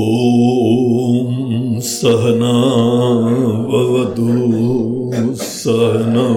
ॐ 0.00 1.80
सहनावतु 1.84 2.26
सहनौ 5.40 6.28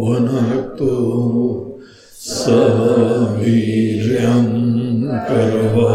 भुनक्तु 0.00 0.98
सह 2.26 2.76
वीर्यं 3.38 4.46
करवावहै 5.30 5.88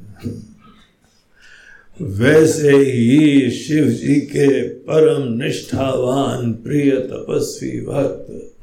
वैसे 2.03 2.77
ही 2.77 3.51
शिव 3.51 3.89
जी 3.89 4.21
के 4.21 4.69
परम 4.69 5.43
निष्ठावान, 5.43 6.53
प्रिय 6.53 6.91
तपस्वी 6.91 7.81
भक्त 7.81 8.56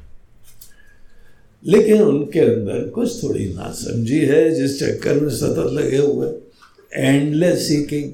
लेकिन 1.66 2.02
उनके 2.02 2.40
अंदर 2.40 2.88
कुछ 2.90 3.24
थोड़ी 3.24 3.54
नासमझी 3.54 4.20
है, 4.20 4.52
जिस 4.52 4.80
चक्कर 4.80 5.20
में 5.20 5.30
सतत 5.30 5.72
लगे 5.72 5.98
हुए। 5.98 6.34
एंडलेस 6.94 7.68
सीकिंग 7.68 8.12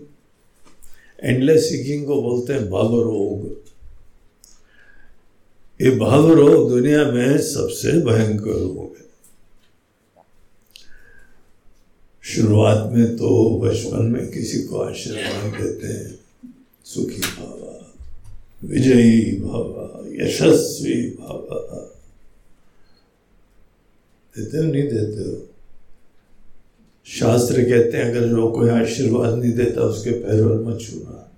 एंडलेस 1.23 1.69
सीकिंग 1.69 2.05
को 2.05 2.21
बोलते 2.21 2.53
हैं 2.53 2.69
भाव 2.69 3.01
रोग। 3.01 3.63
ये 5.81 5.89
भाव 5.89 6.33
रोग 6.33 6.69
दुनिया 6.69 7.11
में 7.11 7.37
सबसे 7.37 7.91
भयंकर 7.91 8.51
रोग 8.51 8.95
है। 8.97 9.05
शुरुआत 12.21 12.91
में 12.93 13.17
तो 13.17 13.59
बचपन 13.59 14.03
में 14.05 14.31
किसी 14.31 14.63
को 14.63 14.77
आशीर्वाद 14.77 15.61
देते 15.61 15.87
हैं। 15.87 16.19
सुखी 16.85 17.21
भावा, 17.21 17.93
विजयी 18.63 19.39
भावा, 19.39 20.05
यशस्वी 20.25 21.09
भावा। 21.09 21.88
देते 24.39 24.57
हो, 24.57 24.63
नहीं 24.63 24.83
देते 24.83 25.29
हो? 25.29 25.45
शास्त्र 27.05 27.63
कहते 27.63 27.97
हैं, 27.97 28.03
अगर 28.03 28.27
जो 28.27 28.51
कोई 28.51 28.69
आशीर्वाद 28.69 29.33
नहीं 29.33 29.53
देता, 29.53 29.81
उसके 29.81 30.11
पैरों 30.11 30.65
मत 30.65 30.79
छूना। 30.81 31.31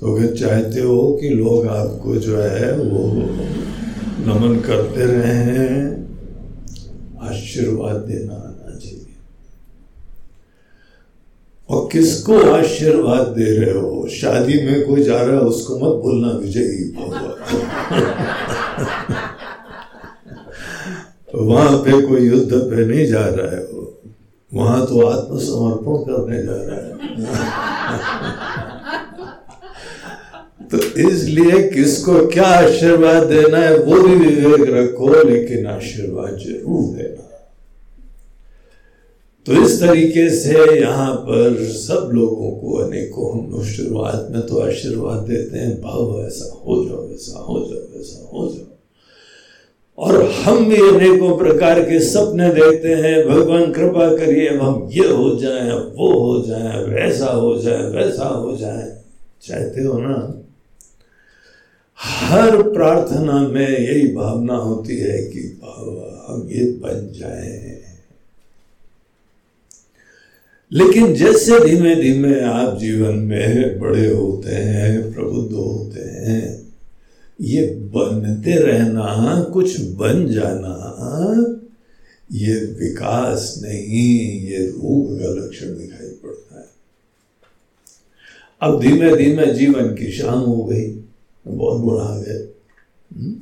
तो 0.00 0.16
अगर 0.16 0.34
चाहते 0.34 0.80
हो 0.80 1.18
कि 1.20 1.28
लोग 1.28 1.66
आपको 1.66 2.16
जो 2.16 2.38
है, 2.38 2.78
वो 2.78 3.12
नमन 4.26 4.60
करते 4.60 5.00
रहे, 5.00 5.78
आशीर्वाद 7.28 7.96
देना 7.96 8.34
आना 8.34 8.78
चाहिए। 8.78 9.06
और 11.68 11.88
किसको 11.92 12.38
आशीर्वाद 12.38 13.26
दे 13.26 13.58
रहे 13.58 13.70
हो? 13.70 14.08
शादी 14.08 14.66
में 14.66 14.86
कोई 14.86 15.02
जा 15.02 15.22
रहा 15.22 15.34
है, 15.34 15.42
उसको 15.42 15.76
मत 15.76 16.02
बोलना, 16.02 16.28
विजयी 16.28 16.92
भगवान। 16.92 17.34
वहाँ 21.44 21.76
पे 21.78 22.00
कोई 22.06 22.26
युद्ध 22.28 22.52
पे 22.52 22.84
नहीं 22.86 23.06
जा 23.06 23.24
रहा 23.26 23.50
है 23.56 23.62
वो। 23.64 23.82
वहाँ 24.54 24.86
तो 24.86 25.06
आत्मसमर्पण 25.06 25.96
करने 26.02 26.42
जा 26.42 26.56
रहा 26.56 26.76
है। 26.76 26.92
तो 30.70 30.78
इसलिए 31.10 31.62
किसको 31.68 32.26
क्या 32.26 32.44
आशीर्वाद 32.44 33.22
देना 33.22 33.58
है, 33.58 33.76
वो 33.78 34.02
भी 34.02 34.14
विवेक 34.14 34.68
रखो, 34.68 35.22
लेकिन 35.28 35.66
आशीर्वाद 35.66 36.36
ज़रूर 36.36 36.96
देना। 36.96 37.30
तो 39.46 39.52
इस 39.52 39.80
तरीके 39.80 40.30
से 40.30 40.80
यहाँ 40.80 41.14
पर 41.14 41.64
सब 41.64 42.10
लोगों 42.14 42.50
को, 42.50 42.76
अनेकों 42.76 43.32
हम 43.32 43.50
लोग 43.50 43.64
शुरुआत 43.64 44.28
में 44.30 44.42
तो 44.46 44.58
आशीर्वाद 44.58 45.18
देते 45.18 45.58
हैं, 45.58 45.80
भाव 45.80 46.24
ऐसा 46.26 46.46
हो 46.66 46.84
जाओ 46.84 47.08
ऐसा 47.14 47.38
हो 47.38 47.58
जाओ 47.70 48.00
ऐसा 48.00 48.28
हो 48.32 48.48
जाओ। 48.48 48.63
और 49.98 50.30
हम 50.30 50.64
भी 50.68 50.76
अनेकों 50.76 51.38
प्रकार 51.38 51.80
के 51.80 52.00
सपने 52.00 52.48
देखते 52.48 52.94
हैं। 52.94 53.28
भगवान, 53.28 53.72
कृपा 53.72 54.16
करिए 54.16 54.48
हम 54.48 54.88
ये 54.92 55.08
हो 55.08 55.36
जाए 55.36 55.70
वो 55.70 56.12
हो 56.20 56.46
जाए 56.46 56.84
वैसा 56.84 57.26
हो 57.26 57.60
जाए, 57.60 57.82
वैसा 57.82 58.28
हो 58.28 58.56
जाए। 58.56 58.96
चाहते 59.42 59.82
हो 59.82 59.98
ना? 59.98 60.40
हर 61.98 62.62
प्रार्थना 62.62 63.48
में 63.48 63.68
यही 63.68 64.14
भावना 64.14 64.54
होती 64.54 64.96
है 64.96 65.18
कि 65.18 65.60
हम 66.28 66.48
ये 66.50 66.64
बन 66.64 67.12
जाए। 67.20 67.80
लेकिन 70.72 71.14
जैसे 71.14 71.60
धीमे 71.64 71.94
धीमे 71.94 72.40
आप 72.40 72.78
जीवन 72.78 73.14
में 73.14 73.80
बड़े 73.80 74.08
होते 74.08 74.50
हैं, 74.50 75.14
प्रबुद्ध 75.14 75.52
होते 75.52 76.00
हैं 76.00 76.63
ये 77.40 77.66
बनते 77.66 78.56
रहना, 78.56 79.42
कुछ 79.52 79.80
बन 79.80 80.26
जाना, 80.26 80.74
ये 82.32 82.54
विकास 82.54 83.60
नहीं, 83.62 84.40
ये 84.40 84.66
रोग 84.66 85.18
का 85.18 85.28
लक्षण 85.28 85.66
दिखाई 85.66 86.08
पड़ता 86.08 86.58
है। 86.58 86.66
अब 88.60 88.80
धीमे 88.80 89.16
धीमे 89.16 89.46
जीवन 89.46 89.88
की 89.88 90.12
शाम 90.12 90.38
हो 90.38 90.64
गई, 90.64 91.00
बहुत 91.46 91.80
बुरा 91.80 92.04
आ 92.04 92.18
गए 92.18 92.48
हम्म? 93.16 93.34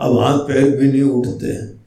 अब 0.00 0.18
हाथ 0.18 0.38
पैर 0.38 0.76
भी 0.76 0.92
नहीं 0.92 1.02
उठते 1.02 1.46
हैं। 1.46 1.84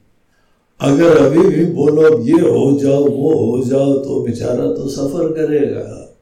अगर 0.80 1.16
अभी 1.16 1.56
भी 1.56 1.64
बोलो, 1.64 2.02
अब 2.02 2.26
ये 2.26 2.32
हो 2.32 2.80
जाओ, 2.82 3.04
वो 3.04 3.34
हो 3.34 3.64
जाओ 3.64 3.98
तो 3.98 4.22
बेचारा 4.22 4.66
तो 4.74 4.88
सफ़र 4.88 5.28
करेगा। 5.28 6.16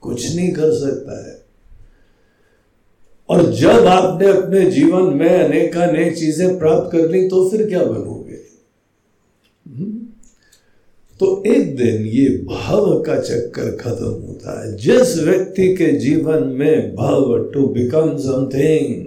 कुछ 0.00 0.36
नहीं 0.36 0.52
कर 0.52 0.72
सकता 0.72 1.28
है। 1.28 1.29
और 3.30 3.52
जब 3.52 3.86
आपने 3.86 4.26
अपने 4.26 4.70
जीवन 4.70 5.02
में 5.02 5.28
अनेक 5.28 5.76
अनेक 5.76 6.16
चीज़ें 6.16 6.58
प्राप्त 6.58 6.92
कर 6.92 7.08
ली 7.08 7.28
तो 7.28 7.48
फिर 7.50 7.68
क्या 7.68 7.84
बनोगे? 7.84 8.38
तो 11.20 11.42
एक 11.46 11.76
दिन 11.76 12.06
ये 12.06 12.28
भाव 12.28 13.02
का 13.02 13.20
चक्कर 13.20 13.70
खत्म 13.76 14.04
होता 14.04 14.52
है 14.60 14.76
जिस 14.76 15.16
व्यक्ति 15.18 15.76
के 15.76 15.92
जीवन 15.92 16.42
में 16.48 16.94
भाव 16.94 17.50
टू 17.54 17.66
बिकम 17.66 18.16
समथिंग 18.16 19.06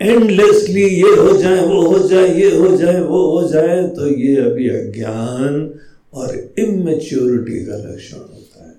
एंडलेसली 0.00 0.84
ये 0.84 1.16
हो 1.16 1.36
जाए, 1.36 1.60
वो 1.66 1.82
हो 1.82 2.08
जाए, 2.08 2.28
ये 2.40 2.56
हो 2.56 2.76
जाए, 2.76 3.00
वो 3.00 3.20
हो 3.30 3.48
जाए 3.48 3.82
तो 3.88 4.06
ये 4.06 4.36
अभी 4.36 4.68
अज्ञान 4.68 5.80
और 6.14 6.54
इमेच्योरिटी 6.58 7.64
का 7.64 7.76
लक्षण 7.76 8.16
होता 8.16 8.66
है 8.66 8.74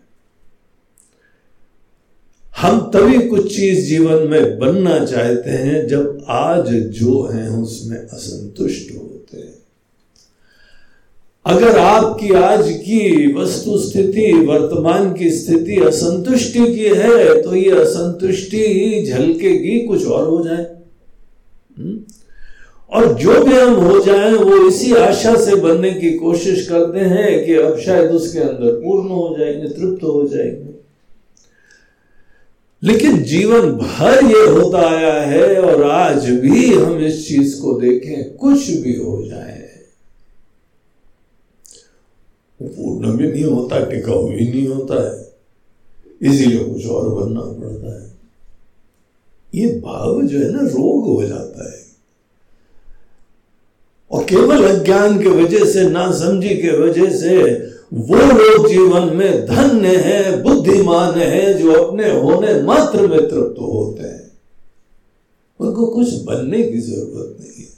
हम 2.65 2.91
तभी 2.93 3.27
कुछ 3.27 3.55
चीज़ 3.55 3.85
जीवन 3.85 4.27
में 4.27 4.59
बनना 4.59 5.05
चाहते 5.05 5.49
हैं 5.49 5.87
जब 5.87 6.25
आज 6.29 6.69
जो 6.69 7.23
है 7.23 7.49
उसमें 7.49 7.97
असंतुष्ट 7.97 8.95
होते 8.95 9.37
हैं। 9.37 9.53
अगर 11.45 11.77
आपकी 11.77 12.33
आज 12.33 12.71
की 12.71 13.33
वस्तु 13.33 13.77
स्थिति, 13.77 14.33
वर्तमान 14.33 15.13
की 15.13 15.29
स्थिति 15.31 15.75
असंतुष्टि 15.75 16.59
की 16.59 16.85
है 16.85 17.41
तो 17.41 17.55
ये 17.55 17.71
असंतुष्टि 17.71 18.57
ही 18.57 19.05
झलकेगी, 19.05 19.79
कुछ 19.79 20.05
और 20.07 20.27
हो 20.27 20.43
जाए। 20.43 20.67
हम्म? 21.77 21.99
और 22.93 23.13
जो 23.13 23.43
भी 23.43 23.55
हम 23.55 23.73
हो 23.73 23.99
जाए, 23.99 24.33
वो 24.33 24.67
इसी 24.67 24.93
आशा 24.93 25.35
से 25.35 25.55
बनने 25.55 25.91
की 25.91 26.11
कोशिश 26.11 26.67
करते 26.67 26.99
हैं 26.99 27.45
कि 27.45 27.53
अब 27.53 27.79
शायद 27.79 28.11
उसके 28.11 28.39
अंदर 28.39 28.71
पूर्ण 28.71 29.07
हो 29.07 29.35
जाएँगे, 29.39 29.67
तृप्त 29.67 30.03
हो 30.03 30.29
जाएँगे। 30.33 30.74
लेकिन 32.85 33.23
जीवन 33.23 33.71
भर 33.71 34.25
ये 34.25 34.49
होता 34.49 34.89
आया 34.89 35.13
है 35.13 35.61
और 35.61 35.83
आज 35.83 36.29
भी 36.29 36.73
हम 36.73 36.99
इस 36.99 37.27
चीज़ 37.27 37.61
को 37.61 37.79
देखें, 37.79 38.37
कुछ 38.37 38.69
भी 38.69 38.95
हो 38.95 39.25
जाए। 39.25 39.69
पूर्ण 42.61 43.17
भी 43.17 43.31
नहीं 43.31 43.43
होता 43.43 43.85
टिकाऊ 43.85 44.29
भी 44.29 44.49
नहीं 44.49 44.67
होता 44.67 45.15
है। 45.15 45.33
इसीलिए 46.21 46.63
कुछ 46.63 46.85
और 46.85 47.09
बनना 47.09 47.41
पड़ता 47.41 48.03
है। 48.03 48.11
ये 49.55 49.79
भाव 49.79 50.21
जो 50.23 50.39
है 50.39 50.51
ना, 50.51 50.59
रोग 50.59 51.05
हो 51.05 51.25
जाता 51.25 51.71
है। 51.71 51.85
और 54.11 54.23
केवल 54.23 54.75
अज्ञान 54.75 55.23
के 55.23 55.29
वजह 55.29 55.65
से, 55.65 55.89
ना 55.89 56.11
समझी 56.11 56.49
के 56.49 56.77
वजह 56.77 57.17
से 57.17 57.41
वो 57.95 58.15
लोग 58.15 58.69
जीवन 58.69 59.17
में 59.17 59.45
धन्य 59.45 59.97
है, 59.97 60.43
बुद्धिमान 60.43 61.19
है, 61.19 61.53
जो 61.53 61.71
अपने 61.71 62.11
होने 62.11 62.61
मात्र 62.61 63.01
में 63.01 63.19
तृप्त 63.19 63.55
होते 63.59 64.03
हैं। 64.03 64.31
उनको 65.59 65.85
कुछ 65.87 66.13
बनने 66.13 66.63
की 66.63 66.77
ज़रूरत 66.77 67.37
नहीं 67.39 67.65
है? 67.65 67.75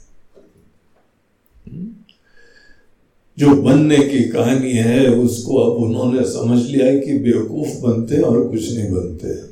जो 3.38 3.62
बनने 3.62 3.96
की 3.96 4.24
कहानी 4.24 4.72
है, 4.72 5.10
उसको 5.10 5.56
अब 5.56 5.82
उन्होंने 5.82 6.22
समझ 6.22 6.66
लिया 6.66 6.86
है 6.86 7.00
कि 7.00 7.18
बेवकूफ़ 7.18 7.80
बनते 7.80 8.14
हैं 8.14 8.22
और 8.22 8.48
कुछ 8.48 8.72
नहीं 8.72 8.90
बनते 8.90 9.48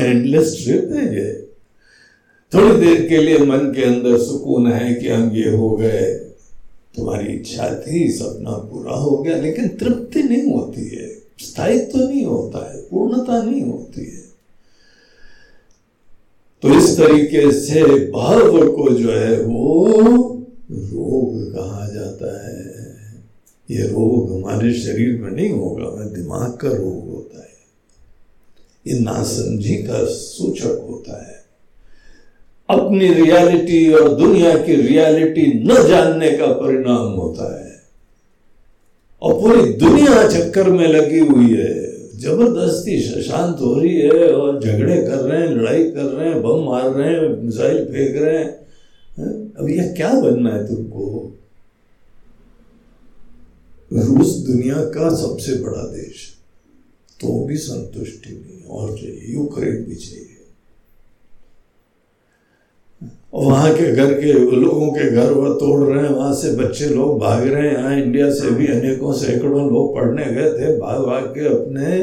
एंडलेस 0.00 0.64
ट्रिप 0.64 0.90
है 0.92 1.16
ये। 1.16 1.48
थोड़ी 2.54 2.86
देर 2.86 3.08
के 3.08 3.16
लिए 3.16 3.38
मन 3.38 3.58
के 3.58 3.82
अंदर 3.82 4.18
सुकून 4.18 4.72
है 4.72 4.94
कि 4.94 5.08
हम 5.08 5.30
ये 5.30 5.56
हो 5.56 5.70
गए। 5.70 6.27
तुम्हारी 6.96 7.32
इच्छा 7.32 7.74
थी, 7.74 8.12
सपना 8.12 8.50
पूरा 8.50 8.92
हो 8.92 9.16
गया, 9.16 9.36
लेकिन 9.36 9.68
तृप्ति 9.68 10.22
नहीं 10.22 10.52
होती 10.52 10.88
है। 10.88 11.18
स्थायित्व 11.38 11.98
तो 11.98 12.08
नहीं 12.08 12.24
होता 12.24 12.72
है, 12.72 12.80
पूर्णता 12.80 13.42
नहीं 13.42 13.62
होती 13.62 14.00
है। 14.00 14.28
तो 16.62 16.78
इस 16.78 16.96
तरीके 16.96 17.52
से 17.52 18.10
भाव 18.10 18.68
को 18.68 18.94
जो 18.94 19.12
है 19.12 19.42
वो 19.42 19.86
रोग 20.70 21.52
कहा 21.52 21.88
जाता 21.88 22.48
है। 22.48 22.88
ये 23.70 23.86
रोग 23.86 24.32
हमारे 24.32 24.74
शरीर 24.74 25.20
में 25.20 25.30
नहीं 25.30 25.50
होगा 25.50 25.90
मैं 25.90 26.12
दिमाग 26.14 26.52
का 26.52 26.68
रोग 26.68 27.10
होता 27.10 27.42
है। 27.42 27.48
ये 28.86 29.00
नासमझी 29.00 29.74
का 29.74 30.04
सूचक 30.04 30.86
होता 30.90 31.28
है। 31.28 31.37
अपनी 32.70 33.14
रियलिटी 33.14 33.92
और 33.92 34.14
दुनिया 34.14 34.58
की 34.58 34.74
रियलिटी 34.76 35.64
न 35.64 35.88
जानने 35.88 36.30
का 36.30 36.46
परिणाम 36.46 37.06
होता 37.12 37.64
है। 37.64 37.82
और 39.22 39.34
पूरी 39.34 39.72
दुनिया 39.72 40.28
चक्कर 40.28 40.70
में 40.70 40.88
लगी 40.88 41.18
हुई 41.18 41.54
है। 41.56 41.88
ज़बरदस्ती 42.18 43.00
शांत 43.00 43.56
हो 43.60 43.80
रही 43.80 44.00
है 44.00 44.32
और 44.32 44.60
झगड़े 44.60 44.96
कर 44.96 45.16
रहे 45.16 45.40
हैं, 45.40 45.48
लड़ाई 45.48 45.84
कर 45.84 46.04
रहे 46.04 46.28
हैं, 46.28 46.42
बम 46.42 46.64
मार 46.64 46.90
रहे 46.90 47.14
हैं, 47.14 47.42
मिसाइल 47.42 47.84
फेंक 47.84 48.22
रहे 48.22 48.38
हैं। 48.38 48.50
अब 49.54 49.68
यह 49.70 49.92
क्या 49.96 50.20
बनना 50.20 50.50
है 50.50 50.66
तुमको? 50.66 51.32
रूस 53.92 54.36
दुनिया 54.36 54.74
का 54.74 55.14
सबसे 55.14 55.54
बड़ा 55.54 55.82
देश। 55.82 56.34
तो 57.20 57.44
भी 57.44 57.56
संतुष्टि 57.56 58.30
नहीं, 58.30 58.64
और 58.64 58.98
चाहिए 58.98 59.34
यूक्रेन 59.34 59.84
भी 59.84 59.94
चाहिए। 59.94 60.27
वहाँ 63.32 63.72
के 63.74 63.90
घर 63.92 64.12
के 64.12 64.32
लोगों 64.32 64.90
के 64.90 65.10
घर 65.10 65.32
वह 65.32 65.54
तोड़ 65.54 65.82
रहे 65.82 66.02
हैं, 66.02 66.10
वहाँ 66.10 66.34
से 66.34 66.50
बच्चे 66.56 66.86
लोग 66.86 67.18
भाग 67.20 67.46
रहे 67.46 67.68
हैं। 67.68 67.74
यहाँ 67.74 67.96
इंडिया 67.96 68.30
से 68.30 68.50
भी 68.50 68.66
अनेकों 68.68 69.12
सैकड़ों 69.14 69.68
लोग 69.70 69.94
पढ़ने 69.96 70.24
गए 70.24 70.50
थे, 70.52 70.76
भाग 70.78 71.04
भाग 71.06 71.24
के 71.34 71.48
अपने 71.48 71.98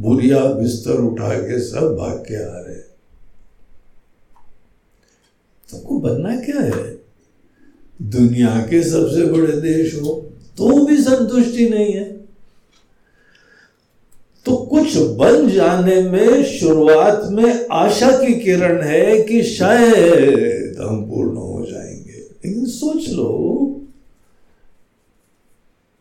बुरिया 0.00 0.40
बिस्तर 0.54 1.00
उठा 1.02 1.34
के 1.38 1.60
सब 1.60 1.94
भाग 1.96 2.18
के 2.28 2.34
आ 2.36 2.58
रहे 2.58 2.80
सबको 5.68 5.98
बनना 6.00 6.36
क्या 6.36 6.60
है? 6.60 6.92
दुनिया 8.02 8.56
के 8.70 8.82
सबसे 8.82 9.24
बड़े 9.26 9.60
देश 9.60 9.94
हो 9.94 10.14
तो 10.58 10.84
भी 10.86 10.96
संतुष्टि 10.96 11.68
नहीं 11.68 11.92
है। 11.92 12.04
तो 14.46 14.56
कुछ 14.70 14.96
बन 15.18 15.48
जाने 15.50 16.00
में 16.02 16.44
शुरुआत 16.44 17.20
में 17.30 17.66
आशा 17.72 18.10
की 18.18 18.34
किरण 18.34 18.82
है 18.82 19.20
कि 19.22 19.42
शायद 19.44 20.63
हम 20.82 21.08
पूर्ण 21.08 21.36
हो 21.36 21.66
जाएँगे। 21.70 22.12
लेकिन 22.12 22.66
सोच 22.66 23.08
लो 23.08 23.80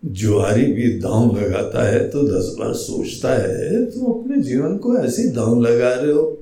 जुआरी 0.06 0.66
भी 0.66 1.00
दांव 1.00 1.38
लगाता 1.38 1.84
है 1.90 2.10
तो 2.10 2.24
दस 2.24 2.56
बार 2.60 2.74
सोचता 2.74 3.34
है 3.34 3.86
तो 3.86 4.14
अपने 4.14 4.42
जीवन 4.42 4.78
को 4.78 4.98
ऐसे 4.98 5.24
दांव 5.24 5.62
लगा 5.62 5.94
रहे 5.94 6.12
हो। 6.12 6.40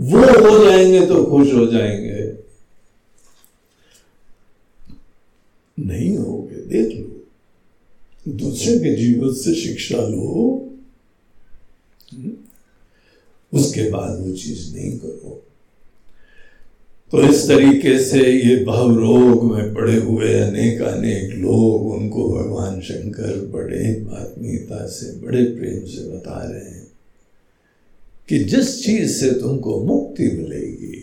वो 0.00 0.18
हो 0.18 0.64
जाएँगे 0.64 1.06
तो 1.06 1.24
खुश 1.24 1.52
हो 1.54 1.66
जाएँगे। 1.66 2.36
नहीं 5.78 6.16
होगे, 6.18 6.56
देख 6.56 6.96
लो। 6.98 8.32
दूसरे 8.32 8.78
के 8.78 8.94
जीवन 8.96 9.32
से 9.34 9.54
शिक्षा 9.54 9.98
लो। 9.98 10.62
उसके 13.52 13.90
बाद 13.90 14.20
वो 14.20 14.32
चीज़ 14.32 14.76
नहीं 14.76 14.98
करो। 14.98 15.45
तो 17.12 17.22
इस 17.22 17.46
तरीके 17.48 17.98
से 17.98 18.20
ये 18.32 18.64
भाव 18.64 18.94
रोग 18.96 19.44
में 19.52 19.74
पड़े 19.74 19.96
हुए 19.96 20.32
अनेक 20.34 20.80
अनेक 20.82 21.34
लोग 21.34 21.90
उनको 21.92 22.28
भगवान 22.32 22.80
शंकर 22.80 23.36
बड़े 23.46 23.90
आत्मीयता 24.12 24.86
से, 24.86 25.12
बड़े 25.20 25.44
प्रेम 25.44 25.84
से 25.84 26.08
बता 26.10 26.40
रहे 26.50 26.70
हैं 26.70 26.86
कि 28.28 28.38
जिस 28.44 28.84
चीज़ 28.84 29.12
से 29.12 29.30
तुमको 29.30 29.84
मुक्ति 29.84 30.28
मिलेगी, 30.28 31.02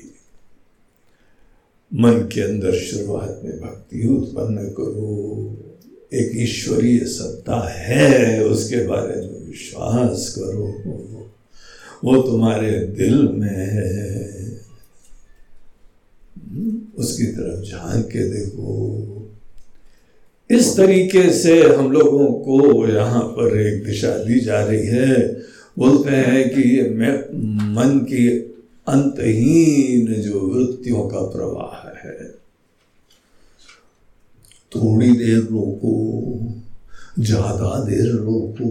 मन 1.93 2.29
के 2.33 2.41
अंदर 2.41 2.75
शुरुआत 2.75 3.41
में 3.43 3.59
भक्ति 3.61 4.07
उत्पन्न 4.07 4.57
करो। 4.57 5.57
एक 6.13 6.31
ईश्वरीय 6.35 6.99
सत्ता 6.99 7.67
है, 7.69 8.43
उसके 8.45 8.87
बारे 8.87 9.21
में 9.21 9.47
विश्वास 9.47 10.35
करो। 10.39 10.67
वो 12.03 12.21
तुम्हारे 12.21 12.71
दिल 12.71 13.27
में 13.27 13.47
है। 13.49 14.42
उसकी 16.93 17.25
तरफ़ 17.25 17.69
झाँक 17.69 18.05
के 18.05 18.29
देखो। 18.29 19.19
इस 20.49 20.75
तरीके 20.77 21.29
से 21.33 21.61
हम 21.63 21.91
लोगों 21.91 22.27
को 22.43 22.87
यहाँ 22.87 23.21
पर 23.21 23.59
एक 23.59 23.83
दिशा 23.85 24.17
दी 24.17 24.39
जा 24.39 24.63
रही 24.63 24.87
है। 24.87 25.17
बोलते 25.77 26.11
हैं 26.11 26.49
कि 26.49 26.61
ये 26.69 26.89
मन 26.89 27.97
की 28.09 28.27
अंतहीन 28.87 30.13
जो 30.21 30.39
वृत्तियों 30.39 31.07
का 31.09 31.21
प्रवाह 31.29 31.87
है। 31.99 32.17
थोड़ी 34.71 35.11
देर 35.11 35.39
रोको, 35.39 35.95
ज़्यादा 37.19 37.83
देर 37.85 38.09
रोको 38.11 38.69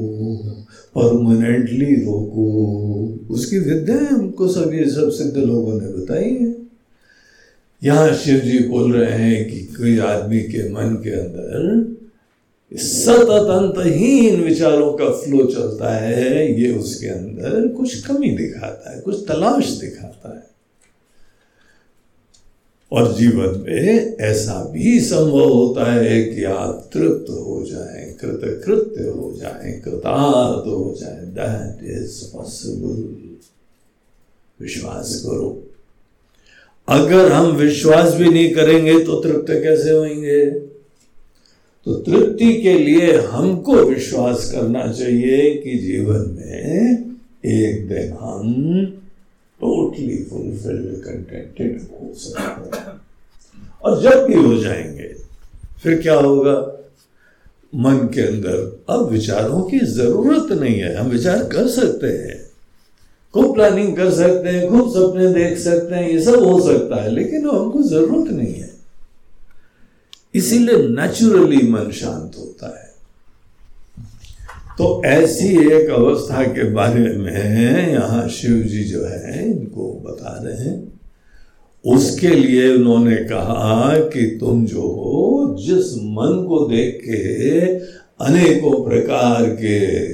परमानेंटली 0.97 1.95
रोको। 1.95 2.47
उसकी 3.35 3.59
विद्या 3.59 3.97
हमको 4.09 4.47
ये 4.73 4.89
सब 4.91 5.11
सिद्ध 5.11 5.37
लोगों 5.37 5.81
ने 5.81 5.89
बताई 5.89 6.31
है। 6.31 6.62
यहाँ 7.85 8.15
शिव 8.15 8.39
जी 8.39 8.59
बोल 8.59 8.93
रहे 8.93 9.13
हैं 9.13 9.51
कि 9.51 9.59
कोई 9.59 9.99
आदमी 9.99 10.41
के 10.41 10.69
मन 10.69 10.95
के 10.95 11.11
अंदर 11.11 11.91
सतत 12.73 13.51
अंतहीन 13.51 14.41
विचारों 14.41 14.93
का 14.93 15.11
फ्लो 15.11 15.47
चलता 15.47 15.95
है, 15.95 16.63
ये 16.63 16.73
उसके 16.79 17.07
अंदर 17.07 17.69
कुछ 17.69 18.07
कमी 18.07 18.31
दिखाता 18.31 18.95
है, 18.95 19.01
कुछ 19.01 19.25
तलाश 19.29 19.71
दिखाता 19.71 20.37
है। 20.37 20.51
और 22.93 23.13
जीवन 23.15 23.65
में 23.67 24.17
ऐसा 24.17 24.65
भी 24.65 25.01
संभव 25.01 25.53
होता 25.53 25.93
है 25.93 26.23
कि 26.25 26.45
आप 26.45 26.91
तृप्त 26.93 27.31
हो 27.31 27.67
जाए, 27.71 28.15
कृतकृत्य 28.21 29.05
हो 29.05 29.35
जाए, 29.41 29.73
कृतार्थ 29.85 30.67
हो 30.67 30.97
जाए 31.01 31.27
दैट 31.39 31.85
इज़ 31.85 32.25
पॉसिबल 32.33 33.29
विश्वास 34.61 35.23
करो। 35.27 35.72
अगर 36.89 37.33
हम 37.33 37.47
विश्वास 37.47 38.15
भी 38.15 38.29
नहीं 38.29 38.55
करेंगे 38.55 39.05
तो 39.05 39.21
तृप्त 39.21 39.47
कैसे 39.51 39.91
होंगे? 39.91 40.51
तो 41.85 41.95
तृप्ति 41.95 42.63
के 42.63 42.75
लिए 42.79 43.17
हमको 43.17 43.75
विश्वास 43.75 44.53
करना 44.53 44.93
चाहिए 44.93 45.55
कि 45.55 45.79
जीवन 45.79 46.39
में 46.39 46.99
एक 47.47 47.89
दिन 47.89 48.13
हम 48.13 48.53
टोटली 49.61 50.17
फुलफिल्ड 50.31 51.05
कंटेंटेड 51.05 51.81
हो 51.83 52.15
सकते 52.15 52.79
हैं। 52.79 53.01
और 53.83 54.03
जब 54.03 54.25
भी 54.25 54.35
हो 54.35 54.59
जाएँगे, 54.59 55.15
फिर 55.83 56.03
क्या 56.03 56.15
होगा? 56.15 56.79
मन 57.75 57.97
के 57.97 58.21
अंदर 58.21 58.85
अब 58.91 59.09
विचारों 59.11 59.63
की 59.63 59.79
ज़रूरत 59.79 60.53
नहीं 60.53 60.81
है। 60.81 60.97
हम 60.97 61.07
विचार 61.11 61.45
कर 61.45 61.69
सकते 61.69 62.07
हैं। 62.07 62.42
खूब 63.35 63.55
प्लानिंग 63.55 63.97
कर 63.97 64.11
सकते 64.11 64.49
हैं, 64.49 64.69
खूब 64.69 64.91
सपने 64.91 65.33
देख 65.33 65.59
सकते 65.59 65.95
हैं, 65.95 66.11
ये 66.11 66.23
सब 66.23 66.35
हो 66.35 66.61
सकता 66.61 67.03
है, 67.03 67.11
लेकिन 67.11 67.49
हमको 67.49 67.83
ज़रूरत 67.83 68.33
नहीं 68.33 68.55
है। 68.55 68.71
इसीलिए 70.35 70.77
नेचुरली 70.77 71.69
मन 71.69 71.91
शांत 71.91 72.33
होता 72.39 72.79
है। 72.79 72.93
तो 74.79 75.03
ऐसी 75.05 75.73
एक 75.73 75.91
अवस्था 75.91 76.43
के 76.43 76.71
बारे 76.71 77.01
में 77.01 77.93
यहाँ 77.93 78.29
शिव 78.29 78.59
जी 78.59 78.85
जो 78.85 79.05
है, 79.05 79.51
इनको 79.51 80.03
बता 80.07 80.41
रहे 80.45 80.57
हैं। 80.57 81.01
उसके 81.85 82.29
लिए 82.29 82.75
उन्होंने 82.75 83.17
कहा 83.17 83.99
कि 83.99 84.37
तुम 84.41 84.67
जो 84.67 84.81
हो, 84.81 85.57
जिस 85.61 85.95
मन 85.95 86.47
को 86.49 86.69
देख 86.69 87.01
के 87.05 87.61
अनेकों 88.25 88.91
प्रकार 88.91 89.45
के 89.45 90.07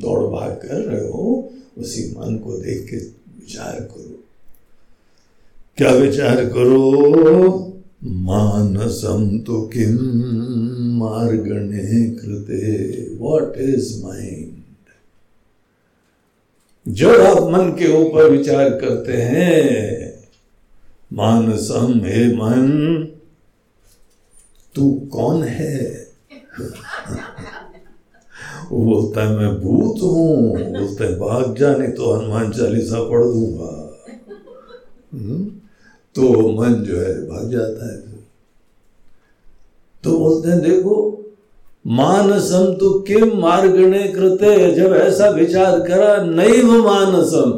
दौड़ 0.00 0.22
भाग 0.22 0.50
कर 0.50 0.80
रहे 0.80 1.08
हो 1.08 1.52
उसी 1.78 2.14
मन 2.18 2.36
को 2.38 2.58
देख 2.58 2.86
के 2.90 2.96
विचार 3.40 3.80
करो। 3.80 4.24
क्या 5.76 5.90
विचार 5.90 6.44
करो? 6.44 7.64
मानसम 8.04 9.38
तो 9.38 9.60
किम 9.62 9.96
मार्गणे 10.98 12.10
कृते 12.10 12.60
व्हाट 13.14 13.56
इज़ 13.56 14.04
माइंड 14.04 14.54
जब 16.88 17.10
आप 17.10 17.42
मन 17.42 17.70
के 17.78 17.92
ऊपर 17.92 18.30
विचार 18.30 18.68
करते 18.70 19.12
हैं, 19.12 20.14
मानसम 21.12 22.00
हे 22.04 22.26
मन, 22.34 22.68
तू 24.74 25.08
कौन 25.12 25.42
है? 25.44 26.06
वो 28.70 28.78
बोलता 28.84 29.22
है, 29.22 29.36
मैं 29.36 29.50
भूत 29.60 30.02
हूँ। 30.02 30.52
बोलता 30.72 31.04
है, 31.04 31.14
भाग 31.18 31.54
जाने 31.58 31.88
तो 31.88 32.12
हनुमान 32.12 32.50
चालीसा 32.52 33.02
पढ़ 33.10 33.24
दूँगा 33.24 33.70
हम्म? 35.14 35.44
तो 36.14 36.22
मन 36.52 36.74
जो 36.84 36.96
है, 36.96 37.14
भाग 37.28 37.50
जाता 37.50 37.92
है 37.92 37.96
तो 40.04 40.18
बोलते 40.18 40.48
हैं, 40.48 40.60
देखो, 40.60 40.96
मानसम 41.86 42.72
तो 42.74 42.90
किम 43.00 43.38
मार्गणे 43.40 44.02
कृते, 44.08 44.74
जब 44.74 44.94
ऐसा 44.96 45.28
विचार 45.30 45.80
करा 45.80 46.16
नहीं 46.24 46.62
वो 46.62 46.82
मानसम 46.82 47.50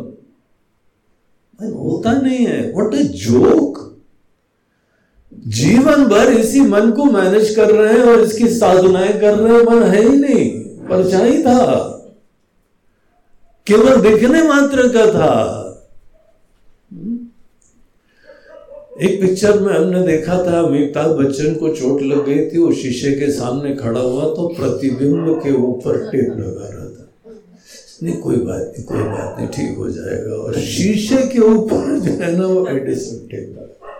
होता 1.60 2.12
नहीं 2.12 2.46
है। 2.46 2.60
व्हाट 2.72 2.94
ए 2.94 3.02
जोक 3.04 3.78
जीवन 5.48 6.04
भर 6.04 6.32
इसी 6.32 6.60
मन 6.60 6.90
को 6.90 7.04
मैनेज 7.04 7.54
कर 7.54 7.70
रहे 7.70 7.92
हैं 7.92 8.04
और 8.04 8.20
इसकी 8.20 8.48
साधनाएँ 8.48 9.12
कर 9.20 9.34
रहे 9.34 9.52
हैं, 9.54 9.62
मन 9.64 9.82
है 9.84 10.02
ही 10.02 10.16
नहीं। 10.18 10.48
परछाई 10.90 11.42
था। 11.42 11.96
केवल 13.66 14.00
दिखने 14.00 14.42
मात्र 14.42 14.88
का 14.88 15.06
था। 15.06 15.66
एक 19.02 19.20
पिक्चर 19.20 19.60
में 19.60 19.72
हमने 19.74 20.02
देखा 20.06 20.36
था, 20.46 20.58
अमिताभ 20.60 21.10
बच्चन 21.10 21.54
को 21.54 21.68
चोट 21.74 22.02
लग 22.02 22.24
गई 22.26 22.50
थी, 22.50 22.58
वो 22.58 22.72
शीशे 22.72 23.12
के 23.12 23.30
सामने 23.32 23.74
खड़ा 23.74 24.00
हुआ 24.00 24.24
तो 24.24 24.48
प्रतिबिंब 24.48 25.40
के 25.42 25.52
ऊपर 25.52 25.98
टेप 26.10 26.30
लगा 26.30 26.68
रहा 26.68 26.84
था। 26.86 27.06
नहीं, 28.02 28.16
कोई 28.16 28.36
बात 28.36 28.60
नहीं, 28.60 28.84
कोई 28.84 29.02
बात 29.02 29.38
नहीं, 29.38 29.48
ठीक 29.48 29.78
हो 29.78 29.88
जाएगा। 29.90 30.34
और 30.34 30.58
शीशे 30.58 31.26
के 31.26 31.38
ऊपर 31.38 31.98
जो 32.00 32.12
है 32.12 32.36
ना, 32.36 32.46
वो 32.46 32.66
एडिसन 32.66 33.26
टेप 33.26 33.56
लगा 33.56 33.96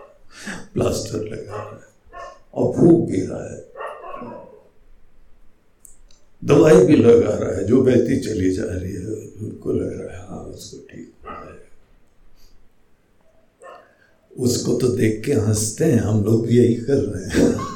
प्लास्टर 0.75 1.19
लगा 1.19 1.57
रहा 1.57 1.63
है 1.63 2.25
और 2.55 2.73
फूक 2.73 3.09
भी 3.11 3.21
रहा 3.21 3.45
है। 3.53 3.70
दवाई 6.45 6.85
भी 6.85 6.97
लगा 6.97 7.35
रहा 7.35 7.57
है, 7.57 7.67
जो 7.67 7.83
बहती 7.83 8.21
चली 8.21 8.51
जा 8.51 8.65
रही 8.65 8.93
है, 8.93 9.01
उनको 9.43 9.73
लग 9.73 10.01
रहा 10.01 10.19
है 10.19 10.29
हाँ 10.29 10.39
उसको 10.39 10.79
ठीक 10.79 11.13
उसको 14.37 14.75
तो 14.75 14.89
देख 14.89 15.23
के 15.27 15.33
हँसते 15.33 15.85
हैं, 15.85 15.99
हम 15.99 16.25
लोग 16.25 16.47
भी 16.47 16.59
यही 16.59 16.75
कर 16.75 16.95
रहे 16.95 17.41
हैं। 17.41 17.71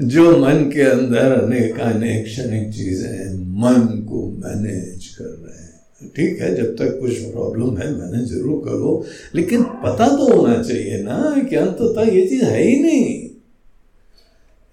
जो 0.08 0.38
मन 0.38 0.70
के 0.74 0.80
अंदर 0.80 1.32
अनेक 1.32 1.80
अनेक 1.80 2.24
क्षणिक 2.24 2.72
चीज़ें 2.74 3.10
हैं, 3.10 3.34
मन 3.34 3.80
को 3.80 4.28
मैनेज 4.30 5.06
कर 5.06 5.24
रहे 5.24 5.62
हैं। 5.62 6.08
ठीक 6.16 6.40
है, 6.40 6.56
जब 6.56 6.76
तक 6.76 7.00
कुछ 7.00 7.12
प्रॉब्लम 7.18 7.78
है 7.78 7.90
मैनेज 7.96 8.28
ज़रूर 8.28 8.64
करो, 8.64 9.06
लेकिन 9.34 9.62
पता 9.62 10.08
तो 10.08 10.36
होना 10.36 10.62
चाहिए 10.62 11.02
ना 11.02 11.46
कि 11.50 11.56
अंततः 11.56 12.02
ये 12.02 12.26
चीज़ 12.26 12.44
है 12.44 12.62
ही 12.62 12.82
नहीं। 12.82 13.30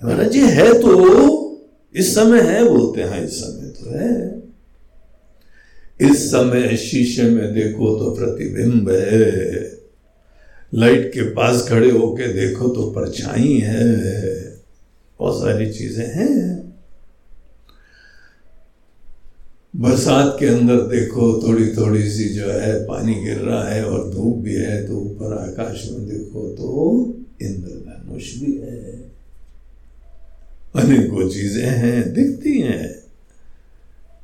महाराज 0.03 0.31
जी 0.31 0.39
है 0.39 0.73
तो। 0.73 1.44
इस 1.95 2.15
समय 2.15 2.41
है, 2.41 2.63
बोलते 2.69 3.01
हैं, 3.01 3.23
इस 3.25 3.31
समय 3.31 3.69
तो 3.69 3.89
है। 3.89 4.35
इस 6.01 6.27
समय 6.27 6.77
शीशे 6.77 7.23
में 7.23 7.53
देखो 7.53 7.95
तो 7.99 8.11
प्रतिबिंब 8.15 8.89
है। 8.89 9.75
लाइट 10.73 11.13
के 11.13 11.21
पास 11.21 11.67
खड़े 11.69 11.91
होके 11.91 12.27
देखो 12.33 12.67
तो 12.67 12.83
परछाई 12.91 13.57
है। 13.57 13.85
बहुत 15.19 15.41
सारी 15.41 15.71
चीज़ें 15.73 16.05
हैं। 16.05 16.73
बरसात 19.75 20.37
के 20.39 20.45
अंदर 20.45 20.75
देखो 20.75 21.47
थोड़ी 21.47 21.67
थोड़ी 21.75 22.09
सी 22.09 22.29
जो 22.29 22.49
है, 22.49 22.85
पानी 22.85 23.15
गिर 23.15 23.37
रहा 23.37 23.63
है 23.69 23.85
और 23.85 24.09
धूप 24.11 24.37
भी 24.37 24.55
है 24.55 24.87
तो 24.87 24.97
ऊपर 24.97 25.33
आकाश 25.37 25.89
में 25.91 26.07
देखो 26.09 26.47
तो 26.49 26.69
इंद्रधनुष 27.41 28.33
भी 28.35 28.51
है। 28.57 28.94
अनेकों 30.77 31.29
चीज़ें 31.29 31.69
हैं, 31.69 32.13
दिखती 32.13 32.61
हैं। 32.61 33.05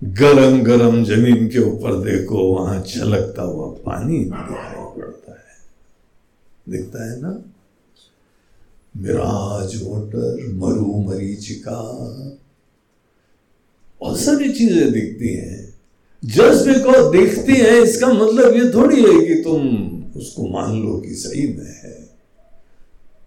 गरम 0.04 0.64
गरम 0.64 1.04
ज़मीन 1.04 1.48
के 1.48 1.60
ऊपर 1.60 2.12
देखो, 2.12 2.38
वहाँ 2.38 2.82
छलकता 2.82 3.42
हुआ 3.42 3.68
पानी 3.68 4.20
दिखाई 4.20 5.02
पड़ता 5.02 5.32
है। 5.32 5.58
दिखता 6.70 7.12
है 7.12 7.22
ना? 7.22 7.42
मिराज 8.98 9.84
वोटर 9.84 10.52
मरु 10.54 11.10
मरीचिका। 11.10 11.82
बहुत 14.02 14.20
सारी 14.20 14.54
चीज़ें 14.54 14.92
दिखती 14.92 15.34
हैं। 15.34 15.74
जस्ट 16.26 16.68
बिकॉज़ 16.68 17.18
दिखती 17.18 17.54
हैं, 17.54 17.82
इसका 17.82 18.08
मतलब 18.08 18.56
ये 18.56 18.74
थोड़ी 18.74 19.02
है 19.02 19.28
कि 19.28 19.44
तुम 19.44 19.68
उसको 20.20 20.48
मान 20.48 20.82
लो 20.82 20.98
कि 20.98 21.10
सही 21.10 21.48
में 21.48 21.82
है। 21.84 22.10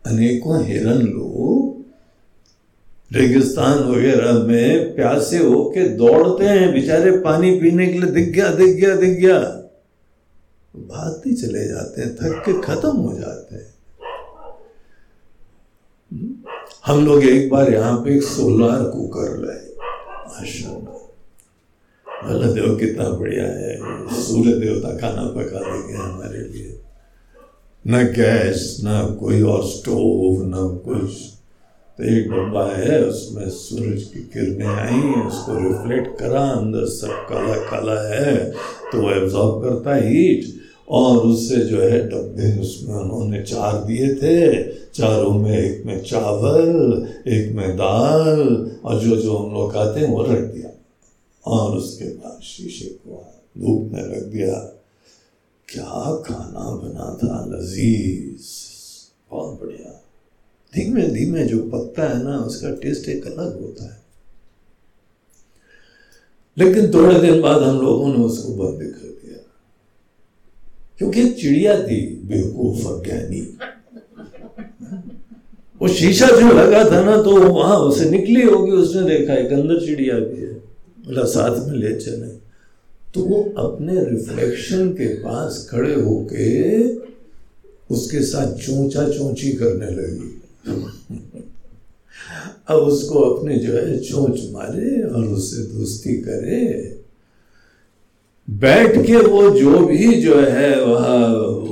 अनेकों 0.06 0.64
हिरन 0.64 1.02
लोग 1.02 1.73
रेगिस्तान 3.14 3.78
वगैरह 3.78 4.32
में 4.32 4.96
प्यासे 4.96 5.38
होके 5.38 5.88
दौड़ते 5.88 6.44
हैं, 6.44 6.72
बेचारे 6.72 7.10
पानी 7.10 7.60
पीने 7.60 7.86
के 7.86 7.98
लिए 7.98 8.10
दिख 8.10 8.28
गया 8.28 8.48
दिख 8.48 8.76
गया 8.76 8.96
दिख 8.96 9.18
गया। 9.18 9.38
भागते 10.76 11.34
चले 11.34 11.68
जाते 11.68 12.02
हैं, 12.02 12.14
थक 12.14 12.42
के 12.46 12.52
खत्म 12.62 12.96
हो 12.96 13.18
जाते 13.18 13.54
हैं। 13.54 13.74
हम 16.86 17.06
लोग 17.06 17.24
एक 17.24 17.50
बार 17.50 17.72
यहाँ 17.72 18.04
पे 18.04 18.16
एक 18.16 18.22
सोलार 18.22 18.82
कुकर 18.82 19.38
लाए 19.38 19.66
आश्रम 20.40 20.70
बोला 20.70 22.52
देव 22.52 22.76
कितना 22.76 23.08
बढ़िया 23.08 23.44
है 23.44 23.78
सूर्य 24.22 24.52
देवता 24.52 24.96
खाना 24.96 25.22
पका 25.22 25.58
देंगे 25.58 25.94
हमारे 25.94 26.38
लिए। 26.38 26.80
न 27.86 28.04
गैस, 28.04 28.78
न 28.84 29.16
कोई 29.20 29.42
और 29.42 29.64
स्टोव, 29.64 30.42
न 30.46 30.78
कुछ। 30.78 31.33
तो 31.98 32.04
एक 32.04 32.30
डब्बा 32.30 32.64
है, 32.68 33.02
उसमें 33.04 33.48
सूरज 33.50 34.02
की 34.04 34.20
किरणें 34.32 34.66
आई 34.66 35.00
उसको 35.20 35.54
रिफ्लेक्ट 35.58 36.18
करा, 36.18 36.40
अंदर 36.40 36.86
सब 36.86 37.26
काला 37.28 37.56
काला 37.70 38.00
है 38.08 38.50
तो 38.92 39.02
वो 39.02 39.10
एब्जॉर्ब 39.10 39.62
करता 39.64 39.94
है 39.94 40.08
हीट 40.08 40.62
और 40.90 41.26
उससे 41.26 41.56
जो 41.56 41.80
है 41.80 42.00
डब्बे 42.08 42.50
उसमें 42.60 42.94
उन्होंने 42.94 43.42
चार 43.42 43.84
दिए 43.84 44.14
थे, 44.14 44.62
चारों 44.90 45.32
में 45.34 45.56
एक 45.58 45.84
में 45.86 46.02
चावल, 46.02 47.06
एक 47.26 47.54
में 47.56 47.76
दाल, 47.76 48.40
और 48.84 49.00
जो 49.00 49.16
जो 49.16 49.36
हम 49.36 49.54
लोग 49.54 49.72
खाते 49.72 50.00
हैं 50.00 50.08
वो 50.08 50.22
रख 50.22 50.40
दिया, 50.54 50.70
और 51.44 51.76
उसके 51.76 52.04
बाद 52.04 52.40
शीशे 52.42 52.86
को 52.86 53.24
धूप 53.58 53.90
में 53.92 54.02
रख 54.02 54.22
दिया। 54.24 54.54
क्या 55.68 56.14
खाना 56.26 56.70
बना 56.76 57.12
था, 57.14 57.44
लजीज, 57.48 58.50
बहुत 59.30 59.60
बढ़िया। 59.60 60.00
धीमे 60.74 61.08
धीमे 61.08 61.44
जो 61.44 61.58
पकता 61.58 62.08
है 62.08 62.24
ना, 62.24 62.38
उसका 62.38 62.70
टेस्ट 62.70 63.08
एक 63.08 63.26
अलग 63.26 63.60
होता 63.60 63.84
है। 63.84 64.04
लेकिन 66.58 66.94
थोड़े 66.94 67.20
दिन 67.20 67.40
बाद 67.42 67.62
हम 67.62 67.80
लोगों 67.80 68.08
ने 68.08 68.24
उसको 68.24 68.54
बंद 68.54 68.82
कर 68.82 69.08
दिया। 69.08 69.54
क्योंकि 70.98 71.30
चिड़िया 71.30 71.82
थी, 71.82 72.06
बेवकूफ़ 72.06 72.88
अज्ञानी। 72.88 73.58
वो 75.82 75.88
शीशा 75.88 76.26
जो 76.26 76.54
लगा 76.54 76.90
था 76.90 77.04
ना 77.04 77.22
तो 77.22 77.54
वहाँ 77.54 77.78
उसे 77.78 78.10
निकली 78.10 78.42
होगी, 78.42 78.72
उसने 78.72 79.18
देखा 79.18 79.34
एक 79.34 79.52
अंदर 79.52 79.86
चिड़िया 79.86 80.14
भी 80.14 80.40
है। 80.40 80.52
बोला, 81.04 81.24
साथ 81.24 81.68
में 81.68 81.76
ले 81.76 81.96
चले। 82.00 82.44
तो 83.14 83.20
वो 83.20 83.54
अपने 83.58 84.04
रिफ्लेक्शन 84.04 84.88
के 84.90 85.14
पास 85.14 85.68
खड़े 85.70 85.94
होके 85.94 86.82
उसके 87.94 88.22
साथ 88.22 88.52
चोंचा 88.52 89.08
चोंची 89.08 89.52
करने 89.52 89.86
लगी। 89.86 90.40
अब 92.68 92.76
उसको 92.76 93.18
अपने 93.18 93.56
जो 93.56 93.72
है 93.72 93.98
चोंच 93.98 94.40
मारे 94.50 95.02
और 95.02 95.24
उससे 95.24 95.62
दोस्ती 95.62 96.14
करे। 96.14 96.60
बैठ 98.50 99.06
के 99.06 99.16
वो 99.16 99.50
जो 99.50 99.86
भी 99.86 100.20
जो 100.20 100.38
है 100.40 100.84
वह 100.84 101.06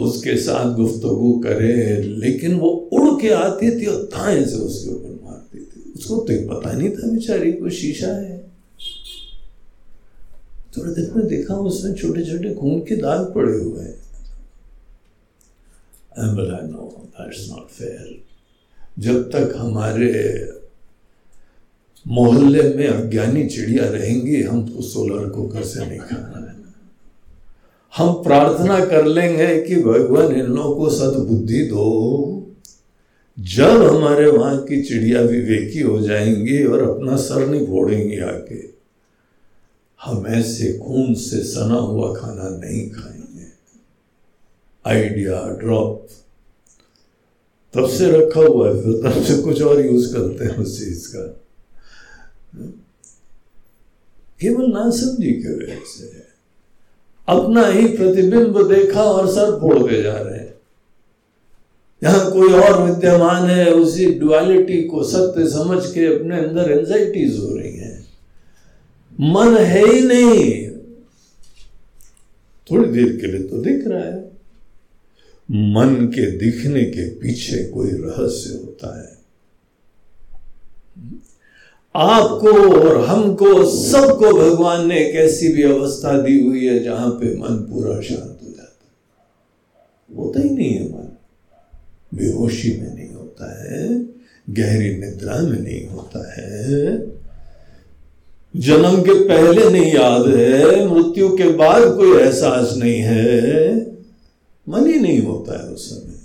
उसके 0.05 0.37
साथ 0.37 0.75
गुफ्तगु 0.75 1.33
करे, 1.45 2.03
लेकिन 2.03 2.55
वो 2.55 2.69
उड़ 2.69 3.21
के 3.21 3.29
आती 3.29 3.71
थी 3.81 3.87
और 3.87 4.09
थाए 4.17 4.45
से 4.45 4.57
उसके 4.57 4.91
ऊपर 4.91 5.25
मारती 5.25 5.59
थी। 5.59 5.93
उसको 5.93 6.17
तो 6.17 6.55
पता 6.55 6.73
नहीं 6.73 6.91
था 6.91 7.11
बेचारी 7.11 7.53
को 7.53 7.71
शीशा 7.71 8.13
है। 8.13 8.39
थोड़े 10.77 10.95
दिन 10.95 11.13
में 11.17 11.27
देखा 11.27 11.55
उसमें 11.55 11.95
छोटे 11.95 12.25
छोटे 12.25 12.55
खून 12.55 12.81
के 12.81 12.97
दाग 12.97 13.33
पड़े 13.35 13.59
हुए 13.59 13.85
हैं। 13.85 14.01
जब 18.99 19.31
तक 19.31 19.55
हमारे 19.57 20.13
मोहल्ले 22.09 22.63
में 22.63 22.89
अज्ञानी 22.89 23.47
चिड़िया 23.47 23.85
रहेंगी, 23.85 24.43
हम 24.43 24.69
तो 24.69 24.83
सोलर 24.83 25.29
कुकर 25.29 25.63
से 25.63 25.87
नहीं 25.87 25.99
खाना 25.99 26.51
है। 26.51 26.57
हम 27.97 28.13
प्रार्थना 28.23 28.85
कर 28.85 29.05
लेंगे 29.05 29.63
कि 29.63 29.77
भगवान 29.77 30.33
इन 30.33 30.47
लोगों 30.47 30.77
को 30.77 30.91
सदबुद्धि 30.91 31.63
दो। 31.63 32.39
जब 33.41 33.83
हमारे 33.83 34.27
वहाँ 34.27 34.63
की 34.63 34.83
चिड़िया 34.83 35.21
विवेकी 35.21 35.81
हो 35.81 36.01
जाएँगी 36.01 36.65
और 36.65 36.91
अपना 36.91 37.17
सर 37.17 37.47
नहीं 37.47 37.67
फोड़ेंगी 37.67 38.19
आके 38.19 38.73
हम 40.05 40.27
ऐसे 40.27 40.79
खून 40.79 41.15
से 41.15 41.43
सना 41.43 41.75
हुआ 41.75 42.15
खाना 42.15 42.49
नहीं 42.49 42.91
खाएँगे। 42.91 43.47
आइडिया 44.87 45.59
ड्रॉप 45.61 46.09
तब 47.75 47.89
से 47.89 48.11
रखा 48.11 48.41
हुआ 48.41 48.69
है 48.69 48.83
फिर 48.83 48.93
तब 48.93 49.23
से 49.23 49.43
कुछ 49.43 49.63
और 49.63 49.87
यूज़ 49.87 50.15
करते 50.15 50.45
हैं 50.45 50.57
उस 50.57 50.79
चीज़ 50.79 51.09
का। 51.09 51.39
केवल 54.41 54.73
ना 54.73 54.91
समझी 54.91 55.33
के 55.33 55.55
वजह 55.57 55.81
से 55.87 56.23
अपना 57.29 57.67
ही 57.67 57.89
प्रतिबिंब 57.89 58.73
देखा 58.73 59.03
और 59.03 59.27
सर 59.27 59.61
फोड़ते 59.61 60.03
जा 60.03 60.17
रहे 60.17 60.39
हैं। 60.39 60.55
यहाँ 62.05 62.33
कोई 62.33 62.53
और 62.53 62.83
विद्यमान 62.83 63.47
है, 63.47 63.71
उसी 63.71 64.15
डुअलिटी 64.15 64.83
को 64.85 65.05
सत्य 65.05 65.49
समझ 65.51 65.87
के 65.87 66.17
अपने 66.17 66.39
अंदर 66.39 66.71
एंजाइटीज 66.71 67.39
हो 67.39 67.57
रही 67.57 67.77
हैं। 67.77 68.07
मन 69.21 69.57
है 69.57 69.93
ही 69.93 70.01
नहीं। 70.01 70.71
थोड़ी 72.71 72.89
देर 72.91 73.17
के 73.17 73.27
लिए 73.27 73.43
तो 73.43 73.59
दिख 73.59 73.87
रहा 73.87 74.05
है। 74.05 74.32
मन 75.53 75.95
के 75.95 76.31
दिखने 76.31 76.85
के 76.85 77.09
पीछे 77.09 77.65
कोई 77.65 77.91
रहस्य 77.91 78.51
होता 78.51 79.01
है। 79.01 79.23
आपको 81.97 82.81
और 82.81 83.05
हमको, 83.05 83.65
सबको 83.65 84.33
भगवान 84.33 84.87
ने 84.87 85.09
एक 85.09 85.15
ऐसी 85.15 85.49
भी 85.49 85.63
अवस्था 85.63 86.23
दी 86.23 86.47
हुई 86.47 86.67
है 86.67 86.85
जहाँ 86.85 87.11
पे 87.11 87.39
मन 87.39 87.57
पूरा 87.57 88.01
शांत 88.01 88.39
हो 88.45 88.53
जाता 88.57 88.63
है। 88.63 90.17
होता 90.19 90.41
ही 90.41 90.51
नहीं 90.51 90.75
है 90.75 90.85
मन। 90.85 91.19
बेहोशी 92.15 92.81
में 92.81 92.95
नहीं 92.95 93.15
होता 93.15 93.65
है, 93.65 94.07
गहरी 94.51 94.97
निद्रा 94.97 95.39
में 95.39 95.61
नहीं 95.61 95.87
होता 95.87 96.33
है। 96.33 96.99
जन्म 98.57 99.03
के 99.03 99.29
पहले 99.29 99.71
नहीं 99.71 99.93
याद 99.93 100.29
है, 100.29 100.89
मृत्यु 100.89 101.37
के 101.37 101.45
बाद 101.45 101.83
कोई 101.83 102.21
एहसास 102.21 102.75
नहीं 102.77 103.01
है। 103.01 103.92
मन 104.67 104.87
ही 104.87 104.99
नहीं 104.99 105.21
होता 105.23 105.63
है 105.63 105.69
उस 105.69 105.89
समय। 105.91 106.21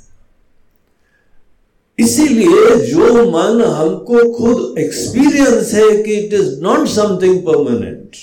इसीलिए 1.97 2.75
जो 2.87 3.25
मन 3.31 3.61
हमको 3.63 4.31
खुद 4.33 4.77
एक्सपीरियंस 4.79 5.73
है 5.73 6.03
कि 6.03 6.13
it 6.15 6.33
is 6.33 6.59
not 6.61 6.87
something 6.87 7.39
permanent 7.41 8.15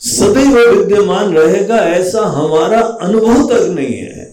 सदैव 0.00 0.58
विद्यमान 0.70 1.32
रहेगा, 1.34 1.76
ऐसा 1.76 2.20
हमारा 2.28 2.80
अनुभव 2.80 3.48
तक 3.48 3.66
नहीं 3.68 3.94
है। 3.94 4.28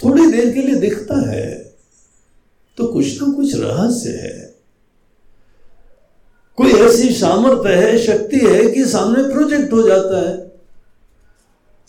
थोड़ी 0.00 0.26
देर 0.32 0.52
के 0.54 0.62
लिए 0.62 0.74
दिखता 0.80 1.30
है 1.30 1.52
तो 2.78 2.86
कुछ 2.86 3.22
ना 3.22 3.32
कुछ 3.32 3.54
रहस्य 3.54 4.10
है। 4.10 4.54
कोई 6.58 6.72
ऐसी 6.72 7.08
सामर्थ्य 7.14 7.74
है, 7.74 7.98
शक्ति 7.98 8.38
है 8.38 8.70
कि 8.70 8.84
सामने 8.84 9.22
प्रोजेक्ट 9.24 9.72
हो 9.72 9.82
जाता 9.82 10.18
है। 10.20 10.53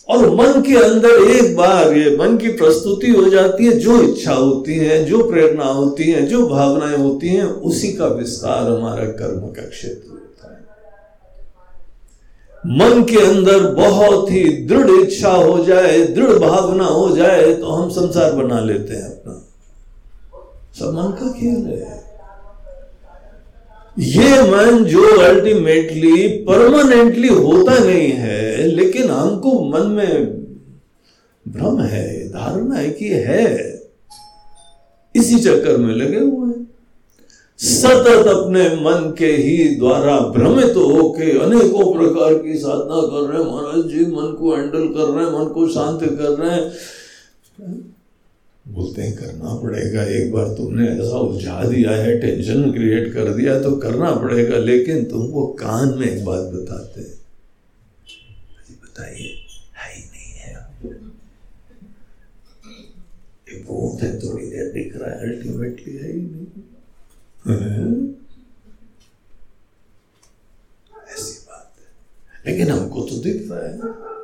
और 0.08 0.30
मन 0.30 0.60
के 0.62 0.76
अंदर 0.76 1.30
एक 1.30 1.56
बार 1.56 1.92
ये 1.96 2.16
मन 2.16 2.36
की 2.36 2.48
प्रस्तुति 2.48 3.10
हो 3.10 3.30
जाती 3.30 3.64
है, 3.66 3.72
जो 3.72 4.02
इच्छा 4.02 4.34
होती 4.34 4.74
है, 4.74 5.04
जो 5.04 5.22
प्रेरणा 5.30 5.64
होती 5.64 6.04
है, 6.04 6.26
जो 6.26 6.46
भावनाएँ 6.48 6.96
होती 6.96 7.28
हैं, 7.28 7.44
उसी 7.44 7.92
का 7.92 8.06
विस्तार 8.06 8.70
हमारा 8.70 9.04
कर्म 9.04 9.40
का 9.40 9.68
क्षेत्र 9.68 10.10
होता 10.10 10.50
है। 10.50 10.60
मन 12.78 13.02
के 13.04 13.16
अंदर 13.16 13.66
बहुत 13.74 14.30
ही 14.30 14.44
दृढ़ 14.66 14.90
इच्छा 14.90 15.32
हो 15.32 15.64
जाए, 15.64 15.98
दृढ़ 16.04 16.38
भावना 16.38 16.84
हो 16.84 17.16
जाए 17.16 17.54
तो 17.54 17.66
हम 17.66 17.90
संसार 17.90 18.32
बना 18.32 18.60
लेते 18.60 18.94
हैं 18.94 19.04
अपना। 19.04 19.42
सब 20.78 20.92
मन 20.92 21.10
का 21.20 21.32
खेल 21.32 21.66
है। 21.66 21.95
ये 23.98 24.42
मन 24.42 24.84
जो 24.84 25.02
अल्टीमेटली 25.20 26.28
परमानेंटली 26.28 27.28
होता 27.28 27.78
नहीं 27.78 28.12
है, 28.12 28.66
लेकिन 28.66 29.10
हमको 29.10 29.64
मन 29.70 29.86
में 29.86 30.26
भ्रम 31.48 31.80
है, 31.80 32.28
धारणा 32.28 32.76
है 32.76 32.90
कि 32.90 33.08
है। 33.08 33.76
इसी 35.14 35.38
चक्कर 35.38 35.76
में 35.76 35.94
लगे 35.94 36.18
हुए 36.18 36.48
हैं। 36.48 36.66
सतत 37.58 38.26
अपने 38.26 38.68
मन 38.68 39.14
के 39.18 39.26
ही 39.26 39.76
द्वारा 39.76 40.18
भ्रमित 40.18 40.74
तो 40.74 40.86
होके 40.88 41.38
अनेकों 41.38 41.92
प्रकार 41.94 42.34
की 42.34 42.58
साधना 42.58 43.00
कर 43.00 43.32
रहे 43.32 43.42
हैं। 43.42 43.50
महाराज 43.50 43.84
जी, 43.90 44.00
मन 44.00 44.36
को 44.40 44.54
हैंडल 44.56 44.86
कर 44.88 45.08
रहे 45.12 45.24
हैं, 45.24 45.32
मन 45.32 45.48
को 45.48 45.66
शांत 45.68 46.00
कर 46.02 46.30
रहे 46.30 46.50
हैं। 46.50 46.72
बोलते 48.68 49.02
हैं, 49.02 49.16
करना 49.16 49.54
पड़ेगा, 49.54 50.04
एक 50.04 50.32
बार 50.32 50.48
तुमने 50.48 50.88
ऐसा 50.88 51.18
उलझा 51.18 51.64
दिया 51.64 51.90
है 51.90 52.20
टेंशन 52.20 52.72
क्रिएट 52.72 53.14
कर 53.14 53.34
दिया 53.34 53.62
तो 53.62 53.76
करना 53.76 54.14
पड़ेगा। 54.14 54.56
लेकिन 54.56 55.04
तुमको 55.04 55.46
कान 55.46 55.98
में 55.98 56.06
एक 56.06 56.24
बात 56.24 56.44
बताते 56.44 57.00
हैं। 57.00 57.14
बताइए, 58.82 59.46
है 59.74 59.94
ही 59.94 60.02
नहीं 60.02 60.32
है। 60.32 60.56
भूत 63.64 64.02
है, 64.02 64.18
थोड़ी 64.18 64.46
देर 64.46 64.72
दिख 64.72 64.96
रहा 64.96 65.10
है 65.10 65.20
अल्टीमेटली 65.20 65.96
है 65.96 66.12
ही 66.12 66.20
नहीं। 66.20 66.62
ऐसी 71.12 71.46
बात 71.48 71.74
है। 71.78 72.52
लेकिन 72.52 72.70
हमको 72.70 73.00
तो 73.00 73.16
दिख 73.16 73.48
रहा 73.50 73.68
है। 73.68 74.15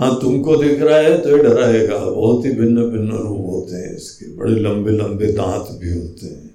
हाँ 0.00 0.14
तुमको 0.20 0.56
दिख 0.56 0.80
रहा 0.82 0.98
है 0.98 1.16
तो 1.22 1.30
ये 1.30 1.42
डराएगा। 1.42 1.98
बहुत 1.98 2.44
ही 2.46 2.50
भिन्न 2.50 2.84
भिन्न 2.90 3.10
रूप 3.10 3.46
होते 3.46 3.76
हैं 3.76 3.96
इसके। 3.96 4.26
बड़े 4.36 4.54
लंबे 4.60 4.90
लंबे 4.90 5.26
दांत 5.32 5.68
भी 5.80 5.90
होते 5.92 6.26
हैं। 6.26 6.50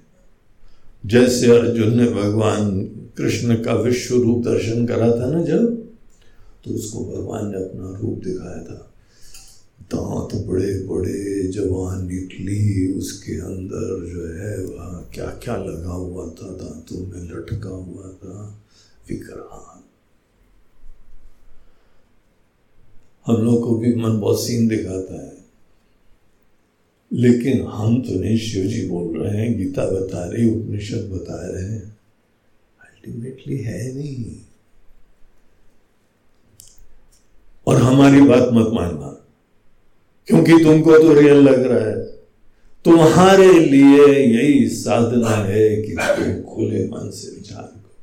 जैसे 1.06 1.50
अर्जुन 1.58 1.96
ने 1.96 2.08
भगवान 2.10 2.80
कृष्ण 3.16 3.54
का 3.56 3.74
विश्व 3.74 4.16
रूप 4.22 4.44
दर्शन 4.44 4.86
करा 4.86 5.10
था 5.10 5.30
ना 5.30 5.42
जब 5.42 5.64
तो 6.64 6.70
उसको 6.70 7.04
भगवान 7.04 7.46
ने 7.46 7.56
अपना 7.56 7.98
रूप 8.00 8.18
दिखाया 8.24 8.62
था। 8.62 8.82
दांत 9.94 10.34
बड़े 10.46 10.72
बड़े, 10.88 11.52
जवान 11.52 12.06
निकली, 12.06 12.92
उसके 12.92 13.34
अंदर 13.40 13.88
जो 14.10 14.22
है 14.34 14.54
वह 14.64 15.02
क्या 15.14 15.26
क्या 15.44 15.56
लगा 15.56 15.92
हुआ 15.92 16.26
था, 16.26 16.48
दांतों 16.52 17.06
में 17.06 17.22
लटका 17.30 17.68
हुआ 17.68 18.08
था। 18.24 18.62
विकराल 19.10 19.75
हम 23.26 23.36
लोग 23.36 23.64
को 23.64 23.78
भी 23.78 23.94
मन 23.94 24.20
बहुत 24.20 24.44
सीन 24.44 24.68
दिखाता 24.68 25.26
है। 25.26 25.36
लेकिन 27.12 27.62
हम 27.62 28.02
तो 28.02 28.20
नहीं 28.20 28.38
शिव 28.38 28.66
जी 28.66 28.88
बोल 28.88 29.18
रहे 29.18 29.42
हैं, 29.42 29.58
गीता 29.58 29.90
बता 29.90 30.24
रही, 30.24 30.50
उपनिषद 30.50 31.10
बता 31.12 31.46
रहे 31.46 31.64
हैं। 31.64 31.96
अल्टीमेटली 32.80 33.58
है 33.58 33.94
नहीं। 33.94 34.24
और 37.66 37.82
हमारी 37.82 38.20
बात 38.20 38.48
मत 38.52 38.68
मानना, 38.72 39.26
क्योंकि 40.26 40.64
तुमको 40.64 40.98
तो 40.98 41.12
रियल 41.12 41.36
लग 41.36 41.62
रहा 41.62 41.90
है। 41.90 42.06
तुम्हारे 42.84 43.52
लिए 43.52 44.06
यही 44.06 44.68
साधना 44.68 45.30
है 45.30 45.82
कि 45.82 45.92
तुम 45.92 46.54
खुले 46.54 46.88
मन 46.88 47.10
से 47.10 47.34
विचार 47.34 47.62
करो। 47.62 47.94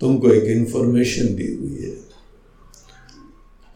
तुमको 0.00 0.30
एक 0.30 0.44
इंफॉर्मेशन 0.44 1.34
दी 1.34 1.54
हुई 1.54 1.78
है। 1.82 2.05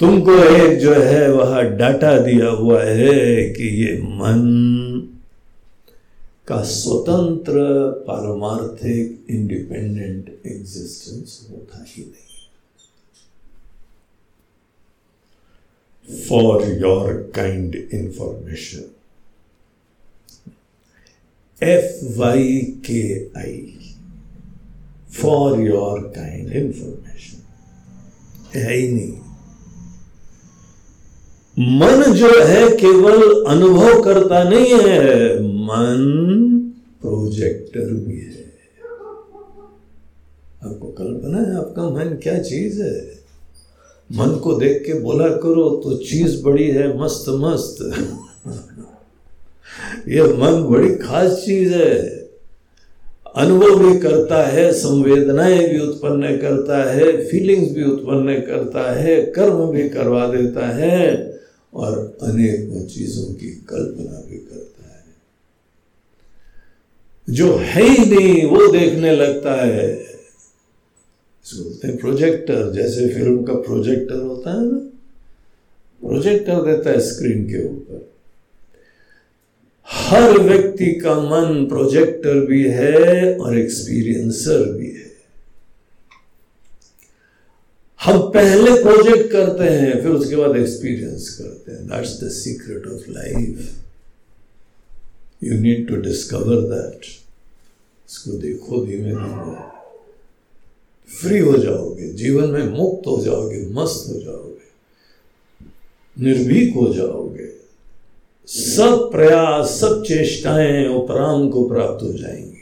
तुमको 0.00 0.34
एक 0.44 0.78
जो 0.80 0.92
है 0.94 1.30
वह 1.32 1.60
डाटा 1.78 2.16
दिया 2.18 2.48
हुआ 2.60 2.82
है 2.82 3.42
कि 3.52 3.68
ये 3.82 3.96
मन 4.02 4.46
का 6.48 6.62
स्वतंत्र 6.70 7.64
पारमार्थिक 8.06 9.30
इंडिपेंडेंट 9.30 10.28
एग्जिस्टेंस 10.46 11.46
होता 11.50 11.84
ही 11.88 12.02
नहीं 12.02 12.28
for 16.08 16.62
your 16.64 17.24
kind 17.32 17.74
information. 17.74 18.90
F 21.62 22.02
Y 22.16 22.74
K 22.82 23.28
I 23.36 23.76
for 25.10 25.60
your 25.60 26.10
kind 26.12 26.50
information. 26.52 27.36
है 28.54 28.72
ही 28.74 28.88
नहीं 28.92 29.29
मन 31.62 32.12
जो 32.12 32.44
है 32.44 32.76
केवल 32.76 33.44
अनुभव 33.44 34.02
करता 34.02 34.42
नहीं 34.42 34.66
है, 34.66 35.34
मन 35.42 36.00
प्रोजेक्टर 37.00 37.80
भी 37.80 38.20
है। 38.20 38.52
आपको 40.64 40.88
कल्पना 40.88 41.38
है 41.38 41.56
आपका 41.56 41.90
मन 41.90 42.18
क्या 42.22 42.38
चीज़ 42.38 42.82
है? 42.82 43.12
मन 44.12 44.36
को 44.38 44.52
देख 44.52 44.82
के 44.86 44.94
बोला 44.94 45.28
करो 45.28 45.80
तो 45.84 45.96
चीज़ 45.96 46.42
बड़ी 46.42 46.70
है, 46.70 47.00
मस्त 47.00 47.24
मस्त। 47.28 47.92
यह 50.08 50.24
मन 50.24 50.68
बड़ी 50.70 50.94
खास 50.94 51.30
चीज़ 51.30 51.74
है। 51.74 52.08
अनुभव 53.36 53.78
भी 53.78 53.98
करता 53.98 54.46
है, 54.46 54.72
संवेदनाएँ 54.72 55.68
भी 55.68 55.78
उत्पन्न 55.78 56.36
करता 56.36 56.92
है 56.92 57.24
फीलिंग्स 57.24 57.72
भी 57.72 57.84
उत्पन्न 57.84 58.34
करता 58.34 58.92
है, 58.92 59.22
कर्म 59.22 59.66
भी 59.66 59.88
करवा 59.88 60.26
देता 60.26 60.68
है। 60.68 61.29
और 61.74 62.18
अनेक 62.22 62.88
चीज़ों 62.90 63.34
की 63.34 63.50
कल्पना 63.68 64.20
भी 64.30 64.36
करता 64.36 64.84
है। 64.96 65.04
जो 67.30 67.56
है 67.56 67.82
ही 67.82 68.16
नहीं, 68.16 68.44
वो 68.44 68.72
देखने 68.72 69.16
लगता 69.16 69.66
है। 69.66 70.10
प्रोजेक्टर 71.86 72.72
जैसे 72.72 73.08
फ़िल्म 73.08 73.42
का 73.42 73.54
प्रोजेक्टर 73.54 74.20
होता 74.20 74.50
है 74.50 74.64
ना। 74.72 74.78
प्रोजेक्टर 76.08 76.54
देता 76.54 76.90
है 76.90 77.00
स्क्रीन 77.00 77.44
के 77.44 77.68
ऊपर। 77.68 78.10
हर 79.86 80.38
व्यक्ति 80.38 80.86
का 80.86 81.14
मन 81.14 81.66
प्रोजेक्टर 81.66 82.46
भी 82.46 82.68
है 82.68 83.38
और 83.38 83.58
एक्सपीरियंसर 83.58 84.72
भी 84.72 84.90
है। 84.90 84.99
हम 88.00 88.18
पहले 88.30 88.72
प्रोजेक्ट 88.82 89.30
करते 89.32 89.64
हैं, 89.64 90.02
फिर 90.02 90.10
उसके 90.10 90.36
बाद 90.36 90.56
एक्सपीरियंस 90.56 91.28
करते 91.38 91.72
हैं। 91.72 91.86
That's 91.86 92.20
the 92.20 92.28
secret 92.28 92.86
of 92.86 93.10
life 93.10 93.82
you 95.44 95.58
need 95.60 95.88
to 95.88 95.96
discover 95.96 96.60
that 96.70 97.04
इसको 97.04 98.30
देखो 98.38 98.84
धीमे 98.86 99.10
धीमे 99.10 99.68
फ्री 101.10 101.38
हो 101.38 101.56
जाओगे, 101.58 102.08
जीवन 102.12 102.48
में 102.50 102.68
मुक्त 102.68 103.06
हो 103.06 103.20
जाओगे, 103.24 103.66
मस्त 103.72 104.08
हो 104.08 104.20
जाओगे, 104.20 104.68
निर्भीक 106.16 106.74
हो 106.74 106.92
जाओगे। 106.94 107.48
सब 108.48 109.08
प्रयास, 109.12 109.68
सब 109.80 110.02
चेष्टाएँ 110.04 110.86
उपराम 110.88 111.48
को 111.50 111.68
प्राप्त 111.68 112.02
हो 112.02 112.12
जाएँगी। 112.12 112.56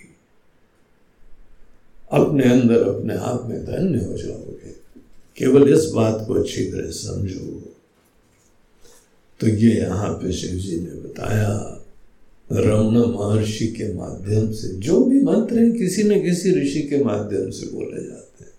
अपने 2.12 2.44
अंदर, 2.44 2.82
अपने 2.88 3.14
आप 3.14 3.46
में 3.46 3.64
धन्य 3.64 4.04
हो 4.04 4.16
जाओगे। 4.18 4.67
केवल 5.38 5.72
इस 5.72 5.90
बात 5.94 6.24
को 6.26 6.34
अच्छी 6.34 6.64
तरह 6.64 6.90
समझो। 6.90 7.74
तो 9.40 9.46
ये 9.46 9.70
यहाँ 9.70 10.12
पे 10.12 10.32
शिव 10.32 10.58
जी 10.58 10.76
ने 10.76 11.00
बताया 11.00 11.74
रमण 12.50 12.96
महर्षि 13.08 13.66
के 13.66 13.92
माध्यम 13.94 14.50
से, 14.52 14.68
जो 14.68 15.04
भी 15.04 15.20
मंत्र 15.20 15.58
है, 15.58 15.70
किसी 15.70 16.02
न 16.02 16.20
किसी 16.22 16.50
ऋषि 16.52 16.82
के 16.82 17.02
माध्यम 17.04 17.50
से 17.50 17.66
बोले 17.66 18.02
जाते 18.04 18.44
हैं। 18.44 18.52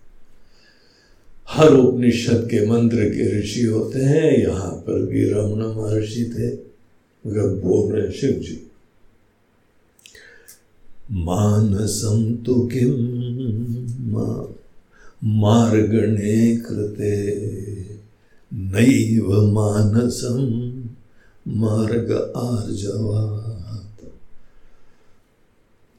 हर 1.48 1.74
उपनिषद 1.74 2.48
के 2.52 2.66
मंत्र 2.66 3.10
के 3.10 3.40
ऋषि 3.40 3.64
होते 3.64 4.00
हैं, 4.00 4.32
यहाँ 4.38 4.72
पर 4.88 5.06
भी 5.06 5.30
रमण 5.30 5.66
महर्षि 5.76 6.26
थे 6.36 6.50
मगर 7.26 7.48
बोल 7.62 7.92
रहे 7.92 8.12
शिव 8.12 8.40
जी 8.40 8.60
मानसम 11.12 12.36
तो 12.46 12.56
किम 12.74 12.92
मार्गणे 15.22 16.56
कृते। 16.58 17.16
नैव 18.52 19.32
मानसम 19.52 20.40
मार्ग 21.48 22.12
आर्जवा 22.38 23.46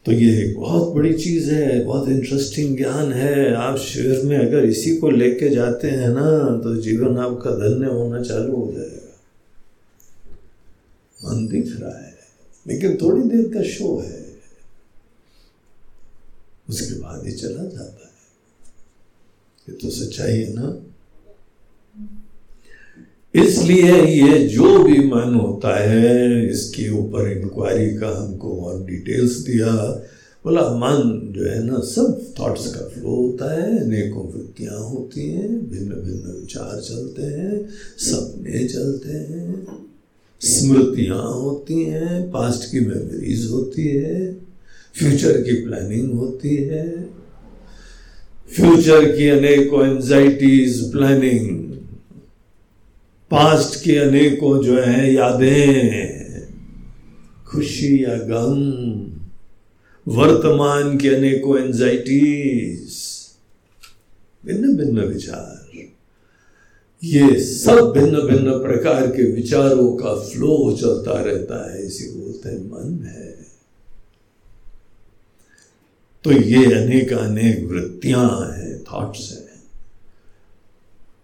तो 0.06 0.12
ये 0.12 0.28
एक 0.40 0.56
बहुत 0.58 0.94
बड़ी 0.94 1.12
चीज़ 1.14 1.50
है, 1.50 1.84
बहुत 1.84 2.08
इंटरेस्टिंग 2.08 2.76
ज्ञान 2.76 3.12
है। 3.12 3.54
आप 3.54 3.76
शिविर 3.78 4.22
में 4.24 4.36
अगर 4.38 4.64
इसी 4.64 4.96
को 4.96 5.10
लेके 5.10 5.48
जाते 5.48 5.90
हैं 5.90 6.08
ना 6.08 6.56
तो 6.58 6.74
जीवन 6.76 7.18
आपका 7.18 7.50
धन्य 7.58 7.86
होना 7.86 8.22
चालू 8.22 8.56
हो 8.56 8.72
जाएगा। 8.72 9.18
मन 11.24 11.46
दिख 11.46 11.76
रहा 11.80 11.98
है, 11.98 12.14
लेकिन 12.66 12.96
थोड़ी 12.96 13.22
देर 13.28 13.44
का 13.54 13.62
शो 13.68 13.98
है। 14.00 14.24
उसके 16.68 17.00
बाद 17.00 17.26
ही 17.26 17.32
चला 17.32 17.64
जाता 17.64 18.04
है। 18.04 18.09
ये 19.68 19.76
तो 19.76 19.90
सच्चाई 19.90 20.32
है 20.32 20.54
ना? 20.54 20.76
इसलिए 23.34 24.04
ये 24.04 24.38
जो 24.48 24.78
भी 24.84 24.98
मन 24.98 25.34
होता 25.34 25.74
है, 25.80 26.46
इसके 26.50 26.88
ऊपर 26.90 27.30
इंक्वायरी 27.32 27.90
का 27.96 28.08
हमको 28.08 28.56
और 28.60 28.84
डिटेल्स 28.84 29.36
दिया। 29.38 29.72
बोला, 30.44 30.62
मन 30.74 31.32
जो 31.32 31.44
है 31.44 31.62
ना, 31.64 31.78
सब 31.78 32.34
थॉट्स 32.38 32.66
का 32.74 32.88
फ्लो 32.88 33.14
होता 33.14 33.52
है, 33.52 33.78
अनेकों 33.78 34.24
वृत्तियाँ 34.32 34.78
होती 34.78 35.28
हैं 35.30 35.48
भिन्न 35.70 36.00
भिन्न 36.02 36.40
विचार 36.40 36.80
चलते 36.80 37.22
हैं, 37.22 37.68
सपने 37.98 38.66
चलते 38.68 39.12
हैं, 39.12 39.66
स्मृतियाँ 40.40 41.22
होती 41.22 41.82
हैं 41.84 42.30
पास्ट 42.30 42.70
की 42.70 42.80
मेमोरीज 42.80 43.48
होती 43.50 43.88
है 43.88 44.32
फ्यूचर 44.94 45.40
की 45.42 45.52
प्लानिंग 45.64 46.12
होती 46.12 46.56
है। 46.56 46.86
फ्यूचर 48.56 49.16
की 49.16 49.28
अनेकों 49.28 49.86
एंजाइटीज 49.86 50.92
प्लानिंग 50.92 51.72
पास्ट 53.30 53.84
की 53.84 53.96
अनेकों 53.96 54.62
जो 54.62 54.80
है, 54.80 55.14
यादें. 55.14 56.20
खुशी 57.46 58.04
या 58.04 58.16
गम. 58.16 58.56
वर्तमान 60.08 60.98
के 60.98 61.08
अनेकों 61.08 61.58
एंजाइटीज 61.58 62.96
भिन्न 64.46 64.76
भिन्न 64.76 65.00
विचार. 65.00 65.60
ये 67.04 67.40
सब 67.40 67.92
भिन्न 67.96 68.20
भिन्न 68.20 68.50
प्रकार 68.50 69.06
के 69.06 69.32
विचारों 69.32 69.92
का 69.96 70.14
फ्लो 70.14 70.76
चलता 70.80 71.20
रहता 71.20 71.58
है, 71.72 71.86
इसी 71.86 72.04
बोलते 72.04 72.48
हैं 72.48 72.70
मन 72.70 73.04
है. 73.04 73.19
तो 76.24 76.32
ये 76.32 76.64
अनेक 76.64 77.12
अनेक 77.12 77.68
वृत्तियाँ 77.70 78.52
हैं 78.52 78.84
थॉट्स 78.84 79.30
हैं। 79.32 79.48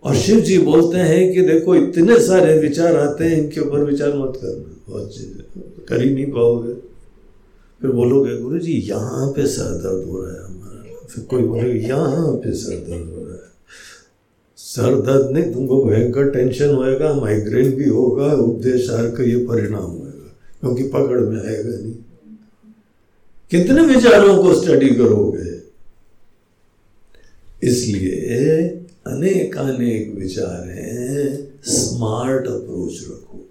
और 0.05 0.15
शिव 0.15 0.41
जी 0.41 0.59
बोलते 0.59 0.99
हैं 0.99 1.33
कि 1.35 1.43
देखो, 1.43 1.75
इतने 1.75 2.21
सारे 2.21 2.59
विचार 2.59 2.97
आते 2.97 3.25
हैं, 3.25 3.37
इनके 3.39 3.61
ऊपर 3.61 3.85
विचार 3.85 4.09
मत 4.09 4.33
करना। 4.37 4.73
बहुत 4.89 5.11
कर 5.89 6.03
ही 6.03 6.15
नहीं 6.15 6.27
पाओगे। 6.27 6.73
फिर 7.81 7.91
बोलोगे 7.91 8.37
गुरु 8.37 8.59
जी 8.59 8.73
यहाँ 8.73 9.27
पे 9.29 9.47
सर 9.47 9.65
दर्द 9.65 10.09
हो 10.09 10.23
रहा 10.23 10.33
है 10.33 10.45
हमारा। 10.45 11.07
फिर 11.07 11.25
कोई 11.25 11.43
बोले 11.43 11.73
यहाँ 11.73 12.33
पे 12.35 12.53
सर 12.53 12.77
दर्द 12.77 13.15
हो 13.19 13.25
रहा 13.25 13.35
है। 13.35 13.51
सर 14.57 15.01
दर्द 15.01 15.31
नहीं, 15.31 15.53
तुमको 15.53 15.85
भयंकर 15.85 16.31
टेंशन 16.31 16.75
होएगा 16.75 17.13
माइग्रेन 17.15 17.75
भी 17.75 17.89
होगा, 17.89 18.33
उपदेश 18.33 18.87
का 18.91 19.25
ये 19.25 19.37
परिणाम 19.37 19.85
होएगा, 19.85 20.37
क्योंकि 20.61 20.83
पकड़ 20.83 21.21
में 21.21 21.41
आएगा 21.41 21.71
नहीं। 21.71 21.95
कितने 23.51 23.83
विचारों 23.83 24.43
को 24.43 24.55
स्टडी 24.55 24.89
करोगे? 24.91 25.57
इसलिए 27.69 28.69
अनेक 29.07 29.57
अनेक 29.59 30.15
विचार 30.19 30.69
हैं 30.69 31.55
स्मार्ट 31.65 32.47
अप्रोच 32.47 33.05
रखो। 33.09 33.49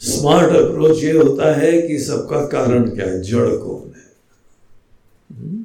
स्मार्ट 0.00 0.56
अप्रोच 0.56 1.02
ये 1.02 1.12
होता 1.12 1.54
है 1.54 1.82
कि 1.82 1.98
सबका 1.98 2.46
कारण 2.46 2.90
क्या 2.90 3.06
है? 3.06 3.22
जड़ 3.22 3.56
कौन 3.56 3.92
है? 3.96 4.04
हम्म? 5.38 5.64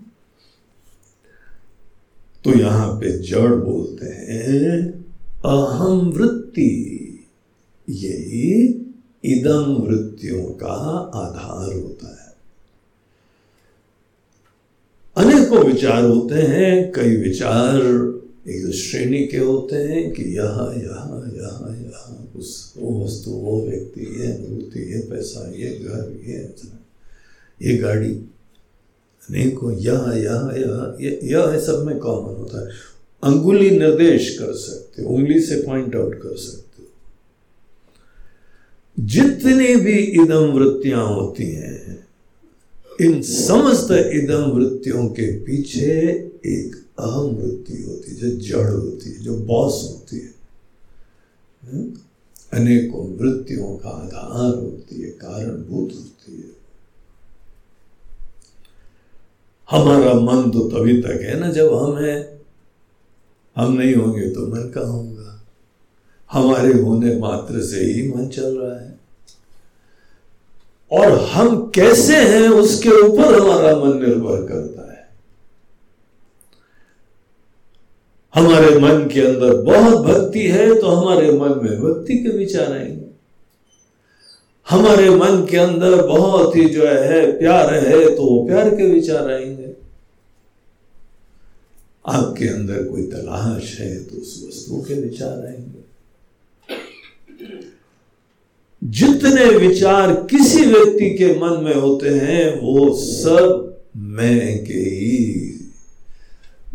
तो 2.43 2.59
यहाँ 2.59 2.99
पे 2.99 3.17
जड़ 3.17 3.55
बोलते 3.55 4.05
हैं 4.05 5.05
अहम 5.45 6.09
वृत्ति। 6.09 7.05
यही 7.89 8.63
इदम 9.25 9.75
वृत्तियों 9.87 10.43
का 10.43 10.73
आधार 11.15 11.73
होता 11.73 12.11
है। 12.11 12.18
अनेकों 15.49 15.67
विचार 15.67 16.03
होते 16.03 16.35
हैं, 16.35 16.91
कई 16.91 17.15
विचार 17.17 17.77
एक 18.49 18.73
श्रेणी 18.73 19.25
के 19.27 19.37
होते 19.37 19.75
हैं 19.75 20.11
कि 20.13 20.23
यहाँ 20.37 20.67
यहाँ 20.75 21.21
यहाँ 21.35 21.71
यहाँ, 21.75 22.31
उस 22.35 22.73
वो 22.77 23.03
वस्तु, 23.03 23.31
वो 23.31 23.61
व्यक्ति, 23.65 24.01
ये 24.19 24.31
अनुभूति 24.31 24.79
ये 24.93 24.99
पैसा, 25.09 25.41
ये 25.55 25.69
घर, 25.83 26.05
ये 26.27 26.37
ये 27.61 27.77
गाड़ी, 27.77 28.11
अनेकों, 29.29 29.71
यहाँ 29.79 30.15
यहाँ 30.15 30.53
यहाँ 30.57 30.95
यह 31.01 31.59
सब 31.59 31.83
में 31.85 31.97
कॉमन 31.97 32.35
होता 32.35 32.61
है। 32.61 32.71
अंगुली 33.23 33.69
निर्देश 33.69 34.37
कर 34.39 34.53
सकते 34.53 35.01
हो, 35.01 35.09
उंगली 35.09 35.39
से 35.41 35.61
पॉइंट 35.61 35.95
आउट 35.95 36.15
कर 36.15 36.35
सकते 36.37 36.81
हो। 36.81 36.87
जितनी 38.97 39.75
भी 39.75 39.97
इदम 40.23 40.51
वृत्तियाँ 40.51 41.05
होती 41.05 41.51
हैं 41.51 41.78
इन 43.01 43.21
समस्त 43.21 43.91
इदम 43.91 44.43
वृत्तियों 44.43 45.07
के 45.09 45.39
पीछे 45.39 45.91
एक 46.45 46.85
अहम 46.99 47.25
वृत्ति 47.25 47.83
होती 47.83 48.11
है, 48.11 48.15
जो 48.15 48.29
जड़ 48.29 48.69
होती 48.69 49.09
है, 49.09 49.19
जो 49.19 49.37
बॉस 49.37 49.87
होती 49.89 50.19
है। 50.19 50.33
हम्म? 51.63 51.93
अनेकों 52.53 53.07
वृत्तियों 53.07 53.77
का 53.77 53.89
आधार 53.89 54.55
होती 54.55 55.01
है, 55.01 55.09
कारणभूत 55.09 55.89
होती 55.95 56.31
है। 56.31 56.59
हमारा 59.69 60.13
मन 60.13 60.51
तो 60.51 60.69
तभी 60.69 61.01
तक 61.01 61.07
है 61.07 61.39
ना, 61.39 61.51
जब 61.51 61.73
हम 61.73 61.97
हैं। 61.97 62.39
हम 63.55 63.73
नहीं 63.73 63.95
होंगे 63.95 64.29
तो 64.29 64.47
मन 64.47 64.69
कहा 64.69 64.83
होगा 64.83 65.45
हमारे 66.31 66.73
होने 66.73 67.19
मात्र 67.19 67.63
से 67.63 67.79
ही 67.79 68.11
मन 68.11 68.27
चल 68.27 68.57
रहा 68.57 68.79
है। 68.79 68.88
और 70.91 71.11
हम 71.31 71.57
कैसे 71.75 72.15
हैं 72.15 72.47
उसके 72.49 72.89
ऊपर 73.01 73.39
हमारा 73.39 73.75
मन 73.75 73.97
निर्भर 73.99 74.45
करता 74.47 74.81
है। 74.83 75.07
हमारे 78.33 78.75
मन 78.79 79.07
के 79.13 79.21
अंदर 79.21 79.55
बहुत 79.63 80.05
भक्ति 80.05 80.47
है 80.47 80.73
तो 80.81 80.87
हमारे 80.87 81.31
मन 81.31 81.59
में 81.63 81.79
भक्ति 81.81 82.17
के 82.17 82.37
विचार 82.37 82.71
आएँगे 82.71 83.07
हमारे 84.67 85.09
मन 85.09 85.45
के 85.51 85.57
अंदर 85.57 86.01
बहुत 86.07 86.55
ही 86.55 86.65
जो 86.65 86.85
है, 86.85 87.39
प्यार 87.39 87.73
है 87.73 88.15
तो 88.15 88.23
वो 88.23 88.45
प्यार 88.47 88.69
के 88.69 88.85
विचार 88.85 89.31
आएँगे। 89.31 89.73
आपके 92.05 92.47
अंदर 92.47 92.83
कोई 92.83 93.03
तलाश 93.03 93.79
है 93.79 94.03
तो 94.03 94.17
उस 94.17 94.43
वस्तु 94.47 94.81
के 94.87 95.01
विचार 95.01 95.45
आएँगे। 95.47 95.78
जितने 98.83 99.45
विचार 99.45 100.13
किसी 100.13 100.65
व्यक्ति 100.65 101.09
के 101.09 101.39
मन 101.39 101.63
में 101.63 101.75
होते 101.75 102.09
हैं, 102.09 102.61
वो 102.61 102.93
सब 102.93 103.77
मैं 103.97 104.65
के 104.65 104.73
ही 104.73 105.55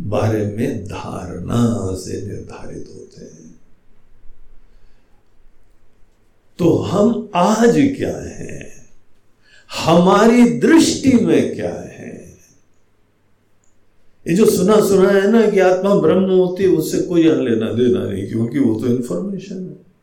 बारे 0.00 0.46
में 0.46 0.84
धारणा 0.84 1.94
से 1.96 2.26
निर्धारित 2.26 2.84
होते 2.96 3.24
हैं। 3.24 3.60
तो 6.58 6.76
हम 6.76 7.30
आज 7.34 7.74
क्या 7.76 8.16
हैं? 8.16 8.88
हमारी 9.74 10.58
दृष्टि 10.58 11.12
में 11.12 11.54
क्या 11.54 11.74
है? 11.74 12.38
ये 14.28 14.34
जो 14.34 14.46
सुना 14.46 14.88
सुना 14.88 15.10
है 15.10 15.30
ना 15.30 15.50
कि 15.50 15.58
आत्मा 15.58 15.94
ब्रह्म 15.94 16.30
होती 16.30 16.62
है, 16.62 16.68
उससे 16.68 16.98
कोई 16.98 17.22
यहाँ 17.24 17.42
लेना 17.42 17.72
देना 17.72 18.06
नहीं, 18.10 18.28
क्योंकि 18.28 18.58
वो 18.58 18.80
तो 18.80 18.86
इंफॉर्मेशन 18.86 19.54
है। 19.54 19.93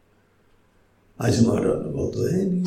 आज 1.23 1.39
हमारा 1.39 1.71
अनुभव 1.71 2.11
तो 2.11 2.27
है 2.27 2.45
नहीं। 2.45 2.65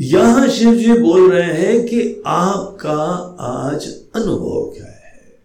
यहाँ 0.00 0.48
शिव 0.48 0.74
जी 0.74 0.92
बोल 0.92 1.32
रहे 1.32 1.52
हैं 1.52 1.86
कि 1.86 2.22
आपका 2.26 2.96
आज 3.40 3.86
अनुभव 4.14 4.72
क्या 4.76 4.86
है? 4.86 5.38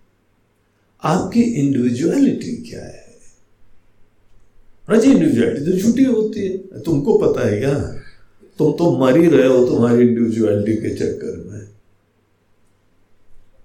आपकी 1.03 1.41
इंडिविजुअलिटी 1.41 2.69
क्या 2.69 2.85
है? 2.85 3.15
राज़ी 4.89 5.11
इंडिविजुअलिटी 5.11 5.71
तो 5.71 5.77
झूठी 5.77 6.03
होती 6.03 6.47
है। 6.47 6.57
तुमको 6.81 7.17
पता 7.17 7.47
है 7.47 7.59
क्या? 7.59 7.73
तुम 8.57 8.71
तो 8.71 8.97
मर 8.97 9.17
ही 9.17 9.27
रहे 9.27 9.47
हो 9.47 9.65
तुम्हारी 9.65 10.07
इंडिविजुअलिटी 10.07 10.73
के 10.73 10.95
चक्कर 10.95 11.37
में। 11.37 11.69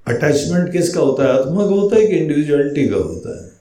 अटैचमेंट 0.06 0.72
किसका 0.72 1.00
होता 1.00 1.24
है? 1.24 1.40
आत्मा 1.40 1.66
का 1.66 1.70
होता 1.70 1.96
है 1.96 2.06
कि 2.06 2.16
इंडिविजुअलिटी 2.16 2.88
का 2.88 2.96
होता 2.96 3.44
हा? 3.44 3.53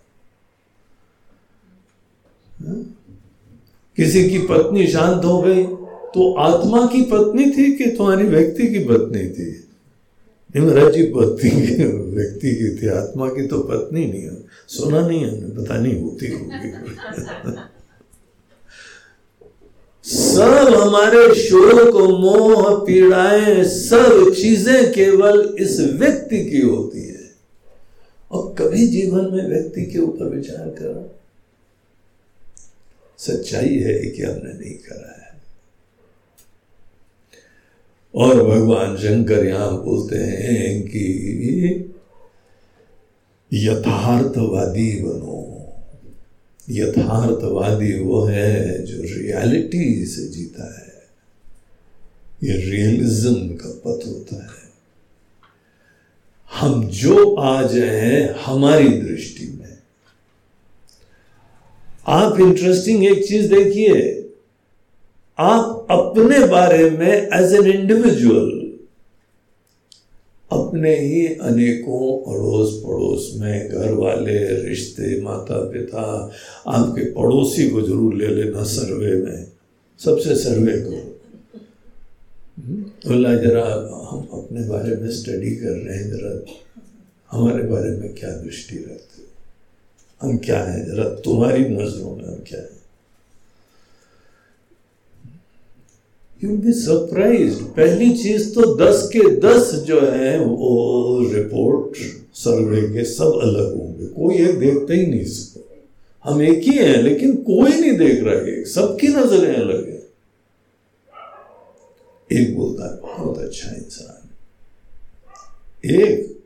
किसी 3.97 4.29
की 4.29 4.37
पत्नी 4.39 4.87
शांत 4.87 5.25
हो 5.25 5.41
गई 5.41 5.63
तो 6.13 6.33
आत्मा 6.33 6.85
की 6.85 7.01
पत्नी 7.01 7.45
थी 7.51 7.71
कि 7.73 7.85
तुम्हारी 7.91 8.23
व्यक्ति 8.23 8.67
की 8.67 8.79
पत्नी 8.79 9.27
थी? 9.29 9.49
महाराज 10.55 10.93
जी 10.93 11.03
पत्नी 11.03 11.49
व्यक्ति 12.15 12.55
की 12.55 12.69
थी, 12.77 12.87
आत्मा 12.87 13.27
की 13.27 13.47
तो 13.47 13.59
पत्नी 13.59 14.05
नहीं 14.05 14.21
है। 14.21 14.35
सुना 14.67 15.07
नहीं 15.07 15.19
है 15.19 15.55
पता 15.55 15.77
नहीं 15.77 16.01
होती 16.01 16.27
होगी। 16.27 16.71
सब 20.05 20.73
हमारे 20.75 21.23
शोक, 21.35 21.95
मोह, 22.19 22.85
पीड़ाएँ, 22.85 23.63
सब 23.63 24.33
चीज़ें 24.33 24.91
केवल 24.91 25.55
इस 25.59 25.79
व्यक्ति 25.79 26.43
की 26.45 26.61
होती 26.61 27.07
है। 27.07 27.21
और 28.31 28.55
कभी 28.59 28.87
जीवन 28.87 29.29
में 29.33 29.47
व्यक्ति 29.49 29.85
के 29.85 29.99
ऊपर 29.99 30.25
विचार 30.25 30.69
करा। 30.79 31.22
सच्चाई 33.27 33.79
है 33.79 33.93
कि 33.93 34.23
हमने 34.23 34.59
नहीं 34.59 34.73
करा 34.73 35.25
है। 35.25 35.41
और 38.15 38.43
भगवान 38.43 38.97
शंकर 38.97 39.45
यहाँ 39.45 39.83
बोलते 39.83 40.17
हैं 40.17 40.83
कि 40.87 41.03
यथार्थवादी 43.53 45.01
बनो। 45.01 45.39
यथार्थवादी 46.69 47.99
वो 47.99 48.23
है 48.23 48.85
जो 48.85 49.03
रियलिटी 49.03 50.05
से 50.05 50.27
जीता 50.27 50.79
है। 50.79 50.93
ये 52.43 52.71
रियलिज्म 52.71 53.33
का 53.33 53.69
पथ 53.69 54.07
होता 54.07 54.35
है। 54.35 54.63
हम 56.51 56.87
जो 56.87 57.35
आज 57.35 57.77
हैं 57.77 58.35
हमारी 58.39 58.89
दृष्टि 58.89 59.45
आप 62.05 62.39
इंटरेस्टिंग 62.39 63.05
एक 63.05 63.23
चीज़ 63.27 63.47
देखिए। 63.53 63.99
आप 65.37 65.87
अपने 65.91 66.39
बारे 66.47 66.89
में 66.89 67.11
एज 67.11 67.53
एन 67.55 67.67
इंडिविजुअल 67.71 68.49
अपने 70.51 70.95
ही 70.95 71.25
अनेकों 71.41 72.33
अड़ोस 72.33 72.73
पड़ोस 72.85 73.31
में 73.35 73.69
घर 73.69 73.93
वाले 73.93 74.37
रिश्ते 74.63 75.21
माता 75.21 75.59
पिता 75.71 76.03
आपके 76.67 77.05
पड़ोसी 77.13 77.69
को 77.69 77.81
ज़रूर 77.81 78.13
ले 78.15 78.27
लेना 78.35 78.63
सर्वे 78.63 79.15
में। 79.15 79.45
सबसे 79.99 80.35
सर्वे 80.35 80.75
को 80.81 80.97
बोला, 82.59 83.33
जरा 83.35 83.65
हम 84.09 84.27
अपने 84.33 84.67
बारे 84.69 84.95
में 84.95 85.09
स्टडी 85.11 85.55
कर 85.55 85.75
रहे 85.77 85.97
हैं, 85.97 86.09
जरा 86.09 86.33
हमारे 87.31 87.63
बारे 87.63 87.89
में 87.89 88.13
क्या 88.15 88.29
दृष्टि 88.37 88.75
रखते 88.77 89.12
हम 90.23 90.37
क्या 90.37 90.63
हैं? 90.63 90.85
जरा 90.85 91.03
तुम्हारी 91.03 91.65
नज़रों 91.65 92.15
में 92.15 92.23
हम 92.23 92.43
क्या 92.47 92.59
है? 92.59 92.83
यू 96.43 96.57
बी 96.57 96.71
सरप्राइज़ 96.73 97.63
पहली 97.63 98.17
चीज़ 98.17 98.53
तो 98.55 98.75
दस 98.75 99.09
के 99.13 99.39
दस 99.39 99.73
जो 99.73 100.01
है, 100.01 100.39
वो 100.39 101.29
रिपोर्ट 101.33 101.97
सर्वे 102.33 102.81
के 102.81 103.05
सब 103.05 103.39
अलग 103.43 103.77
होंगे। 103.77 104.05
कोई 104.05 104.35
एक 104.35 104.59
देखते 104.59 104.93
ही 104.93 105.05
नहीं 105.05 105.21
इसको 105.21 105.59
हम 106.23 106.41
एक 106.41 106.63
ही 106.63 106.77
हैं, 106.77 106.97
लेकिन 106.97 107.35
कोई 107.35 107.71
नहीं 107.71 107.97
देख 107.97 108.23
रहा 108.23 108.35
है। 108.35 108.65
सबकी 108.65 109.07
नज़रें 109.07 109.55
अलग 109.55 109.87
है। 109.89 110.03
एक 112.31 112.57
बोलता 112.57 112.91
है, 112.91 113.01
बहुत 113.01 113.37
अच्छा 113.37 113.71
इंसान 113.71 114.29
एक, 115.89 116.39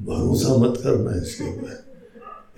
भरोसा 0.00 0.56
मत 0.56 0.80
करना 0.82 1.22
इसके 1.22 1.44
ऊपर। 1.44 1.81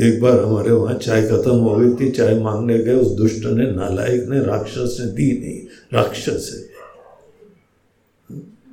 एक 0.00 0.20
बार 0.20 0.40
हमारे 0.40 0.70
वहाँ 0.70 0.94
चाय 0.94 1.22
खत्म 1.22 1.50
हो 1.50 1.76
गई 1.76 1.94
थी, 1.94 2.10
चाय 2.10 2.34
मांगने 2.34 2.78
गए, 2.78 2.94
उस 2.94 3.12
दुष्ट 3.12 3.44
ने, 3.44 3.70
नालायक 3.70 4.28
ने, 4.28 4.40
राक्षस 4.40 4.96
ने, 5.00 5.06
दी 5.06 5.40
नहीं, 5.40 5.60
राक्षस 5.92 6.70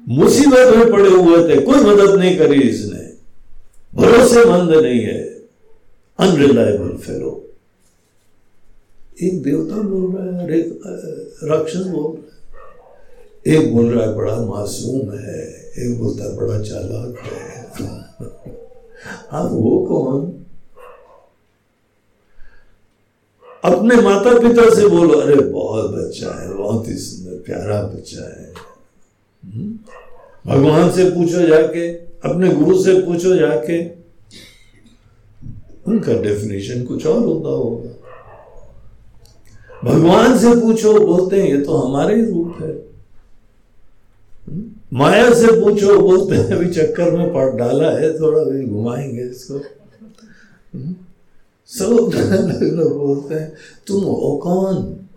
मुसीबत 0.08 0.76
में 0.76 0.92
पड़े 0.92 1.10
हुए 1.10 1.56
थे, 1.56 1.62
कोई 1.62 1.80
मदद 1.80 2.20
नहीं 2.20 2.38
करी 2.38 2.62
इसने। 2.62 3.14
भरोसेमंद 3.96 4.70
नहीं 4.72 5.02
है। 5.02 5.24
अनरिलायबल 6.20 6.98
फेलो 6.98 7.50
एक 9.24 9.44
देवता 9.44 9.76
बोल 9.76 10.16
रहा 10.16 10.38
है 10.38 10.44
और 10.44 10.52
एक 10.52 10.82
राक्षस 11.44 11.86
बोल 11.86 12.18
रहा 12.18 12.32
है। 13.48 13.58
एक 13.58 13.76
बोल 13.76 13.90
रहा 13.90 14.10
है, 14.10 14.16
बड़ा 14.16 14.36
मासूम 14.36 15.12
है। 15.12 15.72
एक 15.80 16.00
बोलता 16.00 16.24
है, 16.24 16.36
बड़ा 16.36 16.62
चालाक 16.62 17.20
है। 17.20 17.72
आप 19.32 19.50
वो 19.52 19.86
कौन? 19.90 20.41
अपने 23.66 23.96
माता 23.96 24.40
पिता 24.40 24.76
से 24.76 24.88
बोलो, 24.88 25.20
अरे, 25.20 25.36
बहुत 25.36 25.92
बच्चा 25.92 26.42
है, 26.42 26.54
बहुत 26.54 26.88
ही 26.88 26.94
सुंदर, 26.94 27.38
प्यारा 27.38 27.82
बच्चा 27.82 28.24
है। 28.24 28.54
हम्म? 29.46 29.80
भगवान 30.52 30.92
से 30.92 31.10
पूछो 31.10 31.48
जाके, 31.48 31.94
अपने 31.94 32.50
गुरु 32.50 32.84
से 32.84 33.02
पूछो 33.02 33.36
जाके, 33.36 33.88
उनका 35.88 36.22
डेफिनेशन 36.22 36.84
कुछ 36.84 37.06
और 37.06 37.20
होता 37.20 37.50
होगा। 37.50 37.98
भगवान 39.86 40.40
से 40.40 40.62
पूछो, 40.62 41.00
बोलते 41.00 41.42
हैं, 41.42 41.50
ये 41.50 41.62
तो 41.62 41.74
हमारे 41.74 42.16
ही 42.16 42.26
रूप 42.26 42.58
है। 42.62 42.92
माया 44.94 45.34
से 45.34 45.48
पूछो, 45.48 46.00
बोलते 46.00 46.36
हैं, 46.36 46.52
अभी 46.52 46.68
चक्कर 46.68 47.12
में 47.12 47.34
पड़, 47.34 47.50
डाला 47.52 47.90
है 47.90 48.20
थोड़ा 48.20 48.44
भी 48.44 48.66
घुमाएँगे 48.66 49.22
इसको। 49.22 49.60
सब 51.72 52.14
अलग 52.16 52.94
बोलते 52.94 53.36
हैं, 53.36 53.54
तुम 53.88 54.04
हो 54.04 54.38
कौन? 54.44 55.08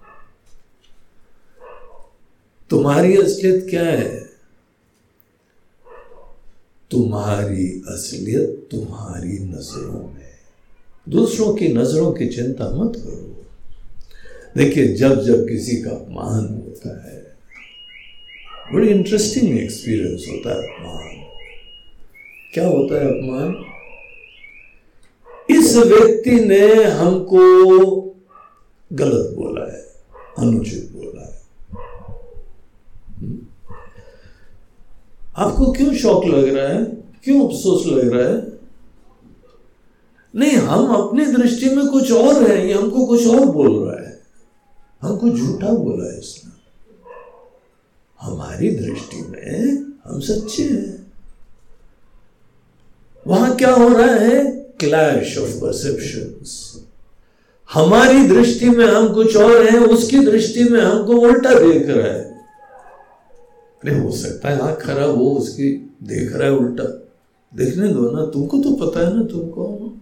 तुम्हारी 2.70 3.16
असलियत 3.16 3.66
क्या 3.70 3.84
है? 3.84 4.24
तुम्हारी 6.90 7.82
असलियत 7.88 8.68
तुम्हारी 8.70 9.38
नज़रों 9.38 10.14
में 10.14 10.24
दूसरों 11.08 11.54
की 11.54 11.68
नज़रों 11.68 12.12
की 12.12 12.26
चिंता 12.26 12.70
मत 12.70 12.96
करो। 12.96 13.46
देखिए, 14.56 14.94
जब 14.94 15.22
जब 15.22 15.48
किसी 15.48 15.76
का 15.76 15.90
अपमान 15.90 16.44
होता 16.44 17.10
है, 17.10 17.36
बड़ी 18.72 18.88
इंटरेस्टिंग 18.88 19.58
एक्सपीरियंस 19.58 20.24
होता 20.28 20.50
है 20.50 20.62
अपमान। 20.62 21.24
क्या 22.54 22.66
होता 22.66 22.94
है 22.94 23.06
अपमान? 23.06 23.73
व्यक्ति 25.76 26.30
ने 26.30 26.84
हमको 26.84 27.38
गलत 28.92 29.34
बोला 29.34 29.72
है, 29.72 29.82
अनुचित 30.38 30.92
बोला 30.92 31.26
है? 31.26 31.42
आपको 35.37 35.72
क्यों 35.72 35.94
शौक 35.94 36.24
लग 36.24 36.48
रहा 36.48 36.68
है? 36.68 36.84
क्यों 37.24 37.48
अफसोस 37.48 37.87
लग 37.87 38.12
रहा 38.12 38.28
है? 38.28 38.54
नहीं, 40.34 40.52
हम 40.52 40.94
अपनी 40.94 41.26
दृष्टि 41.26 41.76
में 41.76 41.88
कुछ 41.88 42.12
और 42.12 42.50
है, 42.50 42.68
ये 42.68 42.74
हमको 42.74 43.06
कुछ 43.06 43.26
और 43.26 43.46
बोल 43.46 43.88
रहा 43.88 44.08
है। 44.08 44.22
हमको 45.02 45.28
झूठा 45.28 45.70
बोला 45.70 46.12
है 46.12 46.18
इसने। 46.18 46.52
हमारी 48.20 48.70
दृष्टि 48.70 49.16
में 49.16 49.74
हम 50.04 50.20
सच्चे 50.20 50.62
हैं। 50.62 51.12
वहाँ 53.26 53.56
क्या 53.56 53.74
हो 53.74 53.88
रहा 53.88 54.14
है? 54.14 54.63
क्लैश 54.80 55.38
ऑफ़ 55.38 55.60
परसेप्शन 55.60 56.40
हमारी 57.72 58.28
दृष्टि 58.28 58.68
में 58.68 58.87
हम 58.87 59.14
कुछ 59.14 59.37
और 59.37 59.66
हैं, 59.66 59.78
उसकी 59.78 60.18
दृष्टि 60.18 60.64
में 60.64 60.80
हमको 60.80 61.12
उल्टा 61.12 61.54
देख 61.54 61.88
रहा 61.88 62.06
है। 62.06 62.38
अरे, 63.84 63.98
हो 63.98 64.10
सकता 64.10 64.48
है 64.48 64.58
आँख 64.58 64.82
खराब 64.82 65.16
हो, 65.16 65.30
उसकी 65.30 65.96
देख 66.02 66.32
रहा 66.32 66.48
है 66.48 66.54
उल्टा। 66.54 67.08
देखने 67.56 67.88
दो 67.88 68.10
ना, 68.10 68.26
तुमको 68.26 68.58
तो 68.58 68.72
पता 68.72 69.00
है 69.00 69.16
ना 69.16 69.22
तुमको 69.22 69.96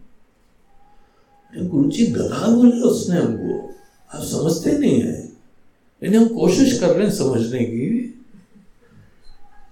गुरु 1.57 1.91
जी 1.91 2.07
गधा 2.07 2.47
बोले 2.47 2.81
उसने 2.81 3.17
हमको। 3.17 3.75
आप 4.15 4.25
समझते 4.25 4.79
नहीं 4.79 5.01
है। 5.01 5.33
यानी 6.05 6.17
हम 6.17 6.29
कोशिश 6.29 6.79
कर 6.79 6.89
रहे 6.89 7.07
हैं 7.07 7.15
समझने 7.15 7.59
की। 7.59 8.15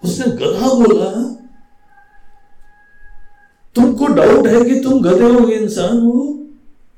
उसने 0.05 0.27
गधा 0.27 0.75
बोला 0.75 1.40
तुमको 3.77 4.07
डाउट 4.07 4.47
है 4.47 4.65
कि 4.65 4.81
तुम 4.81 5.03
गधे 5.03 5.25
हो, 5.25 5.49
इंसान 5.49 5.99
हो? 5.99 6.47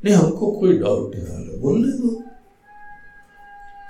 नहीं, 0.05 0.15
हमको 0.15 0.51
कोई 0.51 0.79
डाउट 0.79 1.15
नहीं 1.17 1.61
बोलने 1.61 1.93
दो। 1.93 2.23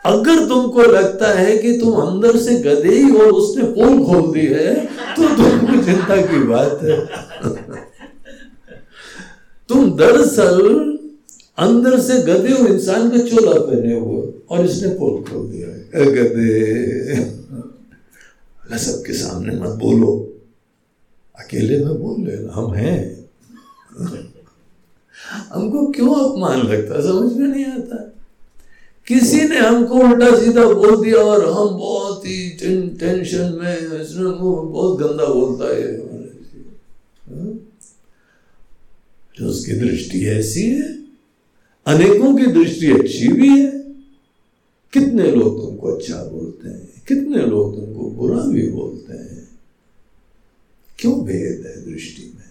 अगर 0.04 0.46
तुमको 0.48 0.82
लगता 0.82 1.28
है 1.38 1.56
कि 1.58 1.72
तुम 1.78 1.94
अंदर 1.96 2.36
से 2.36 2.54
गधे 2.60 2.94
ही 2.94 3.02
हो, 3.02 3.18
उसने 3.18 3.64
पोल 3.64 4.04
खोल 4.04 4.32
दी 4.32 4.46
है 4.46 4.74
तो 5.16 5.28
तुमको 5.36 5.84
चिंता 5.84 6.16
की 6.22 6.38
बात 6.44 6.82
है। 6.82 6.96
तुम 9.68 9.90
दरअसल 9.96 10.58
अंदर 11.58 11.98
से 12.00 12.18
गधे 12.22 12.52
हो, 12.52 12.66
इंसान 12.66 13.08
का 13.10 13.18
चोला 13.18 13.60
पहने 13.60 13.94
हुए 13.94 14.22
और 14.50 14.64
इसने 14.64 14.88
पोल 14.88 15.22
खोल 15.22 15.48
दिया 15.50 15.68
है। 15.68 16.04
गधे 16.14 17.40
सबके 18.78 19.12
सामने 19.12 19.54
मत 19.54 19.78
बोलो। 19.78 20.31
अकेले 21.38 21.84
में 21.84 22.00
बोल 22.00 22.20
लेना 22.20 22.52
हम 22.52 22.72
हैं। 22.72 23.30
हमको 25.48 25.86
क्यों 25.86 26.14
अपमान 26.14 26.58
लगता 26.58 27.00
समझ 27.00 27.32
में 27.32 27.48
नहीं 27.48 27.64
आता। 27.64 28.08
किसी 29.06 29.48
ने 29.48 29.58
हमको 29.58 29.94
उल्टा 29.94 30.40
सीधा 30.40 30.64
बोल 30.64 31.04
दिया 31.04 31.16
और 31.16 31.44
हम 31.44 31.78
बहुत 31.78 32.26
ही 32.26 32.50
टें, 32.50 32.96
टेंशन 32.96 33.58
में 33.62 33.78
इसने 33.78 34.24
बहुत 34.62 34.98
गंदा 34.98 35.24
बोलता 35.24 35.64
है। 35.64 35.98
हाँ? 37.28 37.68
तो 39.38 39.44
उसकी 39.46 39.72
दृष्टि 39.72 40.26
ऐसी 40.26 40.62
है। 40.62 41.02
अनेकों 41.86 42.36
की 42.36 42.46
दृष्टि 42.46 42.92
अच्छी 42.92 43.28
भी 43.28 43.48
है। 43.48 43.82
कितने 44.92 45.30
लोग 45.30 45.66
तुमको 45.66 45.88
अच्छा 45.88 46.24
बोलते 46.24 46.68
हैं? 46.68 47.02
कितने 47.08 47.38
लोग 47.38 47.76
तुमको 47.76 48.10
बुरा 48.10 48.42
भी 48.42 48.70
बोलते 48.70 49.12
हैं? 49.12 49.41
क्यों 50.98 51.24
भेद 51.24 51.66
है 51.66 51.92
दृष्टि 51.92 52.22
में? 52.22 52.44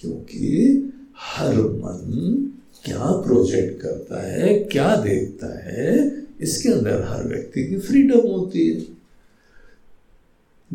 क्योंकि 0.00 0.82
हर 1.16 1.54
मन 1.54 2.42
क्या 2.84 2.98
प्रोजेक्ट 2.98 3.82
करता 3.82 4.26
है, 4.26 4.58
क्या 4.58 4.96
देखता 4.96 5.70
है, 5.70 6.12
इसके 6.40 6.68
अंदर 6.68 7.02
हर 7.02 7.28
व्यक्ति 7.28 7.64
की 7.64 7.78
फ्रीडम 7.78 8.18
होती 8.18 8.74
है। 8.74 8.96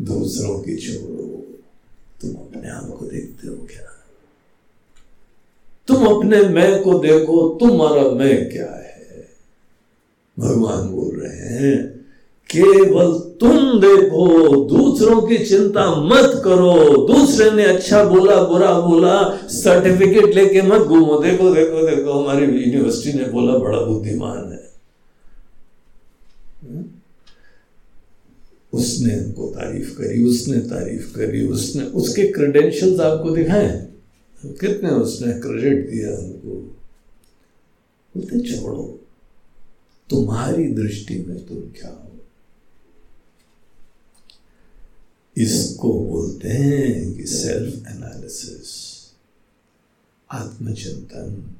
दूसरों 0.04 0.62
की 0.62 0.76
छोड़ो, 0.76 1.46
तुम 2.20 2.30
अपने 2.30 2.70
आप 2.70 2.96
को 2.98 3.06
देखते 3.06 3.48
हो 3.48 3.56
क्या? 3.56 4.06
तुम 5.86 6.06
अपने 6.06 6.48
मैं 6.48 6.82
को 6.82 6.98
देखो, 6.98 7.58
तुम्हारा 7.60 8.10
मैं 8.10 8.50
क्या 8.50 8.72
है? 8.72 9.28
भगवान 10.38 10.88
बोल 10.88 11.20
रहे 11.20 11.38
हैं 11.38 12.01
केवल 12.56 13.12
तुम 13.40 13.80
देखो, 13.80 14.56
दूसरों 14.64 15.22
की 15.22 15.38
चिंता 15.38 15.94
मत 15.94 16.42
करो। 16.44 17.06
दूसरे 17.06 17.50
ने 17.50 17.64
अच्छा 17.64 18.04
बोला, 18.04 18.42
बुरा 18.42 18.80
बोला 18.80 19.46
सर्टिफिकेट 19.46 20.34
लेके 20.34 20.62
मत 20.62 20.80
घूमो। 20.80 21.22
देखो 21.22 21.54
देखो 21.54 21.96
देखो, 21.96 22.12
हमारी 22.12 22.46
यूनिवर्सिटी 22.46 23.18
ने 23.18 23.24
बोला, 23.24 23.58
बड़ा 23.58 23.80
बुद्धिमान 23.80 24.52
है। 24.52 24.72
हम्म? 26.62 26.84
उसने 28.72 29.20
उनको 29.20 29.46
तारीफ़ 29.46 29.98
करी, 29.98 30.24
उसने 30.24 30.58
तारीफ़ 30.58 31.16
करी, 31.16 31.46
उसने, 31.46 31.84
उसके 31.84 32.22
क्रेडेंशियल्स 32.22 33.00
आपको 33.00 33.30
दिखाए। 33.30 33.88
कितने 34.46 34.90
उसने 34.90 35.32
क्रेडिट 35.32 35.90
दिया 35.90 36.10
उनको 36.10 36.50
बोलते, 38.16 38.40
छोड़ो। 38.40 38.98
तुम्हारी 40.10 40.64
दृष्टि 40.64 41.24
में 41.28 41.46
तुम 41.46 41.58
क्या 41.58 41.90
हो 41.90 42.08
इसको 45.36 45.92
बोलते 45.92 46.48
हैं 46.48 47.14
कि 47.14 47.26
सेल्फ 47.26 47.74
एनालिसिस 47.88 48.70
आत्मचिंतन। 50.30 51.56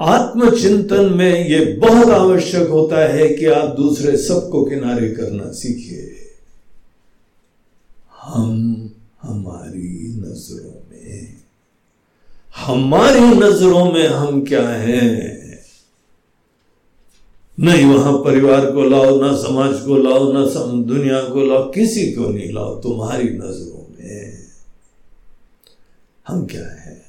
आत्मचिंतन 0.00 1.12
में 1.12 1.48
यह 1.48 1.78
बहुत 1.80 2.08
आवश्यक 2.08 2.68
होता 2.68 2.98
है 3.12 3.28
कि 3.28 3.46
आप 3.46 3.76
दूसरे 3.76 4.16
सबको 4.16 4.64
किनारे 4.64 5.08
करना 5.10 5.52
सीखिए। 5.52 6.12
हम 8.22 8.90
हमारी 9.22 10.14
नज़रों 10.18 10.90
में, 10.90 11.36
हमारी 12.56 13.20
नज़रों 13.20 13.92
में 13.92 14.06
हम 14.08 14.44
क्या 14.44 14.68
हैं? 14.68 15.35
नहीं, 17.60 17.84
वहाँ 17.84 18.12
परिवार 18.12 18.70
को 18.70 18.84
लाओ, 18.84 19.20
ना 19.20 19.36
समाज 19.36 19.80
को 19.80 19.96
लाओ, 19.96 20.32
ना 20.32 20.46
सम, 20.46 20.84
दुनिया 20.84 21.22
को 21.22 21.44
लाओ, 21.44 21.70
किसी 21.70 22.12
को 22.12 22.28
नहीं 22.28 22.52
लाओ, 22.52 22.82
तुम्हारी 22.82 23.28
नज़रों 23.28 23.94
में। 24.00 24.38
हम 26.28 26.46
क्या 26.46 26.82
है? 26.82 27.02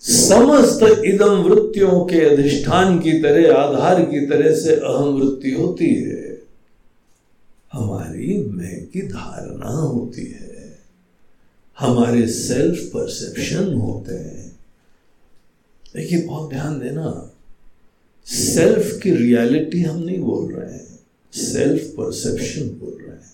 समस्त 0.00 1.02
इदम 1.04 1.30
वृत्तियों 1.30 2.04
के 2.04 2.20
अधिष्ठान 2.20 2.98
की 2.98 3.12
तरह, 3.12 3.54
आधार 3.54 4.04
की 4.04 4.26
तरह 4.26 4.54
से 4.54 4.74
अहम 4.74 5.08
वृत्ति 5.08 5.50
होती 5.50 5.94
है। 5.94 6.42
हमारी 7.72 8.44
मैं 8.44 8.86
की 8.86 9.02
धारणा 9.02 9.70
होती 9.70 10.22
है। 10.22 10.78
हमारे 11.78 12.28
सेल्फ 12.28 12.78
परसेप्शन 12.78 13.74
होते 13.74 14.14
हैं। 14.14 14.58
देखिए, 15.96 16.22
बहुत 16.22 16.50
ध्यान 16.50 16.80
देना। 16.80 17.32
सेल्फ 18.28 19.00
की 19.02 19.10
रियलिटी 19.10 19.82
हम 19.82 19.98
नहीं 19.98 20.18
बोल 20.18 20.52
रहे 20.52 20.72
हैं। 20.72 21.00
सेल्फ 21.34 21.82
परसेप्शन 21.82 22.68
बोल 22.68 22.98
रहे 23.02 23.10
हैं। 23.10 23.28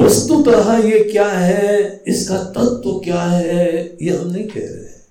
वस्तुतः 0.00 0.76
ये 0.76 1.04
क्या 1.12 1.28
है? 1.28 2.02
इसका 2.06 2.44
तत्व 2.44 2.76
तो 2.84 3.00
क्या 3.00 3.22
है? 3.22 3.96
ये 4.02 4.10
हम 4.10 4.30
नहीं 4.30 4.48
कह 4.48 4.60
रहे 4.60 4.84
हैं। 4.84 5.06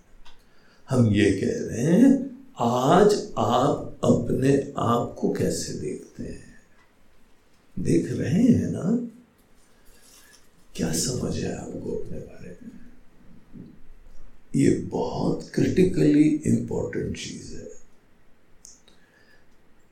हम 0.89 1.13
ये 1.13 1.31
कह 1.31 1.47
रहे 1.47 1.81
हैं, 1.81 2.39
आज 2.59 3.13
आप 3.37 3.99
अपने 4.03 4.73
आप 4.77 5.15
को 5.19 5.33
कैसे 5.33 5.73
देखते 5.73 6.23
हैं? 6.23 6.55
देख 7.79 8.11
रहे 8.11 8.43
हैं 8.43 8.67
ना? 8.71 9.09
क्या 10.75 10.93
समझ 10.93 11.35
है 11.35 11.55
आपको 11.57 11.91
अपने 11.91 12.17
बारे 12.17 12.57
में? 12.63 12.74
ये 14.55 14.69
बहुत 14.69 15.49
क्रिटिकली 15.53 16.41
इंपॉर्टेंट 16.45 17.17
चीज़ 17.17 17.55
है। 17.55 17.65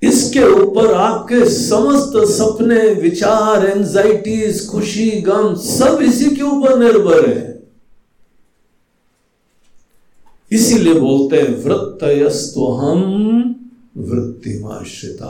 इसके 0.10 0.44
ऊपर 0.44 0.94
आपके 0.94 1.50
समस्त 1.50 2.32
सपने, 2.32 2.94
विचार 2.94 3.66
एंजाइटीज 3.66 4.68
खुशी, 4.68 5.12
गम, 5.12 5.56
सब 5.56 6.00
इसी 6.02 6.36
के 6.36 6.42
ऊपर 6.42 6.80
निर्भर 6.80 7.30
है। 7.30 7.64
इसीलिए 10.52 10.94
बोलते 10.94 11.38
हैं, 11.38 11.64
वृत्तयस्तु 11.64 12.66
हम 12.66 13.00
वृत्तिमाश्रिता, 13.98 15.30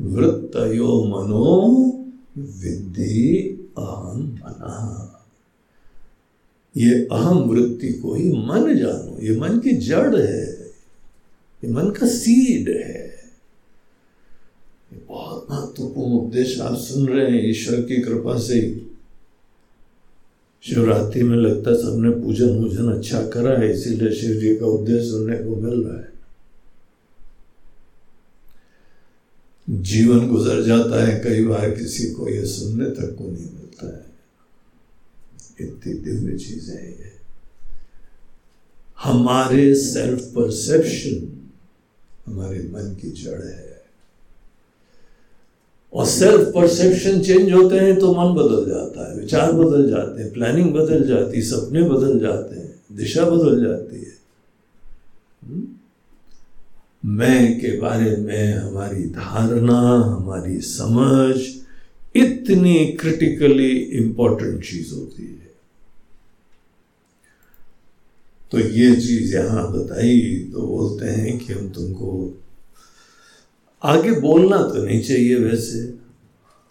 वृत्तयो 0.00 1.04
मनो 1.04 1.82
विद्धि 2.38 3.58
अहम 3.78 4.40
मना। 4.44 5.12
ये 6.76 7.08
अहम 7.12 7.38
वृत्ति 7.38 7.92
को 7.92 8.14
ही 8.14 8.28
मन 8.28 8.76
जानो। 8.78 9.18
ये 9.22 9.36
मन 9.40 9.58
की 9.58 9.70
जड़ 9.70 10.16
है। 10.16 10.46
ये 11.64 11.70
मन 11.70 11.90
का 11.90 12.06
सीड 12.06 12.68
है। 12.68 13.06
बहुत 15.08 15.46
महत्वपूर्ण 15.50 16.12
उपदेश 16.12 16.60
आप 16.60 16.76
सुन 16.78 17.08
रहे 17.08 17.30
हैं 17.30 17.50
ईश्वर 17.50 17.80
की 17.80 17.96
कृपा 17.96 18.38
से 18.38 18.86
शिवरात्रि 20.62 21.22
में 21.22 21.36
लगता 21.36 21.74
सबने 21.74 22.10
पूजन 22.10 22.48
वूजन 22.48 22.92
अच्छा 22.92 23.22
करा 23.28 23.58
है, 23.58 23.74
इसीलिए 23.74 24.12
शिव 24.12 24.36
जी 24.40 24.56
का 24.56 24.66
उपदेश 24.66 25.10
सुनने 25.10 25.36
को 25.36 25.56
मिल 25.56 25.82
रहा 25.82 25.98
है। 25.98 26.12
जीवन 29.70 30.28
गुजर 30.28 30.62
जाता 30.62 31.06
है, 31.06 31.20
कई 31.20 31.44
बार 31.44 31.70
किसी 31.70 32.10
को 32.10 32.28
यह 32.28 32.44
सुनने 32.44 32.90
तक 32.90 33.16
को 33.18 33.24
नहीं 33.24 33.44
मिलता। 33.44 33.65
इतनी 35.60 35.94
दिव्य 35.94 36.38
चीज़ें 36.38 36.82
ये। 36.82 37.12
हमारे 39.02 39.74
सेल्फ 39.74 40.20
परसेप्शन 40.20 41.16
हमारे 42.26 42.58
मन 42.58 42.96
की 43.02 43.10
जड़ 43.10 43.42
है। 43.42 43.66
और 45.92 46.06
सेल्फ 46.06 46.52
परसेप्शन 46.54 47.20
चेंज 47.20 47.52
होते 47.52 47.76
हैं 47.76 47.98
तो 47.98 48.12
मन 48.12 48.34
बदल 48.34 48.70
जाता 48.70 49.10
है, 49.10 49.16
विचार 49.18 49.52
बदल 49.52 49.88
जाते 49.90 50.22
हैं 50.22 50.32
प्लानिंग 50.32 50.74
बदल 50.74 51.06
जाती 51.08 51.36
है 51.36 51.42
सपने 51.42 51.82
बदल 51.82 52.18
जाते 52.20 52.60
हैं, 52.60 52.74
दिशा 52.92 53.24
बदल 53.24 53.60
जाती 53.64 53.96
है। 53.96 54.12
हुँ? 55.44 55.80
मैं 57.04 57.60
के 57.60 57.78
बारे 57.80 58.16
में, 58.16 58.54
हमारी 58.54 59.04
धारणा, 59.04 59.80
हमारी 60.16 60.60
समझ, 60.60 61.36
इतनी 62.16 62.86
क्रिटिकली 62.86 63.70
इंपॉर्टेंट 63.76 64.64
चीज़ 64.64 64.94
होती 64.94 65.22
है। 65.22 65.35
तो 68.56 68.60
ये 68.60 68.94
चीज़ 68.96 69.34
यहाँ 69.34 69.62
बताई 69.72 70.20
तो 70.52 70.66
बोलते 70.66 71.06
हैं 71.06 71.38
कि 71.38 71.52
हम 71.52 71.68
तुमको 71.68 72.12
आगे 73.82 74.12
बोलना 74.20 74.58
तो 74.62 74.84
नहीं 74.84 75.02
चाहिए 75.02 75.34
वैसे, 75.34 75.80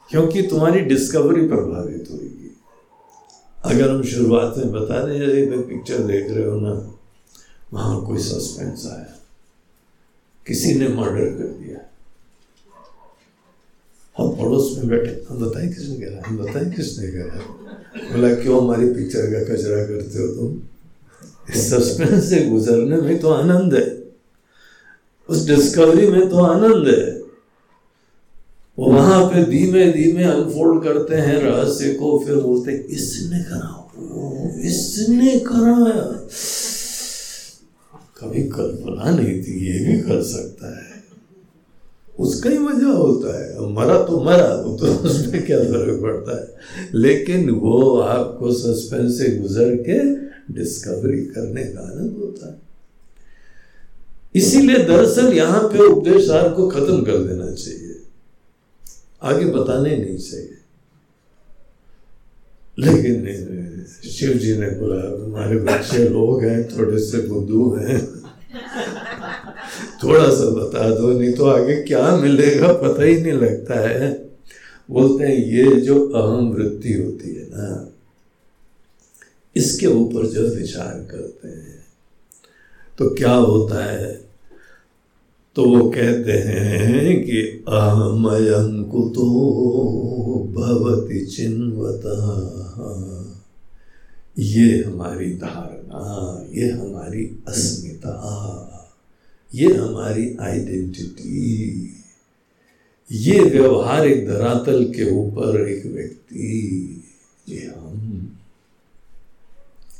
क्योंकि 0.09 0.41
तुम्हारी 0.41 0.79
डिस्कवरी 0.81 1.47
प्रभावित 1.47 2.07
होगी। 2.11 2.49
अगर 3.65 3.89
हम 3.89 4.01
शुरुआत 4.03 4.57
में 4.57 4.71
बता 4.71 5.05
दें 5.05 5.17
जैसे 5.19 5.61
पिक्चर 5.61 6.03
देख 6.03 6.31
रहे 6.31 6.45
हो 6.45 6.59
ना, 6.59 6.73
वहाँ 7.73 8.05
कोई 8.05 8.17
सस्पेंस 8.23 8.85
आया। 8.85 9.15
किसी 10.47 10.73
ने 10.73 10.87
मर्डर 10.87 11.31
कर 11.37 11.55
दिया। 11.61 11.79
हम 14.17 14.35
पड़ोस 14.35 14.77
में 14.77 14.87
बैठे, 14.87 15.25
हम 15.29 15.45
बताएँ 15.45 15.73
किसने 15.73 15.95
करा? 15.95 16.27
हम 16.27 16.37
बताएँ 16.37 16.71
किसने 16.71 17.07
करा? 17.07 17.39
बोला, 18.11 18.35
क्यों 18.35 18.63
हमारी 18.63 18.93
पिक्चर 18.93 19.33
का 19.33 19.53
कचरा 19.53 19.85
करते 19.85 20.19
हो 20.19 20.27
तुम? 20.35 20.61
इस 21.49 21.69
सस्पेंस 21.69 22.29
से 22.29 22.39
गुजरने 22.45 22.97
में 22.97 23.19
तो 23.19 23.29
आनंद 23.29 23.73
है। 23.73 23.85
उस 25.29 25.47
डिस्कवरी 25.47 26.07
में 26.07 26.29
तो 26.29 26.37
आनंद 26.37 26.87
है। 26.87 27.21
वहाँ 28.77 29.25
पे 29.25 29.43
धीमे 29.43 29.85
धीमे 29.91 30.23
अनफोल्ड 30.23 30.83
करते 30.83 31.15
हैं 31.15 31.37
रहस्य 31.39 31.93
को, 31.93 32.17
फिर 32.25 32.35
बोलते 32.35 32.71
इसने 32.71 33.43
करा 33.43 33.81
इसने 34.67 35.39
कराया 35.39 36.01
कभी 38.17 38.43
कल्पना 38.43 39.09
नहीं 39.11 39.41
थी 39.43 39.53
ये 39.65 39.79
भी 39.85 39.99
कर 40.01 40.21
सकता 40.23 40.75
है। 40.77 41.03
उसका 42.19 42.49
ही 42.49 42.57
मज़ा 42.57 42.91
होता 42.91 43.39
है। 43.39 43.69
मरा 43.73 43.97
तो 44.03 44.19
मरा, 44.23 44.53
वो 44.55 44.75
तो 44.77 44.85
उसमें 44.85 45.45
क्या 45.45 45.59
फ़र्क 45.59 46.01
पड़ता 46.01 46.37
है। 46.41 46.47
लेकिन 46.93 47.49
वो 47.49 47.99
आपको 47.99 48.51
सस्पेंस 48.53 49.17
से 49.17 49.29
गुजर 49.37 49.75
के 49.89 49.99
डिस्कवरी 50.51 51.25
करने 51.25 51.63
का 51.63 51.79
आनंद 51.79 52.17
होता 52.17 52.47
है। 52.47 52.65
इसीलिए 54.35 54.83
दरअसल 54.83 55.33
यहाँ 55.33 55.63
पे 55.63 55.79
उपदेश 55.79 56.27
को 56.31 56.69
खत्म 56.69 57.03
कर 57.03 57.17
देना 57.17 57.51
चाहिए। 57.51 58.01
आगे 59.21 59.45
बताने 59.45 59.97
नहीं 59.97 60.17
चाहिए। 60.17 60.51
लेकिन, 62.79 63.85
शिव 64.09 64.33
जी 64.33 64.57
ने 64.57 64.69
बोला 64.69 65.25
हमारे 65.25 65.57
बच्चे 65.57 66.09
लोग 66.09 66.43
हैं, 66.43 66.77
थोड़े 66.77 66.99
से 66.99 67.17
बुद्धू 67.17 67.75
हैं। 67.75 68.05
थोड़ा 70.03 70.29
सा 70.29 70.49
बता 70.49 70.89
दो, 70.89 71.19
नहीं 71.19 71.33
तो 71.33 71.45
आगे 71.45 71.83
क्या 71.83 72.17
मिलेगा, 72.17 72.73
पता 72.73 73.03
ही 73.03 73.21
नहीं 73.21 73.33
लगता 73.33 73.89
है। 73.89 74.29
बोलते 74.91 75.23
हैं, 75.23 75.35
ये 75.35 75.81
जो 75.81 76.09
अहम 76.09 76.49
वृत्ति 76.49 76.93
होती 76.93 77.35
है 77.35 77.47
ना 77.47 77.94
इसके 79.55 79.87
ऊपर 79.87 80.25
जो 80.25 80.55
विचार 80.55 81.07
करते 81.11 81.47
हैं। 81.47 81.85
तो 82.97 83.09
क्या 83.09 83.33
होता 83.33 83.85
है? 83.85 84.25
तो 85.55 85.65
वो 85.65 85.89
कहते 85.89 86.31
हैं 86.31 87.23
कि 87.23 87.41
अहमयं 87.67 88.83
कुतो 88.83 89.25
भवति 90.53 91.25
चिन्वता। 91.25 92.15
ये 94.39 94.83
हमारी 94.83 95.33
धारणा, 95.33 96.45
ये 96.51 96.71
हमारी 96.71 97.43
अस्मिता, 97.47 98.71
ये 99.55 99.73
हमारी 99.73 100.37
आइडेंटिटी। 100.41 101.89
ये 103.11 103.39
व्यवहारिक 103.39 104.27
धरातल 104.27 104.85
के 104.85 105.11
ऊपर 105.11 105.67
एक 105.69 105.85
व्यक्ति, 105.85 107.03
ये 107.49 107.71
हम। 107.77 108.24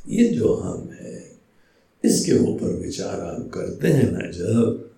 ये 0.08 0.28
जो 0.30 0.54
हम 0.54 0.90
है, 1.02 1.38
इसके 2.06 2.34
ऊपर 2.50 2.68
विचार 2.68 3.20
आप 3.20 3.50
करते 3.54 3.88
हैं 3.88 4.12
ना 4.12 4.32
जब 4.32 4.92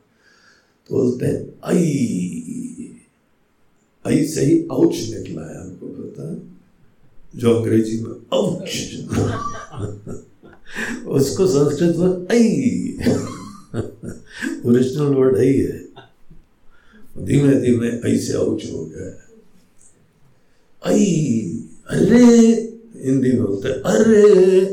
तो 0.90 0.96
बोलते 0.96 1.26
हैं, 1.26 1.54
आई 1.64 1.84
आई 4.08 4.28
से 4.28 4.46
ही 4.46 4.68
आउच 4.72 4.96
निकला 4.96 5.42
है 5.42 5.62
हमको 5.62 5.88
पता 5.88 6.26
जो 7.40 7.54
अंग्रेज़ी 7.56 8.02
में 8.02 8.12
आउच 8.34 8.70
उसको 11.08 11.48
संस्कृत 11.48 11.96
में 11.96 12.12
आई 12.32 12.50
ओरिजिनल 14.66 15.14
वर्ड 15.16 15.38
आई 15.38 15.54
है 15.54 15.88
धीमे 17.26 17.56
धीमे, 17.62 17.90
आई 18.06 18.18
से 18.20 18.34
आउच 18.34 18.72
हो 18.72 18.86
गया 18.86 19.12
आई, 20.86 21.06
अरे 21.90 22.67
हिंदी 23.06 23.32
बोलते 23.32 23.70
अरे! 23.70 24.66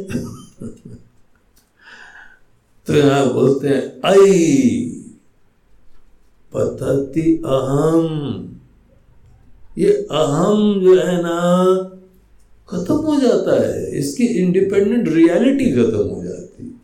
तो 2.87 2.95
यहाँ 2.95 3.33
बोलते 3.33 3.69
हैं 3.69 4.01
आई 4.05 4.91
पतति 6.57 7.43
अहम। 7.47 8.05
ये 9.79 9.93
अहम 9.93 10.81
जो 10.83 10.97
है 10.97 11.23
ना, 11.23 11.75
खत्म 12.69 12.95
हो 12.95 13.21
जाता 13.21 13.69
है। 13.69 13.99
इसकी 13.99 14.25
इंडिपेंडेंट 14.25 15.09
रियलिटी 15.09 15.73
खत्म 15.73 16.09
हो 16.09 16.25
जाती। 16.25 16.81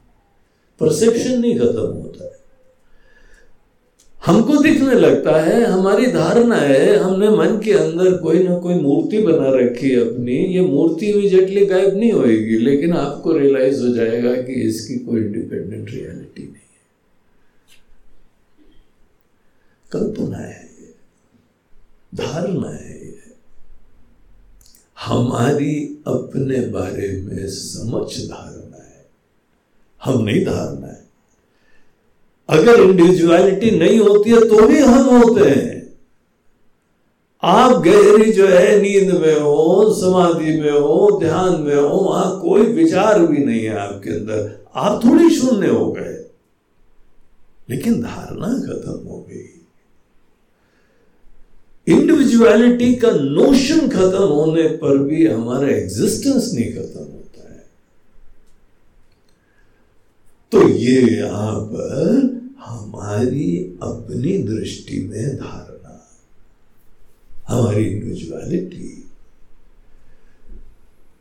परसेप्शन 0.80 1.40
नहीं 1.40 1.58
खत्म 1.58 1.78
होता। 1.78 2.29
हमको 4.26 4.56
दिखने 4.56 4.94
लगता 4.94 5.40
है, 5.40 5.64
हमारी 5.64 6.06
धारणा 6.06 6.56
है, 6.56 6.96
हमने 6.96 7.28
मन 7.28 7.60
के 7.64 7.72
अंदर 7.72 8.16
कोई 8.16 8.42
ना 8.42 8.58
कोई 8.58 8.74
मूर्ति 8.74 9.18
बना 9.18 9.50
रखी 9.50 9.90
है 9.90 10.14
अपनी। 10.14 10.32
ये 10.32 10.60
मूर्ति 10.60 11.06
इमीजिएटली 11.06 11.66
गायब 11.66 11.96
नहीं 11.96 12.12
होएगी, 12.12 12.56
लेकिन 12.58 12.92
आपको 12.92 13.32
रियलाइज़ 13.32 13.82
हो 13.82 13.88
जाएगा 13.88 14.42
कि 14.42 14.52
इसकी 14.52 14.94
कोई 14.94 15.20
इंडिपेंडेंट 15.20 15.90
रियलिटी 15.90 16.42
नहीं 16.42 16.54
है। 16.54 16.70
कल्पना 19.92 20.38
है 20.38 20.70
ये, 20.80 20.94
धारणा 22.14 22.70
है 22.70 23.06
ये। 23.06 23.18
हमारी 25.00 26.02
अपने 26.06 26.60
बारे 26.60 27.22
में 27.22 27.48
समझ 27.48 28.24
धारणा 28.30 28.76
है। 28.76 29.06
हम 30.04 30.24
नहीं 30.24 30.44
धारणा 30.44 30.86
है। 30.86 31.09
अगर 32.50 32.80
इंडिविजुअलिटी 32.80 33.70
नहीं 33.70 33.98
होती 33.98 34.30
है 34.30 34.40
तो 34.40 34.66
भी 34.66 34.78
हम 34.78 35.04
होते 35.04 35.50
हैं। 35.50 35.80
आप 37.42 37.82
गहरी 37.82 38.32
जो 38.32 38.46
है, 38.46 38.82
नींद 38.82 39.14
में 39.14 39.40
हो, 39.40 39.94
समाधि 40.00 40.60
में 40.60 40.72
हो, 40.72 41.20
ध्यान 41.22 41.60
में 41.60 41.76
हो, 41.76 41.88
वहाँ 41.88 42.40
कोई 42.40 42.62
विचार 42.62 43.26
भी 43.26 43.44
नहीं 43.44 43.60
है 43.60 43.78
आपके 43.78 44.10
अंदर। 44.10 44.64
आप 44.74 45.04
थोड़ी 45.04 45.30
शून्य 45.30 45.68
हो 45.68 45.92
गए। 45.92 46.30
लेकिन 47.70 48.02
धारणा 48.02 48.46
खत्म 48.46 49.08
हो 49.08 49.26
गई। 49.30 49.66
इंडिविजुअलिटी 51.88 52.94
का 52.94 53.10
नोशन 53.10 53.88
खत्म 53.88 54.22
होने 54.22 54.62
पर 54.62 54.98
भी 54.98 55.26
हमारा 55.26 55.68
एग्जिस्टेंस 55.68 56.50
नहीं 56.54 56.72
खत्म 56.72 57.00
होता 57.00 57.52
है। 57.52 57.70
तो 60.52 60.68
ये 60.68 61.16
यहाँ 61.16 61.60
पर 61.60 62.39
हमारी 62.60 63.78
अपनी 63.82 64.38
दृष्टि 64.38 65.00
में 65.00 65.36
धारणा। 65.36 65.94
हमारी 67.48 67.84
इंडिविजुअलिटी 67.84 68.96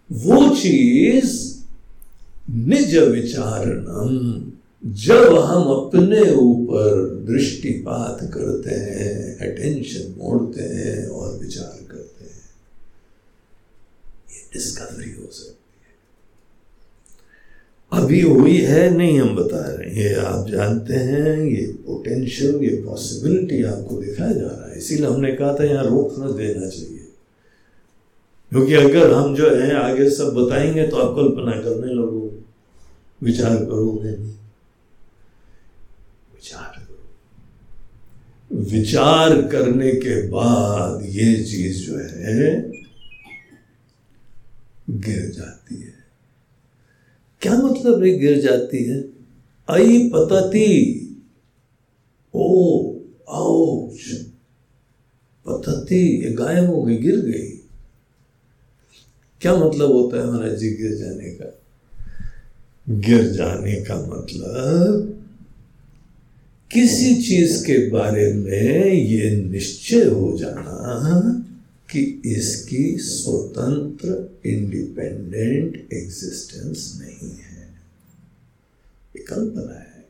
वो 0.10 0.56
चीज़ 0.56 1.32
निज 2.50 2.96
विचारणम, 2.98 4.12
जब 4.84 5.38
हम 5.38 5.64
अपने 5.70 6.22
ऊपर 6.32 7.06
दृष्टिपात 7.26 8.20
करते 8.34 8.76
हैं 8.76 9.38
अटेंशन 9.48 10.16
मोड़ते 10.18 10.64
हैं 10.64 11.08
और 11.08 11.38
विचार 11.38 11.86
करते 11.92 12.26
हैं, 12.26 12.42
ये 14.30 14.42
डिस्कवरी 14.54 15.12
हो 15.12 15.32
सकती 15.32 15.59
अभी 17.94 18.22
हुई 18.22 18.58
है 18.58 18.98
नहीं, 18.98 19.20
हम 19.20 19.36
बता 19.36 19.60
रहे 19.60 19.90
हैं। 19.90 19.96
ये 19.96 20.14
आप 20.14 20.48
जानते 20.48 20.94
हैं, 20.94 21.46
ये 21.46 21.68
पोटेंशियल 21.68 22.56
ये 22.56 22.84
पॉसिबिलिटी 22.86 23.64
आपको 23.64 23.96
दिखाया 24.02 24.32
जा 24.32 24.48
रहा 24.48 24.72
है। 24.72 24.78
इसीलिए 24.78 25.06
हमने 25.06 25.32
कहा 25.32 25.56
था, 25.56 25.64
यहाँ 25.64 25.86
रोक 25.86 26.20
न 26.20 26.38
देना 26.38 26.70
चाहिए। 26.70 27.06
क्योंकि 28.50 28.74
अगर 28.74 29.14
हम 29.14 29.36
जो 29.36 29.56
है, 29.56 29.76
आगे 29.76 30.10
सब 30.10 30.34
बताएँगे 30.34 30.88
तो 30.88 30.96
आप 30.98 31.16
कल्पना 31.16 31.52
करने 31.52 31.94
लगोगे 31.94 32.40
विचार 33.24 33.56
करोगे 33.56 34.10
नहीं। 34.10 34.34
विचार 36.34 36.76
करो। 36.78 36.90
विचार 38.56 39.42
करने 39.42 39.92
के 39.92 40.28
बाद 40.28 41.02
ये 41.06 41.44
चीज़ 41.44 41.88
जो 41.88 41.98
है, 41.98 42.72
गिर 44.90 45.32
जाती 45.38 45.76
है। 45.76 45.89
क्या 47.42 47.54
मतलब 47.54 48.04
है 48.04 48.20
गिर 48.20 48.40
जाती 48.40 48.84
है? 48.84 49.04
आई 49.70 50.10
पतती। 50.16 50.96
ओ 52.34 52.94
आओ 53.30 53.88
पतती, 55.46 56.26
ये 56.26 56.32
गायब 56.32 56.70
हो 56.70 56.84
गई, 56.84 56.98
गिर 56.98 57.16
गई। 57.16 57.60
क्या 59.42 59.56
मतलब 59.56 59.92
होता 59.92 60.20
है 60.20 60.32
महाराज 60.32 60.58
जी 60.58 60.70
गिर 60.70 60.96
जाने 60.96 61.30
का? 61.30 61.60
गिर 62.90 63.28
जाने 63.28 63.76
का 63.76 63.96
मतलब 63.96 65.16
किसी 66.72 67.16
चीज़ 67.16 67.66
के 67.66 67.90
बारे 67.90 68.34
में 68.34 68.94
ये 68.94 69.36
निश्चय 69.36 70.04
हो 70.04 70.38
जाना 70.38 71.46
कि 71.92 72.22
इसकी 72.26 72.98
स्वतंत्र 72.98 74.40
इंडिपेंडेंट 74.46 75.94
एग्जिस्टेंस 75.94 77.00
नहीं 77.02 77.32
है। 77.32 77.70
कल्पना 79.30 79.80
है। 79.80 80.06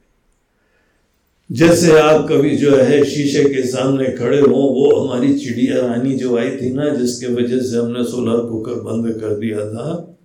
जैसे 1.52 2.00
आप 2.00 2.28
कभी 2.30 2.58
जो 2.58 2.76
है 2.76 3.06
शीशे 3.06 3.44
के 3.44 3.68
सामने 3.68 4.06
खड़े 4.06 4.40
हो 4.40 4.56
वो 4.56 4.96
हमारी 4.96 5.40
चिड़िया 5.40 5.88
रानी 5.88 6.16
जो 6.16 6.38
आई 6.38 6.50
थी 6.50 6.74
ना 6.74 6.96
जिसके 6.96 7.28
वजह 7.28 7.60
से 7.60 7.78
हमने 7.78 8.04
सोलर 8.04 8.50
कुकर 8.50 8.74
बंद 8.74 9.22
कर 9.22 9.36
दिया 9.36 9.60
था 9.60 10.18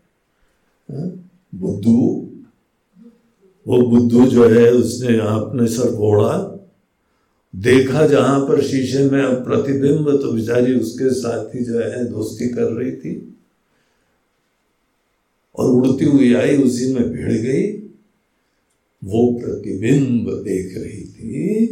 हाँ, 0.91 1.31
बुद्धू 1.55 2.31
वो 3.69 3.83
बुद्धू 3.83 4.27
जो 4.27 4.49
है 4.49 4.71
उसने 4.71 5.19
अपने 5.19 5.69
सर 5.69 5.97
फोड़ा 5.97 6.54
देखा 7.55 8.07
जहाँ 8.07 8.41
पर 8.41 8.63
शीशे 8.63 9.05
में 9.05 9.45
प्रतिबिंब 9.45 10.11
तो 10.23 10.33
बेचारी 10.33 10.75
उसके 10.75 11.13
साथ 11.15 11.55
ही 11.55 11.65
जो 11.65 11.79
है, 11.79 12.05
दोस्ती 12.05 12.49
कर 12.49 12.73
रही 12.73 12.93
थी। 12.93 13.37
और 15.57 15.71
उड़ती 15.71 16.05
हुई 16.05 16.35
आई, 16.35 16.57
उसी 16.57 16.95
में 16.95 17.11
भिड़ 17.13 17.33
गई। 17.33 17.73
वो 19.05 19.41
प्रतिबिंब 19.41 20.31
देख 20.45 20.77
रही 20.79 21.05
थी 21.05 21.67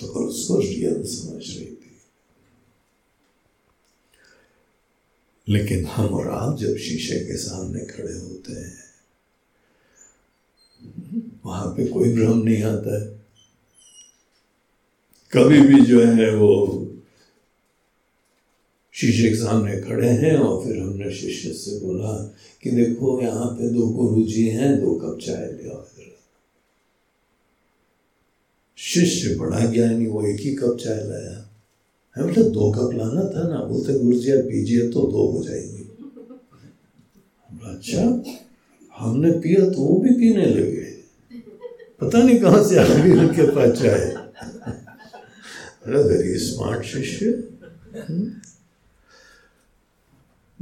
तो 0.00 0.06
उसको 0.06 0.58
रियल 0.60 1.02
समझ 1.04 1.56
रही 1.56 1.66
थी। 1.66 1.96
लेकिन 5.48 5.84
हम 5.84 6.06
और 6.06 6.28
आप 6.28 6.58
जब 6.58 6.76
शीशे 6.76 7.20
के 7.20 7.36
सामने 7.36 7.80
खड़े 7.80 8.12
होते 8.12 8.52
हैं, 8.52 8.78
वहाँ 11.44 11.66
पे 11.66 11.86
कोई 11.86 12.14
भ्रम 12.14 12.38
नहीं 12.38 12.62
आता 12.62 13.00
है। 13.00 13.19
कभी 15.34 15.60
भी 15.60 15.80
जो 15.80 16.00
है 16.04 16.36
वो 16.36 16.86
शीशे 18.92 19.28
के 19.28 19.34
सामने 19.34 19.80
खड़े 19.80 20.08
हैं 20.08 20.36
और 20.36 20.64
फिर 20.64 20.78
हमने 20.78 21.10
शिष्य 21.10 21.52
से 21.52 21.86
बोला 21.86 22.34
कि 22.62 22.70
देखो 22.70 23.20
यहाँ 23.22 23.46
पे 23.46 23.68
दो 23.68 23.86
गुरु 23.86 24.22
जी 24.22 24.48
हैं, 24.48 24.80
दो 24.80 24.94
कप 24.94 25.18
चाय 25.26 25.46
ले 25.46 25.70
आओ 25.70 25.84
शिष्य 28.76 29.34
बड़ा 29.34 29.66
ज्ञानी, 29.66 30.06
वो 30.06 30.26
एक 30.26 30.40
ही 30.40 30.54
कप 30.54 30.76
चाय 30.84 30.96
लाया। 30.96 31.50
है 32.16 32.22
बोले 32.24 32.50
दो 32.50 32.70
कप 32.72 32.94
लाना 32.94 33.22
था 33.22 33.48
ना, 33.48 33.64
बोलते 33.64 33.98
गुरु 33.98 34.18
जी 34.18 34.32
आप 34.32 34.44
पीजिए 34.44 34.88
तो 34.88 35.00
दो 35.00 35.26
हो 35.26 35.44
जाएँगे। 35.44 35.84
अच्छा 37.64 38.24
हमने 38.98 39.30
पिया 39.30 39.70
तो 39.70 39.82
वो 39.82 40.00
भी 40.00 40.10
पीने 40.10 40.46
लगे। 40.46 40.84
पता 42.00 42.22
नहीं 42.22 42.38
कहाँ 42.38 42.64
से 42.64 42.78
आ 42.78 42.84
गई 42.84 43.12
उनके 43.12 43.50
पास 43.50 43.78
चाय 43.78 44.19
वेरी 45.88 46.38
स्मार्ट 46.38 46.84
शिष्य। 46.84 47.48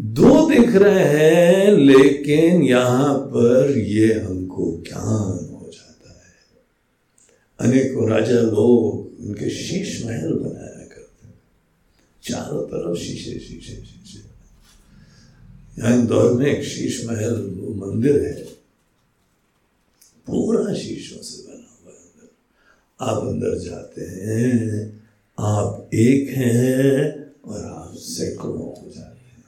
दो 0.00 0.50
दिख 0.50 0.76
रहे 0.76 1.04
हैं, 1.04 1.72
लेकिन 1.72 2.62
यहाँ 2.62 3.18
पर 3.18 3.78
ये 3.78 4.20
हमको 4.20 4.82
ज्ञान 4.88 5.54
हो 5.54 5.70
जाता 5.74 6.10
है। 6.10 6.34
अनेकों 7.60 8.10
राजा 8.10 8.40
लोग 8.40 9.08
उनके 9.20 9.50
शीश 9.50 10.04
महल 10.04 10.32
बनाया 10.32 10.86
करते 10.86 11.26
हैं। 11.26 11.40
चारों 12.22 12.66
तरफ़ 12.66 12.98
शीशे 12.98 13.38
शीशे 13.38 13.84
शीशे। 13.84 14.18
यहाँ 15.78 15.96
इंदौर 15.96 16.32
में 16.32 16.46
एक 16.46 16.64
शीश 16.64 17.06
महल, 17.06 17.34
वो 17.34 17.86
मंदिर 17.86 18.22
है। 18.22 18.44
पूरा 20.26 20.74
शीशों 20.74 21.22
से 21.22 21.42
बना 21.42 21.78
हुआ 21.84 21.92
अंदर। 21.92 22.28
आप 23.00 23.28
अंदर 23.28 23.58
जाते 23.58 24.00
हैं 24.00 24.97
आप 25.40 25.90
एक 25.94 26.28
हैं 26.28 27.02
और 27.40 27.64
आप 27.64 27.94
सैकड़ों 27.94 28.58
हो 28.58 28.92
जाते 28.96 29.18
हैं। 29.18 29.44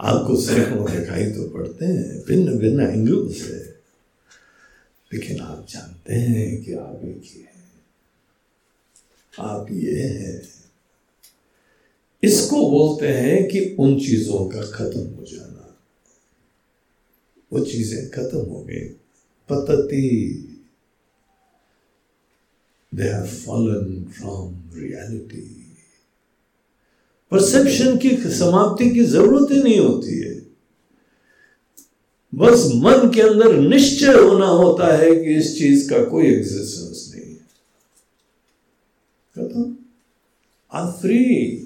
आपको 0.00 0.40
सैकड़ों 0.40 1.00
दिखाई 1.00 1.26
तो 1.26 1.48
पड़ते 1.48 1.84
हैं 1.84 2.24
भिन्न 2.24 2.58
भिन्न 2.58 2.80
एंगल 2.80 3.32
से। 3.32 3.74
लेकिन 5.12 5.40
आप 5.40 5.66
जानते 5.70 6.14
हैं 6.14 6.64
कि 6.64 6.74
आप 6.74 7.00
एक 7.04 7.22
ही 7.24 7.40
हैं। 7.40 7.70
आप 9.38 9.66
ये 9.70 10.02
हैं। 10.02 10.42
इसको 12.22 12.70
बोलते 12.70 13.08
हैं 13.08 13.48
कि 13.48 13.76
उन 13.78 14.00
चीज़ों 14.00 14.48
का 14.48 14.62
खत्म 14.62 15.00
हो 15.00 15.24
जाना। 15.24 15.76
वो 17.52 17.60
चीज़ें 17.60 18.10
खत्म 18.10 18.38
हो 18.38 18.62
गई। 18.62 18.88
पतती। 19.48 20.50
They 22.94 23.02
have 23.02 23.44
fallen 23.44 24.12
from 24.16 24.54
reality. 24.78 25.46
Perception 27.30 27.96
की 27.96 28.16
समाप्ति 28.16 28.90
की 28.90 29.04
ज़रूरत 29.04 29.50
ही 29.50 29.62
नहीं 29.62 29.78
होती 29.78 30.20
है। 30.20 30.46
बस 32.34 32.70
मन 32.74 33.10
के 33.14 33.20
अंदर 33.20 33.56
निश्चय 33.56 34.06
होना 34.06 34.46
होता 34.46 34.96
है 34.96 35.16
कि 35.16 35.34
इस 35.34 35.58
चीज़ 35.58 35.90
का 35.90 36.04
कोई 36.04 36.26
एग्जिस्टेंस 36.26 37.12
नहीं 37.14 37.30
है। 37.30 37.36
आप 40.72 40.98
फ्री 41.00 41.60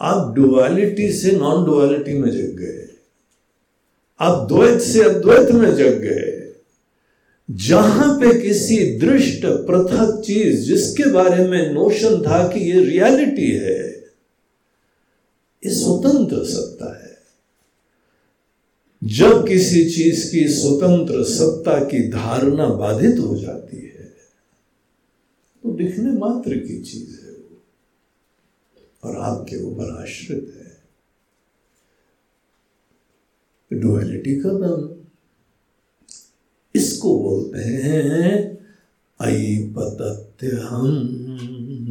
आप 0.00 0.34
डुअलिटी 0.34 1.12
से 1.12 1.32
नॉन 1.32 1.66
डुअलिटी 1.66 2.18
में 2.18 2.30
जग 2.30 2.38
गए। 2.38 2.88
आप 4.20 4.48
द्वैत 4.48 4.80
से 4.80 5.02
अद्वैत 5.02 5.50
में 5.50 5.74
जग 5.74 5.84
गए। 5.84 6.37
जहाँ 7.48 8.18
पे 8.20 8.40
किसी 8.40 8.76
दृष्ट 8.98 9.44
पृथक 9.66 10.22
चीज़ 10.26 10.60
जिसके 10.62 11.10
बारे 11.12 11.44
में 11.48 11.72
नोशन 11.74 12.20
था 12.22 12.46
कि 12.48 12.60
ये 12.62 12.80
रियलिटी 12.84 13.50
है, 13.52 13.86
ये 15.62 15.74
स्वतंत्र 15.74 16.44
सत्ता 16.44 16.92
है। 16.94 17.16
जब 19.02 19.46
किसी 19.48 19.84
चीज़ 19.90 20.30
की 20.30 20.46
स्वतंत्र 20.48 21.24
सत्ता 21.24 21.78
की 21.84 22.08
धारणा 22.08 22.66
बाधित 22.74 23.18
हो 23.18 23.36
जाती 23.36 23.76
है 23.76 24.06
तो 25.64 25.70
दिखने 25.72 26.12
मात्र 26.12 26.56
की 26.58 26.80
चीज़ 26.82 27.10
है 27.16 27.32
वो, 27.32 27.62
और 29.04 29.16
आपके 29.22 29.56
ऊपर 29.62 29.96
आश्रित 30.02 30.54
है। 30.56 30.76
डुअलिटी 33.70 34.34
का 34.36 34.50
इसको 36.98 37.18
बोलते 37.18 37.60
हैं 37.82 38.30
आई 39.20 39.58
पतत्य 39.76 40.46
हम 40.60 40.86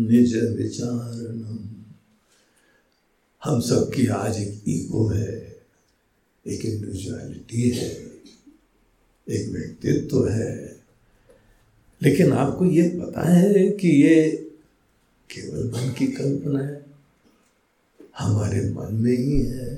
निज 0.09 0.33
विचारणम 0.57 1.59
हम 3.43 3.59
सबकी 3.61 4.07
आज 4.07 4.37
एक 4.37 4.63
ईगो 4.67 5.05
है, 5.07 5.37
एक 6.45 6.65
इंडिविजुअलिटी 6.65 7.69
है, 7.69 7.89
एक 9.27 9.49
व्यक्तित्व 9.49 10.07
तो 10.09 10.23
है। 10.23 10.53
लेकिन 12.01 12.33
आपको 12.33 12.65
ये 12.65 12.87
पता 12.99 13.29
है 13.29 13.69
कि 13.71 13.89
ये 14.03 14.15
केवल 15.29 15.71
मन 15.71 15.93
की 15.97 16.07
कल्पना 16.11 16.63
है, 16.63 16.85
हमारे 18.19 18.69
मन 18.71 18.95
में 18.95 19.17
ही 19.17 19.41
है। 19.41 19.75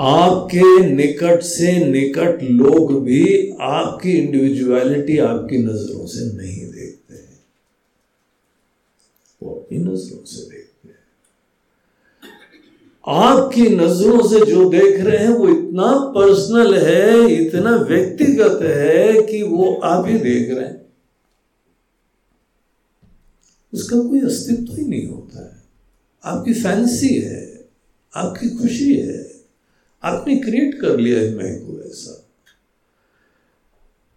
आपके 0.00 0.86
निकट 0.86 1.42
से 1.42 1.84
निकट 1.84 2.42
लोग 2.42 3.04
भी 3.04 3.50
आपकी 3.60 4.12
इंडिविजुअलिटी 4.12 5.18
आपकी 5.18 5.58
नज़रों 5.58 6.06
से 6.06 6.36
नहीं 6.36 6.72
देखते 6.72 7.14
हैं। 7.14 7.44
वो 9.42 9.54
अपनी 9.54 9.78
नज़रों 9.78 10.24
से 10.24 10.50
देखते 10.50 10.88
हैं। 10.88 10.94
आपकी 13.06 13.62
नज़रों 13.62 14.28
से 14.28 14.46
जो 14.46 14.70
देख 14.70 15.00
रहे 15.00 15.16
हैं, 15.16 15.28
वो 15.28 15.48
इतना 15.48 15.98
पर्सनल 15.98 16.74
है, 16.74 17.30
इतना 17.30 17.76
व्यक्तिगत 17.76 18.62
है 18.62 19.22
कि 19.22 19.42
वो 19.42 19.74
आप 19.74 20.06
ही 20.06 20.18
देख 20.18 20.50
रहे 20.50 20.64
हैं। 20.64 20.86
उसका 23.74 23.96
कोई 23.96 24.20
अस्तित्व 24.20 24.74
ही 24.74 24.84
नहीं 24.84 25.06
होता 25.06 25.56
है। 25.56 25.62
आपकी 26.24 26.54
फैंसी 26.54 27.14
है, 27.14 27.68
आपकी 28.16 28.48
खुशी 28.48 28.94
है 28.94 29.29
आपने 30.02 30.36
क्रिएट 30.36 30.80
कर 30.80 30.98
लिया 30.98 31.20
है 31.20 31.34
मैं 31.34 31.66
को 31.66 31.80
ऐसा। 31.82 32.16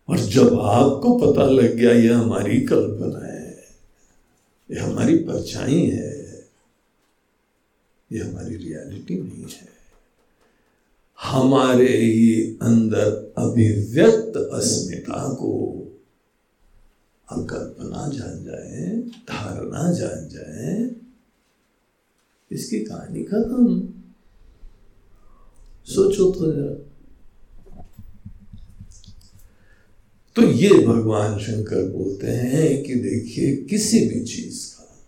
और 0.09 0.17
जब 0.17 0.59
आपको 0.59 1.17
पता 1.17 1.45
लग 1.45 1.75
गया 1.75 1.91
यह 1.91 2.19
हमारी 2.19 2.61
कल्पना 2.61 3.25
है 3.25 3.65
यह 4.71 4.85
हमारी 4.85 5.17
परछाई 5.17 5.85
है 5.85 6.49
यह 8.11 8.27
हमारी 8.27 8.55
रियलिटी 8.55 9.21
नहीं 9.21 9.43
है। 9.43 9.71
हमारे 11.19 11.97
ही 11.97 12.57
अंदर 12.61 13.33
अभिव्यक्त 13.37 14.37
अस्मिता 14.37 15.33
को 15.33 15.51
हम 17.29 17.45
कल्पना 17.45 18.07
जान 18.13 18.43
जाए, 18.43 18.97
धारणा 19.29 19.91
जान 19.93 20.27
जाए, 20.29 20.89
इसकी 22.51 22.79
कहानी 22.79 23.23
खत्म। 23.23 23.93
सोचो 25.85 26.31
तो 26.31 26.51
जरा। 26.51 26.89
तो 30.35 30.41
ये 30.41 30.69
भगवान 30.69 31.39
शंकर 31.39 31.89
बोलते 31.89 32.27
हैं 32.27 32.83
कि 32.83 32.95
देखिए, 32.95 33.55
किसी 33.55 33.99
भी 33.99 34.23
चीज़ 34.23 34.73
का, 34.73 34.99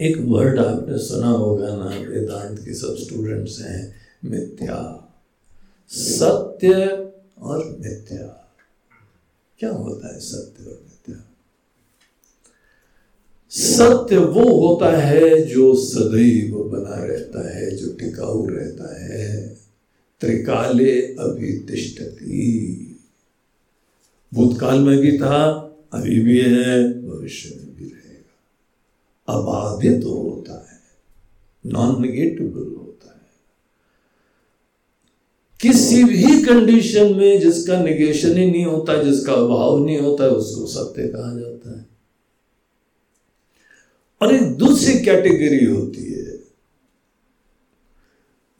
एक 0.00 0.16
वर्ड 0.18 0.58
आपने 0.58 0.98
सुना 0.98 1.28
होगा 1.28 1.76
ना, 1.76 1.96
वेदांत 2.08 2.58
के 2.58 2.74
सब 2.74 2.96
स्टूडेंट्स 2.96 3.60
हैं, 3.60 3.94
मिथ्या, 4.24 5.10
सत्य 5.90 6.74
और 7.38 7.78
मिथ्या। 7.80 8.52
क्या 9.58 9.70
होता 9.70 10.14
है 10.14 10.20
सत्य 10.20 10.64
और 10.64 10.80
मिथ्या? 10.82 10.93
सत्य 13.54 14.16
वो 14.16 14.42
होता 14.42 14.96
है 14.96 15.42
जो 15.42 15.74
सदैव 15.74 16.58
बना 16.58 17.04
रहता 17.04 17.58
है, 17.58 17.76
जो 17.76 17.92
टिकाऊ 17.92 18.46
रहता 18.46 19.04
है। 19.04 19.56
त्रिकाले 20.20 21.00
अभितिष्ठती। 21.00 22.76
भूतकाल 24.34 24.78
में 24.78 24.98
भी 24.98 25.18
था, 25.18 25.50
अभी 25.92 26.20
भी 26.20 26.40
है, 26.40 27.02
भविष्य 27.08 27.54
में 27.56 27.76
भी 27.76 27.84
रहेगा। 27.84 28.34
अबाधित 29.34 30.02
तो 30.02 30.10
होता 30.10 30.68
है 30.70 30.78
नॉन 31.72 32.02
निगेटिव 32.02 32.46
होता 32.80 33.20
है। 33.22 33.30
किसी 35.60 36.04
भी 36.04 36.42
कंडीशन 36.42 37.14
में 37.14 37.40
जिसका 37.40 37.82
निगेशन 37.82 38.36
ही 38.36 38.50
नहीं 38.50 38.64
होता, 38.64 39.02
जिसका 39.02 39.32
अभाव 39.32 39.84
नहीं 39.84 39.98
होता, 39.98 40.26
उसको 40.26 40.66
सत्य 40.66 41.08
कहा 41.08 41.40
जाता 41.40 41.78
है। 41.78 41.93
और 44.22 44.34
एक 44.34 44.42
दूसरी 44.42 44.98
कैटेगरी 45.00 45.64
होती 45.64 46.04
है, 46.04 46.38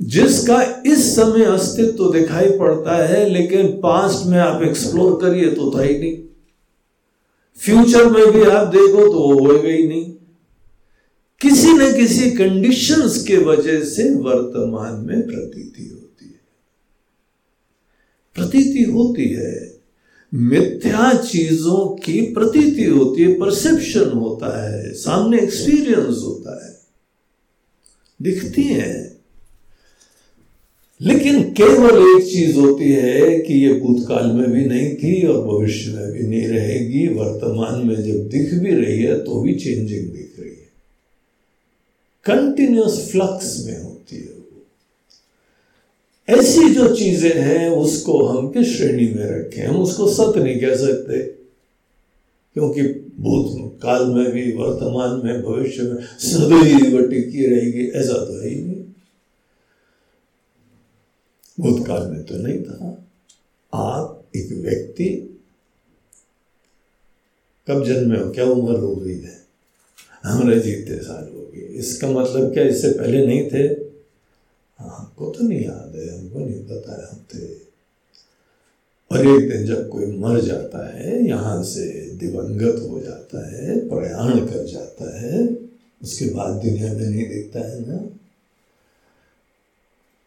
जिसका 0.02 0.82
इस 0.86 1.16
समय 1.16 1.44
अस्तित्व 1.44 2.12
दिखाई 2.12 2.50
पड़ता 2.50 2.96
है, 3.06 3.28
लेकिन 3.28 3.66
पास्ट 3.66 4.26
में 4.26 4.38
आप 4.38 4.62
एक्सप्लोर 4.62 5.20
करिए 5.22 5.50
तो 5.50 5.78
था 5.78 5.82
ही 5.82 5.98
नहीं। 5.98 6.16
फ्यूचर 7.56 8.10
में 8.10 8.32
भी 8.32 8.42
आप 8.42 8.66
देखो 8.66 9.06
तो 9.06 9.20
वो 9.20 9.46
होएगा 9.46 9.68
ही 9.68 9.88
नहीं। 9.88 10.12
किसी 11.40 11.72
न 11.72 11.92
किसी 11.96 12.30
कंडीशंस 12.30 13.24
के 13.24 13.36
वजह 13.36 13.84
से 13.84 14.14
वर्तमान 14.14 14.94
में 14.94 15.26
प्रतीति 15.26 15.88
होती 15.88 16.24
है। 16.24 16.40
प्रतीति 18.34 18.82
होती 18.90 19.28
है। 19.28 19.73
मिथ्या 20.34 21.12
चीज़ों 21.14 21.96
की 21.96 22.20
प्रतीति 22.20 22.84
होती 22.84 23.22
है 23.22 23.34
परसेप्शन 23.34 24.08
होता 24.08 24.72
है, 24.72 24.92
सामने 24.92 25.40
एक्सपीरियंस 25.40 26.16
होता 26.22 26.66
है। 26.66 26.78
दिखती 28.22 28.62
है। 28.62 29.16
लेकिन 31.02 31.42
केवल 31.42 32.20
एक 32.20 32.32
चीज़ 32.32 32.56
होती 32.56 32.84
है 32.84 33.40
कि 33.40 33.54
ये 33.54 33.72
भूतकाल 33.72 34.26
में 34.26 34.50
भी 34.50 34.64
नहीं 34.64 34.96
थी 34.96 35.26
और 35.26 35.46
भविष्य 35.46 35.90
में 35.92 36.12
भी 36.12 36.22
नहीं 36.22 36.48
रहेगी, 36.48 37.06
वर्तमान 37.06 37.86
में 37.86 37.96
जब 37.96 38.28
दिख 38.28 38.54
भी 38.54 38.74
रही 38.74 39.02
है 39.02 39.18
तो 39.24 39.42
भी 39.42 39.54
चेंजिंग 39.54 40.06
दिख 40.06 40.32
रही 40.40 40.50
है। 40.50 40.64
कंटिन्यूस 42.24 43.08
फ्लक्स 43.12 43.62
में 43.66 43.82
होती 43.82 44.16
है। 44.16 44.33
ऐसी 46.28 46.74
जो 46.74 46.96
चीज़ें 46.96 47.40
हैं, 47.40 47.70
उसको 47.70 48.26
हम 48.26 48.48
किस 48.48 48.76
श्रेणी 48.76 49.14
में 49.14 49.26
रखें? 49.26 49.62
हम 49.62 49.76
उसको 49.76 50.08
सत्य 50.10 50.42
नहीं 50.42 50.60
कह 50.60 50.76
सकते। 50.76 51.18
क्योंकि 52.54 52.82
भूत 53.18 53.78
काल 53.82 54.06
में 54.06 54.32
भी, 54.32 54.52
वर्तमान 54.52 55.26
में, 55.26 55.42
भविष्य 55.42 55.82
में 55.82 56.02
सदैव 56.02 57.10
टिकी 57.10 57.46
रहेगी, 57.46 57.88
ऐसा 57.88 58.12
तो 58.12 58.40
है 58.42 58.48
ही 58.48 58.64
नहीं। 58.64 58.84
भूतकाल 61.60 62.06
में 62.06 62.22
तो 62.22 62.34
नहीं 62.36 62.62
था। 62.62 63.06
आप 63.74 64.24
एक 64.36 64.52
व्यक्ति 64.52 65.40
कब 67.68 67.84
जन्मे 67.84 68.20
हो? 68.20 68.30
क्या 68.30 68.44
उम्र 68.44 68.78
हो 68.78 68.96
गई 68.96 69.18
है? 69.18 69.44
हमारे 70.24 70.60
जीते 70.60 71.02
साल 71.02 71.24
हो 71.36 71.52
गए। 71.54 71.60
इसका 71.60 72.10
मतलब 72.10 72.52
क्या, 72.52 72.64
इससे 72.64 72.90
पहले 72.90 73.26
नहीं 73.26 73.50
थे? 73.50 73.83
हमको 75.18 75.32
तो 75.32 75.44
नहीं 75.44 75.64
याद 75.64 75.96
है 75.96 76.18
हमको 76.18 76.38
नहीं 76.38 76.64
पता 76.64 76.92
है 76.92 77.74
और 79.12 79.26
एक 79.26 79.50
दिन 79.50 79.66
जब 79.66 79.88
कोई 79.88 80.06
मर 80.06 80.40
जाता 80.40 80.98
है, 80.98 81.28
यहाँ 81.28 81.64
से 81.64 82.10
दिवंगत 82.10 82.90
हो 82.90 83.00
जाता 83.00 83.52
है, 83.52 83.88
प्रयाण 83.88 84.46
कर 84.46 84.66
जाता 84.66 85.20
है, 85.20 85.58
उसके 86.02 86.24
बाद 86.24 86.54
दुनिया 86.54 86.92
में 86.92 87.06
नहीं 87.06 87.28
देखता 87.28 87.60
है 87.60 87.88
ना। 87.88 88.08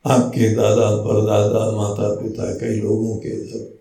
आपके 0.05 0.55
दादा, 0.55 0.95
परदादा 0.95 1.71
माता 1.71 2.21
पिता 2.21 2.57
कई 2.57 2.75
लोगों 2.75 3.17
के 3.17 3.47
सब 3.47 3.79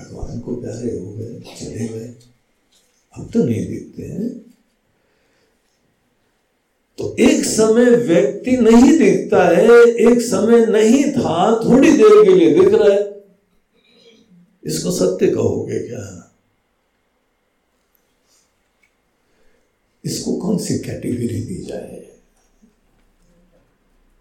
भगवान 0.00 0.40
को 0.40 0.56
प्यारे 0.56 0.98
हो 0.98 1.12
गए, 1.12 1.40
चले 1.60 1.88
गए। 1.88 2.14
अब 3.18 3.30
तो 3.32 3.44
नहीं 3.44 3.66
दिखते 3.68 4.02
हैं। 4.02 4.43
तो 6.98 7.16
एक 7.18 7.44
समय 7.44 7.84
व्यक्ति 7.84 8.50
नहीं 8.50 8.98
दिखता 8.98 9.48
है, 9.48 9.70
एक 9.84 10.20
समय 10.20 10.66
नहीं 10.66 11.04
था, 11.12 11.60
थोड़ी 11.64 11.92
देर 11.92 12.24
के 12.24 12.34
लिए 12.34 12.54
दिख 12.54 12.74
रहा 12.74 12.94
है। 12.94 13.24
इसको 14.64 14.90
सत्य 14.90 15.26
कहोगे 15.26 15.78
क्या? 15.78 16.20
इसको 20.04 20.36
कौन 20.36 20.58
सी 20.58 20.78
कैटेगरी 20.78 21.40
दी 21.40 21.64
जाए? 21.64 22.06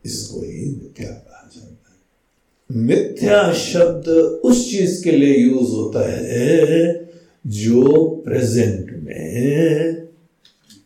इसको 0.05 0.39
ही 0.39 0.65
मिथ्या 0.65 1.09
कहा 1.09 1.49
जाता 1.55 1.67
है। 1.67 2.81
मिथ्या 2.81 3.53
शब्द 3.53 4.07
उस 4.45 4.71
चीज़ 4.71 5.03
के 5.03 5.11
लिए 5.11 5.37
यूज़ 5.37 5.71
होता 5.71 6.11
है 6.11 7.11
जो 7.47 8.05
प्रेजेंट 8.25 8.91
में 8.91 10.07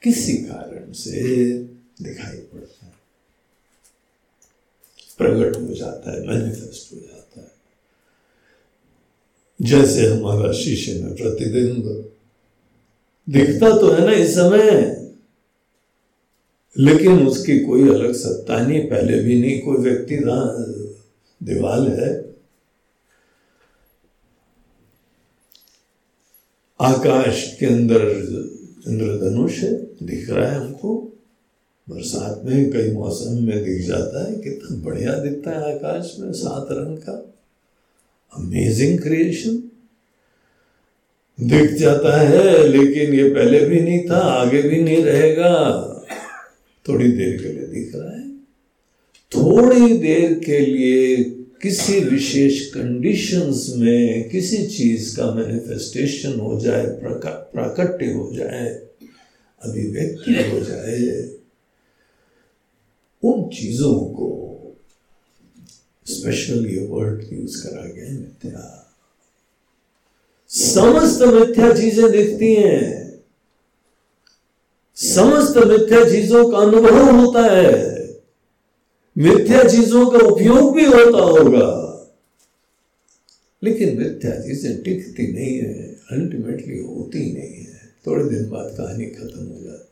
किसी 0.04 0.34
कारण 0.34 0.92
से 0.92 1.67
दिखाई 2.02 2.38
पड़ता 2.38 2.86
है। 2.86 2.94
प्रकट 5.18 5.56
हो 5.58 5.74
जाता 5.74 6.12
है 6.12 6.28
मैनिफेस्ट 6.28 6.94
हो 6.94 7.00
जाता 7.00 7.42
है। 7.42 7.52
जैसे 9.60 10.06
हमारा 10.08 10.52
शीशे 10.52 11.00
में 11.04 11.16
प्रतिबिंब 11.16 12.12
दिखता 13.28 13.70
तो 13.80 13.92
है 13.92 14.06
ना 14.06 14.12
इस 14.14 14.34
समय, 14.34 14.70
लेकिन 16.76 17.28
उसकी 17.28 17.60
कोई 17.60 17.90
अलग 17.90 18.14
सत्ता 18.14 18.60
नहीं, 18.60 18.82
पहले 18.90 19.20
भी 19.24 19.40
नहीं, 19.42 19.60
कोई 19.62 19.78
व्यक्ति 19.78 20.18
दीवाल 21.42 21.88
है। 21.88 22.16
आकाश 26.80 27.56
के 27.60 27.66
अंदर 27.66 28.02
इंद्रधनुष 28.88 29.58
है 29.58 29.74
दिख 30.06 30.30
रहा 30.30 30.50
है 30.52 30.60
हमको। 30.60 31.17
बरसात 31.88 32.42
में 32.46 32.70
कई 32.72 32.92
मौसम 32.92 33.44
में 33.44 33.64
दिख 33.66 33.86
जाता 33.88 34.26
है, 34.26 34.36
कितना 34.36 34.78
बढ़िया 34.86 35.14
दिखता 35.20 35.52
है 35.52 35.74
आकाश 35.76 36.16
में 36.20 36.32
सात 36.34 36.68
रंग 36.72 36.98
का। 36.98 37.14
अमेजिंग 38.34 39.00
क्रिएशन 39.00 39.64
दिख 41.40 41.72
जाता 41.72 42.18
है, 42.20 42.68
लेकिन 42.68 43.14
ये 43.14 43.30
पहले 43.30 43.60
भी 43.66 43.80
नहीं 43.80 44.00
था, 44.10 44.18
आगे 44.18 44.62
भी 44.62 44.82
नहीं 44.84 45.04
रहेगा। 45.04 45.54
थोड़ी 46.86 47.12
देर 47.12 47.38
के 47.38 47.50
लिए 47.50 47.68
दिख 47.68 47.96
रहा 47.96 48.12
है। 48.12 48.26
थोड़ी 49.32 49.98
देर 49.98 50.34
के 50.40 50.60
लिए 50.60 51.16
किसी 51.62 52.00
विशेष 52.00 52.66
कंडीशंस 52.68 53.72
में 53.76 54.30
किसी 54.30 54.66
चीज़ 54.68 55.16
का 55.18 55.32
मैनिफेस्टेशन 55.34 56.40
हो 56.40 56.60
जाए 56.60 56.86
प्राकट्य 57.04 58.12
हो 58.12 58.30
जाए, 58.36 58.68
अभिव्यक्ति 59.62 60.34
हो 60.50 60.60
जाए 60.60 61.37
उन 63.28 63.50
चीज़ों 63.50 63.94
को 64.00 64.28
स्पेशल 66.06 66.66
ये 66.66 66.88
वर्ड 66.88 67.34
यूज़ 67.34 67.68
करा 67.68 67.86
गया 67.86 68.12
मिथ्या। 68.12 68.84
समस्त 70.50 71.22
मिथ्या 71.22 71.74
चीज़ें 71.74 72.12
दिखती 72.12 72.54
हैं। 72.56 73.08
समस्त 74.96 75.58
मिथ्या 75.58 76.04
चीज़ों 76.10 76.52
का 76.52 76.58
अनुभव 76.58 77.16
होता 77.20 77.44
है। 77.56 77.98
मिथ्या 79.18 79.64
चीज़ों 79.64 80.10
का 80.10 80.18
उपयोग 80.18 80.76
भी 80.76 80.86
होता 80.86 81.24
होगा। 81.24 81.68
लेकिन 83.64 83.98
मिथ्या 83.98 84.32
चीज़ें 84.32 84.84
टिकती 84.84 85.34
नहीं 85.34 85.58
है 85.58 85.94
अल्टीमेटली 86.12 86.78
होती 86.78 87.20
नहीं 87.20 87.66
है। 87.66 87.78
थोड़े 88.08 88.24
दिन 88.26 88.50
बाद 88.50 88.76
कहानी 88.78 89.06
खत्म 89.06 89.46
हो 89.46 89.64
जाती 89.64 89.87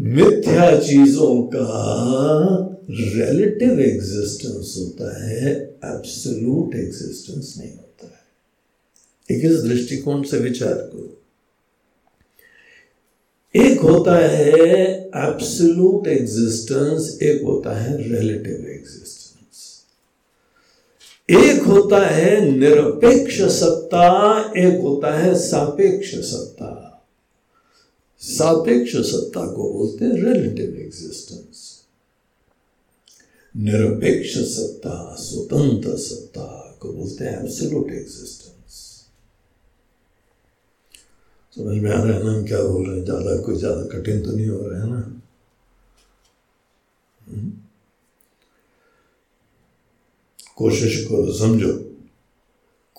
मिथ्या 0.00 0.80
चीज़ों 0.80 1.42
का 1.42 1.66
रिलेटिव 2.90 3.80
एग्जिस्टेंस 3.80 4.74
होता 4.78 5.10
है 5.24 5.52
एब्सोल्यूट 5.84 6.74
एग्जिस्टेंस 6.74 7.54
नहीं 7.58 7.70
होता 7.70 8.06
है। 8.06 9.36
एक 9.36 9.44
इस 9.44 9.60
दृष्टिकोण 9.60 10.22
से 10.22 10.38
विचार 10.38 10.74
करो। 10.74 11.10
एक 13.54 13.80
होता 13.80 14.16
है 14.16 14.58
एब्सोल्यूट 15.16 16.08
एग्जिस्टेंस 16.08 17.18
एक 17.22 17.42
होता 17.42 17.76
है 17.78 17.96
रिलेटिव 17.96 18.66
एग्जिस्टेंस 18.70 19.20
एक 21.28 21.62
होता 21.62 22.06
है 22.06 22.50
निरपेक्ष 22.50 23.40
सत्ता, 23.42 24.08
एक 24.56 24.80
होता 24.80 25.18
है 25.18 25.34
सापेक्ष 25.34 26.14
सत्ता। 26.14 26.73
सापेक्ष 28.22 28.96
सत्ता 28.96 29.46
को 29.46 29.72
बोलते 29.72 30.04
हैं 30.04 30.12
रिलेटिव 30.12 30.74
एग्जिस्टेंस 30.80 31.70
निरपेक्ष 33.56 34.38
सत्ता, 34.38 35.14
स्वतंत्र 35.18 35.96
सत्ता 35.96 36.76
को 36.80 36.92
बोलते 36.92 37.24
हैं 37.24 37.42
एब्सोल्यूट 37.42 37.90
एग्जिस्टेंस 37.90 38.80
समझ 41.56 41.76
में 41.82 41.90
आ 41.90 42.02
रहा 42.02 42.16
है 42.16 42.24
ना 42.24 42.32
हम 42.32 42.46
क्या 42.46 42.62
बोल 42.62 42.86
रहे 42.86 42.96
हैं? 42.96 43.04
ज़्यादा 43.04 43.36
कोई 43.42 43.56
ज़्यादा 43.56 43.98
कठिन 43.98 44.22
तो 44.22 44.32
नहीं 44.32 44.48
हो 44.48 44.68
रहा 44.68 44.82
है 44.82 44.90
ना? 44.90 45.20
हम्म। 47.28 47.52
कोशिश 50.56 51.04
करो, 51.04 51.32
समझो। 51.32 51.93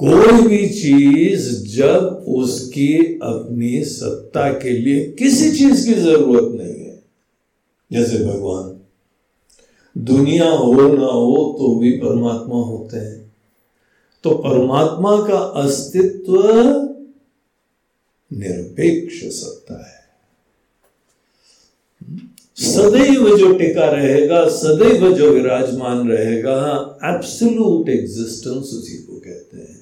कोई 0.04 0.48
भी 0.48 0.70
चीज़ 0.70 1.76
जब 1.78 2.26
उसकी 2.28 2.98
अपनी 3.24 3.84
सत्ता 3.86 4.52
के 4.54 4.70
लिए 4.70 5.12
किसी 5.12 5.52
चीज़ 5.52 5.86
की 5.88 5.94
ज़रूरत 5.94 6.62
नहीं 6.62 6.80
है। 6.86 7.04
जैसे 7.92 8.18
भगवान, 8.26 8.82
दुनिया 9.98 10.50
हो 10.50 10.74
ना 10.74 11.06
हो 11.06 11.56
तो 11.60 11.76
भी 11.80 11.92
परमात्मा 11.92 12.56
होते 12.56 12.98
हैं। 12.98 13.36
तो 14.24 14.32
परमात्मा 14.32 15.16
का 15.28 15.38
अस्तित्व 15.38 16.44
निरपेक्ष 18.34 19.24
सत्ता 19.24 19.78
है। 19.88 20.06
सदैव 22.56 23.38
जो 23.38 23.54
टिका 23.54 23.86
रहेगा, 23.86 24.50
सदैव 24.50 25.14
जो 25.14 25.30
विराजमान 25.30 26.10
रहेगा 26.10 26.58
एब्सोल्यूट 27.04 27.90
एग्जिस्टेंस 27.90 28.66
उसी 28.74 28.98
को 28.98 29.20
कहते 29.20 29.58
हैं। 29.58 29.75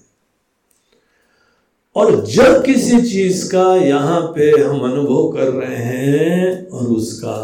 और 1.96 2.26
जब 2.26 2.64
किसी 2.66 3.02
चीज़ 3.02 3.50
का 3.52 3.76
यहाँ 3.76 4.22
पे 4.36 4.50
हम 4.52 4.80
अनुभव 4.82 5.32
कर 5.32 5.52
रहे 5.52 5.76
हैं 5.78 6.68
और 6.68 6.88
उसका 6.88 7.36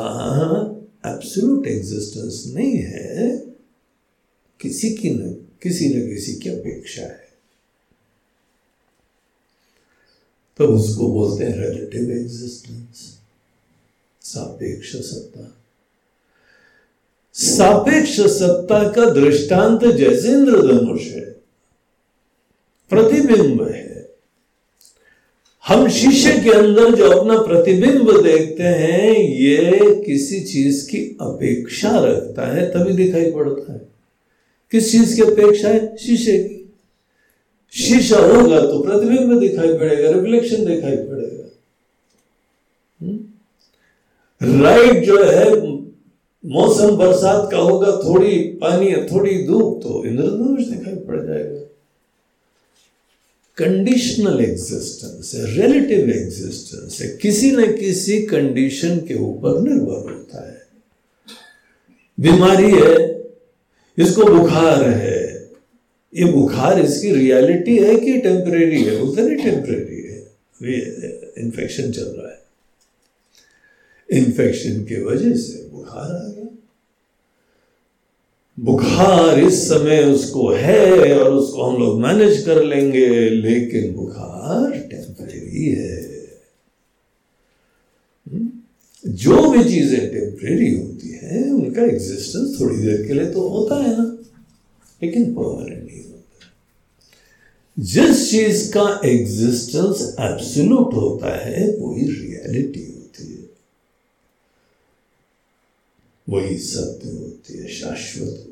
एब्सोल्यूट 1.05 1.67
एग्जिस्टेंस 1.67 2.43
नहीं 2.55 2.77
है, 2.77 3.37
किसी 4.59 4.89
की 4.95 5.09
न, 5.09 5.33
किसी 5.63 5.89
न 5.89 6.07
किसी 6.09 6.33
की 6.33 6.49
अपेक्षा 6.49 7.01
है। 7.01 7.27
तो 10.59 10.67
उसको 10.67 11.07
बोलते 11.07 11.45
हैं 11.45 11.57
रिलेटिव 11.57 12.11
एग्जिस्टेंस 12.11 13.19
सापेक्ष 14.21 14.95
सत्ता। 14.95 15.55
सापेक्ष 17.35 18.19
सत्ता 18.39 18.83
का 18.91 19.09
दृष्टांत 19.09 19.85
जैसे 19.85 20.31
इंद्रधनुष 20.31 21.07
है, 21.07 21.25
प्रतिबिंब 22.91 23.61
है। 23.63 23.98
हम 25.69 25.87
शीशे 25.89 26.31
के 26.31 26.49
अंदर 26.49 26.95
जो 26.95 27.09
अपना 27.09 27.41
प्रतिबिंब 27.41 28.23
देखते 28.23 28.63
हैं, 28.63 29.11
ये 29.17 29.79
किसी 30.05 30.39
चीज़ 30.39 30.89
की 30.89 31.17
अपेक्षा 31.21 31.91
रखता 31.99 32.55
है, 32.55 32.71
तभी 32.71 32.93
दिखाई 32.93 33.31
पड़ता 33.31 33.73
है। 33.73 33.81
किस 34.71 34.91
चीज़ 34.91 35.15
की 35.15 35.21
अपेक्षा 35.21 35.69
है? 35.69 35.97
शीशे 35.97 36.37
की। 36.37 36.73
शीशा 37.71 38.17
होगा 38.17 38.61
तो 38.61 38.79
प्रतिबिंब 38.79 39.39
दिखाई 39.39 39.67
पड़ेगा 39.67 40.11
रिफ्लेक्शन 40.11 40.65
दिखाई 40.65 40.95
पड़ेगा। 40.95 41.49
Right 44.61 44.89
hmm? 44.89 44.99
जो 44.99 45.23
है, 45.23 45.67
मौसम 46.45 46.95
बरसात 46.95 47.51
का 47.51 47.57
होगा, 47.57 47.91
थोड़ी 47.91 48.39
पानी 48.39 48.93
थोड़ी 48.93 49.43
धूप 49.47 49.79
तो 49.83 50.05
इंद्रधनुष 50.05 50.65
दिखाई 50.65 50.95
पड़ 50.95 51.25
जाएगा। 51.25 51.68
कंडीशनल 53.59 54.41
एग्जिस्टेंस 54.41 55.31
है 55.35 55.45
रिलेटिव 55.61 56.09
एग्जिस्टेंस 56.09 57.01
है 57.01 57.17
किसी 57.21 57.51
न 57.51 57.65
किसी 57.77 58.21
कंडीशन 58.21 58.99
के 58.99 59.13
ऊपर 59.13 59.61
निर्भर 59.61 60.11
होता 60.11 60.47
है। 60.47 60.61
बीमारी 62.19 62.71
है, 62.71 62.95
इसको 63.97 64.25
बुखार 64.25 64.89
है। 64.89 65.49
ये 66.15 66.25
बुखार 66.25 66.79
इसकी 66.79 67.11
रियलिटी 67.11 67.77
है 67.77 67.95
कि 67.95 68.17
टेम्परेरी 68.17 68.83
है 68.83 68.95
नहीं 69.25 69.43
टेम्परेरी 69.45 70.01
है। 70.03 70.19
इन्फेक्शन 71.37 71.91
चल 71.91 72.03
रहा 72.03 72.31
है। 72.31 72.39
इन्फेक्शन 74.11 74.83
की 74.83 75.01
वजह 75.03 75.33
से 75.33 75.69
बुखार 75.69 76.11
आ 76.15 76.29
गया 76.29 76.47
बुखार 78.59 79.39
इस 79.39 79.69
समय 79.69 80.03
उसको 80.03 80.51
है 80.51 81.19
और 81.19 81.33
उसको 81.33 81.63
हम 81.63 81.83
लोग 81.83 82.01
मैनेज 82.01 82.45
कर 82.45 82.63
लेंगे, 82.63 83.29
लेकिन 83.29 83.95
बुखार 83.95 84.71
टेम्परेरी 84.71 85.65
है। 85.65 86.27
हम्म? 88.31 88.51
जो 89.07 89.49
भी 89.49 89.63
चीज़ें 89.63 90.11
टेम्परेरी 90.11 90.75
होती 90.75 91.09
हैं, 91.09 91.51
उनका 91.51 91.83
एग्जिस्टेंस 91.83 92.57
थोड़ी 92.61 92.77
देर 92.77 93.07
के 93.07 93.13
लिए 93.13 93.31
तो 93.31 93.47
होता 93.47 93.75
है 93.75 93.97
ना, 93.97 94.17
लेकिन 95.03 95.33
परमानेंट 95.33 95.85
नहीं 95.85 96.03
होता। 96.03 96.47
जिस 97.79 98.31
चीज़ 98.31 98.73
का 98.77 99.01
एग्जिस्टेंस 99.05 100.15
एब्सोल्यूट 100.19 100.93
होता 100.93 101.45
है, 101.45 101.75
वही 101.79 102.01
रियलिटी 102.01 102.85
होती 102.85 103.33
है। 103.33 103.49
वही 106.29 106.57
सत्य 106.57 107.09
होती 107.09 107.57
है, 107.57 107.67
शाश्वत 107.67 108.45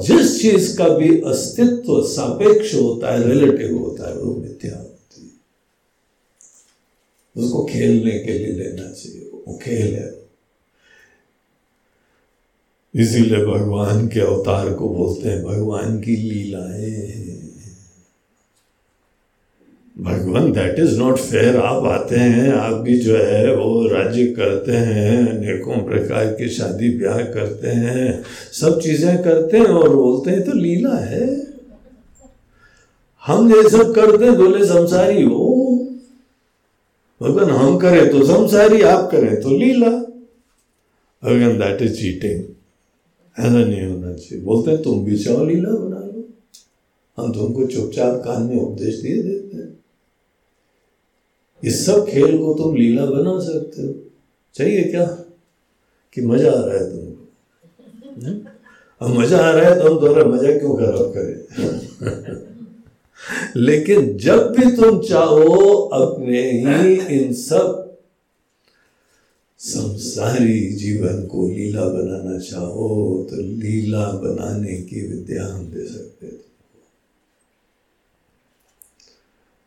जिस 0.00 0.42
चीज़ 0.42 0.78
का 0.78 0.88
भी 0.88 1.20
अस्तित्व 1.20 2.02
सापेक्ष 2.02 2.74
होता 2.74 3.14
है 3.14 3.28
रिलेटिव 3.28 3.78
होता 3.78 4.08
है, 4.08 4.16
वो 4.16 4.34
मिथ्या 4.34 4.78
होती 4.78 5.22
है। 5.22 5.32
उसको 7.44 7.64
खेलने 7.64 8.18
के 8.18 8.38
लिए 8.38 8.52
लेना 8.52 8.92
चाहिए, 8.92 9.30
वो 9.48 9.58
खेल 9.62 9.94
है। 9.94 10.22
इसीलिए 12.94 13.44
भगवान 13.44 14.08
के 14.08 14.20
अवतार 14.20 14.74
को 14.74 14.88
बोलते 14.88 15.28
हैं, 15.28 15.44
भगवान 15.44 16.00
की 16.00 16.16
लीलाएँ 16.16 17.31
भगवान 19.98 20.52
दैट 20.52 20.78
इज़ 20.78 20.98
नॉट 20.98 21.16
फेयर 21.16 21.56
आप 21.56 21.84
आते 21.84 22.16
हैं, 22.16 22.52
आप 22.52 22.74
भी 22.74 22.98
जो 22.98 23.16
है, 23.16 23.56
वो 23.56 23.88
राज्य 23.88 24.26
करते 24.26 24.72
हैं 24.72 25.28
अनेकों 25.28 25.84
प्रकार 25.84 26.26
की 26.26 26.48
शादी 26.48 26.98
ब्याह 26.98 27.18
करते 27.18 27.68
हैं, 27.68 28.22
सब 28.52 28.80
चीज़ें 28.80 29.22
करते 29.22 29.58
हैं 29.58 29.64
और 29.64 29.96
बोलते 29.96 30.30
हैं 30.30 30.42
तो 30.42 30.52
लीला 30.52 30.96
है। 30.96 31.46
हम 33.26 33.56
ये 33.56 33.68
सब 33.68 33.94
करते 33.94 34.24
हैं, 34.24 34.36
बोले, 34.36 34.64
संसारी 34.64 35.22
हो। 35.22 35.78
भगवान, 37.22 37.50
हम 37.50 37.78
करें 37.78 38.10
तो 38.10 38.24
संसारी, 38.24 38.82
आप 38.82 39.10
करें 39.10 39.40
तो 39.40 39.48
लीला। 39.48 39.90
भगवान 41.22 41.58
दैट 41.58 41.82
इज़ 41.82 41.94
चीटिंग 41.94 42.42
ऐसा 43.38 43.58
नहीं 43.58 43.86
होना 43.86 44.12
चाहिए। 44.12 44.44
बोलते 44.44 44.70
हैं, 44.70 44.82
तुम 44.82 45.04
भी 45.04 45.18
चाहो 45.18 45.44
लीला 45.44 45.70
बना 45.70 45.96
लो। 45.96 46.28
हम 47.18 47.32
तुमको 47.32 47.66
चुपचाप 47.66 48.22
कान 48.24 48.42
में 48.42 48.56
उपदेश 48.56 48.94
दिए 48.94 49.22
देते 49.22 49.56
हैं। 49.56 49.71
इस 51.64 51.86
सब 51.86 52.06
खेल 52.06 52.38
को 52.38 52.54
तुम 52.54 52.76
लीला 52.76 53.06
बना 53.06 53.40
सकते 53.40 53.82
हो। 53.82 53.94
चाहिए 54.54 54.84
क्या? 54.84 55.04
कि 56.12 56.20
मज़ा 56.20 56.50
आ 56.50 56.64
रहा 56.64 56.74
है 56.74 56.90
तुमको। 56.90 57.28
हम्म? 58.26 58.40
अब 59.00 59.18
मज़ा 59.18 59.38
आ 59.38 59.50
रहा 59.50 59.70
है 59.70 59.80
तो 59.80 59.82
हम 59.82 60.00
तुम्हारा 60.00 60.24
मज़ा 60.24 60.58
क्यों 60.58 60.76
खराब 60.76 61.14
करें? 61.16 62.52
लेकिन 63.56 64.18
जब 64.18 64.52
भी 64.52 64.76
तुम 64.76 65.02
चाहो, 65.02 65.74
अपने 65.76 66.50
ही 66.50 66.94
इन 66.94 67.32
सब 67.32 67.78
संसारी 69.58 70.72
जीवन 70.72 71.26
को 71.26 71.48
लीला 71.48 71.84
बनाना 71.84 72.38
चाहो 72.38 73.26
तो 73.30 73.36
लीला 73.36 74.12
बनाने 74.12 74.76
की 74.76 75.06
विद्या 75.06 75.46
हम 75.46 75.66
दे 75.66 75.86
सकते 75.86 76.26
थे 76.26 76.40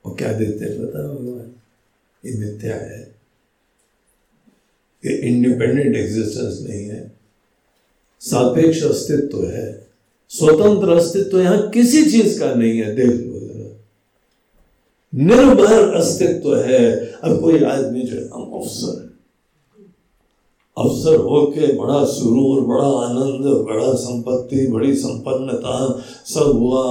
और 0.05 0.15
क्या 0.15 0.33
देते 0.33 0.65
हैं? 0.65 0.81
पता 0.81 1.07
भगवान। 1.07 1.51
ये 2.25 2.37
मिथ्या 2.37 2.75
है। 2.75 3.15
ये 5.05 5.15
इंडिपेंडेंट 5.15 5.95
एग्जिस्टेंस 5.95 6.67
नहीं 6.69 6.85
है। 6.85 7.15
सापेक्ष 8.19 8.83
अस्तित्व 8.83 9.27
तो 9.27 9.47
है। 9.47 9.87
स्वतंत्र 10.29 10.89
अस्तित्व 10.89 11.29
तो 11.29 11.39
यहाँ 11.39 11.69
किसी 11.69 12.11
चीज़ 12.11 12.39
का 12.39 12.53
नहीं 12.53 12.79
है, 12.79 12.95
देख 12.95 13.07
लो 13.07 13.35
निर्भर 15.13 15.93
अस्तित्व 15.93 16.33
तो 16.33 16.53
है। 16.53 17.11
अब 17.23 17.41
कोई 17.41 17.63
आदमी 17.63 18.01
जो 18.01 18.35
हम 18.35 18.61
अफसर 18.61 19.01
है। 19.01 19.05
अवसर 20.77 21.15
होके 21.15 21.73
बड़ा 21.73 22.05
सुरूर, 22.05 22.61
बड़ा 22.61 22.87
आनंद, 22.87 23.45
बड़ा 23.45 23.93
संपत्ति, 23.93 24.67
बड़ी 24.67 24.95
संपन्नता, 24.95 26.03
सब 26.25 26.51
हुआ। 26.55 26.83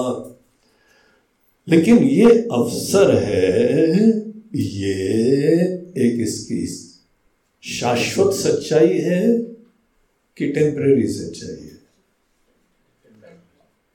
लेकिन 1.68 1.98
ये 1.98 2.48
अवसर 2.52 3.14
है 3.14 3.94
ये 4.54 4.92
एक 5.98 6.20
इसकी 6.20 6.66
शाश्वत 7.62 8.34
सच्चाई 8.34 8.98
है 8.98 9.38
कि 10.36 10.48
टेम्परेरी 10.48 11.08
सच्चाई 11.08 11.64
है? 11.64 11.74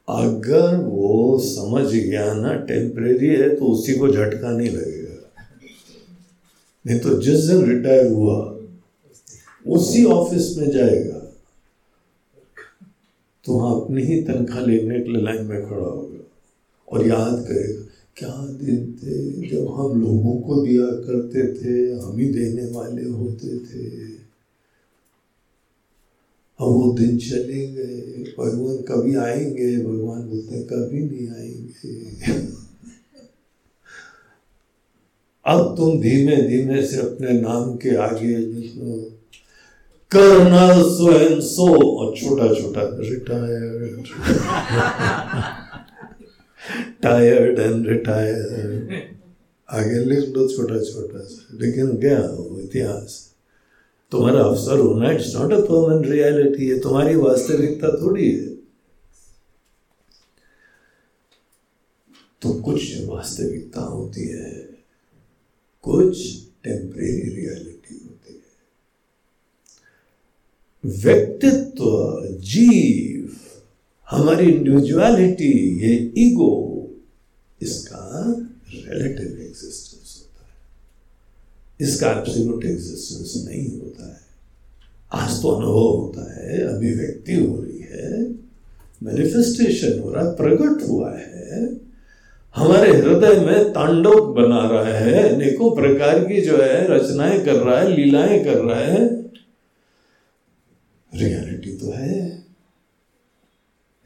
अगर 0.09 0.75
वो 0.75 1.39
समझ 1.39 1.93
गया 1.93 2.33
ना 2.33 2.53
टेम्परेरी 2.53 3.27
है 3.27 3.55
तो 3.55 3.65
उसी 3.65 3.93
को 3.93 4.07
झटका 4.07 4.51
नहीं 4.51 4.69
लगेगा। 4.69 5.43
नहीं 6.87 6.99
तो 6.99 7.21
जिस 7.21 7.39
दिन 7.39 7.65
रिटायर 7.65 8.11
हुआ, 8.11 8.59
उसी 9.67 10.03
ऑफ़िस 10.03 10.57
में 10.57 10.71
जाएगा। 10.71 11.19
तो 13.45 13.53
वहाँ 13.53 13.81
अपनी 13.81 14.03
ही 14.03 14.21
तनख्वाह 14.21 14.65
लेने 14.65 14.99
के 14.99 15.11
लिए 15.11 15.21
लाइन 15.21 15.45
में 15.45 15.65
खड़ा 15.65 15.85
होगा। 15.85 16.31
और 16.91 17.07
याद 17.07 17.45
करेगा 17.47 17.88
क्या 18.19 18.47
दिन 18.61 18.99
थे 19.03 19.31
जब 19.47 19.67
हम 19.71 20.01
लोगों 20.01 20.41
को 20.41 20.65
दिया 20.65 20.85
करते 20.85 21.41
थे, 21.53 22.01
हम 22.01 22.19
ही 22.19 22.25
देने 22.25 22.71
वाले 22.71 23.09
होते 23.09 23.59
थे। 23.59 24.05
अब 26.59 26.67
वो 26.67 26.93
दिन 26.93 27.17
चले 27.17 27.67
गए 27.67 28.23
भगवान 28.39 28.77
कभी 28.77 29.15
आएँगे, 29.15 29.83
भगवान 29.83 30.21
बोलते 30.21 30.63
कभी 30.63 30.99
नहीं 30.99 31.29
आएँगे। 31.29 32.29
अब 35.45 35.75
तुम 35.77 36.01
धीमे 36.01 36.35
धीमे 36.35 36.87
से 36.87 36.97
अपने 36.97 37.41
नाम 37.41 37.75
के 37.75 37.95
आगे 37.95 38.33
करना 40.11 40.83
स्वयं 40.83 41.41
सो 41.41 41.97
और 41.97 42.17
छोटा 42.17 42.47
छोटा 42.47 42.81
रिटायर्ड 42.83 44.03
टायर्ड 47.03 47.59
एंड 47.59 47.87
रिटायर्ड 47.87 48.93
आगे 49.69 50.03
लिख 50.05 50.29
दो 50.29 50.47
छोटा 50.47 50.79
छोटा 50.83 51.19
सा। 51.19 51.57
लेकिन 51.57 51.87
वो 52.27 52.59
इतिहास? 52.59 53.25
तुम्हारा 54.11 54.39
अवसर 54.41 54.79
होना 54.79 55.11
it's 55.11 55.35
not 55.35 55.53
a 55.53 55.59
permanent 55.61 56.05
reality 56.11 56.69
है 56.69 56.79
तुम्हारी 56.79 57.15
वास्तविकता 57.15 57.89
थोड़ी 58.01 58.31
है। 58.31 58.47
तो 62.41 62.53
कुछ 62.61 62.81
वास्तविकता 63.05 63.81
होती 63.81 64.27
है, 64.27 64.51
कुछ 65.83 66.17
टेम्परेरी 66.63 67.29
रियलिटी 67.35 67.95
होती 67.95 68.33
है। 68.33 68.49
व्यक्तित्व, 70.85 71.85
जीव 72.43 73.18
हमारी 74.11 74.51
इंडिविजुअलिटी 74.51 75.79
ये 75.81 76.13
ईगो 76.17 76.75
इसका 77.61 78.23
रिलेटिव 78.73 79.27
एग्जिस्टेंस 79.27 80.15
होता 80.19 80.47
है। 80.47 81.87
इसका 81.87 82.11
एब्सोल्यूट 82.11 82.65
एग्जिस्टेंस 82.65 83.43
नहीं 83.47 83.79
होता 83.79 84.09
है। 84.09 84.21
आज 85.13 85.41
तो 85.41 85.49
अनुभव 85.49 85.97
होता 85.97 86.33
है, 86.33 86.75
अभिव्यक्ति 86.75 87.33
हो 87.33 87.61
रही 87.61 87.79
है 87.79 88.21
मैनिफेस्टेशन 89.03 89.99
हो 89.99 90.13
रहा 90.13 90.29
है, 90.29 90.35
प्रकट 90.35 90.89
हुआ 90.89 91.13
है। 91.13 91.69
हमारे 92.55 92.97
हृदय 92.97 93.39
में 93.39 93.69
तांडव 93.69 94.33
बना 94.33 94.69
रहा 94.69 94.93
है, 94.93 95.35
अनेकों 95.35 95.75
प्रकार 95.75 96.19
की 96.19 96.41
जो 96.41 96.57
है 96.57 96.87
रचनाएँ 96.87 97.45
कर 97.45 97.53
रहा 97.53 97.79
है, 97.79 97.95
लीलाएँ 97.95 98.43
कर 98.43 98.57
रहा 98.57 98.79
है। 98.79 99.07
रियलिटी 101.15 101.77
तो 101.77 101.91
है। 101.91 102.48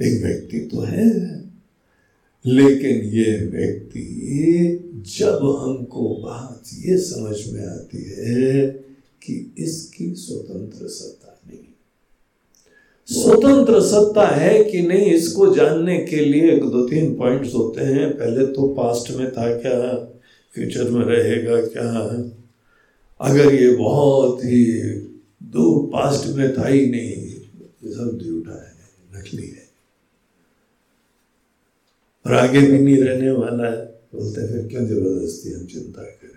एक 0.03 0.23
व्यक्ति 0.23 0.59
तो 0.59 0.81
है। 0.81 1.33
लेकिन 2.45 3.01
ये 3.01 3.45
व्यक्ति, 3.45 4.03
जब 5.17 5.35
हमको 5.35 6.09
बात 6.09 6.63
ये 6.73 6.97
समझ 6.97 7.53
में 7.53 7.65
आती 7.65 7.97
है 7.97 8.67
कि 9.23 9.53
इसकी 9.57 10.13
स्वतंत्र 10.15 10.87
सत्ता 10.87 11.41
नहीं। 11.47 11.59
स्वतंत्र 13.05 13.81
सत्ता 13.81 14.27
है 14.27 14.63
कि 14.63 14.81
नहीं, 14.81 15.05
इसको 15.05 15.55
जानने 15.55 15.97
के 15.97 16.15
लिए 16.15 16.51
एक 16.51 16.63
दो 16.63 16.87
तीन 16.87 17.15
पॉइंट्स 17.15 17.55
होते 17.55 17.81
हैं। 17.81 18.17
पहले 18.17 18.45
तो 18.45 18.67
पास्ट 18.67 19.11
में 19.11 19.31
था, 19.31 19.57
क्या 19.57 19.95
फ्यूचर 20.53 20.89
में 20.89 21.05
रहेगा, 21.05 21.61
क्या? 21.61 21.89
अगर 23.21 23.55
ये 23.55 23.75
बहुत 23.75 24.39
ही 24.39 24.65
दूर 25.43 25.85
पास्ट 25.85 26.35
में 26.35 26.57
था 26.57 26.67
ही 26.67 26.85
नहीं, 26.85 27.09
ये 27.09 27.93
सब 27.93 28.19
झूठा 28.25 28.65
है 28.65 28.73
नकली 29.19 29.47
है। 29.47 29.62
और 32.25 32.33
आगे 32.33 32.61
भी 32.61 32.79
नहीं 32.79 33.03
रहने 33.03 33.31
वाला 33.31 33.67
है। 33.67 33.85
बोलते 33.85 34.47
फिर 34.47 34.67
क्यों 34.67 34.85
ज़बरदस्ती 34.85 35.53
हम 35.53 35.65
चिंता 35.65 36.01
करें? 36.01 36.33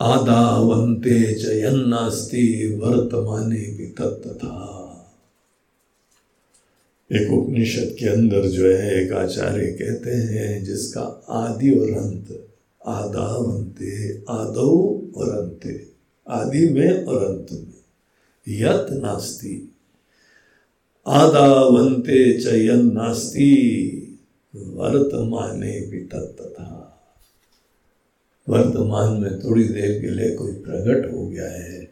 आदावंते 0.00 1.34
चयन्नास्ति 1.34 2.78
वर्तमाने 2.82 3.60
भी 3.60 3.86
तत्तथा। 3.86 4.80
एक 7.12 7.32
उपनिषद 7.32 7.96
के 7.98 8.08
अंदर 8.08 8.46
जो 8.46 8.66
है, 8.66 9.04
एक 9.04 9.12
आचार्य 9.12 9.66
कहते 9.66 10.10
हैं, 10.10 10.64
जिसका 10.64 11.26
आदि 11.28 11.70
और 11.70 11.90
अंत, 11.90 12.48
आदावंते, 12.86 14.22
आदौ 14.28 15.02
और 15.16 15.28
अंते, 15.28 15.86
आदि 16.28 16.68
में 16.68 17.04
और 17.04 17.24
अंत 17.24 17.46
में, 17.52 17.84
यत 18.48 18.86
नास्ति। 18.90 19.73
आदावंते 21.06 22.40
चयन 22.42 22.92
नास्ति 22.92 23.50
वर्तमाने 24.56 25.80
भी 25.80 26.00
तथा 26.04 26.80
वर्तमान 28.48 29.20
में 29.20 29.38
थोड़ी 29.40 29.64
देर 29.64 30.00
के 30.00 30.10
लिए 30.10 30.34
कोई 30.36 30.52
प्रकट 30.52 31.12
हो 31.12 31.26
गया 31.26 31.50
है। 31.50 31.84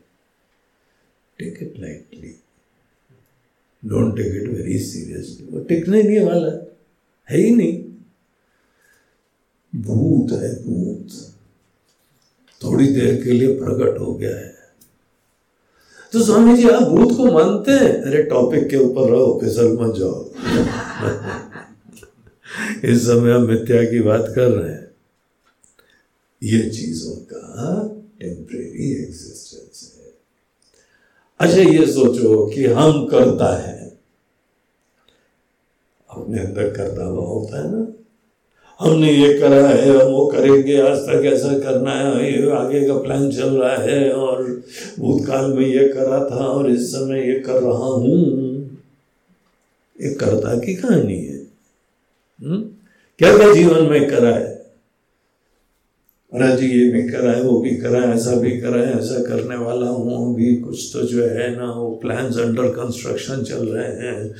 Take 1.38 1.58
it 1.62 1.74
lightly 1.78 2.34
don't 3.84 4.16
take 4.16 4.42
it 4.42 4.48
very 4.48 4.78
seriously 4.78 5.46
वो 5.46 5.60
टिकने 5.60 6.02
नहीं 6.02 6.20
वाला 6.20 6.50
है 7.30 7.38
ही 7.38 7.54
नहीं। 7.54 7.84
भूत 9.74 10.32
है 10.32 10.62
भूत। 10.62 11.08
थोड़ी 12.64 12.86
देर 12.86 13.24
के 13.24 13.32
लिए 13.32 13.58
प्रकट 13.58 14.00
हो 14.00 14.14
गया 14.14 14.36
है। 14.36 14.51
तो 16.12 16.24
स्वामी 16.24 16.56
जी, 16.56 16.68
आप 16.68 16.82
भूत 16.82 17.16
को 17.16 17.24
मानते 17.26 17.72
हैं? 17.72 18.02
अरे 18.02 18.22
टॉपिक 18.22 18.68
के 18.68 18.76
ऊपर 18.76 19.10
रहो, 19.10 19.40
फिसल 19.40 19.78
मत 19.80 19.94
जाओ। 19.96 20.30
इस 22.84 23.02
समय 23.02 23.32
हम 23.32 23.42
मिथ्या 23.42 23.84
की 23.84 24.00
बात 24.00 24.32
कर 24.34 24.48
रहे 24.48 24.72
हैं। 24.72 24.90
ये 26.42 26.70
चीज़ों 26.70 27.12
का 27.12 27.78
टेम्परेरी 28.20 28.92
एग्जिस्टेंस 28.92 29.98
है। 29.98 30.14
अच्छा 31.40 31.62
ये 31.62 31.92
सोचो 31.92 32.46
कि 32.46 32.66
हम 32.66 33.06
करता 33.06 33.56
है। 33.56 33.98
अपने 36.10 36.38
अंदर 36.38 36.70
करता 36.70 37.04
हुआ 37.04 37.26
होता 37.26 37.62
है 37.62 37.72
ना? 37.72 38.01
हमने 38.82 39.12
ये 39.12 39.38
करा 39.38 39.66
है, 39.68 39.88
हम 39.88 40.12
वो 40.12 40.26
करेंगे, 40.26 40.80
आज 40.80 40.98
तक 40.98 41.24
ऐसा 41.24 41.58
करना 41.58 41.90
है, 41.90 42.32
ये 42.32 42.50
आगे 42.50 42.86
का 42.86 42.94
प्लान 42.98 43.30
चल 43.30 43.50
रहा 43.56 43.76
है 43.76 44.12
और 44.12 44.42
भूतकाल 44.98 45.52
में 45.52 45.66
ये 45.66 45.88
करा 45.88 46.18
था 46.30 46.46
और 46.46 46.70
इस 46.70 46.90
समय 46.92 47.28
ये 47.28 47.38
कर 47.40 47.60
रहा 47.62 47.92
हूँ 47.94 48.16
ये 50.00 50.14
करता 50.14 50.58
की 50.58 50.74
कहानी 50.74 51.16
है 51.16 51.36
हुँ? 51.36 52.50
हम्म? 52.50 52.62
क्या 53.18 53.36
क्या 53.36 53.52
जीवन 53.54 53.82
में 53.82 54.08
करा 54.10 54.28
है 54.28 54.50
जी 56.32 56.66
ये 56.66 56.90
भी 56.92 57.02
करा 57.08 57.30
है, 57.32 57.42
वो 57.42 57.60
भी 57.60 57.76
करा 57.76 58.00
है, 58.00 58.14
ऐसा 58.14 58.34
भी 58.36 58.50
करा 58.60 58.80
है, 58.80 58.98
ऐसा 58.98 59.22
करने 59.22 59.56
वाला 59.56 59.86
हूँ 59.86 60.34
अभी 60.34 60.54
कुछ 60.56 60.90
तो 60.92 61.02
जो 61.02 61.22
है 61.22 61.56
ना, 61.56 61.72
वो 61.72 61.90
प्लान्स 62.02 62.38
अंडर 62.38 62.68
कंस्ट्रक्शन 62.68 63.42
चल 63.42 63.66
रहे 63.66 63.84
हैं 63.84 64.34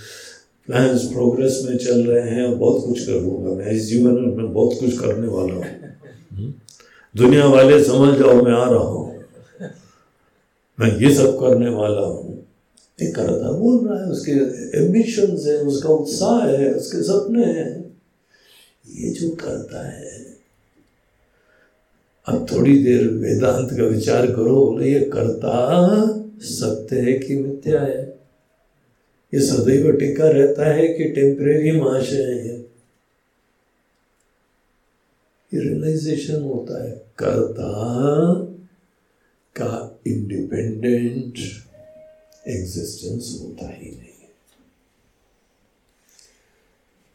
प्लान्स 0.67 1.05
प्रोग्रेस 1.05 1.67
में 1.69 1.79
चल 1.79 2.07
रहे 2.07 2.31
हैं 2.31 2.45
और 2.45 2.55
बहुत 2.55 2.85
कुछ 2.85 3.07
करूँगा 3.07 3.51
मैं। 3.51 3.71
इस 3.71 3.83
जीवन 3.83 4.13
में 4.13 4.37
मैं 4.37 4.53
बहुत 4.53 4.77
कुछ 4.81 4.99
करने 4.99 5.29
वाला 5.29 5.55
हूँ। 5.55 5.65
हम्म? 6.33 6.53
दुनिया 7.17 7.47
वाले 7.47 7.85
समझ 7.85 8.19
जाओ 8.19 8.43
मैं 8.43 8.53
आ 8.53 8.71
रहा 8.71 8.79
हूँ। 8.79 9.25
मैं 10.81 10.99
ये 10.99 11.15
सब 11.15 11.41
करने 11.41 11.71
वाला 11.71 12.01
हूँ। 12.01 12.47
ये 13.03 13.13
करता 13.13 13.53
बोल 13.53 13.89
रहा 13.89 14.05
है 14.05 14.11
उसके 14.11 14.33
एम्बिशन 14.85 15.51
है 15.51 15.59
उसका 15.59 15.89
उत्साह 15.89 16.47
है 16.47 16.75
उसके 16.75 17.03
सपने 17.03 17.45
हैं। 17.45 17.97
ये 18.89 19.11
जो 19.11 19.31
करता 19.31 19.89
है 19.89 20.23
अब 22.27 22.47
थोड़ी 22.53 22.85
देर 22.85 23.09
वेदांत 23.09 23.71
का 23.71 23.85
विचार 23.85 24.27
करो 24.27 24.67
बोले 24.67 24.93
ये 24.93 25.01
करता 25.01 25.79
सत्य 26.39 26.97
है 26.97 27.13
कि 27.13 27.37
मिथ्या 27.37 27.81
है? 27.81 28.12
ये 29.35 29.41
सदैव 29.41 29.93
टिका 29.93 30.29
रहता 30.29 30.75
है 30.75 30.89
कि 30.89 31.05
टेम्परेरी 31.05 31.81
महाशय 31.81 32.23
है। 32.23 32.73
रियलाइजेशन 35.55 36.43
होता 36.43 36.85
है। 36.85 36.91
कर्ता 37.19 37.73
का 39.57 40.01
इंडिपेंडेंट 40.07 41.35
एग्जिस्टेंस 42.49 43.39
होता 43.43 43.67
ही 43.67 43.91
नहीं। 43.91 44.13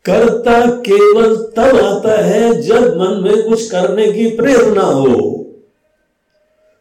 कर्ता 0.06 0.82
केवल 0.82 1.36
तब 1.36 1.80
आता 1.80 2.22
है 2.26 2.62
जब 2.62 2.98
मन 2.98 3.22
में 3.24 3.50
कुछ 3.50 3.72
करने 3.72 4.12
की 4.12 4.36
प्रेरणा 4.36 4.84
हो। 4.84 5.47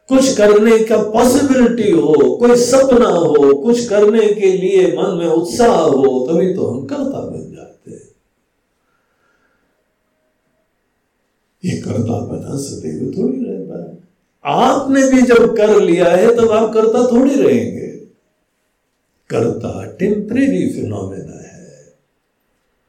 कुछ 0.09 0.37
करने 0.37 0.85
का 0.85 0.97
पॉसिबिलिटी 0.97 1.91
हो, 1.91 2.37
कोई 2.37 2.57
सपना 2.57 3.09
हो, 3.09 3.63
कुछ 3.63 3.89
करने 3.89 4.35
के 4.35 4.53
लिए 4.53 4.87
मन 4.87 5.17
में 5.19 5.27
उत्साह 5.27 5.81
हो, 5.81 6.29
तभी 6.31 6.55
तो 6.55 6.67
हम 6.67 6.87
कर्ता 6.87 7.21
बन 7.21 7.57
जाते 7.57 7.91
हैं। 7.91 8.09
ये 11.65 11.81
कर्ता 11.81 12.21
बना 12.21 12.57
सदैव 12.57 13.15
थोड़ी 13.19 13.45
रहता 13.45 13.91
है। 13.91 13.99
आपने 14.45 15.11
भी 15.11 15.23
जब 15.23 15.57
कर 15.57 15.81
लिया 15.81 16.11
है, 16.11 16.37
तब 16.37 16.51
आप 16.51 16.73
कर्ता 16.73 17.13
थोड़ी 17.13 17.35
रहेंगे। 17.35 17.87
कर्ता 19.31 19.85
टेम्परेरी 19.85 20.73
फिनोमेना 20.73 21.49
है। 21.49 21.95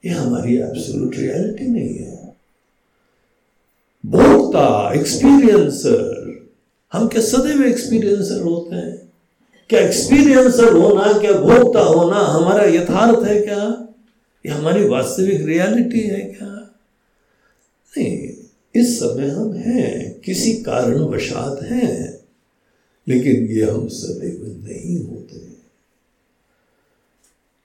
ये 0.06 0.12
हमारी 0.12 0.58
एब्सोल्यूट 0.58 1.16
रियलिटी 1.16 1.68
नहीं 1.68 1.98
है। 1.98 2.36
भोक्ता 4.06 4.94
एक्सपीरियंसर 4.94 6.17
हम 6.94 7.08
क्या 7.08 7.22
सदैव 7.22 7.64
एक्सपीरियंसर 7.64 8.42
होते 8.42 8.76
हैं? 8.76 9.12
क्या 9.70 9.80
एक्सपीरियंसर 9.80 10.74
होना, 10.74 11.20
क्या 11.20 11.34
भोक्ता 11.34 11.80
होना 11.80 12.20
हमारा 12.20 12.64
यथार्थ 12.64 13.28
है 13.28 13.42
क्या? 13.42 13.88
ये 14.46 14.52
हमारी 14.52 14.88
वास्तविक 14.88 15.42
रियलिटी 15.46 16.00
है 16.00 16.20
क्या? 16.20 16.76
नहीं, 17.98 18.30
इस 18.76 19.00
समय 19.00 19.28
हम 19.28 19.54
हैं, 19.54 20.20
किसी 20.20 20.54
कारण 20.54 21.00
वशात 21.00 21.64
हैं, 21.64 22.20
लेकिन 23.08 23.48
ये 23.48 23.64
हम 23.64 23.88
सदैव 23.88 24.66
नहीं 24.68 25.06
होते। 25.06 25.57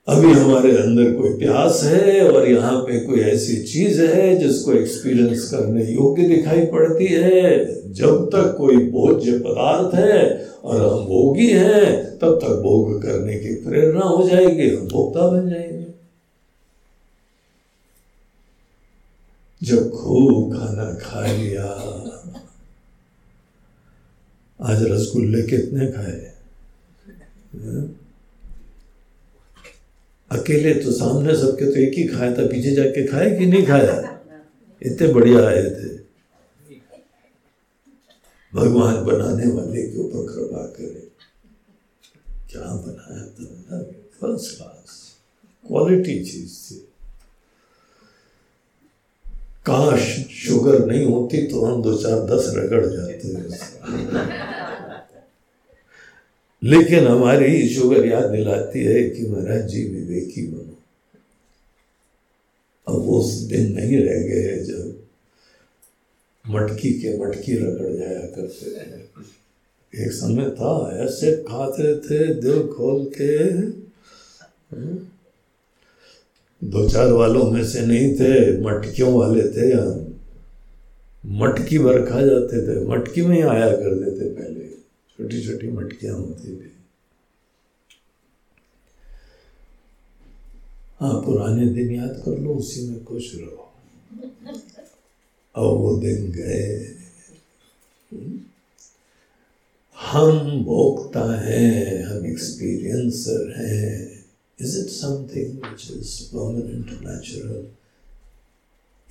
अभी 0.07 0.33
हमारे 0.33 0.77
अंदर 0.77 1.11
कोई 1.11 1.29
प्यास 1.29 1.83
है 1.83 2.29
और 2.31 2.47
यहाँ 2.49 2.81
पे 2.81 2.99
कोई 2.99 3.19
ऐसी 3.19 3.63
चीज़ 3.63 4.01
है 4.01 4.37
जिसको 4.37 4.73
एक्सपीरियंस 4.73 5.49
करने 5.51 5.85
योग्य 5.85 6.23
दिखाई 6.23 6.65
पड़ती 6.65 7.05
है। 7.05 7.65
जब 7.93 8.25
तक 8.27 8.55
कोई 8.57 8.77
भोज्य 8.77 9.39
पदार्थ 9.39 9.95
है 9.95 10.47
और 10.63 10.81
हम 10.81 11.05
भोगी 11.05 11.47
हैं, 11.47 12.03
तब 12.19 12.39
तक 12.43 12.47
भोग 12.47 13.03
करने 13.03 13.39
की 13.39 13.55
प्रेरणा 13.55 14.05
हो 14.05 14.29
जाएगी, 14.29 14.75
हम 14.75 14.87
भोक्ता 14.87 15.27
बन 15.27 15.49
जाएँगे। 15.49 15.85
जब 19.63 19.91
खूब 19.91 20.57
खाना 20.57 20.93
खा 20.93 21.31
लिया, 21.31 21.65
आज 24.61 24.83
रसगुल्ले 24.83 25.41
कितने 25.41 25.87
खाए? 25.87 26.33
हाँ? 27.55 28.02
अकेले 30.33 30.73
तो 30.75 30.91
सामने 30.91 31.35
सबके 31.35 31.65
तो 31.65 31.79
एक 31.79 31.93
ही 31.97 32.03
खाया 32.07 32.31
था 32.31 32.45
पीछे 32.47 32.71
जाके 32.75 33.05
खाए 33.07 33.29
कि 33.37 33.45
नहीं 33.45 33.65
खाया 33.65 33.97
इतने 34.81 35.07
बढ़िया 35.13 35.41
आए 35.47 35.63
थे। 35.63 35.91
भगवान 38.53 39.03
बनाने 39.05 39.47
वाले 39.51 39.83
के 39.83 39.99
ऊपर 39.99 40.21
कृपा 40.33 40.63
करे। 40.77 41.03
क्या 42.51 42.65
बनाया 42.85 43.23
था 43.27 43.81
फ़र्स्ट 44.19 44.57
क्लास 44.57 44.91
क्वालिटी 45.67 46.15
चीज़ 46.25 46.57
थी। 46.63 46.75
काश 49.65 50.01
शुगर 50.35 50.85
नहीं 50.85 51.05
होती 51.05 51.37
तो 51.47 51.65
हम 51.65 51.81
दो 51.83 51.93
चार 51.97 52.19
दस 52.31 52.51
रगड़ 52.57 52.85
जाते। 52.85 54.62
लेकिन 56.63 57.07
हमारी 57.07 57.69
शुगर 57.69 58.05
याद 58.05 58.23
दिलाती 58.23 58.79
है 58.79 59.09
कि 59.09 59.25
महाराज 59.25 59.67
जी, 59.67 59.83
विवेकी 59.83 60.47
बनो। 60.47 60.77
अब 62.87 63.01
वो 63.01 63.31
दिन 63.49 63.73
नहीं 63.73 63.97
रह 63.97 64.21
गए 64.21 64.63
जब 64.63 65.03
मटकी 66.49 66.93
के 66.93 67.17
मटकी 67.17 67.55
रगड़ 67.55 67.93
जाया 67.93 68.19
करते 68.19 68.71
थे। 68.71 69.23
एक 70.05 70.11
समय 70.11 70.49
था, 70.49 70.97
ऐसे 71.03 71.35
खाते 71.35 71.95
थे 71.95 72.33
दिल 72.33 72.67
खोल 72.67 73.05
के। 73.05 73.53
दो 76.63 76.89
चार 76.89 77.11
वालों 77.11 77.51
में 77.51 77.65
से 77.65 77.81
नहीं 77.81 78.15
थे, 78.15 78.61
मटकियों 78.61 79.13
वाले 79.13 79.43
थे। 79.43 79.73
हम 79.73 80.19
मटकी 81.25 81.79
भर 81.79 82.05
खा 82.05 82.21
जाते 82.21 82.67
थे, 82.67 82.85
मटकी 82.85 83.21
में 83.21 83.35
ही 83.35 83.41
आया 83.41 83.71
करते 83.71 84.11
थे 84.11 84.29
पहले। 84.29 84.72
छोटी 85.17 85.45
छोटी 85.45 85.67
मटकियाँ 85.67 86.15
होती 86.15 86.55
थी। 86.55 86.71
हाँ 90.99 91.13
पुराने 91.21 91.65
दिन 91.65 91.91
याद 91.91 92.21
कर 92.25 92.37
लो, 92.37 92.55
उसी 92.55 92.87
में 92.87 93.03
खुश 93.03 93.31
रहो। 93.35 93.73
अब 95.55 95.63
वो 95.63 95.97
दिन 95.97 96.31
गए। 96.31 96.95
हम 99.97 100.63
भोगता 100.63 101.41
है, 101.41 102.01
हम 102.03 102.25
एक्सपीरियंसर 102.25 103.53
हैं। 103.57 104.25
Is 104.61 104.79
it 104.79 104.87
something 104.87 105.63
which 105.63 105.91
is 105.91 106.23
permanent 106.23 106.89
natural 107.01 107.67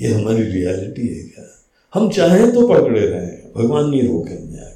ये 0.01 0.15
हमारी 0.15 0.43
रियलिटी 0.43 1.09
है 1.09 1.25
क्या? 1.29 1.65
हम 1.95 2.11
चाहें 2.13 2.53
तो 2.53 2.69
पकड़े 2.69 3.07
रहे, 3.07 3.37
भगवान 3.55 3.91
नहीं 3.91 4.03
रोकेंगे 4.03 4.72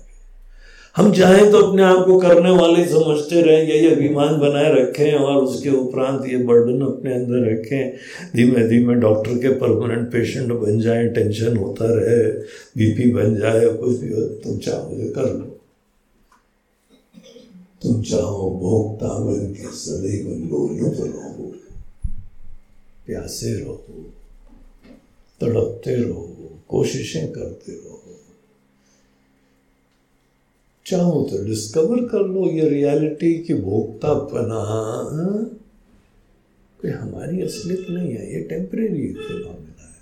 हम 0.97 1.11
चाहें 1.13 1.51
तो 1.51 1.59
अपने 1.59 1.83
आप 1.83 2.05
को 2.07 2.19
करने 2.21 2.51
वाले 2.51 2.85
समझते 2.89 3.41
रहें, 3.43 3.63
यही 3.65 3.87
अभिमान 3.87 4.39
बनाए 4.41 4.73
रखें 4.73 5.13
और 5.15 5.43
उसके 5.43 5.71
उपरांत 5.71 6.27
ये 6.29 6.37
बर्डन 6.45 6.81
अपने 6.83 7.15
अंदर 7.15 7.51
रखें। 7.51 8.33
धीमे 8.37 8.67
धीमे 8.69 8.95
डॉक्टर 9.01 9.39
के 9.39 9.49
परमानेंट 9.59 10.07
पेशेंट 10.13 10.53
बन 10.53 10.81
जाए 10.81 11.09
टेंशन 11.09 11.57
होता 11.57 11.87
रहे 11.89 12.23
बीपी 12.77 13.11
बन 13.13 13.37
जाए, 13.37 13.67
कुछ 13.67 13.99
भी 13.99 14.13
हो, 14.13 14.21
तुम 14.21 14.59
चाहो 14.59 15.11
कर 15.17 15.33
लो। 15.33 15.53
तुम 17.83 18.03
चाहो 18.03 18.51
भोक्ता 18.61 19.09
बन 19.21 19.53
के 19.53 19.77
सदैव 19.77 20.29
लोलुप 20.51 20.97
रहो 21.01 21.53
प्यासे 23.07 23.53
रहो, 23.55 23.77
तड़पते 25.41 25.95
रहो, 25.95 26.29
कोशिशें 26.69 27.29
करते 27.29 27.73
रहो। 27.73 27.96
चाहो 30.87 31.23
तो 31.31 31.45
डिस्कवर 31.45 32.05
कर 32.09 32.27
लो 32.27 32.51
ये 32.51 32.69
रियलिटी 32.69 33.33
की 33.39 33.55
भोक्ता 33.55 34.13
बना 34.15 34.65
कोई 36.81 36.91
हमारी 36.91 37.43
असलियत 37.43 37.87
नहीं 37.91 38.13
है, 38.13 38.35
ये 38.35 38.41
टेम्परेरी 38.43 39.13
फिनोमिना 39.13 39.85
है। 39.85 39.95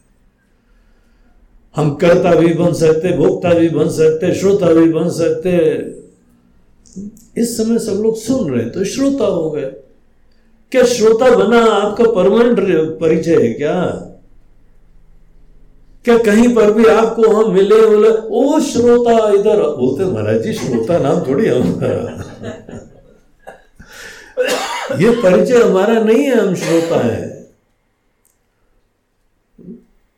हम 1.77 1.95
कर्ता 1.95 2.35
भी 2.35 2.53
बन 2.55 2.73
सकते, 2.73 3.17
भोक्ता 3.17 3.55
भी 3.55 3.69
बन 3.69 3.89
सकते, 3.89 4.35
श्रोता 4.35 4.73
भी 4.75 4.93
बन 4.93 5.09
सकते। 5.11 5.51
इस 7.41 7.57
समय 7.57 7.79
सब 7.79 8.03
लोग 8.03 8.17
सुन 8.17 8.51
रहे 8.51 8.63
हैं 8.63 8.73
तो 8.73 8.85
श्रोता 8.85 9.25
हो 9.25 9.51
गए। 9.51 9.71
क्या 10.73 10.85
श्रोता 10.85 11.37
बना 11.37 11.61
आपका 11.65 12.05
परमानेंट 12.13 12.59
परिचय 13.01 13.43
है 13.43 13.53
क्या? 13.53 13.75
क्या 16.05 16.17
कहीं 16.19 16.49
पर 16.55 16.71
भी 16.73 16.85
आपको 16.87 17.31
हम 17.31 17.53
मिले, 17.53 17.81
बोले, 17.87 18.09
ओ 18.31 18.61
श्रोता 18.61 19.17
इधर। 19.31 19.61
बोलते 19.77 20.05
महाराज 20.05 20.43
जी, 20.43 20.53
श्रोता 20.53 20.99
नाम 20.99 21.21
थोड़ी 21.21 21.49
हम 21.49 21.63
ये 25.01 25.11
परिचय 25.23 25.63
हमारा 25.63 25.95
नहीं 26.01 26.25
है, 26.25 26.35
हम 26.37 26.55
श्रोता 26.55 26.99
है। 27.07 27.33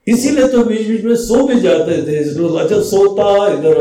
इसीलिए 0.07 0.49
तो 0.49 0.65
बीच 0.65 0.87
बीच 0.89 1.05
में 1.05 1.15
सो 1.17 1.47
भी 1.47 1.61
जाते 1.61 2.03
थे 2.03 2.19
अच्छा 2.59 2.81
सोता 2.81 3.25
इधर 3.49 3.79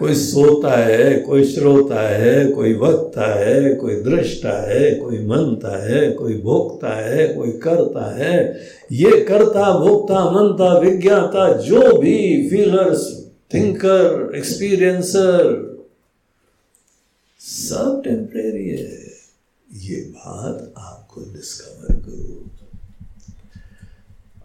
कोई 0.00 0.14
सोता 0.14 0.70
है, 0.70 1.18
कोई 1.18 1.44
श्रोता 1.44 2.08
है, 2.08 2.50
कोई 2.50 2.74
वक्ता 2.74 3.34
है, 3.34 3.74
कोई 3.74 3.94
दृष्टा 3.94 4.70
है, 4.70 4.94
कोई 4.94 5.18
मनता 5.26 5.84
है, 5.84 6.12
कोई 6.12 6.40
भोगता 6.40 6.88
है, 6.88 7.28
कोई 7.28 7.50
करता 7.52 8.16
है। 8.16 8.60
ये 8.92 9.20
करता 9.20 9.78
भोगता 9.78 10.30
मनता, 10.30 10.78
विज्ञाता, 10.78 11.52
जो 11.52 11.98
भी 11.98 12.48
फीलर्स 12.50 13.26
थिंकर 13.54 14.32
एक्सपीरियंसर 14.36 15.70
सब 17.38 18.02
टेम्परेरी 18.04 18.68
है। 18.68 18.98
ये 19.74 19.96
बात 19.96 20.72
आपको 20.78 21.20
डिस्कवर 21.20 21.94
करो। 21.94 22.59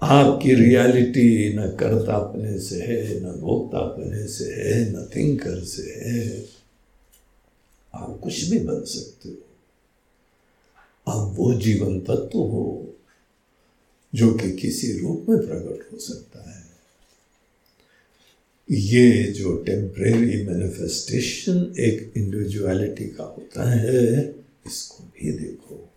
आपकी 0.06 0.54
रियलिटी 0.54 1.54
न 1.54 1.68
कर्तापने 1.68 2.60
से 2.60 2.82
है, 2.82 3.20
न 3.20 3.24
भोक्तापने 3.24 4.28
से 4.28 4.46
है, 4.46 4.92
न 4.92 5.10
थिंकर 5.16 5.64
से 5.64 5.84
है। 5.84 6.46
आप 7.94 8.20
कुछ 8.24 8.44
भी 8.44 8.60
बन 8.60 8.84
सकते 8.84 9.30
हो। 9.30 9.38
आप 11.12 11.34
वो 11.36 11.54
जीवन 11.54 12.00
तत्व 12.00 12.40
हो 12.40 12.96
जो 14.16 14.34
कि 14.34 14.52
किसी 14.52 15.00
रूप 15.00 15.26
में 15.30 15.40
प्रकट 15.40 15.94
हो 15.94 15.98
सकता 15.98 16.52
है। 16.52 16.66
ये 18.72 19.24
जो 19.24 19.58
टेम्परेरी 19.58 20.46
मैनिफेस्टेशन 20.46 21.74
एक 21.80 22.14
इंडिविजुअलिटी 22.18 23.06
का 23.06 23.24
होता 23.24 23.70
है, 23.70 24.36
इसको 24.68 25.04
भी 25.04 25.32
देखो। 25.32 25.90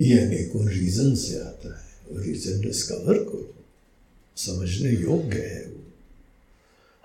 ये 0.00 0.18
अनेकों 0.18 0.66
रीजन 0.68 1.14
से 1.14 1.40
आता 1.40 1.68
है 1.68 2.22
रीजन 2.22 2.60
डिस्कवर 2.60 3.18
करो 3.18 3.54
समझने 4.36 4.90
योग्य 4.90 5.38
है 5.38 5.64
वो 5.64 5.80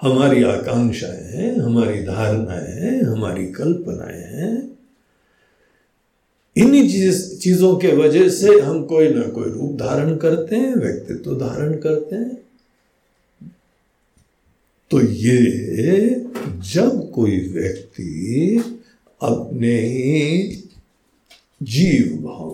हमारी 0.02 0.44
आकांक्षाएँ 0.44 1.24
हैं 1.32 1.58
हमारी 1.60 2.02
धारणाएँ 2.04 2.72
हैं 2.72 3.02
हमारी 3.04 3.46
कल्पनाएँ 3.52 4.24
हैं 4.34 4.76
इन्हीं 6.56 6.90
चीज़ 6.90 7.40
चीज़ों 7.40 7.76
के 7.76 7.96
वजह 7.96 8.30
से 8.30 8.60
हम 8.60 8.84
कोई 8.86 9.10
ना 9.10 9.28
कोई 9.28 9.50
रूप 9.50 9.76
धारण 9.80 10.16
करते 10.18 10.56
हैं 10.56 10.76
व्यक्तित्व 10.76 11.36
धारण 11.36 11.74
करते 11.80 12.16
हैं 12.16 12.36
तो 14.92 15.02
ये 15.02 15.40
जब 16.74 17.12
कोई 17.16 17.40
व्यक्ति 17.48 18.58
अपने 19.22 19.80
ही 19.80 20.48
जीव 21.64 22.18
भाव 22.18 22.50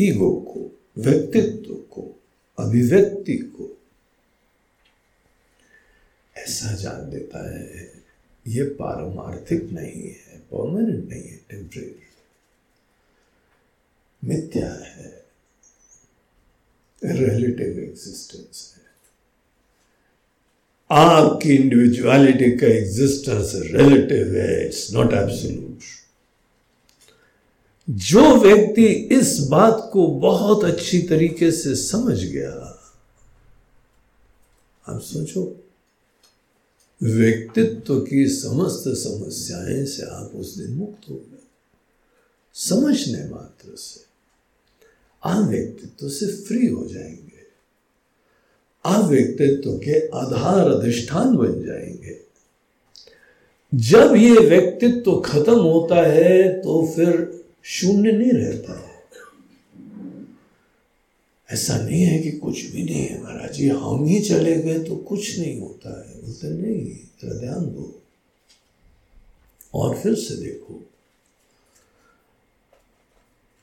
ईगो 0.00 0.30
को 0.48 0.60
व्यक्तित्व 0.98 1.74
को 1.90 2.02
अभिव्यक्ति 2.58 3.36
को 3.56 3.68
ऐसा 6.36 6.74
जान 6.76 7.10
देता 7.10 7.48
है 7.50 7.88
ये 8.46 8.64
पारमार्थिक 8.74 9.72
नहीं 9.72 10.02
है 10.02 10.38
परमानेंट 10.52 11.08
नहीं 11.08 11.22
है 11.22 11.36
टेम्परेरी 11.50 12.08
मिथ्या 14.22 14.70
है 14.86 15.08
रिलेटिव 17.02 17.78
एग्जिस्टेंस 17.80 18.74
है 18.76 18.88
आपकी 20.90 21.54
इंडिविजुअलिटी 21.54 22.50
का 22.58 22.66
एग्जिस्टेंस 22.68 23.52
रिलेटिव 23.66 24.34
है 24.36 24.64
इट्स 24.66 24.86
नॉट 24.94 25.12
एब्सोल्यूट 25.14 25.82
जो 27.88 28.36
व्यक्ति 28.36 28.86
इस 28.86 29.38
बात 29.40 29.90
को 29.92 30.06
बहुत 30.06 30.64
अच्छी 30.64 31.02
तरीके 31.02 31.50
से 31.50 31.74
समझ 31.74 32.24
गया, 32.24 32.76
आप 34.88 35.00
सोचो, 35.00 35.64
व्यक्तित्व 37.02 38.00
की 38.00 38.28
समस्त 38.28 38.84
समस्याएँ 38.88 39.86
से 39.86 40.02
आप 40.02 40.32
उस 40.34 40.58
दिन 40.58 40.76
मुक्त 40.76 41.10
हो 41.10 41.14
गए। 41.14 41.42
समझने 42.54 43.30
मात्र 43.30 43.76
से 43.76 44.04
आप 45.24 45.48
व्यक्तित्व 45.48 46.08
से 46.08 46.26
फ्री 46.26 46.66
हो 46.66 46.86
जाएँगे। 46.86 47.46
आप 48.84 49.04
व्यक्तित्व 49.04 49.78
के 49.78 50.08
आधार 50.08 50.70
अधिष्ठान 50.70 51.36
बन 51.36 51.66
जाएँगे। 51.66 52.20
जब 53.74 54.14
ये 54.16 54.32
व्यक्तित्व 54.32 55.20
खत्म 55.20 55.58
होता 55.58 56.02
है 56.06 56.62
तो 56.62 56.92
फिर 56.96 57.39
शून्य 57.62 58.12
नहीं 58.12 58.32
रहता 58.32 58.80
है 58.80 58.90
ऐसा 61.52 61.78
नहीं 61.78 62.02
है 62.02 62.22
कि 62.22 62.32
कुछ 62.32 62.64
भी 62.64 62.82
नहीं 62.82 63.06
है, 63.06 63.22
महाराज 63.22 63.52
जी, 63.52 63.68
हम 63.68 64.04
ही 64.04 64.20
चले 64.20 64.62
गए 64.62 64.78
तो 64.78 64.96
कुछ 64.96 65.38
नहीं 65.38 65.60
होता 65.60 66.10
है। 66.10 66.22
बोलते, 66.22 66.48
नहीं, 66.48 66.94
जरा 66.94 67.40
ध्यान 67.40 67.64
दो। 67.64 68.02
और 69.74 69.96
फिर 69.96 70.14
से 70.14 70.36
देखो। 70.36 70.84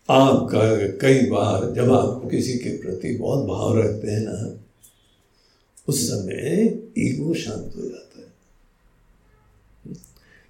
आपका 0.09 0.87
कई 0.87 1.25
बार 1.25 1.73
जब 1.73 1.91
आप 1.91 2.27
किसी 2.31 2.53
के 2.53 2.77
प्रति 2.77 3.17
बहुत 3.17 3.45
भाव 3.45 3.77
रखते 3.79 4.11
हैं 4.11 4.19
ना, 4.19 4.63
उस 5.87 6.07
समय 6.07 6.79
ईगो 6.97 7.33
शांत 7.33 7.73
हो 7.75 7.81
जाता 7.81 7.97
है। 7.97 8.06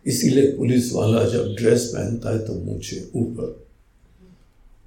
इसीलिए 0.08 0.52
पुलिस 0.52 0.94
वाला 0.94 1.24
जब 1.24 1.56
ड्रेस 1.58 1.92
पहनता 1.96 2.30
है 2.30 2.40
तो 2.40 2.54
मुझे 2.54 3.12
ऊपर। 3.16 3.68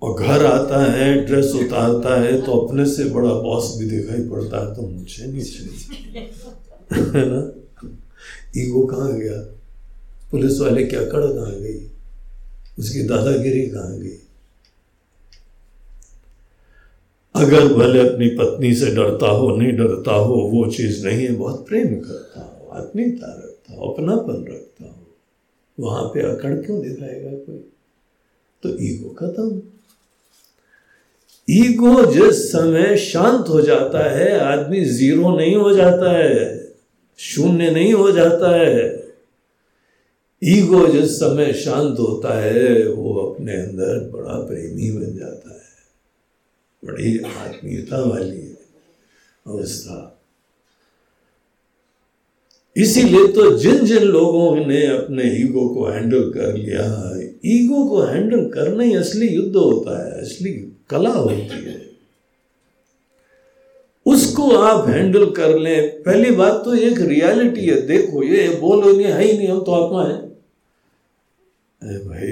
और 0.02 0.22
घर 0.22 0.46
आता 0.46 0.92
है, 0.92 1.26
ड्रेस 1.26 1.52
उतारता 1.54 2.20
है 2.20 2.42
तो 2.42 2.52
अपने 2.52 2.86
से 2.86 3.04
बड़ा 3.04 3.32
बॉस 3.32 3.76
भी 3.78 3.86
दिखाई 3.86 4.28
पड़ता 4.28 4.68
है 4.68 4.74
तो 4.74 4.82
मुझे 4.82 5.26
नीचे। 5.26 5.64
है 6.94 7.28
ना? 7.28 7.52
ईगो 8.56 8.86
कहाँ 8.86 9.12
गया? 9.12 9.56
पुलिस 10.30 10.60
वाले 10.60 10.84
क्या 10.84 11.00
कड़ 11.00 11.26
कहाँ 11.26 11.60
गई? 11.60 11.90
उसकी 12.78 13.02
दादागिरी 13.02 13.66
कहाँ 13.66 13.98
गई? 13.98 14.16
अगर 17.34 17.74
भले 17.74 18.08
अपनी 18.08 18.28
पत्नी 18.28 18.74
से 18.74 18.86
डरता 18.86 19.26
हो, 19.26 19.56
नहीं 19.56 19.72
डरता 19.72 20.12
हो, 20.12 20.34
वो 20.34 20.66
चीज़ 20.70 21.06
नहीं 21.06 21.26
है, 21.26 21.32
बहुत 21.32 21.66
प्रेम 21.68 22.00
करता 22.00 22.40
हो, 22.40 22.70
आत्मीयता 22.72 23.32
रखता 23.32 23.74
हो, 23.74 23.90
अपनापन 23.90 24.44
रखता 24.48 24.84
हो। 24.84 24.89
वहाँ 25.80 26.04
पे 26.04 26.20
अकड़ 26.20 26.54
क्यों 26.54 26.80
दिखाएगा 26.82 27.30
कोई? 27.30 27.58
तो 28.62 28.68
ईगो 28.68 29.08
खत्म। 29.08 29.62
ईगो 31.50 32.06
जिस 32.06 32.52
समय 32.52 32.96
शांत 32.96 33.48
हो 33.48 33.60
जाता 33.60 34.10
है, 34.10 34.40
आदमी 34.40 34.84
ज़ीरो 34.84 35.36
नहीं 35.36 35.56
हो 35.56 35.72
जाता 35.72 36.18
है, 36.18 36.68
शून्य 37.18 37.70
नहीं 37.70 37.92
हो 37.92 38.12
जाता 38.12 38.56
है, 38.56 39.06
ईगो 40.44 40.86
जिस 40.86 41.16
समय 41.16 41.52
शांत 41.52 41.98
होता 41.98 42.40
है, 42.40 42.88
वो 42.88 43.14
अपने 43.14 43.52
अंदर 43.52 44.10
बड़ा 44.10 44.34
प्रेमी 44.34 44.90
बन 44.90 45.18
जाता 45.18 45.54
है। 45.54 45.60
बड़ी 46.84 47.18
आत्मीयता 47.18 48.04
वाली 48.04 48.56
अवस्था। 49.46 50.19
इसीलिए 52.76 53.26
तो 53.28 53.50
जिन 53.58 53.84
जिन 53.86 54.02
लोगों 54.02 54.66
ने 54.66 54.86
अपने 54.86 55.24
ईगो 55.40 55.68
को 55.68 55.84
हैंडल 55.86 56.30
कर 56.30 56.56
लिया 56.56 56.82
है, 56.82 57.24
ईगो 57.46 57.86
को 57.88 58.00
हैंडल 58.02 58.44
करना 58.50 58.82
ही 58.82 58.94
असली 58.94 59.28
युद्ध 59.28 59.56
होता 59.56 59.98
है, 60.04 60.20
असली 60.20 60.52
कला 60.90 61.10
होती 61.10 61.64
है। 61.64 61.78
उसको 64.06 64.50
आप 64.50 64.88
हैंडल 64.88 65.30
कर 65.30 65.58
लें। 65.58 66.02
पहली 66.02 66.30
बात 66.30 66.62
तो 66.64 66.74
एक 66.74 66.98
रियलिटी 66.98 67.66
है, 67.66 67.80
देखो 67.86 68.22
ये 68.22 68.48
बोलो 68.60 68.92
नहीं, 68.92 69.06
है 69.06 69.24
ही 69.24 69.36
नहीं, 69.38 69.48
हम 69.48 69.60
तो 69.60 69.72
आत्मा 69.72 70.04
है। 70.04 70.18
भाई, 72.06 72.26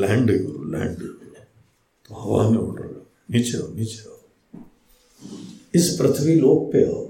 लैंड 0.00 0.30
करो, 0.30 0.64
लैंड। 0.72 0.96
तो 2.08 2.14
हवा 2.14 2.48
में 2.50 2.58
उड़ 2.58 2.80
रहा 2.80 2.88
नीचे 3.30 3.58
हो 3.58 3.68
नीचे 3.76 4.02
हो 4.02 4.14
इस 5.74 5.88
पृथ्वी 6.00 6.34
लोक 6.34 6.72
पे 6.72 6.78
हो 6.78 7.00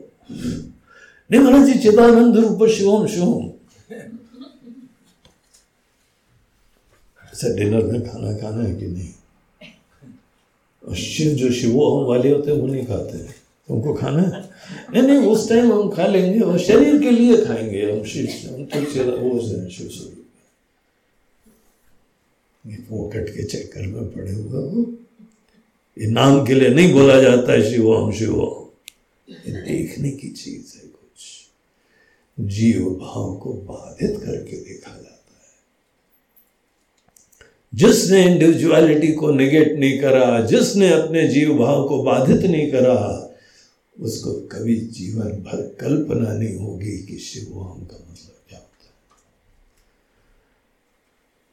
जी 1.33 1.79
चिदानंद 1.79 2.37
रूप 2.37 2.69
शिवम 2.69 3.07
शिवम 3.07 3.51
ऐसा 7.25 7.57
डिनर 7.57 7.85
में 7.85 8.11
खाना 8.11 8.37
खाना 8.37 8.65
है 8.65 8.75
कि 8.75 8.87
नहीं? 8.87 9.09
और 10.89 10.97
शिव 10.97 11.33
जो 11.33 11.53
शिवो, 11.53 12.01
हम 12.01 12.07
वाले 12.07 12.31
होते 12.31 12.51
हैं, 12.51 12.59
वो 12.59 12.67
नहीं 12.67 12.87
खाते 12.87 13.19
हैं। 13.19 13.35
तुमको 13.69 13.95
खाना 13.95 14.23
है? 14.23 14.51
नहीं 14.93 15.03
नहीं, 15.03 15.29
उस 15.29 15.49
टाइम 15.49 15.73
हम 15.73 15.91
खा 15.91 16.07
लेंगे, 16.07 16.41
और 16.41 16.59
शरीर 16.59 17.03
के 17.03 17.11
लिए 17.11 17.47
खाएँगे 17.47 17.93
हम, 17.93 18.05
शिव 18.05 18.55
हम 18.55 18.65
तो 18.65 18.81
वो 19.19 19.41
शिव 19.71 19.89
स्वरूप 19.89 20.23
वो 22.91 23.11
कट 23.15 23.29
के 23.29 23.45
चक्कर 23.45 23.83
में 23.83 24.13
पड़े 24.13 24.33
हुए 24.33 24.71
हो। 24.71 24.93
ये 25.99 26.07
नाम 26.07 26.47
के 26.47 26.55
लिए 26.55 26.69
नहीं 26.69 26.93
बोला 26.93 27.21
जाता 27.23 27.53
है, 27.53 27.71
शिव, 27.71 27.95
हम, 27.95 28.13
शिव 28.13 28.69
ये 29.31 29.53
देखने 29.53 30.11
की 30.11 30.29
चीज़ 30.29 30.77
है। 30.77 30.96
जीव 32.41 32.85
भाव 32.85 33.37
को 33.37 33.53
बाधित 33.53 34.17
करके 34.17 34.57
देखा 34.57 34.91
जाता 34.91 35.11
है। 35.11 35.17
जिसने 37.75 38.33
इंडिविजुअलिटी 38.33 39.13
को 39.13 39.31
निगेट 39.31 39.79
नहीं 39.79 40.01
करा, 40.01 40.41
जिसने 40.41 40.93
अपने 40.93 41.29
जीव 41.29 41.59
भाव 41.59 41.89
को 41.89 42.03
बाधित 42.03 42.41
नहीं 42.51 42.73
करा, 42.73 43.23
उसको 44.01 44.33
कभी 44.33 44.77
जीवन 44.77 45.29
भर 45.29 45.77
कल्पना 45.81 46.33
नहीं 46.33 46.57
होगी 46.57 46.99
कि 46.99 47.19
शिव 47.19 47.61
हम 47.61 47.85
का 47.85 47.97
मतलब 48.13 48.37
क्या 48.49 48.59
होता 48.59 48.95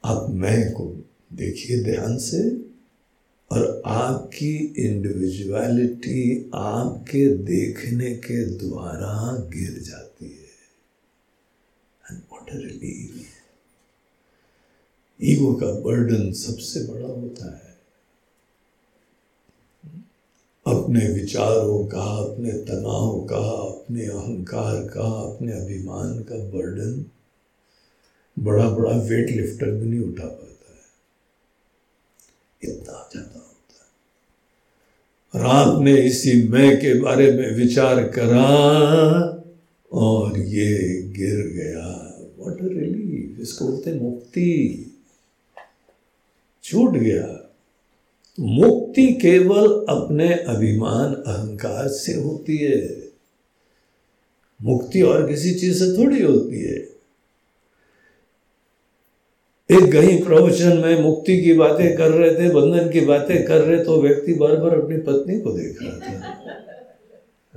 है। 0.08 0.16
आप 0.16 0.30
मैं 0.30 0.72
को 0.72 1.04
देखिए 1.32 1.82
ध्यान 1.82 2.18
से, 2.18 2.64
और 3.52 3.82
आपकी 3.86 4.74
इंडिविजुअलिटी 4.78 6.50
आपके 6.54 7.28
देखने 7.28 8.10
के 8.10 8.44
द्वारा 8.44 9.36
गिर 9.36 9.82
जाती 9.82 10.13
रिलीफ 12.54 13.26
ईगो 15.22 15.54
का 15.54 15.66
बर्डन 15.66 16.32
सबसे 16.32 16.80
बड़ा 16.92 17.06
होता 17.06 17.54
है। 17.54 17.74
अपने 20.66 21.08
विचारों 21.08 21.86
का, 21.86 22.00
अपने 22.00 22.52
तनाव 22.52 23.20
का, 23.20 23.36
अपने 23.36 24.06
अहंकार 24.06 24.80
का, 24.80 25.34
अपने 25.34 25.52
अभिमान 25.52 26.18
का 26.18 26.34
बर्डन 26.34 27.04
बड़ा 28.38 28.70
बड़ा 28.70 28.90
वेट 28.90 29.30
लिफ्टर 29.30 29.70
भी 29.70 29.86
नहीं 29.86 30.00
उठा 30.00 30.26
पाता 30.26 30.74
है। 30.74 30.82
इतना 32.70 33.08
ज़्यादा 33.12 33.38
होता 33.38 33.74
है। 33.74 33.88
और 35.34 35.46
आपने 35.46 35.96
इसी 35.96 36.48
मैं 36.48 36.76
के 36.76 37.00
बारे 37.00 37.32
में 37.32 37.50
विचार 37.54 38.08
करा 38.08 38.46
और 39.92 40.38
ये 40.38 41.02
गिर 41.02 41.46
गया। 41.46 42.03
वॉट 42.44 42.60
अ 42.60 42.64
रिलीफ 42.64 43.40
इसको 43.40 43.64
बोलते 43.64 43.92
मुक्ति। 43.92 44.90
छूट 46.62 46.90
गया। 46.90 47.50
मुक्ति 48.40 49.06
केवल 49.06 49.66
अपने 49.68 50.34
अभिमान, 50.34 51.14
अहंकार 51.14 51.88
से 51.88 52.14
होती 52.14 52.56
है। 52.56 53.08
मुक्ति 54.62 55.02
और 55.02 55.28
किसी 55.28 55.54
चीज़ 55.54 55.84
से 55.84 55.98
थोड़ी 55.98 56.22
होती 56.22 56.60
है। 56.60 56.94
एक 59.70 59.92
कहीं 59.92 60.22
प्रवचन 60.22 60.78
में 60.78 61.02
मुक्ति 61.02 61.42
की 61.42 61.52
बातें 61.52 61.96
कर 61.96 62.10
रहे 62.10 62.34
थे, 62.34 62.52
बंधन 62.52 62.90
की 62.90 63.00
बातें 63.00 63.46
कर 63.46 63.60
रहे 63.60 63.84
तो 63.84 64.02
व्यक्ति 64.02 64.34
बार 64.34 64.56
बार 64.56 64.82
अपनी 64.82 64.96
पत्नी 64.96 65.40
को 65.40 65.52
देख 65.52 65.78
रहा 65.82 65.98
था। 65.98 66.32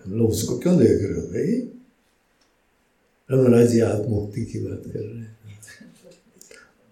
हम 0.05 0.13
लोग 0.13 0.29
उसको 0.29 0.59
क्यों 0.59 0.77
देख 0.77 0.89
रहे 0.89 1.13
हो 1.13 1.21
भाई? 1.21 1.76
रमरा 3.31 3.65
जी 3.65 3.79
आप 3.79 4.05
मुक्ति 4.05 4.45
की 4.45 4.59
बात 4.59 4.83
कर 4.85 4.99
रहे 4.99 5.19
हैं। 5.19 5.37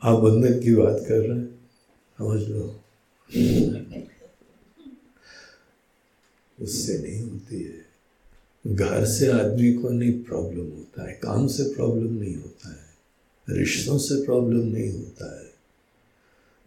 आप 0.04 0.20
बंधन 0.20 0.60
की 0.60 0.76
बात 0.76 1.06
कर 1.08 1.20
रहे 1.20 1.40
हैं। 1.40 1.70
समझ 2.18 2.42
लो। 2.42 2.82
उससे 6.62 6.98
नहीं 6.98 7.24
होती 7.24 7.64
है। 7.64 7.86
घर 8.68 9.06
से 9.06 9.28
आदमी 9.28 9.74
को 9.74 9.90
नहीं 9.90 10.24
प्रॉब्लम 10.24 10.66
होता 10.66 11.08
है। 11.08 11.14
काम 11.14 11.48
से 11.48 11.64
प्रॉब्लम 11.64 12.14
नहीं 12.14 12.36
होता 12.36 12.70
है। 12.70 12.86
रिश्तों 13.50 13.98
से 13.98 14.26
प्रॉब्लम 14.26 14.68
नहीं 14.68 14.92
होता 14.92 15.40
है। 15.40 15.54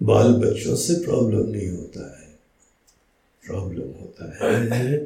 बाल 0.02 0.32
बच्चों 0.32 0.76
से 0.76 0.94
प्रॉब्लम 0.94 1.48
नहीं 1.48 1.68
होता 1.68 2.20
है। 2.20 2.38
प्रॉब्लम 3.46 3.88
होता 3.88 4.44
है 4.44 4.98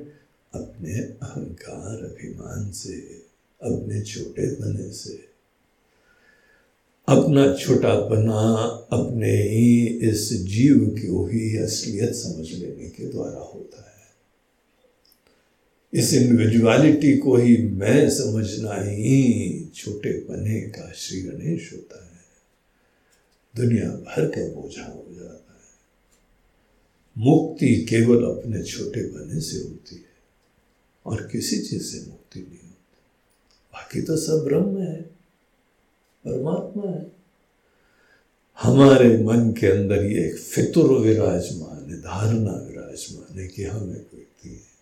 अपने 0.54 0.98
अहंकार, 0.98 2.04
अभिमान 2.04 2.70
से। 2.72 3.21
अपने 3.62 4.02
छोटे 4.02 4.46
बने 4.46 4.92
से। 4.92 5.32
अपना 7.08 7.54
छोटापना 7.54 8.56
अपने 8.92 9.42
ही 9.42 9.86
इस 9.86 10.32
जीव 10.32 10.96
की 10.98 11.36
ही 11.36 11.56
असलियत 11.56 12.14
समझ 12.14 12.52
लेने 12.52 12.88
के 12.88 13.08
द्वारा 13.08 13.38
होता 13.38 13.78
है। 13.78 13.92
इस 15.94 16.12
इंडिविजुअलिटी 16.12 17.16
को 17.16 17.36
ही 17.36 17.56
मैं 17.56 18.10
समझना 18.10 18.74
ही 18.74 19.64
छोटे 19.74 20.12
पने 20.12 20.60
का 20.60 20.92
श्री 20.92 21.22
गणेश 21.22 21.72
होता 21.72 22.04
है। 22.04 22.12
दुनिया 23.56 23.90
भर 23.90 24.28
का 24.28 24.60
बोझा 24.60 24.82
हो 24.82 25.14
जाता 25.14 25.34
है। 25.34 25.62
मुक्ति 27.18 27.86
केवल 27.90 28.24
अपने 28.24 28.62
छोटे 28.62 29.02
पने 29.02 29.40
से 29.40 29.58
होती 29.58 29.94
है 29.94 30.12
और 31.06 31.28
किसी 31.32 31.58
चीज़ 31.58 31.82
से 31.82 32.06
मुक्ति 32.06 32.40
नहीं। 32.40 32.61
बाकी 33.72 34.02
तो 34.02 34.16
सब 34.16 34.44
ब्रह्म 34.44 34.78
है, 34.78 35.02
परमात्मा 36.26 36.90
है। 36.90 37.12
हमारे 38.62 39.18
मन 39.18 39.52
के 39.52 39.66
अंदर 39.66 40.04
ये 40.04 40.28
एक 40.28 40.36
फितुर 40.38 41.00
विराजमान 41.00 41.90
है, 41.90 41.98
धारणा 41.98 42.52
विराजमान 42.52 43.38
है 43.38 43.48
कि 43.48 43.64
हम 43.64 43.90
एक 43.90 44.08
व्यक्ति 44.14 44.48
है। 44.48 44.72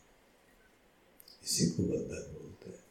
इसी 1.45 1.67
को 1.67 1.83
बंधन 1.83 2.33
बोलते 2.33 2.71
हैं। 2.71 2.85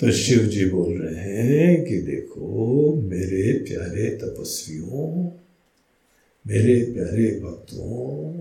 तो 0.00 0.12
शिव 0.12 0.38
जी 0.38 0.66
बोल 0.66 0.98
रहे 0.98 1.42
हैं 1.42 1.84
कि 1.84 2.02
देखो, 2.02 2.94
मेरे 2.94 3.52
प्यारे 3.52 4.10
तपस्वियों, 4.10 5.30
मेरे 6.46 6.92
प्यारे 6.92 7.40
भक्तों, 7.40 8.32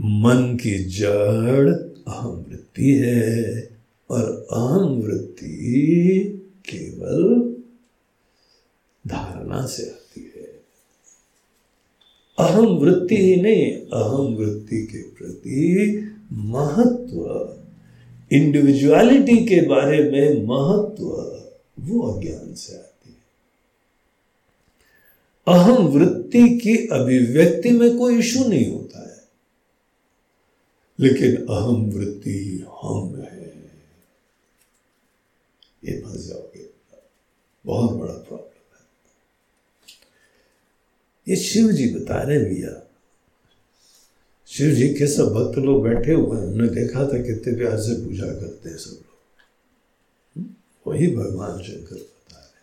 मन 0.00 0.56
की 0.56 0.84
जड़ 0.84 1.95
अहम 2.06 2.46
वृत्ति 2.48 2.94
है 2.94 3.70
और 4.10 4.46
अहम 4.52 4.88
वृत्ति 4.88 6.22
केवल 6.68 7.54
धारणा 9.06 9.66
से 9.66 9.90
आती 9.90 10.32
है। 10.36 10.60
अहम 12.38 12.66
वृत्ति 12.66 13.16
ही 13.16 13.36
नहीं 13.36 13.72
अहम 13.72 14.34
वृत्ति 14.34 14.82
के 14.82 15.02
प्रति 15.02 16.02
महत्व 16.32 17.52
इंडिविजुअलिटी 18.32 19.46
के 19.46 19.60
बारे 19.60 20.10
में 20.10 20.46
महत्व, 20.46 21.04
वो 21.80 22.00
अज्ञान 22.00 22.54
से 22.54 22.76
आती 22.76 23.10
है। 23.10 23.16
अहम 25.48 25.86
वृत्ति 25.86 26.58
की 26.58 26.76
अभिव्यक्ति 26.76 27.70
में 27.70 27.98
कोई 27.98 28.18
इशू 28.18 28.44
नहीं 28.48 28.72
होता। 28.72 29.05
लेकिन 31.00 31.46
अहम 31.46 31.90
वृत्ति 31.90 32.66
हम 32.82 33.16
है। 33.16 33.46
ये 35.84 36.00
फंस 36.00 36.26
जाओगे। 36.26 36.66
बहुत 37.66 37.90
बड़ा 37.90 38.14
प्रॉब्लम 38.14 38.44
है। 38.44 38.86
ये 41.28 41.36
शिव 41.36 41.72
जी 41.72 41.94
बता 41.94 42.22
रहे 42.22 42.38
भैया। 42.38 42.82
शिव 44.46 44.70
जी 44.74 44.94
के 44.94 45.06
सब 45.06 45.24
भक्त 45.24 45.58
लोग 45.58 45.82
बैठे 45.82 46.12
हुए 46.12 46.38
हैं? 46.38 46.46
उन्होंने 46.46 46.68
देखा 46.68 47.06
था 47.06 47.22
कितने 47.22 47.56
प्यार 47.56 47.80
से 47.80 48.06
पूजा 48.06 48.26
करते 48.26 48.68
हैं 48.68 48.78
सब 48.78 48.90
लोग। 48.90 49.16
हम्म? 50.36 50.54
वही 50.90 51.16
भगवान 51.16 51.62
शंकर 51.62 51.96
बता 51.96 52.38
रहे 52.38 52.56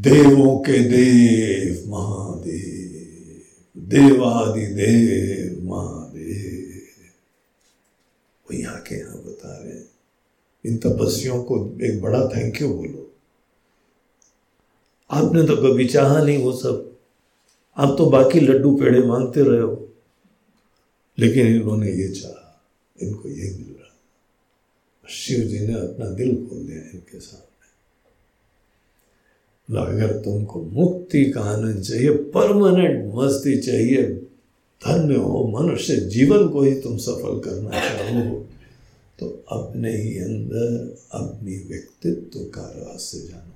देवों 0.00 0.58
के 0.58 0.72
देव 0.72 1.90
महादेव, 1.90 3.42
देवादि 3.76 4.66
देव 4.66 5.64
महादेव। 5.64 6.05
वो 8.46 8.56
यहाँ 8.56 8.80
के 8.80 8.94
यहाँ 8.94 9.16
बता 9.16 9.58
रहे 9.58 9.72
हैं। 9.72 9.90
इन 10.66 10.76
तपस्वियों 10.76 11.42
को 11.42 11.78
एक 11.82 12.02
बड़ा 12.02 12.28
थैंक 12.28 12.62
यू 12.62 12.68
बोलो। 12.68 13.12
आपने 15.10 15.46
तो 15.46 15.56
कभी 15.56 15.88
चाहा 15.88 16.22
नहीं 16.22 16.38
वो 16.38 16.52
सब। 16.52 16.96
आप 17.76 17.94
तो 17.98 18.06
बाकी 18.06 18.40
लड्डू 18.40 18.76
पेड़े 18.76 19.00
मांगते 19.00 19.42
रहे 19.42 19.60
हो। 19.60 19.92
लेकिन 21.18 21.46
इन्होंने 21.46 21.92
ये 21.92 22.08
चाहा, 22.08 22.70
इनको 23.02 23.28
ये 23.28 23.50
मिल 23.50 23.76
रहा। 23.80 23.96
शिव 25.08 25.40
जी 25.40 25.66
ने 25.66 25.74
अपना 25.74 26.06
दिल 26.06 26.46
खोल 26.46 26.66
दिया 26.66 26.78
इनके 26.78 27.20
सामने। 27.20 27.46
अगर 29.76 30.12
तुमको 30.16 30.62
मुक्ति 30.62 31.24
का 31.30 31.40
आनंद 31.40 31.82
चाहिए 31.82 32.10
परमानेंट 32.10 33.14
मस्ती 33.14 33.58
चाहिए 33.58 34.02
धन्य 34.84 35.16
हो, 35.16 35.58
मनुष्य 35.58 35.96
जीवन 35.96 36.48
को 36.48 36.62
ही 36.62 36.80
तुम 36.80 36.96
सफल 36.96 37.40
करना 37.40 37.70
चाहो। 37.70 38.48
तो 39.18 39.44
अपने 39.48 40.02
ही 40.02 40.18
अंदर 40.18 40.98
अपनी 41.12 41.56
व्यक्तित्व 41.56 42.38
का 42.38 42.72
रहस्य 42.76 43.18
जानो। 43.18 43.52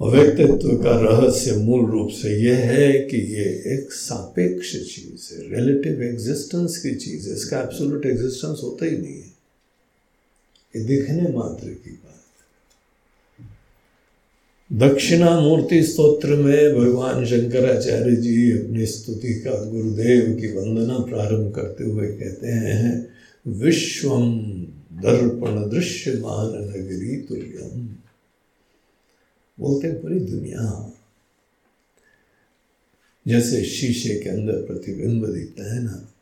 और 0.00 0.16
व्यक्तित्व 0.16 0.76
का 0.76 1.00
रहस्य 1.00 1.56
मूल 1.56 1.90
रूप 1.90 2.08
से 2.10 2.42
यह 2.42 2.56
है 2.56 2.92
कि 2.92 3.16
ये 3.16 3.74
एक 3.74 3.92
सापेक्ष 3.92 4.72
चीज़ 4.72 5.34
है। 5.34 5.54
रिलेटिव 5.54 6.02
एग्जिस्टेंस 6.02 6.78
की 6.78 6.94
चीज़ 6.94 7.28
है। 7.28 7.34
इसका 7.34 7.60
एब्सोल्यूट 7.60 8.06
एग्जिस्टेंस 8.06 8.60
होता 8.62 8.84
ही 8.84 8.98
नहीं 8.98 9.14
है। 9.14 9.34
ये 10.76 10.84
दिखने 10.84 11.32
मात्र 11.32 11.68
की 11.68 11.90
दक्षिणा 14.72 15.40
मूर्ति 15.40 15.82
स्तोत्र 15.82 16.28
में 16.28 16.74
भगवान 16.74 17.26
शंकराचार्य 17.26 18.16
जी 18.16 18.52
अपनी 18.52 18.86
स्तुति 18.86 19.40
का 19.40 19.64
गुरुदेव 19.64 20.40
की 20.40 20.52
वंदना 20.52 20.98
प्रारंभ 20.98 21.54
करते 21.54 21.84
हुए 21.84 22.08
कहते 22.08 22.46
हैं 22.46 23.08
विश्वम 23.46 24.40
दर्पण 24.92 25.70
दृश्य 25.70 26.12
मान 26.12 26.64
नगरी 26.64 27.16
तुल्यम। 27.16 27.96
बोलते 29.60 29.92
पूरी 29.92 30.20
दुनिया। 30.20 30.92
जैसे 33.28 33.64
शीशे 33.64 34.20
के 34.20 34.30
अंदर 34.30 34.52
प्रतिबिंब 34.52 35.26
दिखता 35.26 35.74
है 35.74 35.82
ना, 35.82 36.12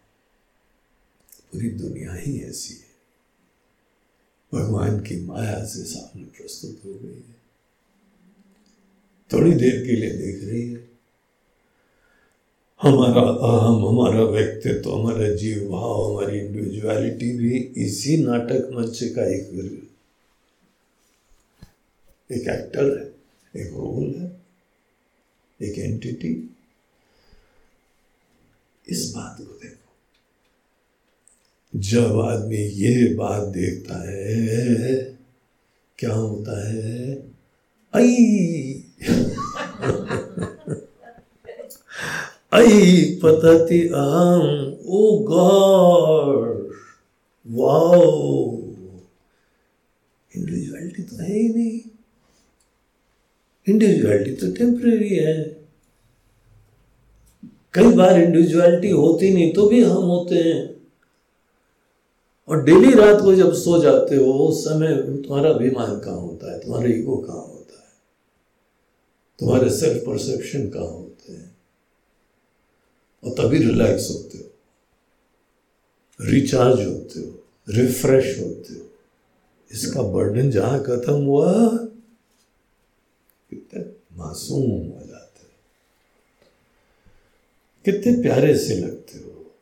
पूरी 1.53 1.69
दुनिया 1.69 2.15
ही 2.15 2.41
ऐसी 2.41 2.75
है। 2.75 2.93
भगवान 4.55 5.01
की 5.01 5.25
माया 5.25 5.65
से 5.65 5.83
सामने 5.83 6.27
प्रस्तुत 6.27 6.81
हो 6.87 6.95
गई 6.95 7.25
है। 7.29 7.32
थोड़ी 9.33 9.53
देर 9.53 9.87
के 9.87 9.93
लिए 9.93 10.11
देख 10.11 10.45
रही 10.45 10.73
है। 10.73 10.89
हमारा 12.83 13.23
अहम, 13.23 13.87
हमारा 13.87 14.23
व्यक्तित्व 14.23 14.83
तो 14.83 14.93
हमारा 14.93 15.35
जीव, 15.35 15.69
भाव, 15.69 16.11
हमारी 16.11 16.39
इंडिविजुअलिटी 16.39 17.39
भी 17.39 17.59
इसी 17.59 18.17
नाटक 18.17 18.71
मंच 18.73 19.01
का 19.03 19.25
एक 19.35 19.43
एक 22.33 22.49
एक्टर 22.49 22.99
है, 22.99 23.15
एक 23.63 23.73
रोल 23.73 24.15
है, 24.19 24.43
एक 25.69 25.79
एंटिटी 25.79 26.57
इस 28.89 29.13
बात 29.17 29.37
को 29.39 29.45
देखो। 29.45 29.93
जब 31.77 32.21
आदमी 32.21 32.57
ये 32.57 33.15
बात 33.15 33.49
देखता 33.49 34.11
है, 34.11 35.19
क्या 35.99 36.13
होता 36.13 36.69
है? 36.69 37.17
आई 37.97 38.17
पतति 43.23 43.89
अहम 43.89 44.77
ओ 44.87 45.19
गॉड 45.19 46.71
वाओ। 47.47 48.59
इंडिविजुअलिटी 50.37 51.03
तो 51.03 51.17
है 51.17 51.39
ही 51.39 51.49
नहीं। 51.49 51.81
इंडिविजुअलिटी 53.69 54.31
तो 54.31 54.57
टेम्परेरी 54.57 55.09
है। 55.09 55.63
कई 57.75 57.93
बार 57.93 58.21
इंडिविजुअलिटी 58.21 58.91
होती 58.91 59.35
नहीं 59.35 59.53
तो 59.53 59.69
भी 59.69 59.85
हम 59.85 60.03
होते 60.03 60.35
हैं। 60.35 60.77
और 62.49 62.65
डेली 62.65 62.95
रात 62.95 63.21
को 63.23 63.35
जब 63.35 63.53
सो 63.53 63.83
जाते 63.83 64.17
हो, 64.17 64.33
उस 64.33 64.65
समय 64.65 64.95
तुम्हारा 64.97 65.51
अभिमान 65.51 66.01
कहाँ 66.01 66.21
होता 66.21 66.53
है? 66.53 66.61
तुम्हारा 66.61 66.89
ईगो 66.89 67.17
कहाँ 67.17 67.52
तुम्हारे 69.43 69.71
सेल्फ 69.71 70.03
परसेप्शन 70.03 70.69
कहाँ 70.71 70.87
होते 70.87 71.33
हैं? 71.33 71.57
और 73.25 73.31
तभी 73.31 73.59
रिलैक्स 73.59 74.11
होते 74.11 74.39
हो। 74.39 74.45
रिचार्ज 76.21 76.87
होते 76.87 77.21
हो, 77.21 77.45
रिफ्रेश 77.69 78.39
होते 78.39 78.75
हो। 78.75 78.91
इसका 79.73 80.03
बर्डन 80.03 80.51
जहाँ 80.51 80.83
खत्म 80.83 81.13
हुआ, 81.13 81.69
कितने 83.51 83.85
मासूम 84.17 84.71
हो 84.71 85.07
जाते 85.07 85.43
हो। 85.43 85.51
कितने 87.85 88.23
प्यारे 88.23 88.59
से 88.59 88.77
लगते 88.77 89.19
हो। 89.19 89.55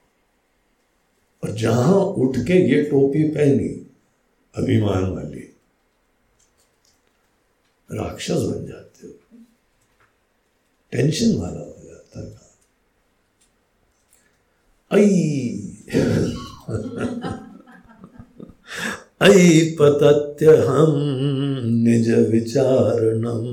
और 1.45 1.51
जहाँ 1.51 1.95
उठ 1.95 2.37
के 2.37 2.77
ये 2.77 2.83
टोपी 2.83 3.31
पहनी, 3.31 3.91
अभिमान 4.55 5.11
वाली, 5.11 5.57
राक्षस 7.93 8.41
बन 8.41 8.67
जाते 8.67 8.90
टेंशन 10.93 11.35
वाला 11.35 11.61
हो 11.61 11.77
जाता 11.85 12.21
है 12.21 12.39
आई 14.93 15.07
ऐ 19.23 19.77
पतत्य 19.79 20.57
हम 20.57 20.95
निज 21.85 22.09
विचारणम। 22.31 23.45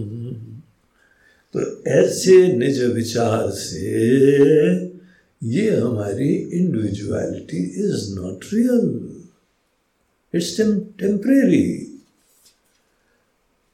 तो 1.54 1.60
ऐसे 1.92 2.36
निज 2.58 2.84
विचार 2.84 3.50
से 3.52 3.92
ये 5.44 5.70
हमारी 5.76 6.34
individuality 6.34 7.64
is 7.84 8.20
not 8.20 8.46
real 8.54 8.88
it's 10.34 10.58
temporary 11.00 11.68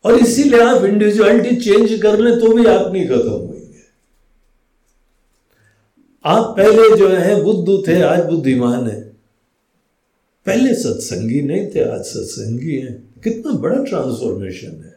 और 0.05 0.19
इसीलिए 0.19 0.59
आप 0.59 0.83
इंडिविजुअलिटी 0.85 1.55
चेंज 1.55 2.01
कर 2.01 2.19
ले 2.19 2.35
तो 2.35 2.53
भी 2.53 2.65
आप 2.65 2.91
नहीं 2.93 3.07
खत्म 3.07 3.29
होंगे 3.29 3.52
आप 6.25 6.57
पहले 6.57 6.97
जो 6.97 7.07
है, 7.09 7.43
बुद्ध 7.43 7.87
थे, 7.87 8.01
आज 8.01 8.25
बुद्धिमान 8.25 8.89
है। 8.89 9.01
पहले 10.45 10.73
सत्संगी 10.73 11.41
नहीं 11.41 11.67
थे, 11.75 11.79
आज 11.79 12.01
सत्संगी 12.01 12.75
हैं। 12.75 13.21
कितना 13.23 13.51
बड़ा 13.51 13.83
ट्रांसफॉर्मेशन 13.83 14.83
है। 14.83 14.93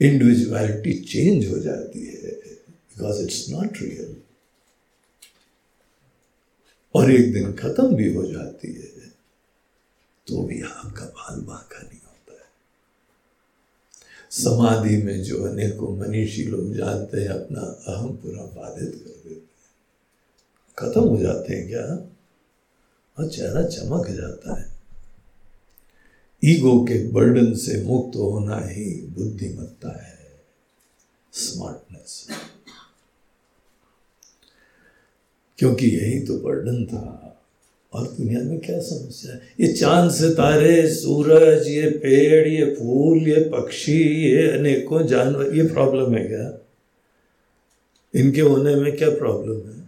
इंडिविजुअलिटी 0.00 0.92
चेंज 0.92 1.46
हो 1.52 1.58
जाती 1.58 2.06
है 2.06 2.30
बिकॉज़ 2.70 3.22
इट्स 3.22 3.46
नॉट 3.50 3.78
रियल 3.82 4.16
और 6.94 7.10
एक 7.10 7.32
दिन 7.32 7.52
खत्म 7.52 7.96
भी 7.96 8.14
हो 8.14 8.26
जाती 8.26 8.68
है 8.68 9.08
तो 10.26 10.42
भी 10.42 10.60
आपका 10.60 11.04
बाल 11.04 11.40
बांका 11.40 11.78
नहीं 11.78 11.98
है 11.98 12.07
समाधि 14.30 14.96
में 14.96 15.22
जो 15.22 15.44
अनेकों 15.44 15.96
मनीषी 15.96 16.44
लोग 16.44 16.74
जानते 16.74 17.20
हैं, 17.20 17.28
अपना 17.28 17.60
अहम 17.60 18.16
पूरा 18.16 18.42
बाधित 18.42 18.90
कर 18.90 19.28
देते 19.28 19.28
हैं। 19.30 19.50
खत्म 20.78 21.00
हो 21.00 21.16
जाते 21.16 21.54
हैं 21.54 21.68
क्या? 21.68 22.10
और 23.18 23.30
चेहरा 23.30 23.62
चमक 23.62 24.06
जाता 24.06 24.60
है। 24.60 24.78
ईगो 26.44 26.84
के 26.84 27.08
बर्डन 27.08 27.54
से 27.54 27.82
मुक्त 27.82 28.16
होना 28.16 28.58
ही 28.58 29.06
बुद्धिमत्ता 29.06 30.06
है। 30.06 30.18
स्मार्टनेस। 31.32 32.28
क्योंकि 35.58 35.86
यही 35.86 36.20
तो 36.20 36.38
बर्डन 36.38 36.86
था। 36.86 37.24
और 37.92 38.06
दुनिया 38.06 38.40
में 38.40 38.58
क्या 38.58 38.80
समस्या 38.80 39.32
है? 39.32 39.40
ये 39.60 39.72
चाँद 39.72 40.10
सितारे, 40.10 40.94
सूरज, 40.94 41.68
ये 41.68 41.90
पेड़, 41.90 42.48
ये 42.48 42.74
फूल, 42.74 43.18
ये 43.18 43.50
पक्षी, 43.52 44.26
ये 44.30 44.48
अनेकों 44.48 45.06
जानवर, 45.06 45.56
ये 45.56 45.62
प्रॉब्लम 45.62 46.14
है 46.14 46.24
क्या? 46.24 46.64
इनके 48.14 48.40
होने 48.40 48.74
में 48.74 48.96
क्या 48.96 49.10
प्रॉब्लम 49.10 49.54
है? 49.54 49.78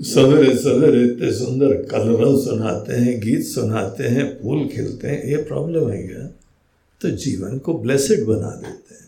सवेरे 0.00 0.56
सवेरे 0.56 1.04
इतने 1.04 1.32
सुंदर 1.32 1.82
कलरव 1.82 2.40
सुनाते 2.40 2.92
हैं, 2.92 3.20
गीत 3.20 3.44
सुनाते 3.44 4.04
हैं, 4.04 4.42
फूल 4.42 4.68
खिलते 4.68 5.08
हैं, 5.08 5.24
ये 5.24 5.36
प्रॉब्लम 5.36 5.90
है 5.90 6.02
क्या? 6.02 6.26
तो 7.00 7.10
जीवन 7.10 7.58
को 7.58 7.78
ब्लेसेड 7.78 8.24
बना 8.24 8.50
देते 8.50 8.94
हैं। 8.94 9.07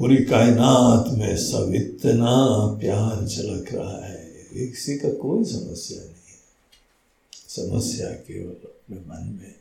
पूरी 0.00 0.16
कायनात 0.16 1.18
में 1.18 1.36
सब 1.36 1.72
इतना 1.74 2.56
प्यार 2.80 3.26
झलक 3.26 3.72
रहा 3.72 4.06
है। 4.06 4.48
किसी 4.54 4.98
का 4.98 5.12
कोई 5.12 5.44
समस्या 5.44 5.98
नहीं 5.98 6.14
है। 6.14 6.40
समस्या 7.34 8.10
केवल 8.10 8.52
अपने 8.52 8.96
मन 8.96 9.38
में 9.42 9.54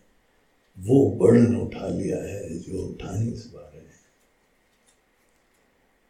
वो 0.80 1.12
बर्डन 1.12 1.56
उठा 1.56 1.88
लिया 1.88 2.18
है 2.18 2.60
जो 2.60 2.88
उठा 2.88 3.12
नहीं 3.12 3.32
पा 3.32 3.72
रहे 3.76 3.82
हैं 3.82 4.00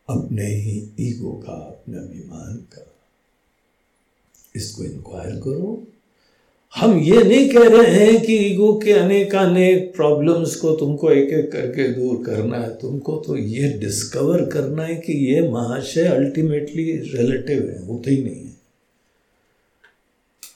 अपने 0.10 0.46
ही 0.46 0.90
ईगो 1.00 1.32
का, 1.32 1.54
अपने 1.54 1.98
अभिमान 1.98 2.58
का। 2.58 2.96
इसको 4.56 4.84
इंक्वायर 4.84 5.36
करो। 5.36 5.84
हम 6.76 7.00
ये 7.00 7.24
नहीं 7.24 7.50
कह 7.50 7.68
रहे 7.68 7.94
हैं 7.96 8.22
कि 8.22 8.36
ईगो 8.36 8.72
के 8.80 8.92
अनेक 8.92 9.34
अनेक 9.36 9.92
प्रॉब्लम्स 9.96 10.56
को 10.56 10.72
तुमको 10.72 11.12
एक 11.12 11.30
एक 11.30 11.52
करके 11.52 11.88
दूर 11.88 12.24
करना 12.26 12.58
है। 12.58 12.70
तुमको 12.76 13.16
तो 13.18 13.38
ये 13.38 13.70
डिस्कवर 13.80 14.46
करना 14.46 14.84
है 14.84 14.96
कि 14.96 15.14
ये 15.26 15.42
महाशय 15.50 16.08
अल्टीमेटली 16.08 16.86
रिलेटिव 17.16 17.64
है, 17.64 17.86
होते 17.88 18.12
ही 18.12 18.24
नहीं 18.24 18.36
है। 18.36 18.58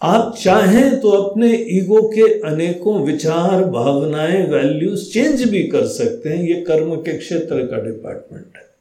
आप 0.03 0.35
चाहें 0.41 0.99
तो 0.99 1.10
अपने 1.10 1.52
ईगो 1.72 2.02
के 2.10 2.27
अनेकों 2.48 2.99
विचार, 3.06 3.64
भावनाएँ 3.65 4.45
वैल्यूज़ 4.48 5.10
चेंज 5.11 5.44
भी 5.44 5.64
कर 5.64 5.85
सकते 5.90 6.30
हैं। 6.30 6.44
ये 6.44 6.61
कर्म 6.61 6.95
के 6.95 7.18
क्षेत्र 7.18 7.65
का 7.65 7.84
डिपार्टमेंट 7.84 8.57
है। 8.57 8.72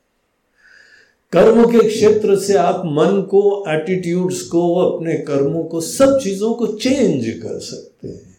कर्म 1.32 1.66
के 1.66 1.88
क्षेत्र 1.88 2.38
से 2.38 2.54
आप 2.54 2.82
मन 2.86 3.22
को 3.22 3.64
एटीट्यूड्स 3.68 4.42
को, 4.42 4.74
अपने 4.74 5.14
कर्मों 5.14 5.64
को, 5.64 5.80
सब 5.80 6.20
चीज़ों 6.22 6.54
को 6.54 6.66
चेंज 6.66 7.40
कर 7.42 7.58
सकते 7.58 8.08
हैं। 8.08 8.36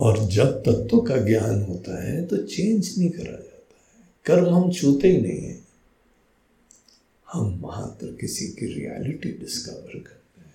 और 0.00 0.18
जब 0.18 0.62
तत्व 0.62 1.00
का 1.00 1.16
ज्ञान 1.16 1.62
होता 1.62 2.04
है 2.04 2.26
तो 2.26 2.36
चेंज 2.36 2.94
नहीं 2.98 3.10
करा 3.10 3.32
जाता 3.32 3.56
है। 3.56 3.62
कर्म 4.24 4.54
हम 4.54 4.72
छूते 4.72 5.08
ही 5.08 5.20
नहीं 5.20 5.40
है। 5.40 5.60
हम 7.32 7.60
मात्र 7.60 8.06
किसी 8.20 8.46
की 8.46 8.66
रियलिटी 8.66 9.28
डिस्कवर 9.28 9.98
करते 9.98 10.40
हैं। 10.40 10.54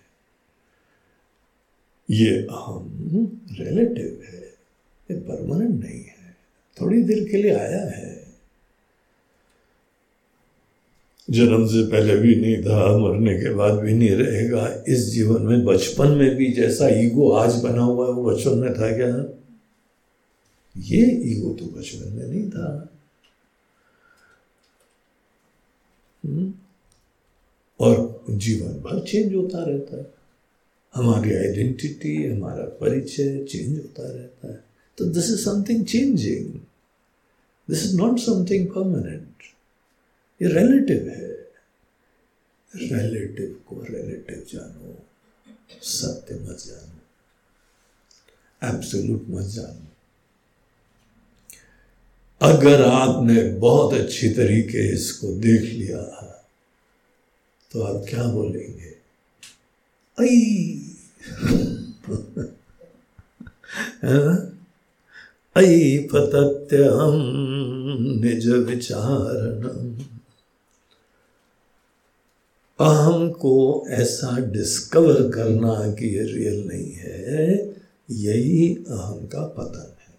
ये 2.10 2.38
अहम 2.38 3.42
रिलेटिव 3.52 4.24
है। 4.26 4.56
ये 5.12 5.16
परमानेंट 5.16 5.86
नहीं 5.86 6.04
है। 6.04 6.38
थोड़ी 6.82 7.04
देर 7.04 7.30
के 7.30 7.38
लिए 7.38 7.54
आया 7.54 7.86
है। 7.86 8.21
जन्म 11.32 11.68
से 11.68 11.92
पहले 11.92 12.16
भी 12.16 12.36
नहीं 12.36 12.64
था, 12.64 12.98
मरने 12.98 13.38
के 13.38 13.54
बाद 13.54 13.74
भी 13.74 13.94
नहीं 13.94 14.10
रहेगा। 14.10 14.84
इस 14.88 15.00
जीवन 15.00 15.42
में, 15.42 15.66
बचपन 15.66 16.08
में 16.08 16.36
भी 16.36 16.52
जैसा 16.52 16.88
ईगो 16.90 17.32
आज 17.32 17.64
बना 17.64 17.82
हुआ 17.82 18.08
है, 18.08 18.14
वो 18.14 18.24
बचपन 18.24 18.58
में 18.58 18.74
था 18.74 18.98
क्या? 18.98 19.38
ये 20.78 21.12
ईगो 21.12 21.54
तो 21.54 21.66
बचपन 21.66 22.14
में 22.14 22.28
नहीं 22.28 22.50
था। 22.50 22.90
हम्म? 26.26 26.54
और 27.80 28.26
जीवन 28.30 28.68
भर 28.68 29.06
चेंज 29.08 29.36
होता 29.36 29.64
रहता 29.64 29.98
है। 29.98 30.14
हमारी 30.96 31.34
आइडेंटिटी 31.34 32.28
हमारा 32.28 32.64
परिचय 32.64 33.44
चेंज 33.44 33.78
होता 33.78 34.04
रहता 34.04 34.48
है। 34.48 34.64
तो 34.98 35.06
this 35.06 35.24
is 35.24 35.36
something 35.36 35.86
changing 35.86 36.46
this 37.70 37.84
is 37.84 37.98
not 37.98 38.20
something 38.20 38.68
permanent 38.68 39.28
ये 40.42 40.48
रिलेटिव 40.50 41.08
है। 41.10 41.30
रिलेटिव 42.74 43.50
को 43.68 43.82
रिलेटिव 43.84 44.46
जानो, 44.54 44.94
सत्य 45.84 46.36
मत 46.36 46.58
जानो 46.66 47.00
एब्सोल्यूट 48.62 49.26
मत 49.30 49.46
जानो। 49.48 49.88
अगर 52.42 52.82
आपने 52.84 53.44
बहुत 53.60 53.94
अच्छी 53.94 54.30
तरीके 54.34 54.88
इसको 54.94 55.28
देख 55.42 55.62
लिया 55.64 56.02
तो 57.72 57.82
आप 57.82 58.06
क्या 58.10 58.24
बोलेंगे? 58.28 58.92
आई 60.18 60.38
ऐ 65.58 65.98
पतत्यहं 66.08 67.16
निज 68.22 68.48
विचारणम 68.68 69.80
अहम 72.82 73.30
को 73.30 73.86
ऐसा 73.88 74.38
डिस्कवर 74.40 75.30
करना 75.30 75.92
कि 75.92 76.08
ये 76.18 76.24
रियल 76.24 76.68
नहीं 76.68 76.92
है, 76.94 77.74
यही 78.12 78.76
अहम 78.76 79.28
का 79.28 79.46
पतन 79.46 79.96
है। 80.00 80.14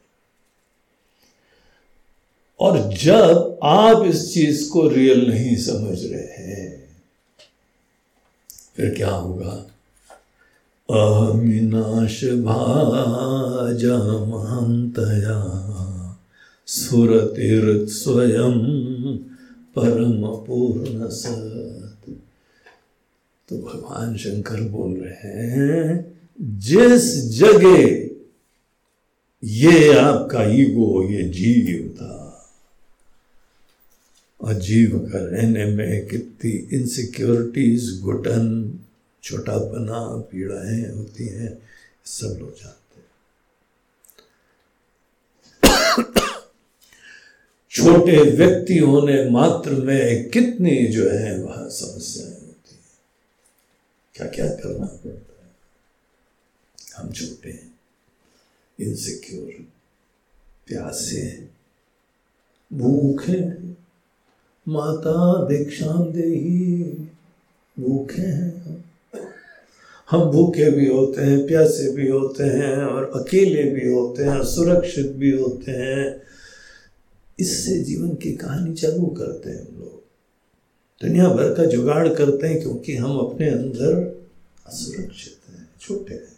और 2.61 2.93
जब 2.93 3.59
आप 3.63 4.05
इस 4.07 4.35
चीज़ 4.35 4.71
को 4.71 4.89
रियल 4.89 5.31
नहीं 5.31 5.57
समझ 5.57 6.05
रहे 6.05 6.23
हैं, 6.23 6.89
फिर 8.77 8.95
क्या 8.95 9.11
होगा? 9.11 9.67
अहमिनाश 10.91 12.25
भाजमहंतया 12.25 13.99
सुरतीर्थ 16.67 17.91
स्वयं 17.91 18.59
परम 19.77 20.27
पूर्ण 20.47 21.09
सत 21.09 21.82
तो 23.53 23.59
भगवान 23.59 24.17
शंकर 24.17 24.61
बोल 24.63 24.93
रहे 24.97 25.47
हैं, 25.47 26.17
जिस 26.59 27.05
जगह 27.29 27.81
ये 29.43 29.95
आपका 29.95 30.43
ईगो, 30.53 31.03
ये 31.11 31.23
जीव 31.29 31.89
था, 31.89 32.15
और 34.41 34.55
जीव 34.55 34.99
का 35.13 35.19
रहने 35.19 35.65
में 35.65 36.07
कितनी 36.09 36.51
इनसिक्योरिटीज 36.79 38.01
घुटन 38.01 38.45
छोटापना, 39.23 40.01
पीड़ाएँ 40.33 40.83
होती 40.97 41.27
हैं, 41.27 41.59
सब 42.07 42.39
लोग 42.41 42.55
जानते 42.57 43.01
हैं। 43.01 43.09
छोटे 47.73 48.17
व्यक्ति 48.31 48.79
होने 48.79 49.31
मात्र 49.31 49.71
में 49.71 50.31
कितनी 50.31 50.87
जो 50.87 51.09
है 51.11 51.39
वह 51.39 51.69
समस्याएँ 51.69 52.42
क्या 54.15 54.27
क्या 54.27 54.47
करना 54.55 54.87
पड़ता 54.87 55.43
है? 55.43 55.51
हम 56.97 57.13
छोटे 57.13 57.51
हैं 57.51 57.71
इनसिक्योर 58.79 59.51
प्यासे 60.67 61.21
हैं, 61.21 61.51
भूखे 62.71 63.41
माता 64.67 65.15
दीक्षाम 65.49 66.05
दे 66.13 66.27
ही 66.27 66.93
भूखे 67.77 68.23
हैं। 68.23 68.85
हम 70.11 70.31
भूखे 70.31 70.71
भी 70.71 70.89
होते 70.89 71.23
हैं, 71.23 71.47
प्यासे 71.47 71.91
भी 71.93 72.09
होते 72.09 72.45
हैं 72.45 72.77
और 72.77 73.11
अकेले 73.21 73.63
भी 73.71 73.89
होते 73.93 74.23
हैं, 74.23 74.43
सुरक्षित 74.45 75.11
भी 75.13 75.31
होते 75.31 75.73
हैं। 75.73 76.23
इससे 77.39 77.79
जीवन 77.79 78.15
की 78.15 78.33
कहानी 78.33 78.75
चालू 78.75 79.07
करते 79.19 79.51
हैं 79.51 79.61
हम 79.61 79.81
लोग। 79.81 79.92
दुनिया 81.03 81.29
भर 81.29 81.55
का 81.55 81.65
जुगाड़ 81.65 82.09
करते 82.09 82.47
हैं 82.47 82.61
क्योंकि 82.63 82.97
हम 82.97 83.19
अपने 83.19 83.49
अंदर 83.51 83.95
असुरक्षित 84.67 85.51
हैं 85.51 85.69
छोटे 85.81 86.15
हैं। 86.15 86.31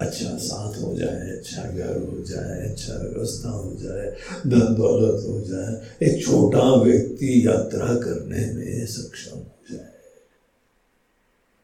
अच्छा 0.00 0.36
साथ 0.36 0.82
हो 0.82 0.94
जाए 0.96 1.30
अच्छा 1.30 1.62
घर 1.62 1.96
हो 1.98 2.22
जाए 2.22 2.58
अच्छा 2.70 2.94
व्यवस्था 2.94 3.50
हो 3.50 3.76
जाए 3.82 4.10
धन 4.46 4.74
दौलत 4.74 5.24
हो 5.26 5.40
जाए, 5.40 5.72
एक 6.02 6.24
छोटा 6.24 6.74
व्यक्ति 6.82 7.46
यात्रा 7.46 7.94
करने 7.94 8.44
में 8.52 8.86
सक्षम 8.86 9.36
हो 9.36 9.76
जाए। 9.76 9.92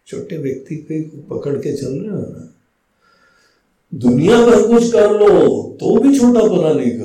छोटे 0.06 0.38
व्यक्ति 0.38 0.76
को 0.76 1.36
पकड़ 1.36 1.56
के 1.58 1.76
चल 1.76 1.92
रहे 1.92 2.10
हो 2.10 2.26
ना? 2.32 2.48
दुनिया 3.92 4.46
भर 4.46 4.66
कुछ 4.66 4.92
कर 4.92 5.10
लो 5.10 5.28
तो 5.80 5.98
भी 6.00 6.18
छोटा 6.18 6.40
पना 6.40 6.72
नहीं 6.72 6.90
है 6.90 6.98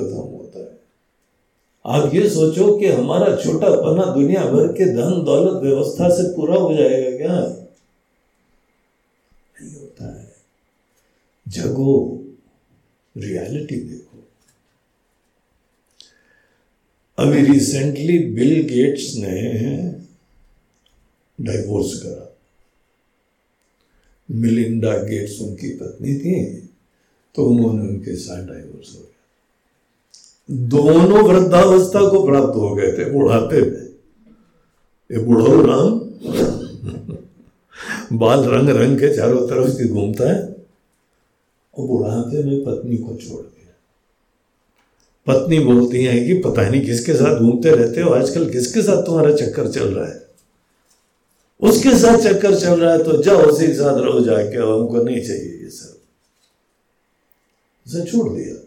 आप 1.88 2.14
ये 2.14 2.30
सोचो 2.30 2.78
कि 2.78 2.86
हमारा 2.86 3.36
छोटा 3.36 3.70
पना 3.70 4.14
दुनिया 4.14 4.44
भर 4.44 4.72
के 4.72 4.84
धन, 4.84 5.24
दौलत, 5.24 5.62
व्यवस्था 5.62 6.08
से 6.08 6.36
पूरा 6.36 6.56
हो 6.56 6.74
जाएगा 6.74 7.16
क्या? 7.16 7.40
नहीं 9.62 9.74
होता 9.74 10.20
है। 10.20 10.32
जगो 11.48 12.24
रियलिटी 13.16 13.76
देखो। 13.76 14.24
अभी 17.18 17.52
रिसेंटली 17.52 18.18
बिल 18.18 18.62
गेट्स 18.62 19.14
ने 19.16 19.42
डाइवोर्स 21.40 22.02
करा। 22.02 22.36
मिलिंडा 24.30 24.96
गेट्स 24.96 25.40
उनकी 25.40 25.70
पत्नी 25.70 26.14
थी 26.14 26.56
तो 27.34 27.46
उन्होंने 27.46 27.88
उनके 27.88 28.16
साथ 28.16 28.46
डाइवोर्स 28.46 28.94
हो 28.94 29.07
दोनों 30.48 31.22
वृद्धावस्था 31.24 32.08
को 32.08 32.24
प्राप्त 32.26 32.56
हो 32.56 32.74
गए 32.74 32.92
थे 32.92 33.10
बुढ़ापे 33.10 33.60
में 33.60 33.86
ये 35.10 35.18
बुढ़ो 35.18 35.60
राम, 35.62 35.98
बाल 38.18 38.44
रंग 38.44 38.68
रंग 38.70 38.98
के 39.00 39.14
चारों 39.16 39.46
तरफ़ 39.48 39.68
से 39.70 39.88
घूमता 39.88 40.30
है 40.32 40.40
वो 41.74 41.86
बुढ़ापे 41.88 42.42
में 42.44 42.64
पत्नी 42.64 42.96
को 42.96 43.14
छोड़ 43.16 43.40
दिया। 43.40 43.74
पत्नी 45.26 45.58
बोलती 45.58 46.04
है 46.04 46.18
कि 46.24 46.34
पता 46.40 46.68
नहीं 46.68 46.84
किसके 46.84 47.14
साथ 47.14 47.40
घूमते 47.40 47.70
रहते 47.70 48.00
हो, 48.00 48.10
आजकल 48.10 48.48
किसके 48.50 48.82
साथ 48.82 49.02
तुम्हारा 49.02 49.32
चक्कर 49.32 49.68
चल 49.68 49.88
रहा 49.88 50.06
है? 50.06 50.26
उसके 51.62 51.96
साथ 51.98 52.18
चक्कर 52.18 52.54
चल 52.54 52.80
रहा 52.80 52.92
है 52.92 53.04
तो 53.04 53.22
जाओ 53.22 53.42
उसी 53.42 53.66
के 53.66 53.74
साथ 53.74 53.98
रहो 53.98 54.20
जाके, 54.20 54.56
हमको 54.56 55.02
नहीं 55.02 55.20
चाहिए 55.20 55.60
ये 55.62 55.70
सब। 55.70 55.98
उसे 57.86 58.04
छोड़ 58.10 58.28
दिया। 58.28 58.57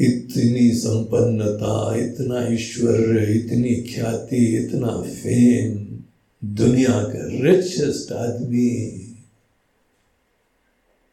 इतनी 0.00 0.70
संपन्नता, 0.70 1.96
इतना 1.96 2.54
ईश्वर, 2.54 3.30
इतनी 3.30 3.74
ख्याति, 3.74 4.56
इतना 4.56 5.02
फेम 5.02 5.98
दुनिया 6.44 7.02
का 7.02 7.46
रिचेस्ट 7.46 8.12
आदमी। 8.12 8.76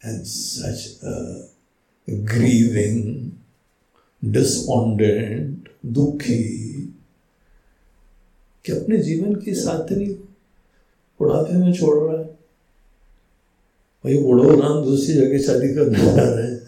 And 0.05 0.23
such 0.23 0.99
a 1.03 1.13
grieving 2.09 3.31
despondent 4.33 5.69
दुखी, 5.85 6.63
कि 8.65 8.71
अपने 8.71 8.97
जीवन 8.97 9.35
की 9.35 9.53
साथनी 9.53 10.05
बुढ़ापे 11.19 11.53
में 11.53 11.73
छोड़ 11.73 12.11
रहा 12.11 12.21
है। 12.21 12.25
भाई 14.03 14.17
बुढ़ो 14.17 14.55
नाम 14.55 14.83
दूसरी 14.83 15.13
जगह 15.13 15.39
शादी 15.39 15.73
करने 15.73 15.99
जा 15.99 16.29
रहे 16.29 16.51
हैं। 16.51 16.62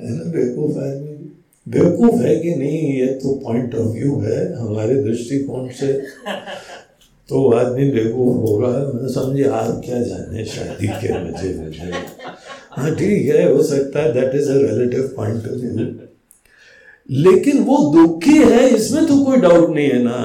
है 0.00 0.10
ना? 0.10 0.24
बेवकूफ़ 0.32 0.78
आदमी 0.78 1.16
बेवकूफ़ 1.66 2.22
है 2.22 2.34
कि 2.40 2.54
नहीं, 2.54 2.78
ये 2.94 3.06
तो 3.22 3.34
पॉइंट 3.44 3.74
ऑफ़ 3.74 3.88
व्यू 3.88 4.18
है, 4.20 4.40
हमारे 4.56 4.94
दृष्टिकोण 5.02 5.68
से 5.70 5.92
तो 7.28 7.50
आदमी 7.52 7.90
बेवकूफ़ 7.90 8.36
होगा। 8.40 8.68
मैं 8.94 9.08
समझे, 9.12 9.44
आप 9.44 9.80
क्या 9.84 10.00
जाने 10.02 10.44
शादी 10.44 10.86
के 10.86 11.12
मज़े 11.24 11.54
मज़े 11.58 11.90
हाँ? 12.72 12.94
ठीक 12.94 13.28
है, 13.28 13.52
हो 13.52 13.62
सकता 13.62 14.02
है 14.02 14.12
that 14.12 14.34
is 14.34 14.50
a 14.50 14.54
relative 14.54 15.12
point 15.16 15.46
of 15.46 15.56
view 15.56 15.86
लेकिन 17.08 17.62
वो 17.64 17.76
दुखी 17.92 18.36
है, 18.36 18.68
इसमें 18.68 19.06
तो 19.06 19.24
कोई 19.24 19.36
डाउट 19.36 19.70
नहीं 19.74 19.88
है 19.88 20.02
ना। 20.02 20.18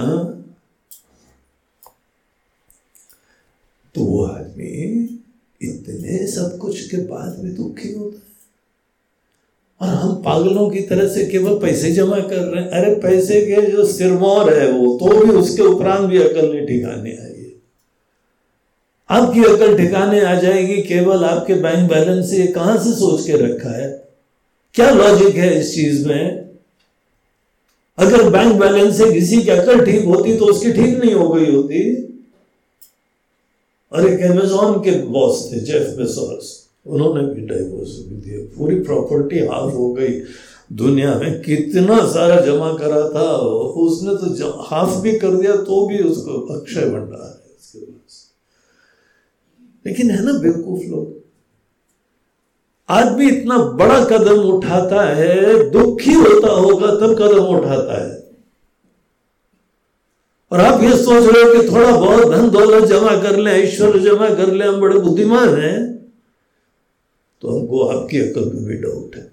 तो 3.95 4.03
वो 4.03 4.23
आदमी 4.25 4.69
इतने 5.61 6.25
सब 6.27 6.57
कुछ 6.57 6.89
के 6.91 6.97
बाद 6.97 7.39
भी 7.39 7.51
दुखी 7.51 7.91
होता 7.93 8.17
है। 8.17 8.32
और 9.83 9.89
हम 9.89 10.15
पागलों 10.15 10.69
की 10.69 10.81
तरह 10.81 11.07
से 11.07 11.25
केवल 11.25 11.59
पैसे 11.59 11.91
जमा 11.91 12.19
कर 12.19 12.35
रहे 12.35 12.63
हैं। 12.63 12.69
अरे, 12.69 12.95
पैसे 12.95 13.41
के 13.41 13.61
जो 13.61 13.85
सिरमौर 13.85 14.53
है 14.53 14.71
वो 14.71 14.97
तो 14.97 15.25
भी 15.25 15.31
उसके 15.31 15.61
उपरांत 15.61 16.09
भी 16.09 16.17
अकल 16.17 16.51
नहीं 16.51 16.67
ठिकाने 16.67 17.09
आई 17.09 17.41
है। 17.41 17.51
आपकी 19.09 19.43
अकल 19.43 19.77
ठिकाने 19.77 20.21
आ 20.21 20.35
जाएगी, 20.35 20.81
केवल 20.81 21.23
आपके 21.23 21.53
बैंक 21.53 21.89
बैलेंस 21.89 22.29
से 22.29 22.47
कहाँ 22.47 22.77
से 22.77 22.91
सोच 22.91 23.25
के 23.25 23.33
रखा 23.33 23.69
है? 23.69 24.07
क्या 24.73 24.89
लॉजिक 24.89 25.35
है 25.35 25.59
इस 25.59 25.75
चीज़ 25.75 26.07
में? 26.07 26.49
अगर 27.97 28.29
बैंक 28.29 28.55
बैलेंस 28.55 28.97
से 28.97 29.13
किसी 29.13 29.41
की 29.41 29.49
अकल 29.49 29.85
ठीक 29.85 30.05
होती 30.05 30.37
तो 30.37 30.45
उसकी 30.45 30.71
ठीक 30.73 30.97
नहीं 30.97 31.13
हो 31.13 31.29
गई 31.29 31.51
होती। 31.55 32.03
और 33.91 34.09
एक 34.09 34.19
एमेजोन 34.19 34.79
के 34.79 34.91
बॉस 34.91 35.49
थे 35.53 35.59
जेफ 35.59 35.97
बेसोस 35.97 36.62
उन्होंने 36.87 37.33
भी 37.33 37.41
डाइवोर्स 37.41 37.89
भी 37.89 38.15
दिया। 38.15 38.57
पूरी 38.57 38.75
प्रॉपर्टी 38.75 39.39
हाफ़ 39.39 39.73
हो 39.73 39.93
गई। 39.93 40.21
दुनिया 40.73 41.19
में 41.19 41.41
कितना 41.41 42.05
सारा 42.05 42.41
जमा 42.41 42.73
करा 42.73 43.09
था, 43.09 43.35
उसने 43.35 44.15
तो 44.15 44.49
हाफ़ 44.61 45.01
भी 45.01 45.19
कर 45.19 45.31
दिया 45.31 45.55
तो 45.55 45.87
भी 45.87 45.97
उसको 45.99 46.59
अक्षय 46.59 46.81
भंडार 46.81 47.43
है 47.43 47.55
उसके 47.59 47.79
पास। 47.79 48.29
लेकिन 49.85 50.11
है 50.11 50.25
ना 50.25 50.33
बेवकूफ़ 50.33 50.81
लोग? 50.81 51.23
आदमी 52.89 53.27
इतना 53.27 53.57
बड़ा 53.57 54.05
कदम 54.05 54.39
उठाता 54.39 55.01
है, 55.01 55.69
दुखी 55.69 56.13
होता 56.13 56.47
होगा 56.47 56.87
तब 56.87 57.15
कदम 57.19 57.43
उठाता 57.43 58.03
है। 58.03 58.29
और 60.51 60.59
आप 60.59 60.83
ये 60.83 60.97
सोच 60.97 61.35
रहे 61.35 61.43
हो 61.43 61.63
कि 61.63 61.69
थोड़ा 61.69 61.91
बहुत 61.91 62.35
धन 62.35 62.49
दौलत 62.49 62.83
जमा 62.83 63.21
कर 63.21 63.37
ले 63.37 63.51
ऐश्वर्य 63.51 63.99
जमा 63.99 64.29
कर 64.29 64.53
ले, 64.53 64.65
हम 64.65 64.81
बड़े 64.81 64.99
बुद्धिमान 64.99 65.49
हैं। 65.49 66.02
तो 67.43 67.59
हमको 67.59 67.79
आपकी 67.83 68.19
अकल 68.19 68.51
में 68.53 68.63
भी 68.63 68.73
डाउट 68.73 69.15
है। 69.15 69.31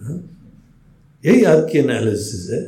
हाँ? 0.00 0.16
यही 1.24 1.44
आपकी 1.44 1.78
एनालिसिस 1.78 2.50
है। 2.50 2.62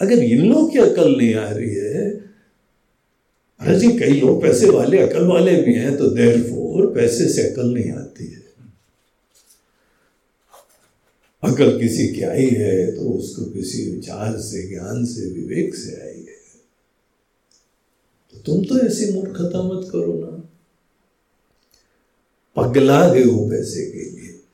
अगर 0.00 0.18
इन 0.18 0.44
लोगों 0.48 0.68
की 0.68 0.78
अकल 0.78 1.16
नहीं 1.16 1.34
आ 1.34 1.48
रही 1.50 1.74
है, 1.74 2.10
अरे 3.60 3.78
जी, 3.78 3.88
कई 3.98 4.20
लोग 4.20 4.42
पैसे 4.42 4.70
वाले 4.70 4.98
अकल 4.98 5.26
वाले 5.26 5.56
भी 5.62 5.74
हैं 5.74 5.96
तो 5.96 6.06
देर 6.06 6.42
फोर 6.42 6.86
पैसे 6.94 7.28
से 7.28 7.50
अकल 7.50 7.74
नहीं 7.74 7.90
आती 7.90 8.26
है। 8.26 8.44
अकल 11.42 11.78
किसी 11.80 12.08
की 12.08 12.22
आई 12.22 12.46
है 12.46 12.96
तो 12.96 13.02
उसको 13.02 13.44
किसी 13.44 13.90
विचार 13.90 14.38
से, 14.40 14.68
ज्ञान 14.68 15.04
से, 15.04 15.26
विवेक 15.26 15.74
से 15.74 16.00
आई 16.02 16.20
है। 16.20 16.42
तो 18.32 18.40
तुम 18.40 18.64
तो 18.64 18.86
ऐसी 18.86 19.12
मूर्खता 19.12 19.62
मत 19.62 19.88
करो 19.92 20.20
ना। 20.24 20.33
पगला 22.56 23.14
गए 23.14 23.24
हो 23.24 23.50
पैसे 23.50 23.90
के 23.90 24.10
लिए। 24.10 24.44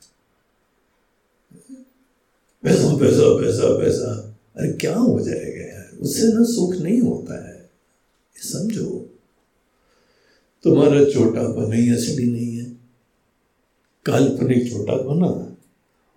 पैसा 2.63 2.97
पैसा 2.97 3.41
पैसा 3.41 3.79
पैसा। 3.79 4.39
अरे 4.57 4.73
क्या 4.73 4.97
हो 4.97 5.21
जाएगा 5.21 5.75
यार? 5.75 5.99
उससे 6.01 6.33
ना 6.33 6.45
सुख 6.45 6.75
नहीं 6.75 7.01
होता 7.01 7.49
है। 7.49 7.71
समझो। 8.37 9.11
तुम्हारा 10.63 11.05
छोटापन 11.05 11.73
ही 11.73 11.95
असली 11.95 12.33
नहीं 12.33 12.59
है। 12.59 12.65
काल्पनिक 14.07 14.73
छोटापना 14.73 15.57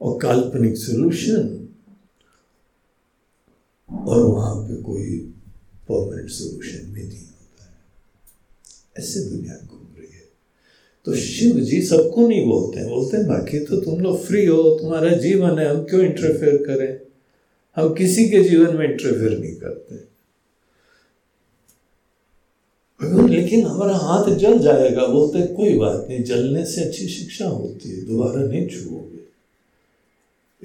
और 0.01 0.19
काल्पनिक 0.21 0.77
सोल्यूशन 0.77 1.67
और 3.89 4.25
वहाँ 4.25 4.55
पे 4.55 4.81
कोई 4.81 5.19
परमानेंट 5.91 6.29
सोल्यूशन 6.29 6.93
भी 6.93 7.03
नहीं 7.03 7.25
होता 7.25 7.65
है। 7.65 7.77
ऐसे 8.99 9.29
दुनिया 9.29 9.53
को 9.53 9.82
तो 11.05 11.15
शिव 11.15 11.59
जी 11.59 11.81
सबको 11.81 12.27
नहीं 12.27 12.45
बोलते 12.45 12.79
हैं। 12.79 12.89
बोलते 12.89 13.17
हैं, 13.17 13.27
बाकी 13.27 13.59
तो 13.59 13.81
तुम 13.81 13.99
लोग 13.99 14.23
फ्री 14.25 14.45
हो, 14.45 14.79
तुम्हारा 14.81 15.09
जीवन 15.09 15.59
है, 15.59 15.67
हम 15.67 15.83
क्यों 15.83 16.01
इंटरफेयर 16.01 16.57
करें? 16.57 16.99
हम 17.75 17.93
किसी 17.93 18.29
के 18.29 18.43
जीवन 18.43 18.75
में 18.75 18.91
इंटरफेयर 18.91 19.39
नहीं 19.39 19.55
करते। 19.55 20.13
लेकिन 23.27 23.65
हमारा 23.65 23.97
हाथ 23.97 24.35
जल 24.35 24.59
जाएगा, 24.59 25.07
बोलते 25.07 25.55
कोई 25.55 25.77
बात 25.77 26.05
नहीं, 26.09 26.23
जलने 26.23 26.65
से 26.65 26.81
अच्छी 26.81 27.07
शिक्षा 27.07 27.45
होती 27.45 27.89
है, 27.89 28.05
दोबारा 28.05 28.41
नहीं 28.41 28.67
छुओगे। 28.67 29.23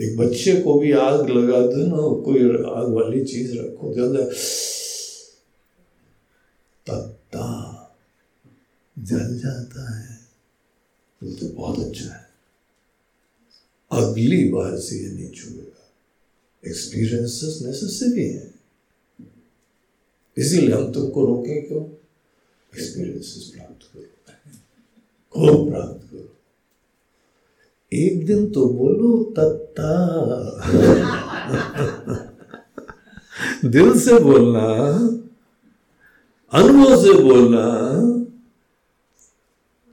एक 0.05 0.17
बच्चे 0.17 0.61
को 0.61 0.79
भी 0.79 0.93
आग 0.93 1.29
लगा 1.29 1.61
दो 1.61 1.77
ना, 1.77 2.23
कोई 2.23 2.45
आग 2.73 2.93
वाली 2.93 3.25
चीज़ 3.25 3.59
रखो, 3.59 3.95
जल 3.95 4.17
तत्ता 6.87 7.75
जल 8.99 9.39
जाता 9.39 9.99
है। 9.99 10.18
ये 11.23 11.35
तो 11.35 11.49
बहुत 11.49 11.79
अच्छा 11.79 12.15
है। 12.15 12.29
अगली 13.93 14.49
बार 14.49 14.79
से 14.79 14.97
ये 14.97 15.11
नहीं 15.11 15.31
छूएगा 15.31 15.93
एक्सपीरियंसेस 16.67 17.63
नेसेसरी 17.63 18.29
है। 18.29 18.55
इसीलिए 20.37 20.75
हम 20.75 20.93
तुमको 20.93 21.27
रोके 21.27 21.61
क्यों? 21.61 21.85
एक्सपीरियंसेस 22.79 23.53
प्राप्त 23.55 23.91
करो। 23.95 24.03
खूब 25.33 25.71
प्राप्त 25.71 26.11
करो। 26.11 26.37
एक 27.93 28.27
दिन 28.27 28.51
तो 28.51 28.69
बोलो, 28.69 29.25
तत्ता। 29.25 29.93
दिल 33.65 34.01
से 34.01 34.19
बोलना, 34.19 34.61
अनुभव 36.53 37.03
से 37.03 37.13
बोलना। 37.23 37.65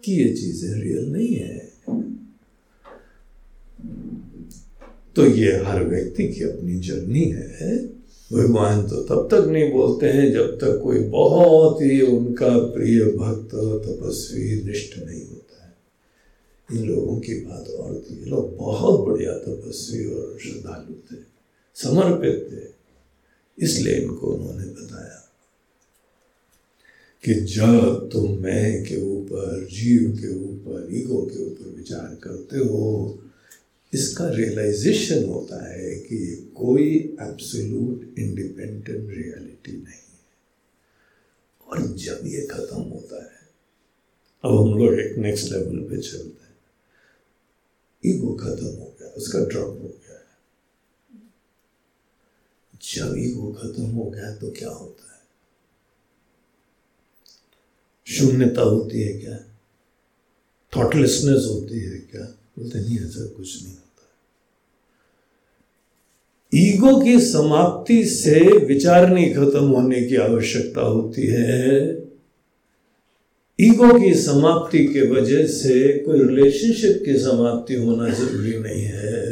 कि 0.06 0.14
ये 0.14 0.34
चीज़ें 0.34 0.82
रियल 0.82 1.06
नहीं 1.06 1.36
है। 1.36 1.74
तो 5.16 5.26
ये 5.26 5.52
हर 5.64 5.84
व्यक्ति 5.84 6.28
की 6.28 6.44
अपनी 6.44 6.80
जर्नी 6.80 7.24
है। 7.32 7.78
भगवान 8.34 8.82
तो 8.88 9.02
तब 9.02 9.28
तक 9.32 9.48
नहीं 9.48 9.72
बोलते 9.72 10.06
हैं 10.06 10.32
जब 10.34 10.58
तक 10.58 10.80
कोई 10.84 11.00
बहुत 11.00 11.82
ही 11.82 12.02
उनका 12.02 12.58
प्रिय 12.58 13.04
भक्त 13.06 13.52
तपस्वी 13.86 14.62
निष्ठ 14.64 14.98
नहीं 15.00 15.22
होता 15.22 15.64
है। 15.66 15.74
इन 16.70 16.88
लोगों 16.90 17.20
की 17.20 17.34
बात 17.42 17.68
और 17.70 18.00
थी। 18.00 18.24
लोग 18.26 18.56
बहुत 18.58 19.08
बढ़िया 19.08 19.34
तपस्वी 19.38 20.06
और 20.06 20.38
श्रद्धालु 20.42 20.96
थे, 21.08 21.22
समर्पित 21.76 22.50
थे। 22.52 22.64
इसलिए 23.58 23.96
इनको 23.96 24.28
उन्होंने 24.28 24.66
बताया। 24.66 25.25
कि 27.26 27.34
जब 27.34 28.10
तुम 28.14 28.32
मैं 28.32 28.84
के 28.84 29.02
ऊपर, 29.02 29.68
जीव 29.72 30.12
के 30.12 30.36
ऊपर, 30.36 30.88
ईगो 30.92 31.22
के 31.22 31.46
ऊपर 31.46 31.70
विचार 31.70 32.16
करते 32.16 32.58
हो, 32.58 33.20
इसका 33.94 34.30
रियलाइजेशन 34.30 35.26
होता 35.26 35.74
है 35.74 35.96
कि 35.96 36.52
कोई 36.56 36.88
एब्सोल्यूट 37.22 38.20
इंडिपेंडेंट 38.20 39.10
रियलिटी 39.10 39.72
नहीं 39.72 39.84
है। 39.84 40.16
और 41.68 41.98
जब 41.98 42.22
ये 42.26 42.48
खत्म 42.52 42.82
होता 42.82 43.24
है, 43.24 43.50
अब 44.46 44.52
हम 44.52 44.78
लोग 44.78 45.00
एक 45.00 45.18
नेक्स्ट 45.18 45.52
लेवल 45.52 45.78
पे 45.78 46.02
चलते 46.02 46.44
हैं। 46.44 46.56
ईगो 48.06 48.34
खत्म 48.34 48.66
हो 48.66 48.96
गया, 49.00 49.08
उसका 49.08 49.40
ड्रॉप 49.40 49.82
हो 49.82 49.88
गया 49.88 50.16
है। 50.16 50.26
जब 52.84 53.16
ईगो 53.18 53.52
खत्म 53.52 53.84
हो 53.84 54.10
गया 54.10 54.36
तो 54.36 54.52
क्या 54.52 54.70
होता 54.70 55.10
है? 55.10 55.15
शून्यता 58.08 58.62
होती 58.62 59.02
है 59.02 59.14
क्या? 59.14 59.38
थॉटलेसनेस 60.78 61.46
होती 61.50 61.80
है 61.80 61.98
क्या? 61.98 62.38
बोलते, 62.60 62.80
नहीं, 62.80 63.00
ऐसा 63.00 63.26
कुछ 63.26 63.64
नहीं 63.64 63.74
होता। 63.74 63.86
ईगो 66.56 67.02
की 67.02 67.20
समाप्ति 67.20 68.06
से 68.06 68.58
विचार 68.66 69.10
नहीं 69.10 69.34
खत्म 69.34 69.60
होने 69.60 70.02
की 70.02 70.16
आवश्यकता 70.16 70.82
होती 70.82 71.28
है। 71.28 71.90
ईगो 73.62 74.00
की 74.00 74.14
समाप्ति 74.14 74.86
के 74.86 75.02
वजह 75.02 75.48
से 75.48 76.00
कोई 76.00 76.20
रिलेशनशिप 76.20 77.02
की 77.06 77.20
समाप्ति 77.20 77.76
होना 77.76 78.14
ज़रूरी 78.14 78.60
नहीं 78.60 78.82
है। 78.82 79.25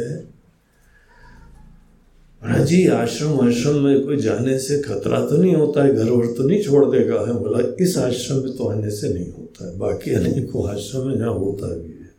राज़ी, 2.44 2.86
आश्रम 2.88 3.40
आश्रम 3.42 3.76
में 3.80 4.04
कोई 4.06 4.18
जाने 4.18 4.58
से 4.60 4.82
खतरा 4.82 5.20
तो 5.28 5.38
नहीं 5.38 5.54
होता 5.56 5.84
है, 5.84 5.94
घर 5.96 6.10
वर 6.10 6.26
तो 6.38 6.44
नहीं 6.44 6.62
छोड़ 6.64 6.86
देगा 6.86 7.20
है 7.28 7.34
बोला 7.34 7.60
इस 7.82 7.98
आश्रम 7.98 8.38
में 8.38 8.56
तो 8.58 8.68
आने 8.68 8.90
से 8.92 9.14
नहीं 9.14 9.32
होता 9.32 9.68
है, 9.68 9.78
बाकी 9.78 10.12
अनेकों 10.12 10.70
आश्रम 10.70 11.08
में 11.08 11.18
जहाँ 11.18 11.34
होता 11.34 11.68
भी 11.68 11.92
है। 11.92 12.12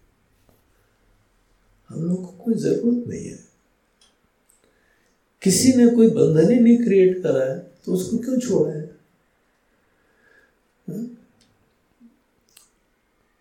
हम 1.90 2.04
लोग 2.04 2.16
को 2.16 2.44
कोई 2.44 2.54
ज़रूरत 2.54 3.08
नहीं 3.08 3.24
है। 3.24 3.38
किसी 5.42 5.72
ने 5.72 5.86
कोई 5.88 6.08
बंधन 6.10 6.50
ही 6.52 6.58
नहीं 6.60 6.76
क्रिएट 6.78 7.22
करा 7.22 7.44
है 7.44 7.58
तो 7.84 7.92
उसको 7.92 8.18
क्यों 8.18 8.38
छोड़ा 8.38 8.70
है? 8.72 8.84
हा? 10.88 11.02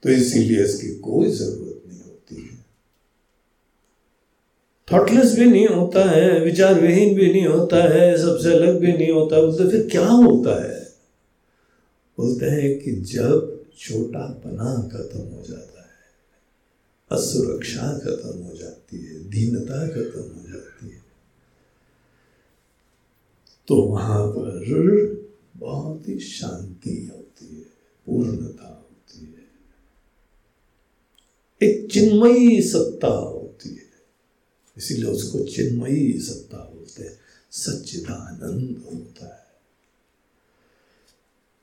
तो 0.04 0.10
इसीलिए 0.10 0.64
इसकी 0.64 0.88
कोई 1.00 1.30
ज़रूरत 1.32 1.82
नहीं 1.88 2.02
होती 2.02 2.36
है 2.36 2.62
थॉटलेस 4.88 5.34
भी 5.36 5.46
नहीं 5.46 5.68
होता 5.68 6.04
है 6.10 6.40
विचार 6.40 6.80
विहीन 6.82 7.14
भी 7.16 7.32
नहीं 7.32 7.46
होता 7.46 7.84
है, 7.94 8.18
सबसे 8.18 8.54
अलग 8.54 8.80
भी 8.80 8.92
नहीं 8.92 9.12
होता 9.12 9.40
तो 9.58 9.70
फिर 9.70 9.88
क्या 9.92 10.08
होता 10.08 10.64
है? 10.64 10.82
बोलते 12.18 12.46
हैं 12.46 12.80
कि 12.80 12.92
जब 12.92 13.66
छोटा 13.80 14.26
पना 14.44 14.74
खत्म 14.90 15.20
हो 15.20 15.44
जाता 15.50 15.82
है, 15.82 15.88
असुरक्षा 17.12 17.88
खत्म 18.00 18.38
हो 18.40 18.56
जाती 18.58 18.98
है, 18.98 19.20
दीनता 19.30 19.88
खत्म 19.88 20.22
हो 20.22 20.48
जाती 20.50 20.90
है 20.90 21.02
तो 23.68 23.76
वहाँ 23.84 24.26
पर 24.28 25.22
बहुत 25.58 26.08
ही 26.10 26.20
शांति 26.20 26.96
होती 27.12 27.46
है, 27.56 27.62
पूर्णता 28.08 28.68
होती 28.68 29.20
है। 29.26 29.44
एक 31.62 31.92
चिन्मयी 31.92 32.62
सत्ता 32.62 33.08
होती 33.08 33.43
इसीलिए 34.78 35.06
उसको 35.06 35.40
चिन्मयी 35.40 36.20
सत्ता 36.20 36.58
बोलते 36.58 37.04
हैं। 37.04 37.20
सच्चिदानंद 37.52 38.84
होता 38.94 39.26
है। 39.26 39.44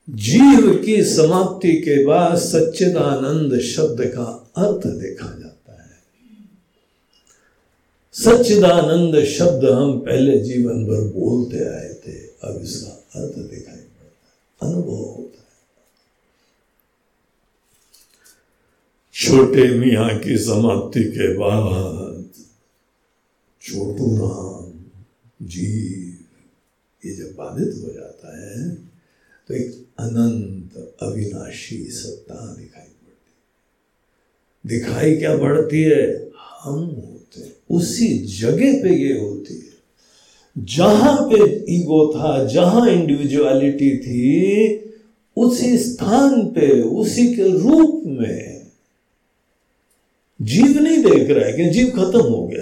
जीव 0.09 0.83
की 0.85 1.03
समाप्ति 1.03 1.73
के 1.73 2.05
बाद 2.05 2.37
सच्चिदानंद 2.37 3.59
शब्द 3.59 4.01
का 4.01 4.51
अर्थ 4.57 4.87
देखा 4.87 5.25
जाता 5.25 5.83
है। 5.83 5.91
सच्चिदानंद 8.13 9.25
शब्द 9.25 9.65
हम 9.65 9.99
पहले 9.99 10.39
जीवन 10.39 10.85
भर 10.85 11.01
बोलते 11.01 11.57
आए 11.57 11.93
थे, 11.93 12.17
अब 12.17 12.61
इसका 12.63 13.21
अर्थ 13.21 13.35
दिखाई 13.35 13.75
पड़ता 13.75 14.65
है। 14.65 14.71
अनुभव 14.71 14.95
होता 14.95 15.37
है। 15.37 15.41
छोटे 19.13 19.79
मियाँ 19.79 20.19
की 20.19 20.37
समाप्ति 20.37 21.03
के 21.03 21.37
बाद 21.37 22.10
छोटू 23.61 24.05
राम 24.17 24.71
जीव। 25.47 26.17
ये 27.05 27.15
जब 27.15 27.35
बाधित 27.37 27.73
हो 27.83 27.93
जाता 27.93 28.29
है 28.37 28.75
तो 29.47 29.53
एक 29.53 29.85
अनंत 29.99 30.95
अविनाशी 31.01 31.77
सत्ता 31.77 32.55
दिखाई 32.59 32.83
पड़ती 32.83 33.33
दिखाई 34.69 35.15
क्या 35.15 35.37
पड़ती 35.37 35.81
है? 35.83 36.29
हम 36.61 36.79
होते 36.79 37.41
हैं। 37.41 37.53
उसी 37.69 38.07
जगह 38.37 38.81
पे 38.83 38.95
ये 38.95 39.19
होती 39.19 39.53
है। 39.53 39.71
जहाँ 40.57 41.15
पे 41.29 41.65
ईगो 41.73 42.13
था, 42.15 42.45
जहाँ 42.45 42.89
इंडिविजुअलिटी 42.89 43.97
थी, 43.97 44.21
उसी 45.37 45.77
स्थान 45.77 46.41
पे, 46.47 46.81
उसी 46.81 47.35
के 47.35 47.43
रूप 47.43 48.03
में 48.05 48.67
जीव 50.41 50.79
नहीं 50.79 50.97
देख 50.97 51.29
रहा 51.29 51.45
है 51.45 51.53
कि 51.53 51.69
जीव 51.69 51.89
खत्म 51.89 52.21
हो 52.21 52.47
गया। 52.47 52.60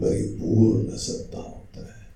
परिपूर्ण 0.00 0.96
सत्ता 0.96 1.38
होता 1.38 1.80
है। 1.80 2.06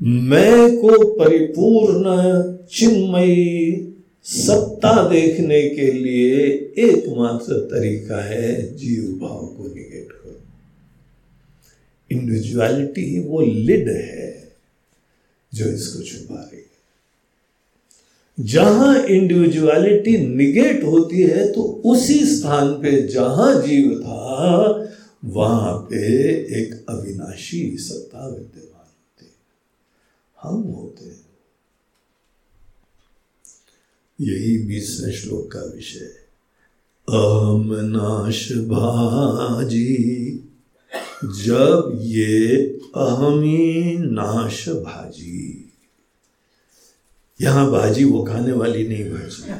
मैं 0.00 0.76
को 0.76 1.04
परिपूर्ण, 1.14 2.04
चिन्मयी 2.66 3.86
सत्ता 4.24 4.92
देखने 5.08 5.60
के 5.68 5.90
लिए 5.92 6.38
एकमात्र 6.78 7.54
तरीका 7.70 8.22
है 8.24 8.76
जीव 8.76 9.02
भाव 9.20 9.46
को 9.46 9.68
निगेट 9.74 10.12
करो 10.12 10.36
इंडिविजुअलिटी 12.10 13.20
वो 13.20 13.40
लिड 13.40 13.88
है 13.88 14.52
जो 15.52 15.64
इसको 15.64 16.02
छुपा 16.02 16.34
रही 16.34 16.56
है। 16.56 16.68
जहाँ 18.38 18.96
इंडिविजुअलिटी 19.04 20.16
निगेट 20.26 20.84
होती 20.84 21.22
है 21.22 21.46
तो 21.52 21.62
उसी 21.84 22.18
स्थान 22.26 22.72
पे 22.82 22.90
जहाँ 23.08 23.54
जीव 23.62 23.98
था 24.00 24.89
वहाँ 25.24 25.78
पे 25.78 25.96
एक 26.62 26.86
अविनाशी 26.88 27.76
सत्ता 27.78 28.28
विद्यमान 28.28 28.86
होती 28.86 29.26
है। 29.26 29.32
हम 30.42 30.62
होते 30.62 31.04
हैं। 31.04 31.26
यही 34.20 34.58
बीसवें 34.58 35.12
श्लोक 35.12 35.52
का 35.52 35.60
विषय 35.60 36.16
अहम 37.08 37.68
नाश 37.72 38.52
भाजी, 38.52 39.94
जब 41.24 41.98
ये 42.00 42.56
अहमी 42.96 43.96
नाश 43.98 44.68
भाजी। 44.68 45.72
यहाँ 47.40 47.70
भाजी 47.70 48.04
वो 48.04 48.24
खाने 48.24 48.52
वाली 48.52 48.88
नहीं 48.88 49.10
बाजी 49.10 49.52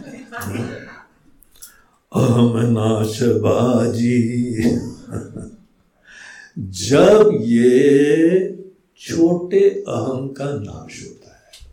अहम 2.13 2.53
नाश 2.57 3.23
बाजी 3.23 4.53
जब 6.61 7.39
ये 7.41 8.65
छोटे 8.99 9.71
अहम 9.71 10.29
का 10.29 10.45
नाश 10.45 11.07
होता 11.07 11.31
है, 11.31 11.69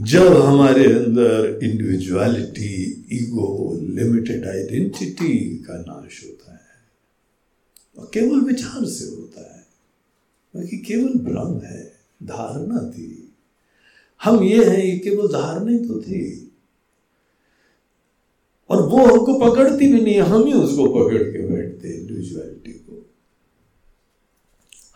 जब 0.00 0.36
हमारे 0.36 0.84
अंदर 0.84 1.60
इंडिविजुअलिटी 1.62 3.06
ईगो 3.12 3.78
लिमिटेड 3.82 4.46
आइडेंटिटी 4.46 5.64
का 5.66 5.74
नाश 5.74 6.24
होता 6.24 6.52
है, 6.52 6.60
और 7.98 8.10
केवल 8.14 8.40
विचार 8.40 8.84
से 8.84 9.16
होता 9.16 9.54
है, 9.54 9.66
बाकी 10.56 10.78
केवल 10.78 11.08
भ्रम 11.08 11.60
है, 11.66 11.92
धारणा 12.22 12.90
थी। 12.90 13.34
हम 14.24 14.44
ये 14.44 14.64
हैं, 14.64 14.84
ये 14.84 14.98
केवल 14.98 15.28
धारणा 15.28 15.78
तो 15.78 16.02
थी। 16.02 16.44
और 18.70 18.82
वो 18.82 18.98
हमको 18.98 19.38
पकड़ती 19.38 19.92
भी 19.92 20.00
नहीं 20.00 20.20
हम 20.20 20.46
ही 20.46 20.52
उसको 20.52 20.86
पकड़ 20.86 21.22
के 21.22 21.46
बैठते 21.78 21.96
इंडिविजुअलिटी 21.98 22.72
को। 22.72 23.06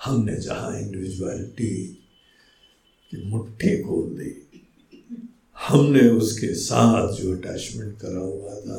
हमने 0.04 0.36
जहाँ 0.36 0.78
इंडिविजुअलिटी 0.80 1.74
की 3.12 3.22
मुट्ठी 3.24 3.82
खोल 3.82 4.08
दी 4.18 4.30
हमने 5.56 6.08
उसके 6.08 6.54
साथ 6.54 7.12
जो 7.14 7.36
अटैचमेंट 7.36 7.98
करा 7.98 8.20
हुआ 8.20 8.54
था, 8.60 8.78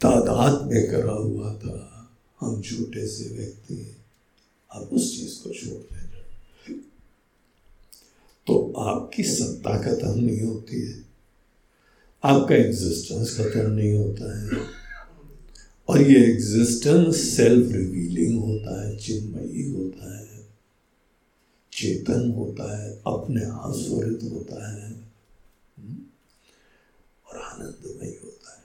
तादाद 0.00 0.70
में 0.72 0.90
करा 0.90 1.12
हुआ 1.12 1.54
था, 1.54 1.76
हम 2.40 2.62
छोटे 2.62 3.06
से 3.06 3.34
व्यक्ति 3.36 3.96
अब 4.70 4.82
उस 4.82 5.16
चीज़ 5.16 5.42
को 5.42 5.50
छोड़ 5.50 5.82
दें। 5.82 6.00
तो 8.46 8.72
आपकी 8.72 9.22
सत्ता 9.22 9.76
खत्म 9.82 10.20
नहीं 10.20 10.40
होती 10.40 10.80
है, 10.80 11.04
आपका 12.24 12.54
एग्जिस्टेंस 12.54 13.36
खत्म 13.36 13.70
नहीं 13.70 13.92
होता 13.94 14.38
है। 14.38 14.81
और 15.92 16.02
ये 16.02 16.20
एग्जिस्टेंस 16.26 17.16
सेल्फ 17.36 17.72
रिवीलिंग 17.72 18.44
होता 18.44 18.88
है, 18.88 18.96
चिन्मयी 18.96 19.70
होता 19.70 20.18
है, 20.18 20.46
चेतन 21.72 22.30
होता 22.30 22.68
है, 22.78 22.90
अपने 23.06 23.44
आप 23.44 23.72
स्वरित 23.76 24.22
होता 24.22 24.70
है 24.70 24.92
और 27.26 27.38
आनंदमय 27.38 28.16
होता 28.24 28.56
है। 28.56 28.64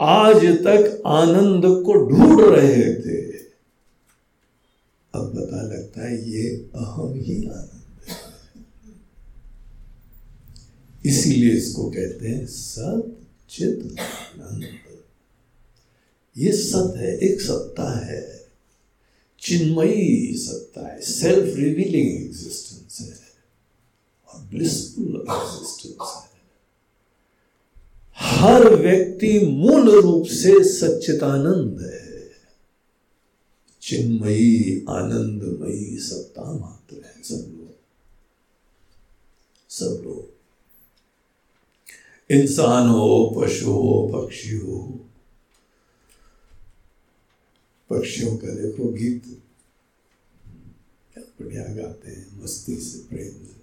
आज 0.00 0.46
तक 0.58 1.02
आनंद 1.06 1.62
को 1.84 1.92
ढूंढ 2.08 2.40
रहे 2.40 2.94
थे। 2.94 3.20
अब 5.14 5.32
पता 5.36 5.62
लगता 5.62 6.06
है 6.06 6.30
ये 6.30 6.48
अहम 6.74 7.14
ही 7.14 7.44
आनंद 7.46 8.08
है। 8.08 8.16
इसीलिए 11.06 11.50
इसको 11.50 11.90
कहते 11.90 12.28
हैं 12.28 12.46
सत 12.46 13.14
चित 13.50 13.96
ये 16.36 16.52
सत 16.52 16.94
है, 16.96 17.16
एक 17.18 17.40
सत्ता 17.40 18.06
है, 18.06 18.46
चिन्मयी 19.40 20.34
सत्ता 20.36 20.86
है 20.88 21.00
सेल्फ 21.00 21.56
रिवीलिंग 21.56 22.10
एग्जिस्टेंस 22.22 23.00
है, 23.00 23.32
और 24.28 24.40
ब्लिसफुल 24.40 25.14
एग्जिस्टेंस 25.30 26.14
है। 26.14 26.28
हर 28.16 28.68
व्यक्ति 28.74 29.38
मूल 29.46 29.90
रूप 30.00 30.26
से 30.26 30.52
सच्चिदानंद 30.64 31.80
है। 31.80 32.08
चिन्मयी, 33.82 34.84
आनंदमयी 34.88 35.98
सत्ता 35.98 36.52
मात्र 36.52 37.02
है 37.06 37.22
सब 37.22 37.54
लोग। 37.58 37.74
सब 39.70 40.02
लोग 40.04 40.37
इंसान 42.30 42.88
हो 42.88 43.34
पशु 43.36 43.66
हो 43.66 44.10
पक्षी 44.14 44.56
हो 44.56 45.04
पक्षियों 47.90 48.36
का 48.36 48.46
देखो 48.46 48.92
गीत। 48.92 49.42
बढ़िया 51.18 51.62
गाते 51.62 52.10
हैं, 52.10 52.42
मस्ती 52.42 52.76
से 52.76 53.08
प्रेम 53.08 53.30
से। 53.30 53.58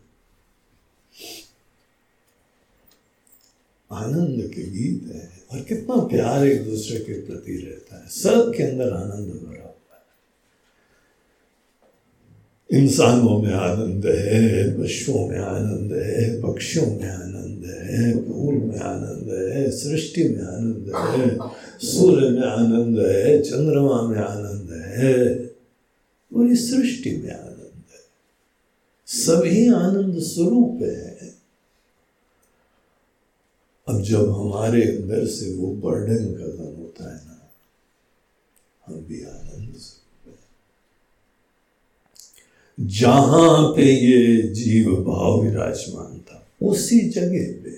आनंद 3.91 4.53
के 4.53 4.63
गीत 4.63 5.11
है, 5.15 5.43
और 5.51 5.61
कितना 5.61 5.95
प्यार 5.95 6.47
एक 6.47 6.65
दूसरे 6.65 6.99
के 6.99 7.13
प्रति 7.25 7.57
रहता 7.57 8.03
है। 8.03 8.09
सब 8.09 8.53
के 8.57 8.63
अंदर 8.63 8.93
आनंद 8.93 9.27
भरा 9.27 9.63
हुआ 9.63 10.03
है। 12.73 12.83
इंसानों 12.83 13.41
में 13.41 13.53
आनंद 13.53 14.05
है, 14.05 14.83
पशुओं 14.83 15.27
में 15.27 15.39
आनंद 15.39 15.93
है, 15.93 16.41
पक्षियों 16.41 16.85
में 16.85 17.09
आनंद 17.09 17.34
है 17.67 18.11
फूल 18.25 18.55
में 18.55 18.79
आनंद 18.79 19.29
है 19.53 19.69
सृष्टि 19.71 20.23
में 20.29 20.41
आनंद 20.43 20.91
है 20.95 21.49
सूर्य 21.83 22.29
में 22.29 22.47
आनंद 22.47 22.99
है 22.99 23.41
चंद्रमा 23.41 24.01
में 24.01 24.17
आनंद 24.17 24.71
है 24.95 25.13
पूरी 26.31 26.55
सृष्टि 26.55 27.11
में 27.17 27.31
आनंद 27.31 27.83
है 27.91 28.03
सभी 29.07 29.67
आनंद 29.75 30.19
स्वरूप 30.23 30.81
है 30.83 31.33
अब 33.87 34.01
जब 34.03 34.29
हमारे 34.31 34.81
अंदर 34.87 35.25
से 35.29 35.53
वो 35.55 35.73
बर्डन 35.81 36.25
खत्म 36.35 36.71
होता 36.75 37.09
है 37.09 37.17
ना 37.17 37.49
हम 38.83 39.05
भी 39.07 39.23
आनंद 39.23 39.75
स्वरूप 39.75 40.05
जहाँ 42.77 43.61
पे 43.75 43.83
ये 43.83 44.41
जीव 44.53 44.95
भाव 45.03 45.41
विराजमान 45.43 46.14
उसी 46.61 46.99
जगह 46.99 47.63
पे। 47.63 47.69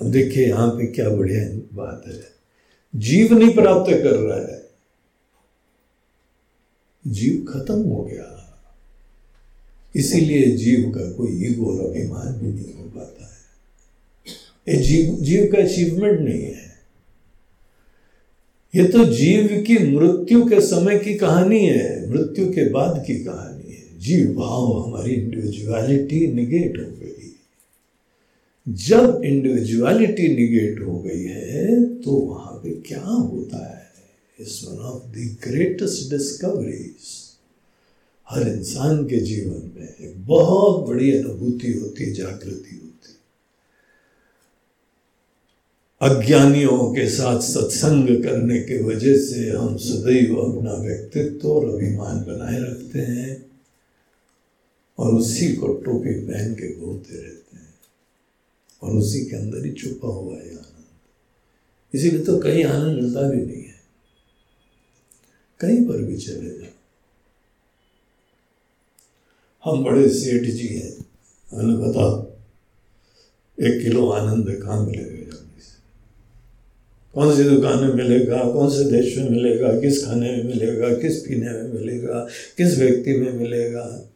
अब 0.00 0.10
देखिए 0.10 0.46
यहाँ 0.48 0.70
पे 0.70 0.86
क्या 0.86 1.10
बढ़िया 1.10 1.68
बात 1.74 2.04
है। 2.08 2.32
जीव 2.96 3.38
नहीं 3.38 3.54
प्राप्त 3.54 3.92
कर 3.92 4.16
रहा 4.16 4.52
है। 4.52 4.62
जीव 7.06 7.46
खत्म 7.50 7.82
हो 7.82 8.04
गया। 8.04 8.38
इसीलिए 9.96 10.56
जीव 10.56 10.90
का 10.90 11.12
कोई 11.12 11.46
ईगो 11.46 11.78
और 11.78 11.90
अभिमान 11.90 12.32
भी 12.32 12.52
नहीं 12.52 12.74
हो 12.74 12.84
पाता 12.84 13.24
है। 13.24 13.42
ये 14.68 14.82
जीव 14.82 15.16
जीव 15.20 15.52
का 15.52 15.62
अचीवमेंट 15.62 16.20
नहीं 16.20 16.42
है। 16.42 16.72
ये 18.74 18.84
तो 18.84 19.04
जीव 19.04 19.64
की 19.66 19.78
मृत्यु 19.78 20.44
के 20.44 20.60
समय 20.60 20.98
की 20.98 21.14
कहानी 21.14 21.66
है, 21.66 22.10
मृत्यु 22.10 22.52
के 22.52 22.68
बाद 22.68 23.04
की 23.06 23.24
कहानी 23.24 23.61
जीव 24.02 24.34
भाव 24.34 24.78
हमारी 24.78 25.12
इंडिविजुअलिटी 25.12 26.26
निगेट 26.32 26.78
हो 26.78 26.90
गई। 26.96 27.10
जब 28.68 29.22
इंडिविजुअलिटी 29.24 30.28
निगेट 30.28 30.80
हो 30.80 30.98
गई 30.98 31.24
है 31.24 31.84
तो 32.00 32.10
वहाँ 32.10 32.52
पे 32.52 32.70
क्या 32.70 33.02
होता 33.02 33.76
है? 33.76 33.90
Is 34.40 34.66
one 34.66 34.78
of 34.78 35.02
the 35.04 35.36
greatest 35.44 36.10
discoveries 36.10 37.10
हर 38.30 38.48
इंसान 38.48 39.04
के 39.04 39.16
जीवन 39.16 39.72
में 39.76 39.88
एक 40.00 40.26
बहुत 40.26 40.88
बड़ी 40.88 41.18
अनुभूति 41.18 41.72
होती, 41.72 42.12
जागृति 42.12 42.74
होती। 42.74 42.90
अज्ञानियों 46.00 46.92
के 46.94 47.08
साथ 47.08 47.40
सत्संग 47.40 48.22
करने 48.24 48.58
के 48.60 48.82
वजह 48.82 49.16
से 49.16 49.50
हम 49.50 49.76
सदैव 49.76 50.36
अपना 50.36 50.72
व्यक्तित्व 50.72 51.48
और 51.48 51.68
अभिमान 51.68 52.24
बनाए 52.24 52.60
रखते 52.60 52.98
हैं। 52.98 53.51
और 55.02 55.14
उसी 55.14 55.56
को 55.56 55.66
टोपी 55.66 56.20
पहन 56.20 56.54
के 56.54 56.76
घूमते 56.76 57.16
रहते 57.16 57.56
हैं। 57.56 57.74
और 58.82 58.90
उसी 58.90 59.24
के 59.24 59.36
अंदर 59.36 59.66
ही 59.66 59.72
छुपा 59.72 60.08
हुआ 60.08 60.34
है 60.34 60.50
आनंद। 60.50 60.84
इसीलिए 61.94 62.24
तो 62.24 62.38
कहीं 62.38 62.64
आनंद 62.64 63.02
मिलता 63.02 63.22
भी 63.22 63.36
नहीं 63.36 63.64
है। 63.64 63.82
कहीं 65.60 65.88
पर 65.88 66.02
भी 66.02 66.16
चले 66.16 66.50
जाओ। 66.50 66.70
हम 69.64 69.84
बड़े 69.84 70.08
सेठ 70.08 70.42
जी 70.42 70.68
हैं। 70.68 71.04
मैंने 71.54 71.88
बताओ 71.88 72.32
एक 73.60 73.82
किलो 73.82 74.10
आनंद 74.10 74.62
कहाँ 74.62 74.86
मिलेगा 74.86 75.22
कौन 77.14 77.36
सी 77.36 77.42
दुकान 77.44 77.84
में 77.84 77.94
मिलेगा, 77.94 78.52
कौन 78.52 78.70
से 78.70 78.84
देश 78.84 79.18
में 79.18 79.30
मिलेगा, 79.30 79.80
किस 79.80 80.04
खाने 80.04 80.36
में 80.36 80.44
मिलेगा, 80.44 80.94
किस 80.94 81.18
पीने 81.18 81.50
में 81.50 81.72
मिलेगा, 81.72 82.28
किस 82.56 82.78
व्यक्ति 82.78 83.12
में 83.12 83.32
मिलेगा? 83.32 84.11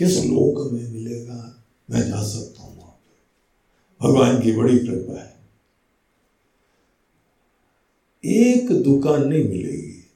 किस 0.00 0.16
लोक 0.24 0.72
में 0.72 0.92
मिलेगा, 0.92 1.62
मैं 1.90 2.00
जा 2.00 2.22
सकता 2.22 2.62
हूँ 2.62 2.76
वहाँ 2.78 2.92
पर 2.92 4.08
भगवान 4.08 4.40
की 4.40 4.52
बड़ी 4.52 4.78
कृपा 4.78 5.20
है। 5.20 5.40
एक 8.24 8.72
दुकान 8.82 9.28
नहीं 9.28 9.44
मिलेगी। 9.48 10.08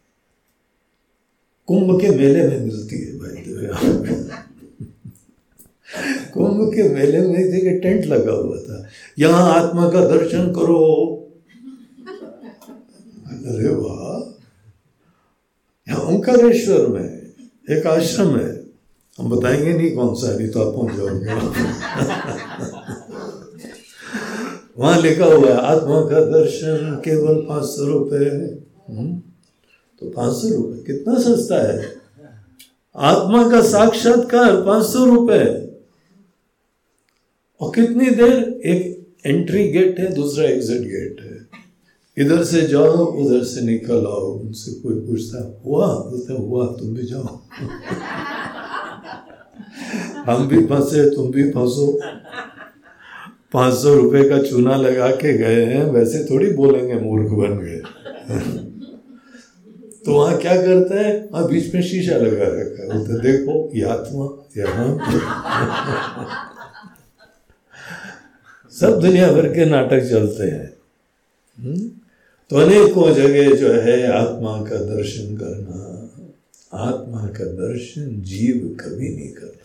कुंभ 1.66 2.01
के 2.01 2.11
मेले 2.11 2.48
में 2.48 2.61
मिलती 2.61 2.98
है, 2.98 3.19
भाई 3.19 3.43
कुंभ 6.32 6.74
के 6.74 6.89
मेले 6.89 7.20
में 7.20 7.52
देखिए 7.52 7.78
टेंट 7.78 8.05
लगा 8.05 8.32
हुआ 8.32 8.56
था। 8.56 8.86
यहाँ 9.19 9.55
आत्मा 9.55 9.90
का 9.90 10.05
दर्शन 10.09 10.52
करो। 10.52 10.81
अरे 13.27 13.69
वाह। 13.69 14.19
यहाँ 15.89 16.05
ओंकारेश्वर 16.05 16.86
में, 16.86 17.35
एक 17.70 17.86
आश्रम 17.86 18.36
है। 18.36 18.64
हम 19.19 19.28
बताएँगे 19.31 19.73
नहीं 19.73 19.91
कौन 19.97 20.15
सा 20.15 20.36
नहीं 20.36 20.49
तो 20.49 20.61
आप 20.61 20.74
पहुँच 20.74 20.95
जाओगे 20.97 21.32
वहाँ 24.78 25.01
लिखा 25.03 25.24
हुआ 25.24 25.49
है 25.49 25.57
आत्मा 25.57 26.01
का 26.01 26.20
दर्शन 26.31 27.03
केवल 27.05 27.35
पाँच 27.49 27.65
सौ 27.65 27.85
हम्म, 28.91 29.12
तो 30.01 30.11
पाँच 30.11 30.32
सौ 30.35 30.49
रुपए 30.57 30.82
कितना 30.86 31.19
सस्ता 31.19 31.59
है? 31.73 31.95
आत्मा 32.97 33.49
का 33.51 33.61
साक्षात्कार 33.62 34.57
पाँच 34.62 34.86
सौ 34.86 35.05
रुपए 35.05 35.45
और 37.61 37.73
कितनी 37.74 38.11
देर? 38.11 38.32
एक 38.65 39.07
एंट्री 39.27 39.69
गेट 39.69 39.99
है 39.99 40.12
दूसरा 40.15 40.45
एग्जिट 40.45 40.82
गेट 40.82 41.20
है। 41.20 42.24
इधर 42.24 42.45
से 42.45 42.61
जाओ 42.62 43.07
उधर 43.07 43.45
से 43.45 43.61
निकल 43.61 44.07
आओ। 44.07 44.27
उनसे 44.32 44.73
कोई 44.73 44.95
पूछता 44.95 45.62
हुआ? 45.65 45.86
बोलते 45.86 46.32
हुआ 46.32 46.66
तुम 46.66 46.95
भी 46.95 47.07
जाओ। 47.07 47.41
हम 50.26 50.48
भी 50.48 50.66
फंसे, 50.66 51.10
तुम 51.10 51.30
भी 51.30 51.51
फंसो। 51.51 52.01
पाँच 53.52 53.74
सौ 53.74 53.94
रुपए 53.94 54.28
का 54.28 54.42
चूना 54.42 54.76
लगा 54.76 55.10
के 55.10 55.38
गए 55.38 55.64
हैं, 55.64 55.84
वैसे 55.84 56.24
थोड़ी 56.24 56.51
बोलेंगे 56.51 56.94
मूर्ख 56.94 57.30
बन 57.30 57.59
गए। 57.59 57.82
तो 60.05 60.14
वहाँ 60.14 60.38
क्या 60.38 60.56
करते 60.56 60.94
हैं? 60.94 61.30
वहाँ 61.30 61.48
बीच 61.48 61.74
में 61.74 61.82
शीशा 61.82 62.16
लगा 62.16 62.44
रखा 62.44 62.82
है। 62.82 62.88
बोलते 62.88 63.32
देखो, 63.32 63.70
ये 63.74 63.82
आत्मा 63.82 64.46
यहाँ 64.56 64.98
सब 68.70 69.01
दुनिया 69.01 69.32
भर 69.32 69.48
के 69.48 69.64
नाटक 69.64 70.01
चलते 70.01 70.44
हैं। 70.44 70.74
हम्म? 71.59 71.90
तो 72.51 72.56
अनेकों 72.56 73.14
जगह 73.14 73.55
जो 73.55 73.72
है, 73.72 74.12
आत्मा 74.12 74.62
का 74.62 74.76
दर्शन 74.76 75.36
करना। 75.36 76.01
आत्मा 76.72 77.26
का 77.26 77.44
दर्शन 77.44 78.22
जीव 78.22 78.76
कभी 78.80 79.16
नहीं 79.16 79.28
करता। 79.28 79.64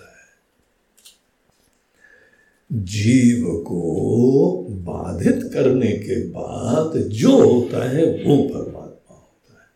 जीव 2.73 3.63
को 3.67 4.67
बाधित 4.69 5.51
करने 5.53 5.91
के 5.91 6.27
बाद 6.27 6.97
जो 6.97 7.53
होता 7.53 7.89
है, 7.89 8.05
वो 8.05 8.43
परमात्मा 8.43 9.15
होता 9.15 9.53
है। 9.53 9.69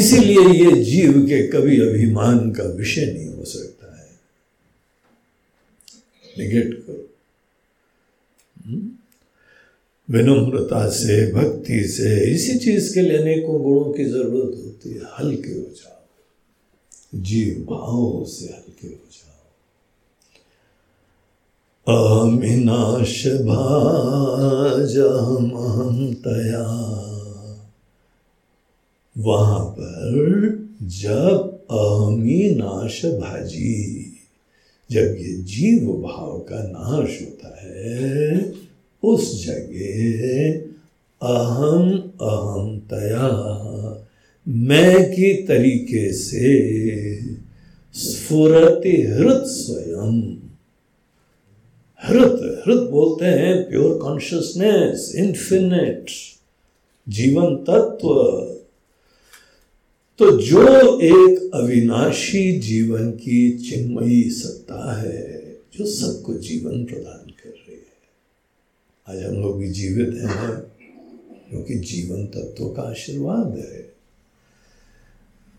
इसीलिए 0.00 0.64
ये 0.64 0.84
जीव 0.84 1.12
के 1.12 1.48
कभी 1.48 1.80
अभिमान 1.80 2.52
का 2.52 2.64
विषय 2.64 3.06
नहीं 3.06 3.28
हो 3.28 3.44
सकता 3.44 4.00
है। 4.00 4.08
निगेट 6.38 6.86
करो? 6.86 7.10
विनम्रता 10.10 10.88
से, 10.88 11.32
भक्ति 11.32 11.84
से, 11.88 12.34
इसी 12.34 12.58
चीज़ 12.58 12.94
के 12.94 13.00
लिए 13.00 13.18
अनेकों 13.18 13.62
गुणों 13.62 13.92
की 13.92 14.04
ज़रूरत 14.04 14.56
होती 14.64 14.90
है। 14.90 15.00
हल्के 15.18 15.48
हो 15.48 15.66
जाओ। 15.70 16.06
जीव 17.14 17.54
भाव 17.54 18.24
से 18.28 18.63
अमिनाश 21.88 23.26
भाजम 23.26 25.50
तया 26.14 26.66
वहाँ 29.18 29.64
पर 29.64 30.68
जब 30.82 31.66
अहमी 31.70 32.54
नाश 32.54 33.04
भाजी 33.04 34.10
जब 34.90 34.98
ये 34.98 35.42
जीव 35.42 35.92
भाव 35.92 36.38
का 36.38 36.62
नाश 36.62 37.22
होता 37.22 37.62
है, 37.62 38.52
उस 39.02 39.46
जगह 39.46 40.52
अहम 41.22 42.12
अहम 42.20 42.78
तया 42.78 43.28
मैं 44.48 45.10
की 45.10 45.34
तरीके 45.34 46.12
से 46.12 47.20
स्फुरति 47.94 49.02
हृत 49.02 49.44
स्वयं 49.46 50.43
हृत 52.08 52.64
हृत 52.66 52.90
बोलते 52.90 53.24
हैं 53.24 53.68
प्योर 53.68 53.98
कॉन्शियसनेस 53.98 55.12
इन्फिनिट 55.16 56.06
जीवन 57.08 57.56
तत्व। 57.56 58.08
तो 60.18 60.38
जो 60.40 61.00
एक 61.00 61.50
अविनाशी 61.54 62.60
जीवन 62.60 63.10
की 63.10 63.58
चिन्मयी 63.58 64.30
सत्ता 64.30 65.00
है, 65.00 65.56
जो 65.78 65.86
सबको 65.86 66.34
जीवन 66.34 66.84
प्रदान 66.84 67.30
कर 67.30 67.50
रही 67.50 67.76
है। 67.76 67.94
आज 69.08 69.34
हम 69.34 69.42
लोग 69.42 69.58
भी 69.58 69.68
जीवित 69.68 70.14
हैं, 70.14 70.50
क्योंकि 71.50 71.74
जीवन 71.74 72.26
तत्व 72.26 72.68
का 72.68 72.82
आशीर्वाद 72.82 73.58
है। 73.58 73.83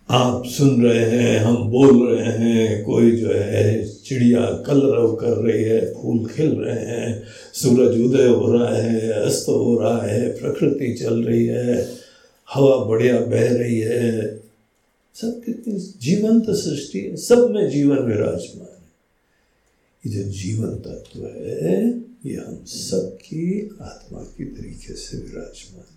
आप 0.10 0.44
सुन 0.46 0.84
रहे 0.84 1.06
हैं, 1.06 1.40
हम 1.40 1.56
बोल 1.56 2.08
रहे 2.08 2.32
हैं, 2.32 2.84
कोई 2.84 3.12
जो 3.12 3.30
है 3.32 3.88
चिड़िया 3.88 4.42
कलरव 4.42 5.16
कर 5.16 5.32
रही 5.32 5.64
है, 5.64 5.94
फूल 5.94 6.26
खिल 6.26 6.52
रहे 6.52 6.86
हैं, 6.86 7.24
सूरज 7.54 8.02
उदय 8.02 8.28
हो 8.28 8.52
रहा 8.54 8.76
है, 8.76 9.12
अस्त 9.12 9.50
हो 9.50 9.80
रहा 9.80 10.02
है, 10.02 10.30
प्रकृति 10.30 10.94
चल 10.94 11.24
रही 11.24 11.46
है, 11.46 11.90
हवा 12.54 12.86
बढ़िया 12.86 13.20
बह 13.20 13.58
रही 13.58 13.80
है। 13.80 14.38
सब 15.16 15.42
कितनी 15.46 15.74
जीवंत 16.02 16.46
सृष्टि 16.50 17.00
है, 17.00 17.16
सब 17.16 17.52
में 17.52 17.70
जीवन 17.70 17.98
विराजमान 17.98 18.68
है। 18.68 20.12
ये 20.12 20.24
जो 20.24 20.32
जीवन 20.32 20.70
तत्व 20.70 21.20
है, 21.26 21.90
ये 22.26 22.36
हम 22.36 22.64
सबकी 22.66 23.78
आत्मा 23.82 24.20
की 24.20 24.46
तरीके 24.46 24.94
से 24.94 25.18
विराजमान 25.18 25.95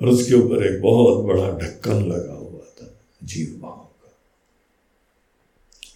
और 0.00 0.08
उसके 0.08 0.34
ऊपर 0.34 0.74
एक 0.74 0.82
बहुत 0.82 1.24
बड़ा 1.24 1.58
ढक्कन 1.58 2.04
लगा 2.06 2.32
हुआ 2.32 2.60
था 2.60 3.00
जीव 3.24 3.58
भाव 3.62 3.88
का। 4.02 4.18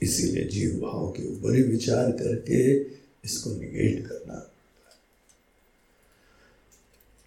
इसीलिए 0.02 0.44
जीव 0.44 0.80
भाव 0.82 1.08
के 1.08 1.28
ऊपर 1.28 1.54
ही 1.54 1.62
विचार 1.62 2.10
करके 2.10 2.80
इसको 3.24 3.50
निगेट 3.50 4.06
करना। 4.06 4.50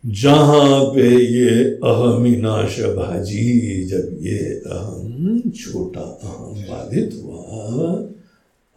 जहाँ 0.06 0.86
पे 0.86 1.26
ये 1.26 1.66
अहमिनाश 1.66 2.80
भाजी, 2.80 3.86
जब 3.86 4.20
ये 4.22 4.38
अहम, 4.54 5.40
छोटा 5.50 6.02
अहम 6.02 6.54
बाधित 6.54 7.20
हुआ, 7.24 7.44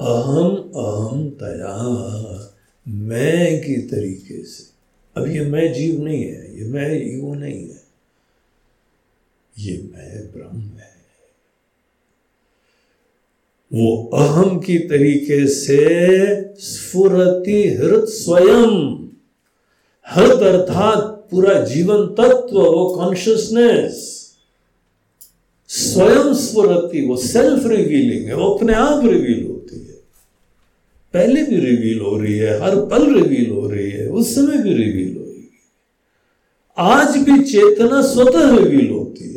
अहम 0.01 0.57
अहम 0.57 1.31
तया, 1.31 1.77
मैं 2.89 3.61
की 3.61 3.77
तरीके 3.77 4.45
से। 4.45 4.73
अब 5.21 5.29
ये 5.29 5.41
मैं 5.41 5.73
जीव 5.73 6.03
नहीं 6.05 6.25
है, 6.25 6.59
ये 6.59 6.65
मैं 6.65 7.17
ईगो 7.17 7.35
नहीं 7.35 7.69
है। 7.69 7.82
ये 9.59 9.91
मैं 9.93 10.33
ब्रह्म 10.33 10.61
है। 10.61 10.93
वो 13.73 14.11
अहम 14.15 14.59
की 14.59 14.79
तरीके 14.79 15.47
से 15.47 15.79
स्फुरति 16.61 17.69
हृत 17.69 18.05
स्वयं। 18.05 18.93
हृत 20.07 20.43
अर्थात 20.43 21.29
पूरा 21.31 21.61
जीवन 21.65 22.07
तत्व, 22.07 22.59
वो 22.59 22.95
कॉन्शियसनेस 22.95 24.09
स्वयं 25.69 26.35
स्फुरति, 26.35 27.07
वो 27.07 27.17
सेल्फ 27.17 27.67
रिवीलिंग 27.67 28.27
है, 28.27 28.35
वो 28.35 28.51
अपने 28.51 28.75
आप 28.75 29.05
रिवील 29.05 29.47
होती 29.47 29.77
है। 29.77 29.95
पहले 31.15 31.43
भी 31.43 31.57
रिवील 31.57 32.01
हो 32.01 32.19
रही 32.19 32.39
है, 32.39 32.61
हर 32.61 32.77
पल 32.77 33.15
रिवील 33.15 33.51
हो 33.51 33.69
रही 33.69 33.91
है, 33.91 34.09
उस 34.09 34.35
समय 34.35 34.63
भी 34.63 34.75
रिवील 34.75 35.17
हो 35.17 35.25
रही 35.25 35.33
है 35.33 35.51
आज 36.79 37.17
भी 37.17 37.43
चेतना 37.45 38.03
स्वतः 38.03 38.57
रिवील 38.57 38.91
होती 38.91 39.25
है। 39.25 39.32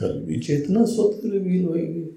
कल 0.00 0.20
भी 0.20 0.40
चेतना 0.40 0.84
स्वतंत्र 0.84 1.32
रिवील 1.32 1.64
होगी 1.64 2.16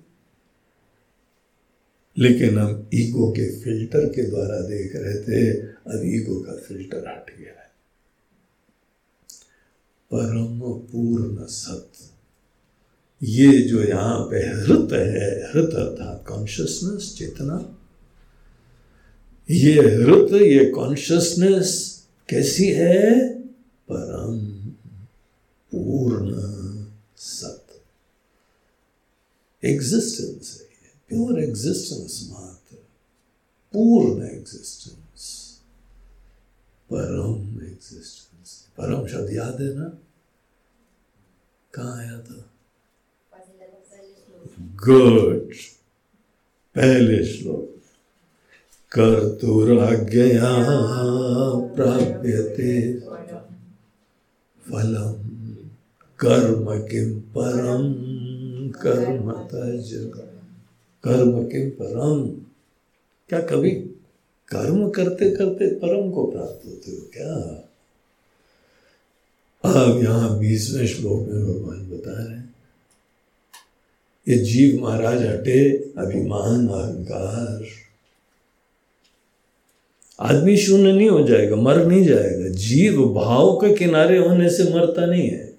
लेकिन 2.18 2.57
हम 2.57 2.89
ईगो 2.93 3.31
के 3.31 3.60
फ़िल्टर 3.60 4.05
के 4.05 4.23
द्वारा 4.23 4.60
देख 4.60 4.91
रहे 4.95 5.15
थे, 5.15 5.60
अब 5.61 6.01
ईगो 6.05 6.39
का 6.39 6.53
फ़िल्टर 6.53 6.97
हट 6.97 7.39
गया 7.39 7.61
है। 7.61 7.72
परम 10.14 10.60
पूर्ण 10.80 11.45
सत्य। 11.45 12.10
ये 13.23 13.61
जो 13.61 13.84
यहाँ 13.84 14.27
पे 14.31 14.38
हृत 14.38 14.88
है, 14.93 15.43
हृत 15.51 15.73
अर्थात 15.73 16.26
कॉन्शियसनेस 16.27 17.15
चेतना, 17.18 17.77
ये 19.51 19.73
हृत, 19.73 20.34
ये 20.34 20.65
कॉन्शियसनेस 20.65 22.03
कैसी 22.30 22.68
है? 22.68 23.30
परम 23.91 24.39
पूर्ण 25.76 26.34
सत्य। 27.18 27.62
एग्जिस्टेंस 29.64 30.61
है 30.61 30.68
प्योर 31.10 31.40
एग्जिस्टेंस 31.40 32.30
मात्र. 32.31 32.76
पूर्ण 33.73 34.23
एग्जिस्टेंस 34.23 35.57
परम 36.94 37.65
एग्जिस्टेंस 37.65 38.68
परम 38.77 39.07
शब्द 39.07 39.34
याद 39.34 39.61
है 39.61 39.73
ना? 39.73 39.98
कहा 41.73 41.98
आया 41.99 42.22
था? 42.22 42.49
गुड 44.60 45.53
पहले 46.76 47.26
श्लोक. 47.26 47.81
कर्तुराज्ञया 48.91 50.65
प्राप्यते 51.76 52.99
फलम. 54.60 55.40
कर्म 56.19 56.88
किम 56.88 57.19
परम? 57.19 58.12
कर्म 58.88 59.31
तज 59.31 59.91
कर्म 61.03 61.43
के 61.43 61.69
परम। 61.69 62.30
क्या 63.30 63.39
कभी 63.39 63.72
कर्म 64.47 64.89
करते 64.89 65.31
करते 65.31 65.68
परम 65.76 66.11
को 66.11 66.31
प्राप्त 66.31 66.65
होते 66.65 66.91
हो 66.91 67.10
क्या? 67.14 67.69
अब 69.65 70.03
यहाँ 70.03 70.39
बीसवें 70.39 70.88
श्लोक 70.88 71.27
में 71.30 71.43
भगवान 71.45 71.89
बता 71.89 72.23
रहे 72.23 72.38
हैं। 72.38 72.55
ये 74.27 74.38
जीव 74.38 74.84
महाराज 74.84 75.22
हटे 75.23 75.69
अभिमान 75.97 76.68
अहंकार। 76.68 77.65
आदमी 80.19 80.57
शून्य 80.57 80.91
नहीं 80.93 81.10
हो 81.10 81.27
जाएगा, 81.27 81.55
मर 81.55 81.85
नहीं 81.85 82.05
जाएगा। 82.05 82.49
जीव 82.49 83.14
भाव 83.14 83.55
के 83.55 83.76
किनारे 83.76 84.18
होने 84.18 84.49
से 84.49 84.64
मरता 84.64 85.05
नहीं 85.05 85.30
है। 85.30 85.52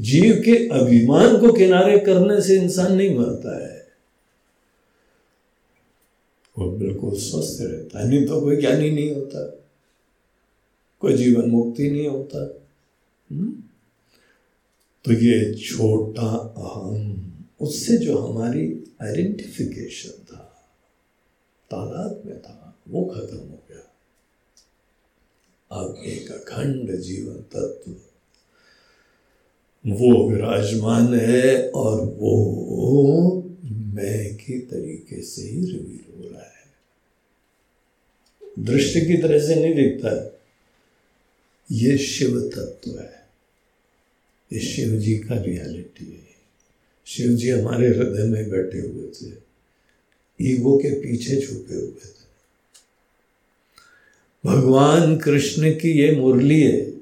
जीव 0.00 0.42
के 0.44 0.68
अभिमान 0.68 1.38
को 1.38 1.52
किनारे 1.52 1.98
करने 1.98 2.42
से 2.42 2.56
इंसान 2.56 2.92
नहीं 2.92 3.18
मरता 3.18 3.68
है। 3.68 3.92
वो 6.58 6.70
बिल्कुल 6.70 7.18
स्वस्थ 7.18 7.58
रहता 7.60 7.98
है, 7.98 8.08
नहीं 8.08 8.26
तो 8.26 8.40
कोई 8.40 8.56
ज्ञानी 8.56 8.90
नहीं 8.90 9.14
होता। 9.14 9.60
कोई 11.00 11.12
जीवन 11.12 11.50
मुक्ति 11.50 11.90
नहीं 11.90 12.08
होता। 12.08 12.66
हम्म? 13.32 13.62
तो 15.04 15.12
ये 15.12 15.54
छोटा 15.54 16.54
अहम, 16.56 17.30
उससे 17.60 17.96
जो 17.96 18.18
हमारी 18.18 18.84
आइडेंटिफिकेशन 19.02 20.24
था, 20.24 20.68
तादाद 21.70 22.22
में 22.26 22.42
था, 22.42 22.78
वो 22.88 23.04
खत्म 23.04 23.36
हो 23.36 23.62
गया। 23.70 23.90
अब 25.72 26.02
एक 26.06 26.32
अखंड 26.32 26.96
जीवन 26.96 27.34
तत्व। 27.34 28.13
वो 29.86 30.30
विराजमान 30.30 31.14
है 31.14 31.70
और 31.70 32.00
वो 32.00 33.32
मैं 33.64 34.36
के 34.36 34.58
तरीके 34.58 35.22
से 35.22 35.42
ही 35.42 35.64
रिवील 35.64 36.14
हो 36.16 36.30
रहा 36.30 36.42
है। 36.42 36.64
दृष्टि 38.58 39.00
की 39.00 39.16
तरह 39.16 39.38
से 39.46 39.54
नहीं 39.54 39.74
दिखता 39.74 40.40
ये 41.72 41.98
शिव 41.98 42.40
तत्व 42.40 42.98
है। 42.98 43.28
ये 44.52 44.60
शिव 44.60 44.98
जी 44.98 45.18
का 45.18 45.42
रियलिटी 45.42 46.04
है। 46.04 46.34
शिव 47.06 47.32
जी 47.32 47.50
हमारे 47.50 47.88
हृदय 47.88 48.22
में 48.22 48.50
बैठे 48.50 48.78
हुए 48.78 49.08
थे। 49.08 49.44
ईगो 50.42 50.78
के 50.78 50.90
पीछे 50.90 51.40
छुपे 51.40 51.74
हुए 51.74 51.86
थे। 51.86 52.24
भगवान 54.46 55.16
कृष्ण 55.16 55.70
की 55.70 55.90
ये 55.90 56.16
मुरली 56.16 56.62
है। 56.62 56.93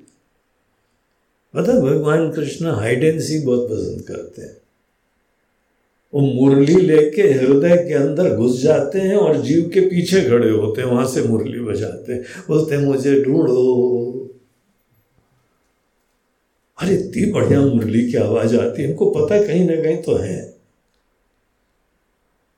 पता 1.55 1.73
भगवान 1.73 2.33
कृष्ण 2.33 2.67
हाइड 2.67 3.05
एंड 3.05 3.21
सी 3.21 3.41
बहुत 3.41 3.69
पसंद 3.71 4.03
करते 4.03 4.43
हैं। 4.43 4.57
वो 6.15 6.21
मुरली 6.21 6.75
लेके 6.75 7.23
हृदय 7.23 7.77
के 7.77 7.95
अंदर 7.95 8.37
घुस 8.37 8.63
जाते 8.63 9.01
हैं 9.01 9.17
और 9.17 9.43
जीव 9.43 9.71
के 9.75 9.81
पीछे 9.81 10.23
खड़े 10.23 10.51
होते 10.51 10.83
हैं, 10.83 10.89
वहाँ 10.89 11.07
से 11.07 11.23
मुरली 11.23 11.61
बजाते 11.61 12.13
हैं। 12.13 12.23
बोलते 12.49 12.75
हैं, 12.75 12.83
मुझे 12.83 13.23
ढूंढो 13.23 13.93
अरे, 16.81 16.95
इतनी 16.95 17.33
बढ़िया 17.33 17.61
मुरली 17.61 18.13
की 18.13 18.19
आवाज़ 18.19 18.57
आती 18.57 18.83
है, 18.83 18.89
हमको 18.89 19.11
पता 19.11 19.43
कहीं 19.43 19.69
ना 19.69 19.83
कहीं 19.83 20.03
तो 20.03 20.17
है। 20.17 20.52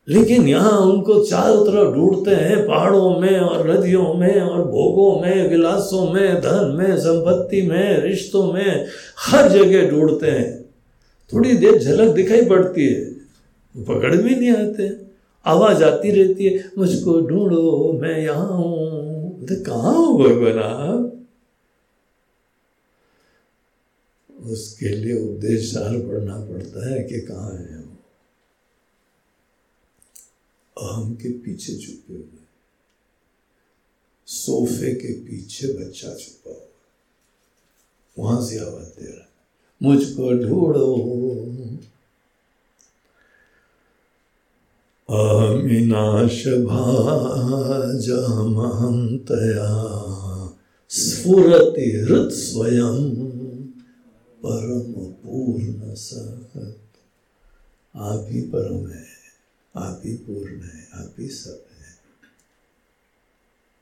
लेकिन 0.08 0.48
यहाँ 0.48 0.78
उनको 0.78 1.24
चारों 1.24 1.66
तरफ़ 1.66 1.94
ढूंढते 1.94 2.30
हैं, 2.30 2.66
पहाड़ों 2.66 3.20
में 3.20 3.40
और 3.40 3.70
नदियों 3.70 4.14
में 4.14 4.40
और 4.40 4.64
भोगों 4.64 5.20
में 5.22 5.50
गिलासों 5.50 6.12
में, 6.12 6.40
धन 6.40 6.74
में, 6.78 6.96
संपत्ति 6.98 7.62
में, 7.62 8.00
रिश्तों 8.00 8.52
में, 8.52 8.86
हर 9.18 9.48
जगह 9.48 9.90
ढूंढते 9.90 10.26
हैं। 10.26 10.64
थोड़ी 11.32 11.54
देर 11.54 11.78
झलक 11.78 12.14
दिखाई 12.14 12.44
पड़ती 12.44 12.86
है, 12.86 13.04
पकड़ 13.74 14.16
भी 14.16 14.34
नहीं 14.34 14.50
आते, 14.50 14.90
आवाज़ 15.46 15.84
आती 15.84 16.10
रहती 16.10 16.44
है, 16.44 16.70
मुझको 16.78 17.20
ढूंढो, 17.20 17.92
मैं 18.02 18.18
यहाँ 18.20 18.56
हूँ। 18.56 19.46
तो 19.46 19.64
कहाँ 19.64 19.94
हूँ 19.94 20.18
भगवान 20.18 20.58
आप? 20.58 21.10
उसके 24.46 24.88
लिए 24.88 25.14
उपदेश 25.14 25.72
पढ़ना 25.76 26.36
पड़ता 26.36 26.94
है 26.94 27.02
कि 27.02 27.20
कहाँ 27.20 27.52
है 27.52 27.83
अहम 30.78 31.14
के 31.14 31.28
पीछे 31.28 31.78
छुपे 31.78 32.14
हुए 32.14 32.44
सोफे 34.26 34.94
के 34.94 35.12
पीछे 35.12 35.68
बच्चा 35.68 36.14
छुपा 36.14 36.50
हुआ 36.50 36.66
वहाँ 38.18 38.46
से 38.46 38.58
आवाज़ 38.58 39.00
दे 39.00 39.06
रहा 39.06 39.28
मुझको 39.82 40.32
ढूंढो 40.32 40.94
अमिनाश 45.10 46.46
भाजमहंतया 46.46 48.10
स्फुरति 50.88 51.90
हृत 51.90 52.32
स्वयं, 52.32 53.14
परम 54.46 54.92
पूर्ण 55.04 55.94
सत। 55.94 56.80
आप 57.96 58.26
ही 58.28 58.40
परम 58.40 58.88
है। 58.88 59.13
आप 59.74 60.02
ही 60.04 60.14
पूर्ण 60.16 60.62
है, 60.62 60.88
आप 60.94 61.14
ही 61.18 61.28
सब 61.28 61.64
है। 61.70 61.92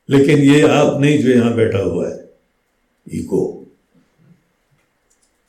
लेकिन 0.09 0.39
ये 0.39 0.61
आप 0.61 0.99
नहीं 1.01 1.21
जो 1.23 1.29
यहाँ 1.29 1.53
बैठा 1.55 1.79
हुआ 1.79 2.07
है 2.09 2.31
इको 3.07 3.41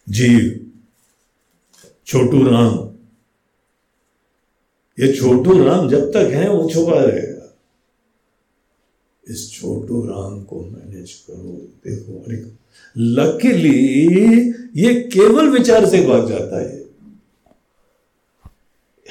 जीव, 0.06 0.60
छोटू 2.06 2.42
राम, 2.44 2.74
ये 4.98 5.12
छोटू 5.12 5.62
राम 5.64 5.88
जब 5.88 6.10
तक 6.12 6.30
है, 6.32 6.48
वो 6.48 6.68
छुपा 6.70 6.98
रहेगा। 7.04 7.32
इस 9.26 9.50
छोटू 9.52 10.04
राम 10.06 10.42
को 10.44 10.60
मैनेज 10.62 11.12
करो, 11.26 11.52
देखो 11.84 12.22
अरे 12.22 12.36
लकीली 12.96 14.50
ये 14.76 14.94
केवल 15.10 15.48
विचार 15.48 15.86
से 15.86 16.06
भाग 16.06 16.28
जाता 16.28 16.60
है। 16.60 16.83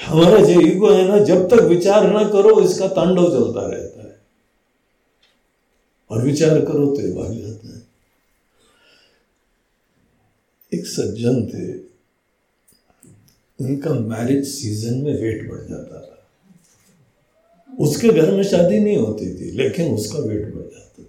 हमारा 0.04 0.38
जो 0.38 0.60
ईगो 0.60 0.90
है 0.90 1.06
ना, 1.08 1.18
जब 1.24 1.48
तक 1.48 1.62
विचार 1.64 2.06
ना 2.12 2.22
करो, 2.30 2.60
इसका 2.60 2.88
तांडव 2.88 3.28
चलता 3.30 3.66
रहता 3.66 4.02
है। 4.02 4.12
और 6.10 6.22
विचार 6.22 6.60
करो 6.60 6.86
तो 6.86 7.14
भाग 7.14 7.32
जाता 7.34 7.68
है। 7.68 7.82
एक 10.72 10.86
सज्जन 10.86 11.44
थे, 11.46 11.72
उनका 13.58 13.94
मैरिज 13.94 14.46
सीज़न 14.48 14.98
में 14.98 15.14
वेट 15.14 15.48
बढ़ 15.50 15.66
जाता 15.68 16.00
था। 16.00 16.26
उसके 17.70 18.08
घर 18.08 18.30
में 18.30 18.42
शादी 18.42 18.78
नहीं 18.78 18.96
होती 18.96 19.34
थी, 19.34 19.50
लेकिन 19.52 19.94
उसका 19.94 20.18
वेट 20.18 20.54
बढ़ 20.54 20.62
जाता 20.62 21.02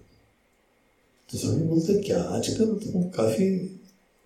तो 1.30 1.38
सभी 1.38 1.64
बोलते, 1.64 1.94
क्या 2.00 2.22
आजकल 2.22 2.66
तुम 2.84 3.04
काफ़ी 3.10 3.48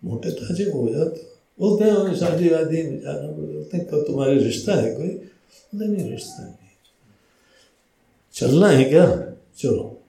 मोटे 0.02 0.32
ताजे 0.32 0.64
हो 0.64 0.88
जाते 0.90 1.29
बोलते 1.60 1.84
हैं 1.84 2.16
शादी 2.16 2.50
वादी 2.50 2.84
में 2.84 3.00
जाना 3.02 3.28
बोलते 3.28 3.78
हैं 3.78 3.86
कब 3.88 4.04
तुम्हारे 4.08 4.40
रिश्ता 4.40 4.74
है 4.74 4.96
कोई? 4.96 5.08
बोलते 5.08 5.88
नहीं, 5.88 6.12
रिश्ता 6.12 6.44
नहीं। 6.44 6.56
चलना 8.34 8.68
है 8.68 8.84
क्या? 8.84 9.34
चलो। 9.58 10.02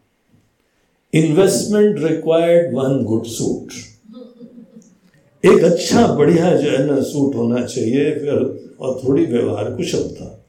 Investment 1.14 1.98
required 1.98 2.74
one 2.74 3.04
good 3.04 3.26
suit 3.26 3.72
एक 5.44 5.64
अच्छा 5.64 6.06
बढ़िया 6.06 6.56
जो 6.56 6.70
है 6.70 6.86
ना 6.86 7.02
सूट 7.02 7.34
होना 7.34 7.66
चाहिए 7.66 8.14
फिर, 8.14 8.30
और 8.80 9.00
थोड़ी 9.04 9.26
व्यवहार 9.26 9.76
कुशलता। 9.76 10.44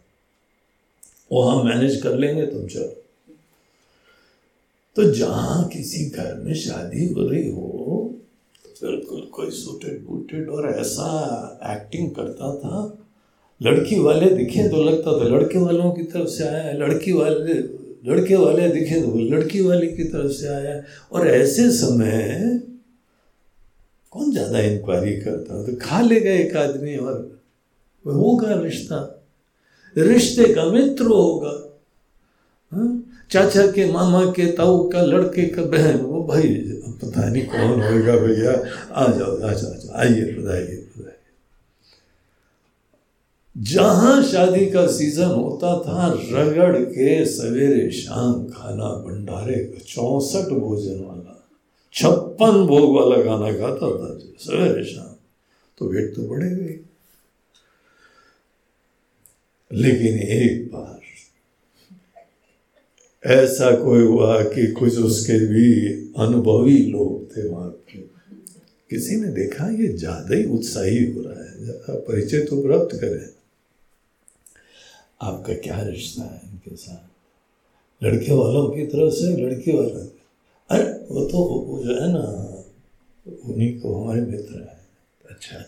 वो 1.32 1.42
हम 1.42 1.68
मैनेज 1.68 2.02
कर 2.02 2.18
लेंगे 2.18 2.46
तुम 2.46 2.68
चलो। 2.68 3.04
तो 4.96 5.12
जहाँ 5.14 5.68
किसी 5.68 6.06
घर 6.06 6.36
में 6.36 6.54
शादी 6.54 7.14
हो 7.14 7.30
रही 7.30 7.52
हो 7.52 7.62
तो 7.62 7.81
बिल्कुल 8.84 9.22
कोई 9.34 9.50
सूटेड 9.50 10.06
बूटेड 10.06 10.50
और 10.50 10.70
ऐसा 10.70 11.08
एक्टिंग 11.74 12.10
करता 12.12 12.56
था। 12.56 12.98
लड़की 13.62 14.00
वाले 14.00 14.30
दिखे 14.30 14.70
तो 14.70 14.84
लगता 14.84 15.12
था, 15.12 15.24
लड़के 15.24 15.60
वालों 15.60 15.92
की 15.92 16.04
तरफ़ 16.04 16.28
से 16.28 16.44
आया, 16.44 16.74
लड़की 16.74 17.12
वाले, 17.12 17.54
लड़के 18.06 18.36
वाले 18.36 18.70
दिखे 18.70 19.02
तो 19.02 19.20
लड़की 19.36 19.62
वाले 19.62 19.88
की 19.88 20.04
तरफ़ 20.04 20.32
से 20.32 20.48
आया। 20.48 20.82
और 21.12 21.28
ऐसे 21.28 21.70
समय 21.72 22.62
कौन 24.12 24.32
ज़्यादा 24.32 24.60
इंक्वायरी 24.60 25.16
करता? 25.22 25.64
तो 25.64 25.76
खा 25.82 26.02
लेगा 26.02 26.32
एक 26.32 26.56
आदमी 26.56 26.96
और 26.98 27.42
होगा 28.06 28.62
रिश्ता। 28.62 29.28
रिश्ते 29.98 30.54
का 30.54 30.66
मित्र 30.66 31.06
होगा। 31.06 31.78
हा? 32.72 33.04
चाचा 33.32 33.68
के 33.68 33.92
मामा 33.92 34.26
के 34.26 34.46
ताऊ 34.52 34.90
का 34.90 35.02
लड़के 35.02 35.46
का 35.46 35.64
बहन, 35.64 35.98
वो 35.98 36.24
भाई 36.24 36.48
पता 37.02 37.30
नहीं 37.30 37.46
कौन 37.48 37.82
होगा 37.82 38.16
भैया। 38.18 38.54
आ 38.94 39.06
जाओ 39.18 39.36
आ 39.42 39.54
जाओ, 39.54 39.94
आ 39.94 40.00
आइए 40.00 40.22
बधाइए 40.34 40.76
बधाइए 40.92 41.18
जहाँ 43.58 44.24
शादी 44.24 44.66
का 44.66 44.86
सीज़न 44.88 45.26
होता 45.26 45.72
था, 45.80 46.08
रगड़ 46.32 46.78
के 46.80 47.26
सवेरे 47.26 47.92
शाम 47.92 48.34
खाना 48.48 48.90
भंडारे 49.04 49.64
का 49.66 49.80
चौसठ 49.88 50.50
भोजन 50.54 51.04
वाला, 51.04 51.48
छप्पन 51.94 52.66
भोग 52.68 52.96
वाला 52.96 53.24
खाना 53.24 53.52
खाता 53.52 53.90
था 53.98 54.20
सवेरे 54.40 54.84
शाम। 54.84 55.16
तो 55.78 55.88
वेट 55.88 56.16
तो 56.16 56.22
बढ़े 56.22 56.50
गई। 56.50 56.80
लेकिन 59.74 60.20
एक 60.20 60.72
बार 60.74 61.01
ऐसा 63.26 63.72
कोई 63.72 64.02
हुआ 64.04 64.44
कि 64.44 64.72
कुछ 64.72 64.98
उसके 64.98 65.40
भी 65.48 65.94
अनुभवी 66.18 66.78
लोग 66.78 67.38
थे 67.38 67.48
वहाँ 67.50 67.70
के? 67.70 67.98
किसी 68.90 69.16
ने 69.16 69.28
देखा 69.28 69.70
ये 69.70 69.88
ज़्यादा 69.88 70.36
ही 70.36 70.44
उत्साही 70.46 71.12
हो 71.12 71.22
रहा 71.22 71.44
है, 71.44 71.64
ज़्यादा 71.64 71.94
परिचय 71.94 72.40
तो 72.40 72.62
प्राप्त 72.62 72.96
करें। 72.96 73.30
आपका 75.22 75.54
क्या 75.54 75.82
रिश्ता 75.82 76.24
है 76.24 76.42
इनके 76.52 76.76
साथ? 76.76 77.10
लड़के 78.04 78.34
वालों 78.34 78.70
की 78.70 78.86
तरफ़ 78.86 79.14
से 79.14 79.46
लड़की 79.46 79.72
वालों 79.72 80.06
अरे, 80.70 80.84
वो 80.84 81.26
तो 81.26 81.38
वो 81.38 81.84
जो 81.84 82.02
है 82.02 82.14
ना, 82.14 82.24
उन्हीं 83.46 83.80
को 83.80 84.04
हमारे 84.04 84.22
मित्र 84.22 84.60
है। 84.60 84.80
अच्छा। 85.30 85.66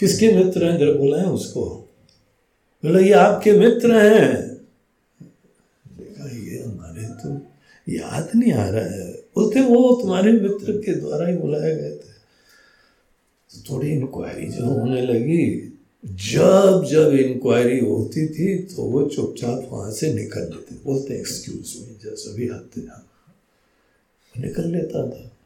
किसके 0.00 0.32
मित्र 0.32 0.64
हैं? 0.64 0.78
जरा 0.78 1.20
है 1.20 1.26
उसको। 1.26 1.64
बोला, 2.84 3.00
ये 3.00 3.12
आपके 3.12 3.52
मित्र 3.52 3.92
हैं 3.94 4.48
देखा 5.98 6.28
ये 6.28 6.62
हमारे 6.62 7.04
तो 7.04 7.34
याद 7.90 8.30
नहीं 8.36 8.52
आ 8.52 8.68
रहा 8.68 8.84
है। 8.84 9.12
बोलते, 9.12 9.60
वो 9.60 9.98
तुम्हारे 10.02 10.32
मित्र 10.32 10.72
के 10.72 10.94
द्वारा 10.94 11.26
ही 11.28 11.36
बुलाए 11.36 11.76
गए 11.76 11.90
थे। 11.90 12.10
तो 13.50 13.62
थोड़ी 13.70 13.90
इंक्वायरी 13.90 14.46
जो 14.46 14.66
होने 14.66 15.02
लगी। 15.02 15.66
जब 16.04 16.86
जब 16.90 17.12
इंक्वायरी 17.14 17.78
होती 17.80 18.28
थी 18.28 18.58
तो 18.58 18.82
वो 18.82 19.06
चुपचाप 19.06 19.68
वहाँ 19.70 19.92
से 19.92 20.14
निकल 20.14 20.40
लेते। 20.40 20.74
बोलते 20.84 21.14
एक्सक्यूज 21.14 21.76
मी 21.80 21.98
जैसा 22.04 22.34
भी 22.34 22.48
आते 22.48 22.80
जाना 22.80 23.06
निकल 24.38 24.64
लेता 24.64 25.10
था। 25.10 25.36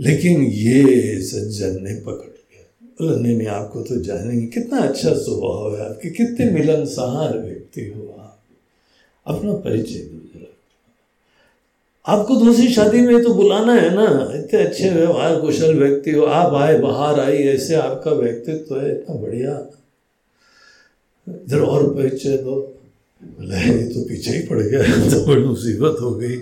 लेकिन 0.00 0.42
ये 0.42 1.20
सज्जन 1.22 1.82
ने 1.84 1.94
पकड़ 1.94 2.28
लिया। 2.28 2.66
बोला, 2.84 3.20
नहीं 3.20 3.36
नहीं, 3.36 3.48
आपको 3.48 3.82
तो 3.82 3.96
जानेंगे, 3.96 4.46
कितना 4.46 4.78
अच्छा 4.78 5.14
स्वभाव 5.14 5.76
है 5.76 5.90
आपके, 5.90 6.10
कितने 6.10 6.50
मिलनसार 6.50 7.38
व्यक्ति 7.38 7.80
हो 7.84 8.16
आप। 8.18 8.42
अपना 9.26 9.52
परिचय 9.52 9.98
दो। 9.98 10.19
आपको 12.06 12.36
दूसरी 12.36 12.68
शादी 12.68 13.00
में 13.00 13.22
तो 13.22 13.34
बुलाना 13.34 13.72
है 13.72 13.94
ना। 13.94 14.32
इतने 14.38 14.62
अच्छे 14.62 14.90
व्यवहार, 14.90 15.40
कुशल 15.40 15.78
व्यक्ति 15.78 16.10
हो। 16.10 16.24
आप 16.24 16.54
आए, 16.54 16.78
बाहर 16.78 17.20
आई, 17.20 17.36
ऐसे 17.36 17.74
आपका 17.74 18.10
व्यक्तित्व 18.10 18.74
तो 18.74 18.80
है, 18.80 18.90
इतना 18.90 19.16
बढ़िया। 19.16 19.70
इधर 21.28 21.60
और 21.60 21.94
परिचय 21.94 22.36
दो। 22.36 22.76
बोले 23.24 23.94
तो 23.94 24.00
पीछे 24.00 24.30
ही 24.30 24.46
पड़ 24.46 24.58
गया 24.58 24.82
तो 25.10 25.26
बड़ी 25.26 25.44
मुसीबत 25.44 25.96
हो 26.00 26.10
गई। 26.10 26.36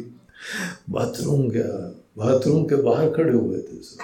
बाथरूम 0.90 1.48
गया 1.48 1.94
बाथरूम 2.18 2.64
के 2.64 2.76
बाहर 2.76 3.10
खड़े 3.10 3.32
हुए 3.32 3.58
थे 3.58 3.82
सब। 3.82 3.98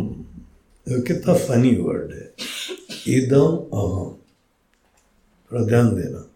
कितना 0.90 1.34
फनी 1.34 1.76
वर्ड 1.76 2.12
है। 2.12 2.34
इदम 3.18 3.58
अहम 3.74 5.66
ध्यान 5.66 5.96
देना। 5.96 6.30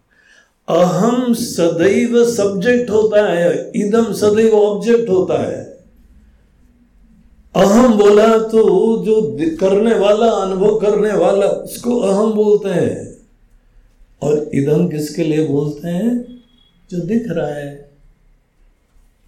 अहम 0.68 1.34
सदैव 1.34 2.30
सब्जेक्ट 2.30 2.90
होता 2.90 3.32
है, 3.32 3.72
इदम 3.76 4.12
सदैव 4.12 4.54
ऑब्जेक्ट 4.54 5.08
होता 5.08 5.42
है। 5.42 5.61
अहम 7.56 7.98
बोला 7.98 8.38
तो 8.38 9.04
जो 9.04 9.36
करने 9.56 9.94
वाला, 9.94 10.26
अनुभव 10.26 10.78
करने 10.78 11.12
वाला, 11.12 11.46
उसको 11.46 11.98
अहम 11.98 12.32
बोलते 12.32 12.68
हैं। 12.68 13.18
और 14.22 14.50
इदम 14.54 14.88
किसके 14.88 15.24
लिए 15.24 15.46
बोलते 15.46 15.88
हैं? 15.88 16.42
जो 16.90 16.98
दिख 16.98 17.24
रहा 17.28 17.54
है, 17.54 17.90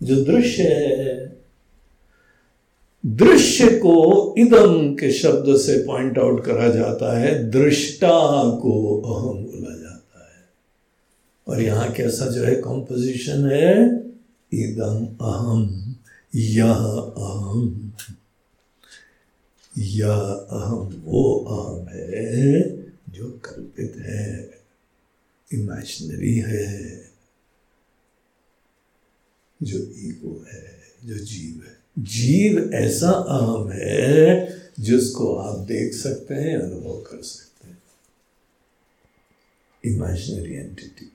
जो 0.02 0.24
दृश्य 0.24 0.62
है। 0.62 1.36
दृश्य 3.06 3.68
को 3.68 4.34
इदम 4.38 4.94
के 4.94 5.12
शब्द 5.12 5.56
से 5.56 5.86
पॉइंट 5.86 6.18
आउट 6.18 6.44
करा 6.44 6.68
जाता 6.68 7.18
है। 7.18 7.50
दृष्टा 7.50 8.50
को 8.50 9.00
अहम 9.00 9.44
बोला 9.44 9.76
जाता 9.76 10.24
है। 10.24 10.44
और 11.48 11.62
यहाँ 11.62 11.92
कैसा 11.92 12.26
जो 12.26 12.44
है 12.44 12.54
कॉम्पोजिशन 12.54 13.46
है? 13.46 13.86
इदम 14.52 15.24
अहम, 15.26 15.94
यह 16.34 16.72
अहम। 17.18 17.83
या 19.78 20.46
अहम 20.50 21.02
वो 21.04 21.38
अहम 21.38 21.88
है 21.88 22.62
जो 23.12 23.40
कल्पित 23.44 23.92
है 23.96 24.62
इमेजिनरी 25.52 26.38
है, 26.38 27.10
जो 29.62 29.78
ईगो 29.78 30.44
है, 30.52 30.82
जो 31.04 31.14
जीव 31.14 31.62
है। 31.66 31.76
जीव 31.98 32.70
ऐसा 32.74 33.10
अहम 33.10 33.70
है 33.70 34.48
जिसको 34.80 35.36
आप 35.36 35.58
देख 35.58 35.94
सकते 35.94 36.34
हैं, 36.34 36.58
अनुभव 36.58 37.00
कर 37.00 37.22
सकते 37.22 37.68
हैं। 37.68 37.82
इमेजिनरी 39.84 40.54
एंटिटी 40.54 41.10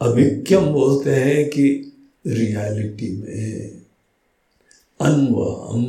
अभिक्यम 0.00 0.66
बोलते 0.66 1.10
हैं 1.10 1.48
कि 1.50 1.92
रियलिटी 2.26 3.10
में 3.16 3.82
अनवहम, 5.00 5.84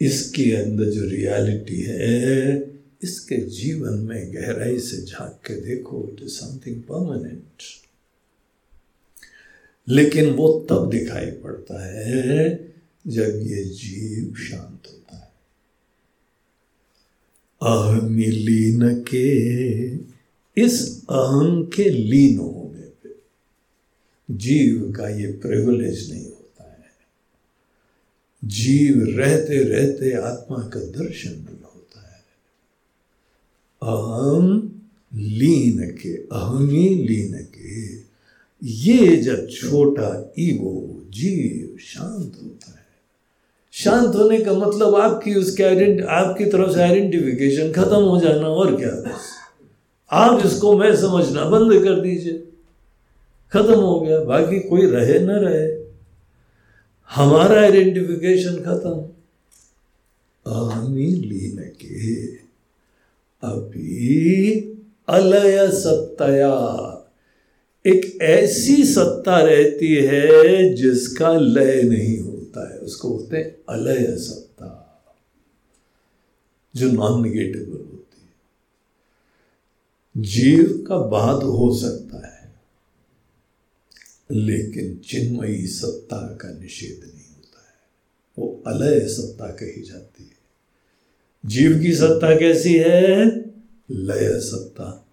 इसके 0.00 0.52
अंदर 0.56 0.84
जो 0.84 1.04
रियलिटी 1.08 1.80
है, 1.82 2.78
इसके 3.02 3.36
जीवन 3.36 3.94
में 3.94 4.34
गहराई 4.34 4.80
से 4.80 5.02
झाँक 5.06 5.40
के 5.46 5.60
देखो 5.60 6.08
इट 6.12 6.22
इज़ 6.22 6.30
समथिंग 6.30 6.82
परमानेंट 6.82 7.62
लेकिन 9.88 10.30
वो 10.30 10.66
तब 10.70 10.90
दिखाई 10.90 11.26
पड़ता 11.26 11.86
है 11.86 12.48
जब 13.06 13.38
ये 13.46 13.64
जीव 13.64 14.34
शांत 14.34 14.82
हो 14.86 14.97
अहमी 17.62 18.26
लीन 18.26 18.94
के, 19.00 19.88
इस 20.64 21.02
अहम 21.10 21.70
के 21.76 21.90
लीन 21.90 22.38
होने 22.38 22.80
पे। 22.80 23.14
जीव 24.30 24.94
का 24.96 25.08
ये 25.08 25.26
प्रिविलेज 25.26 26.12
नहीं 26.12 26.24
होता 26.24 26.70
है। 26.70 26.84
जीव 28.44 29.04
रहते 29.18 29.62
रहते 29.62 30.12
आत्मा 30.12 30.58
का 30.58 30.80
दर्शन 30.80 31.30
नहीं 31.30 31.60
होता 31.60 32.00
है। 32.00 32.24
अहम 33.82 34.80
लीन 35.14 35.90
के, 35.90 36.16
अहमी 36.16 36.88
लीन 36.88 37.32
के, 37.32 38.08
ये 38.66 39.16
जब 39.16 39.50
छोटा 39.50 40.32
ईगो 40.38 41.06
जीव 41.10 41.78
शांत 41.78 42.32
होता 42.42 42.70
है 42.70 42.77
शांत 43.84 44.14
होने 44.14 44.40
का 44.40 44.52
मतलब 44.52 44.94
आपकी 44.94 45.34
उसके 45.34 45.62
आइडेंट 45.62 46.02
आपकी 46.02 46.44
तरफ़ 46.44 46.72
से 46.72 46.80
आइडेंटिफिकेशन 46.80 47.72
खत्म 47.72 47.96
हो 47.96 48.20
जाना 48.20 48.46
और 48.48 48.76
क्या? 48.76 49.18
आप 50.12 50.46
इसको 50.46 50.78
मैं 50.78 50.96
समझना 50.96 51.44
बंद 51.44 51.84
कर 51.84 52.00
दीजिए। 52.00 52.44
खत्म 53.52 53.74
हो 53.74 54.00
गया, 54.00 54.20
बाकी 54.20 54.60
कोई 54.60 54.86
रहे 54.86 55.18
ना 55.18 55.36
रहे। 55.36 55.84
हमारा 57.10 57.60
आइडेंटिफिकेशन 57.60 58.56
खत्म। 58.56 59.08
आमी 60.52 61.06
लीन 61.06 61.56
के। 61.56 62.26
अभी 63.48 64.60
अलय 65.08 65.68
सत्तया। 65.68 66.94
एक 67.86 68.18
ऐसी 68.22 68.84
सत्ता 68.84 69.38
रहती 69.38 69.94
है 69.94 70.74
जिसका 70.74 71.38
लय 71.38 71.82
नहीं 71.82 72.18
हो 72.18 72.27
होता 72.58 72.74
है, 72.74 72.80
उसको 72.80 73.10
बोलते 73.10 73.36
हैं 73.36 73.56
अलय 73.68 74.16
सत्ता। 74.16 74.84
जो 76.76 76.90
नॉन 76.92 77.22
निगेटिव 77.22 77.70
होती 77.70 78.22
है। 78.22 78.28
जीव 80.22 80.84
का 80.88 80.98
बाद 80.98 81.42
हो 81.42 81.76
सकता 81.76 82.26
है, 82.26 82.54
लेकिन 84.30 84.98
चिन्मयी 84.98 85.66
सत्ता 85.66 86.34
का 86.34 86.52
निषेध 86.52 87.00
नहीं 87.14 87.26
होता 87.26 87.60
है। 87.60 87.74
वो 88.38 88.62
अलय 88.66 89.08
सत्ता 89.08 89.46
कही 89.46 89.82
जाती 89.82 90.24
है। 90.24 90.38
जीव 91.46 91.80
की 91.80 91.96
सत्ता 91.96 92.38
कैसी 92.38 92.78
है? 92.78 93.24
लय 93.90 94.40
सत्ता। 94.40 95.06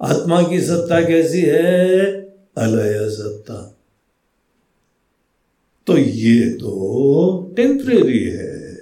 आत्मा 0.00 0.48
की 0.48 0.60
सत्ता 0.60 1.08
कैसी 1.08 1.40
है? 1.40 1.96
अलय 2.58 3.10
सत्ता। 3.10 3.65
तो 5.86 5.98
ये 5.98 6.50
तो 6.50 7.54
टेम्परेरी 7.56 8.24
है। 8.24 8.74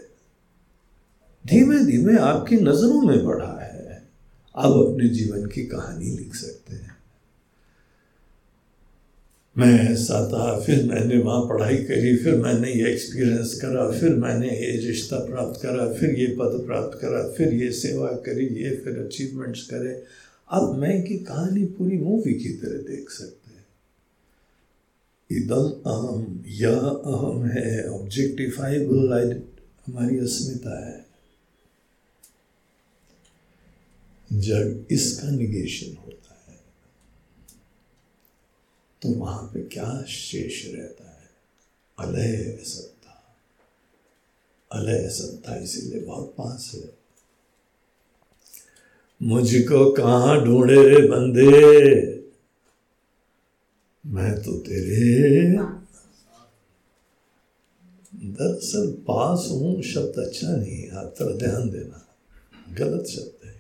धीमे 1.47 1.79
धीमे 1.79 2.17
आपकी 2.19 2.57
नज़रों 2.57 3.03
में 3.03 3.25
बढ़ा 3.25 3.59
है। 3.63 4.03
आप 4.57 4.73
अपने 4.73 5.09
जीवन 5.09 5.47
की 5.47 5.67
कहानी 5.67 6.11
लिख 6.11 6.35
सकते 6.35 6.77
हैं। 6.77 6.97
मैं 9.59 9.91
ऐसा 9.91 10.29
था 10.29 10.61
फिर 10.61 10.85
मैंने 10.85 11.19
वहाँ 11.19 11.41
पढ़ाई 11.41 11.77
करी, 11.77 12.17
फिर 12.17 12.35
मैंने 12.37 12.73
ये 12.73 12.93
एक्सपीरियंस 12.93 13.55
करा, 13.55 13.91
फिर 13.91 14.15
मैंने 14.15 14.49
ये 14.49 14.87
रिश्ता 14.87 15.17
प्राप्त 15.17 15.61
करा, 15.63 15.93
फिर 15.93 16.11
ये 16.11 16.27
पद 16.27 16.63
प्राप्त 16.67 16.99
करा, 17.01 17.29
फिर 17.29 17.55
ये 17.55 17.71
सेवा 17.71 18.09
करी, 18.09 18.47
ये 18.47 18.77
फिर 18.77 18.99
अचीवमेंट्स 18.99 19.63
करे। 19.63 20.03
अब 20.51 20.79
मैं 20.79 21.03
की 21.03 21.19
कहानी 21.19 21.65
पूरी 21.65 21.99
मूवी 21.99 22.35
की 22.35 22.49
तरह 22.49 22.79
देख 22.79 23.11
सकते 23.11 23.44
इदम 25.37 25.69
अहम 25.87 26.45
यह 26.47 26.79
अहम 26.79 27.45
है 27.47 27.89
ऑब्जेक्टिफाइबल 27.91 29.43
हमारी 29.87 30.19
अस्मिता 30.19 30.87
है। 30.87 31.05
जब 34.33 34.87
इसका 34.91 35.31
निगेशन 35.31 35.97
होता 35.97 36.37
है 36.49 36.59
तो 39.03 39.09
वहाँ 39.09 39.43
पे 39.55 39.61
क्या 39.61 40.03
शेष 40.09 40.65
रहता 40.67 41.05
है? 41.05 41.29
अलय 41.99 42.59
सत्ता 42.65 43.37
अलय 44.71 45.09
सत्ता 45.09 45.57
इसीलिए 45.57 46.01
बहुत 46.01 46.35
पास 46.39 46.71
है। 46.75 46.91
मुझको 49.23 49.93
कहा 49.93 50.35
ढूंढे 50.45 51.09
बंदे? 51.09 52.24
मैं 54.07 54.43
तो 54.43 54.53
तेरे 54.53 55.59
दरअसल 58.15 58.87
पास 58.87 59.49
हूँ, 59.53 59.83
शब्द 59.83 60.19
अच्छा 60.19 60.57
नहीं 60.57 60.91
आप 60.91 61.15
थोड़ा 61.21 61.37
ध्यान 61.37 61.71
देना। 61.71 62.07
गलत 62.79 63.07
शब्द 63.07 63.47
है। 63.47 63.55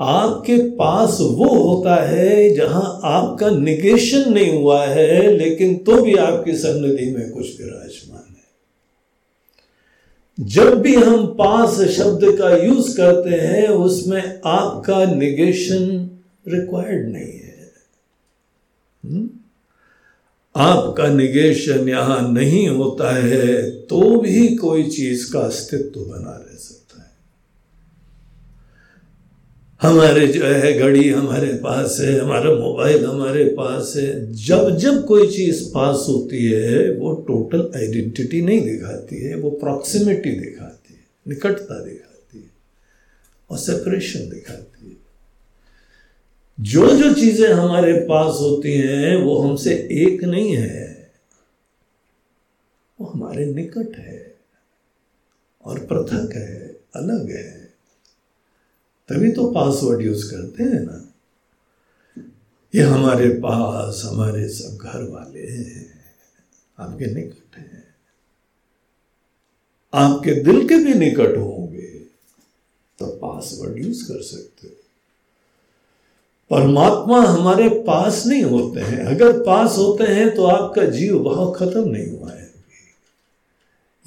आपके 0.00 0.70
पास 0.70 1.18
वो 1.20 1.48
होता 1.54 1.94
है 1.94 2.54
जहाँ 2.54 3.00
आपका 3.04 3.50
निगेशन 3.50 4.32
नहीं 4.32 4.52
हुआ 4.52 4.86
है, 4.86 5.36
लेकिन 5.36 5.76
तो 5.76 6.02
भी 6.02 6.14
आपकी 6.14 6.56
सन्निधि 6.56 7.10
में 7.10 7.30
कुछ 7.30 7.60
विराजमान 7.60 8.34
है। 8.36 8.44
जब 10.40 10.74
भी 10.74 10.94
हम 10.94 11.26
पास 11.26 11.80
शब्द 11.80 12.38
का 12.38 12.56
यूज़ 12.56 12.96
करते 12.96 13.30
हैं, 13.30 13.68
उसमें 13.68 14.40
आपका 14.44 15.04
निगेशन 15.04 16.10
रिक्वायर्ड 16.48 17.08
नहीं 17.08 17.32
है? 17.32 17.43
आपका 20.54 21.08
निगेशन 21.08 21.88
यहाँ 21.88 22.32
नहीं 22.32 22.68
होता 22.68 23.10
है 23.16 23.70
तो 23.70 24.20
भी 24.20 24.56
कोई 24.56 24.90
चीज़ 24.90 25.32
का 25.32 25.40
अस्तित्व 25.40 26.00
बना 26.00 26.36
रह 26.36 26.56
सकता 26.56 27.02
है। 27.02 27.10
हमारे 29.80 30.26
जो 30.26 30.44
है, 30.44 30.72
घड़ी 30.78 31.08
हमारे 31.10 31.52
पास 31.54 31.98
है, 32.00 32.18
हमारा 32.20 32.50
मोबाइल 32.50 33.04
हमारे 33.04 33.44
पास 33.44 33.92
है। 33.96 34.32
जब 34.32 34.76
जब 34.76 35.04
कोई 35.06 35.26
चीज़ 35.28 35.64
पास 35.68 36.06
होती 36.08 36.44
है, 36.44 36.90
वो 36.90 37.14
टोटल 37.28 37.70
आइडेंटिटी 37.76 38.42
नहीं 38.42 38.60
दिखाती 38.60 39.20
है, 39.22 39.34
वो 39.36 39.50
प्रॉक्सिमिटी 39.50 40.30
दिखाती 40.30 40.94
है, 40.94 41.04
निकटता 41.28 41.84
दिखाती 41.84 42.38
है 42.38 42.50
और 43.50 43.58
सेपरेशन 43.58 44.28
दिखाती 44.30 44.88
है। 44.90 45.03
जो 46.60 46.96
जो 46.96 47.14
चीज़ें 47.14 47.48
हमारे 47.48 47.92
पास 48.00 48.36
होती 48.40 48.72
हैं, 48.74 49.16
वो 49.16 49.38
हमसे 49.38 49.74
एक 49.92 50.24
नहीं 50.24 50.56
है। 50.56 51.12
वो 53.00 53.06
हमारे 53.06 53.46
निकट 53.46 53.96
है 53.96 54.36
और 55.64 55.78
पृथक 55.78 56.32
है, 56.36 56.68
अलग 56.96 57.30
है। 57.30 57.74
तभी 59.08 59.32
तो 59.32 59.50
पासवर्ड 59.50 60.02
यूज़ 60.02 60.30
करते 60.30 60.62
हैं 60.62 60.80
ना। 60.80 61.12
ये 62.74 62.82
हमारे 62.82 63.28
पास, 63.28 64.02
हमारे 64.04 64.48
सब 64.48 64.76
घर 64.76 65.02
वाले 65.02 65.46
हैं, 65.46 66.04
आपके 66.78 67.06
निकट 67.06 67.56
हैं। 67.56 67.94
आपके 69.94 70.32
दिल 70.34 70.68
के 70.68 70.76
भी 70.76 70.94
निकट 70.94 71.36
होंगे 71.36 71.98
तो 72.98 73.06
पासवर्ड 73.06 73.78
यूज़ 73.78 74.04
कर 74.04 74.22
सकते 74.22 74.66
हो। 74.68 74.83
परमात्मा 76.50 77.22
हमारे 77.22 77.68
पास 77.68 78.26
नहीं 78.26 78.42
होते 78.42 78.80
हैं। 78.80 79.04
अगर 79.04 79.42
पास 79.42 79.74
होते 79.78 80.04
हैं 80.04 80.34
तो 80.34 80.44
आपका 80.44 80.84
जीव 80.84 81.18
भाव 81.18 81.52
खत्म 81.52 81.88
नहीं 81.88 82.08
हुआ 82.08 82.32
है। 82.32 82.50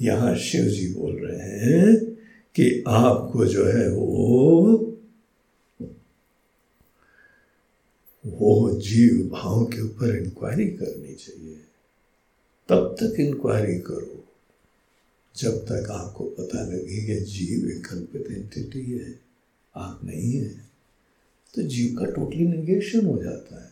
यहाँ 0.00 0.36
शिव 0.36 0.64
जी 0.64 0.94
बोल 0.94 1.14
रहे 1.14 1.48
हैं 1.48 1.96
कि 2.54 2.84
आपको 2.88 3.44
जो 3.44 3.64
है 3.66 3.90
वो 3.92 4.84
वो 8.26 8.70
जीव 8.80 9.30
भाव 9.32 9.64
के 9.64 9.82
ऊपर 9.82 10.16
इंक्वायरी 10.16 10.68
करनी 10.68 11.14
चाहिए। 11.14 11.60
तब 12.68 12.96
तक 13.00 13.20
इंक्वायरी 13.20 13.78
करो। 13.78 14.24
जब 15.36 15.50
तक 15.50 15.90
आपको 15.90 16.24
पता 16.24 16.62
लगे 16.62 17.06
कि 17.06 17.16
जीव 17.16 17.70
एक 17.70 17.86
कल्पित 17.86 18.26
एंटिटी 18.30 18.92
है, 18.92 19.20
आप 19.76 20.00
नहीं 20.04 20.32
है। 20.32 20.67
तो 21.54 21.62
जीव 21.62 21.98
का 21.98 22.04
टोटली 22.04 22.46
निगेशन 22.46 23.06
हो 23.06 23.22
जाता 23.22 23.64
है। 23.64 23.70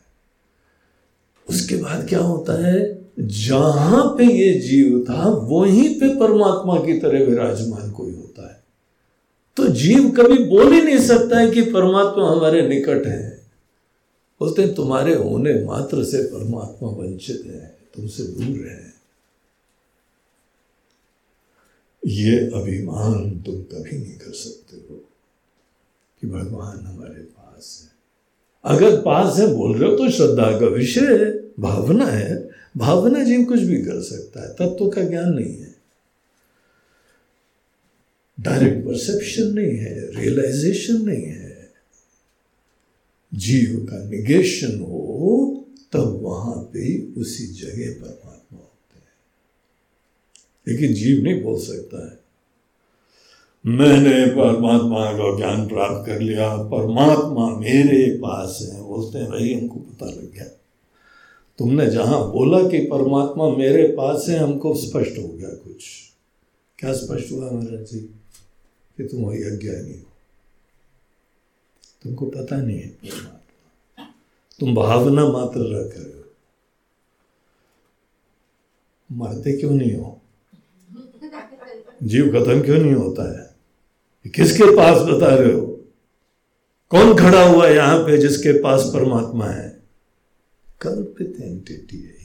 उसके 1.51 1.77
बाद 1.77 2.09
क्या 2.09 2.21
होता 2.21 2.67
है? 2.67 3.07
जहाँ 3.21 4.15
पे 4.19 4.25
ये 4.25 4.61
जीव 4.61 5.07
था, 5.09 5.29
वहीं 5.29 6.01
पे 6.01 6.21
परमात्मा 6.21 6.87
की 6.87 6.99
तरह 6.99 7.25
विराजमान 7.25 7.91
कोई 7.91 8.15
होता 8.15 8.51
है। 8.51 8.63
तो 9.57 9.69
जीव 9.69 10.11
कभी 10.11 10.45
बोल 10.45 10.73
ही 10.73 10.83
नहीं 10.83 10.99
सकता 10.99 11.39
है 11.39 11.51
कि 11.51 11.63
परमात्मा 11.63 12.31
हमारे 12.31 12.69
निकट 12.69 13.07
है। 13.07 13.47
बोलते 14.41 14.75
तुम्हारे 14.75 15.15
होने 15.15 15.65
मात्र 15.65 16.05
से 16.05 16.23
परमात्मा 16.23 16.89
वंचित 16.89 17.43
है, 17.47 17.79
तुमसे 17.95 18.23
दूर 18.23 18.67
है। 18.67 18.95
ये 22.07 22.39
अभिमान 22.39 23.43
तुम 23.43 23.63
कभी 23.63 23.99
नहीं 23.99 24.19
कर 24.19 24.33
सकते 24.33 24.77
हो 24.77 25.05
कि 26.21 26.27
भगवान 26.27 26.87
हमारे 26.87 27.23
पास 27.57 27.83
है। 27.85 27.97
अगर 28.65 29.01
पास 29.01 29.39
है 29.39 29.55
बोल 29.55 29.79
रहे 29.79 29.91
हो 29.91 29.97
तो 29.97 30.11
श्रद्धा 30.11 30.61
का 30.61 30.67
विषय 30.67 31.01
है, 31.01 31.53
भावना 31.61 32.07
है। 32.07 32.49
भावना 32.77 33.25
जीव 33.25 33.45
कुछ 33.45 33.61
भी 33.61 33.83
कर 33.83 34.03
सकता 34.03 34.43
है, 34.43 34.55
तत्व 34.55 34.89
का 34.89 35.05
ज्ञान 35.05 35.33
नहीं 35.33 35.59
है। 35.59 35.77
डायरेक्ट 38.41 38.87
परसेप्शन 38.87 39.43
नहीं 39.43 39.77
है 39.79 40.21
रियलाइजेशन 40.21 41.03
नहीं 41.03 41.25
है। 41.25 41.73
जीव 43.35 43.87
का 43.91 44.09
निगेशन 44.09 44.81
हो, 44.81 45.65
तब 45.93 46.19
वहाँ 46.23 46.57
पे 46.57 47.13
उसी 47.13 47.47
जगह 47.47 48.01
परमात्मा 48.01 48.59
होते 48.59 48.99
हैं। 48.99 49.07
लेकिन 50.69 50.95
जीव 50.95 51.23
नहीं 51.23 51.43
बोल 51.43 51.61
सकता 51.61 52.11
है। 52.11 52.26
मैंने 53.67 54.27
परमात्मा 54.27 55.13
का 55.13 55.37
ज्ञान 55.37 55.69
प्राप्त 55.69 56.07
कर 56.07 56.21
लिया, 56.21 56.57
परमात्मा 56.57 57.57
मेरे 57.59 58.17
पास 58.17 58.69
है, 58.73 58.83
बोलते 58.83 59.19
हैं, 59.19 59.31
भाई, 59.31 59.55
हमको 59.55 59.81
पता 59.81 60.07
लग 60.07 60.33
गया। 60.33 60.45
तुमने 61.59 61.87
जहाँ 61.87 62.31
बोला 62.31 62.69
कि 62.69 62.79
परमात्मा 62.79 63.49
मेरे 63.49 63.87
पास 63.87 64.27
है, 64.29 64.39
हमको 64.39 64.75
स्पष्ट 64.75 65.19
हो 65.19 65.29
गया 65.29 65.49
कुछ। 65.49 65.85
क्या 66.79 66.93
स्पष्ट 66.93 67.33
हुआ 67.33 67.51
महाराज 67.51 67.93
जी? 67.93 68.01
कि 68.97 69.05
तुम 69.05 69.23
वही 69.23 69.43
अज्ञानी 69.43 69.91
हो। 69.91 70.13
तुमको 72.03 72.27
पता 72.27 72.57
नहीं 72.57 72.79
है 72.79 72.89
परमात्मा। 72.89 74.05
तुम 74.61 74.75
भावना 74.75 75.29
मात्र 75.29 75.61
रख 75.61 75.97
रहे 75.97 76.19
हो। 76.19 76.25
मरते 79.13 79.53
क्यों 79.53 79.71
नहीं 79.71 79.97
हो? 79.97 80.21
जीव 82.03 82.29
खत्म 82.29 82.63
क्यों 82.63 82.79
नहीं 82.79 82.95
होता 82.95 83.41
है? 83.41 83.46
किसके 84.29 84.77
पास 84.77 85.03
बता 85.03 85.35
रहे 85.35 85.53
हो? 85.53 85.85
कौन 86.91 87.19
खड़ा 87.19 87.43
हुआ 87.43 87.69
यहाँ 87.69 87.99
पे 87.99 88.19
जिसके 88.19 88.63
पास 88.63 88.83
परमात्मा 88.83 89.47
है? 89.47 89.83
कल्पित 90.81 91.37
एंटिटी 91.41 91.97
है 91.97 92.17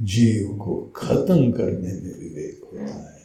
जीव 0.00 0.56
को 0.56 0.92
खत्म 0.96 1.52
करने 1.52 1.92
में 1.92 2.18
विवेक 2.18 2.60
होता 2.64 3.10
है। 3.10 3.22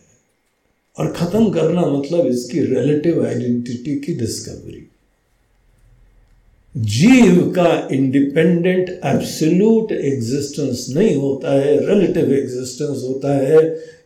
और 1.00 1.14
खत्म 1.14 1.50
करना 1.50 1.82
मतलब 1.82 2.26
इसकी 2.26 2.60
रिलेटिव 2.60 3.26
आइडेंटिटी 3.26 4.00
की 4.00 4.14
डिस्कवरी 4.14 4.89
जीव 6.76 7.40
का 7.52 7.88
इंडिपेंडेंट 7.92 8.90
एब्सोल्यूट 8.90 9.92
एग्जिस्टेंस 9.92 10.86
नहीं 10.90 11.16
होता 11.16 11.54
है 11.54 11.78
रिलेटिव 11.88 12.32
एग्जिस्टेंस 12.34 13.04
होता 13.04 13.34
है, 13.38 13.62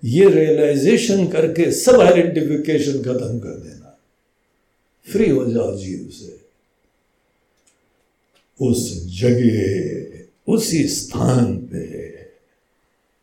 ये 0.05 0.29
रियलाइजेशन 0.29 1.27
करके 1.27 1.71
सब 1.71 1.99
आइडेंटिफिकेशन 2.01 3.01
खत्म 3.03 3.39
कर 3.39 3.59
देना। 3.59 3.97
फ्री 5.07 5.29
हो 5.29 5.45
जाओ 5.45 5.75
जीव 5.77 6.09
से। 6.11 6.31
उस 8.59 8.81
जगह, 9.19 10.53
उसी 10.53 10.87
स्थान 10.87 11.55
पे। 11.71 11.85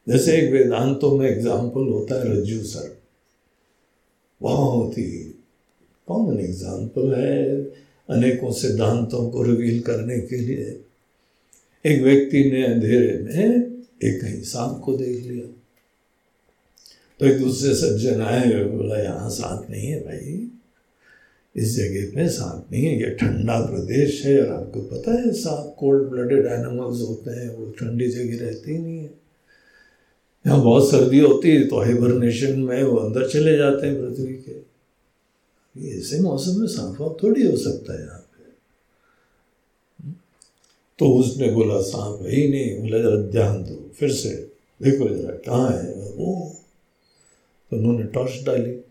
जैसे 0.07 0.37
एक 0.39 0.53
वेदांतों 0.53 1.17
में 1.19 1.29
एग्ज़ाम्पल 1.29 1.89
होता 1.89 2.15
है 2.15 2.33
रज्जू 2.33 2.63
सर। 2.65 2.97
बहुत 4.41 4.99
ही 4.99 5.11
कॉमन 6.09 6.41
एग्ज़ाम्पल 6.41 7.15
है। 7.15 7.59
अनेकों 8.11 8.53
सिद्धांतों 8.53 9.29
को 9.31 9.43
रिवील 9.43 9.81
करने 9.81 10.19
के 10.21 10.37
लिए 10.37 10.79
एक 11.85 12.03
व्यक्ति 12.03 12.45
ने 12.45 12.63
अंधेरे 12.65 13.19
में 13.19 13.45
एक 14.05 14.21
कहीं 14.21 14.41
सांप 14.43 14.81
को 14.85 14.97
देख 14.97 15.25
लिया। 15.27 15.47
तो 17.21 17.27
एक 17.27 17.39
दूसरे 17.39 17.75
सज्जन 17.75 18.21
आए 18.21 18.65
बोला, 18.65 18.99
यहाँ 18.99 19.31
सांप 19.31 19.67
नहीं 19.71 19.87
है 19.87 20.01
भाई। 20.01 20.51
इस 21.55 21.75
जगह 21.77 22.07
पे 22.07 22.29
सांप 22.29 22.67
नहीं 22.73 22.85
है। 22.85 22.95
ये 23.01 23.11
ठंडा 23.11 23.59
प्रदेश 23.61 24.25
है 24.27 24.41
और 24.43 24.53
आपको 24.55 24.81
पता 24.91 25.13
है 25.13 25.33
सांप 25.33 25.75
कोल्ड 25.79 26.09
ब्लडेड 26.09 26.47
एनिमल्स 26.47 27.01
होते 27.01 27.31
हैं, 27.31 27.49
वो 27.57 27.71
ठंडी 27.71 28.09
जगह 28.09 28.45
रहती 28.45 28.79
नहीं 28.79 28.99
है। 28.99 29.11
यहाँ 30.45 30.63
बहुत 30.63 30.91
सर्दी 30.91 31.21
होती 31.21 31.51
है 31.51 31.67
तो 31.67 31.81
हाइबरनेशन 31.81 32.59
में 32.59 32.83
वो 32.83 32.97
अंदर 32.97 33.29
चले 33.29 33.57
जाते 33.57 33.87
हैं 33.87 33.97
पृथ्वी 33.97 34.35
के। 34.35 34.60
ऐसे 35.79 36.21
मौसम 36.21 36.61
में 36.61 36.69
सांप 36.69 37.19
थोड़ी 37.23 37.47
हो 37.47 37.57
सकता 37.57 37.93
है 37.93 38.01
यहाँ 38.01 38.19
पे। 38.19 38.31
तो 40.99 41.15
उसने 41.15 41.51
बोला 41.51 41.81
सांप 41.81 42.23
है 42.23 42.31
ही 42.31 42.49
नहीं। 42.49 42.81
बोला, 42.81 42.99
जरा 42.99 43.17
ध्यान 43.17 43.65
दो। 43.65 43.91
फिर 43.99 44.13
से, 44.13 44.53
देखो 44.83 45.09
जरा 45.09 45.35
कहाँ 45.35 45.71
है? 45.71 45.95
वो। 45.95 46.57
तो 47.71 47.77
उन्होंने 47.77 48.05
टॉर्च 48.05 48.43
डाली। 48.43 48.85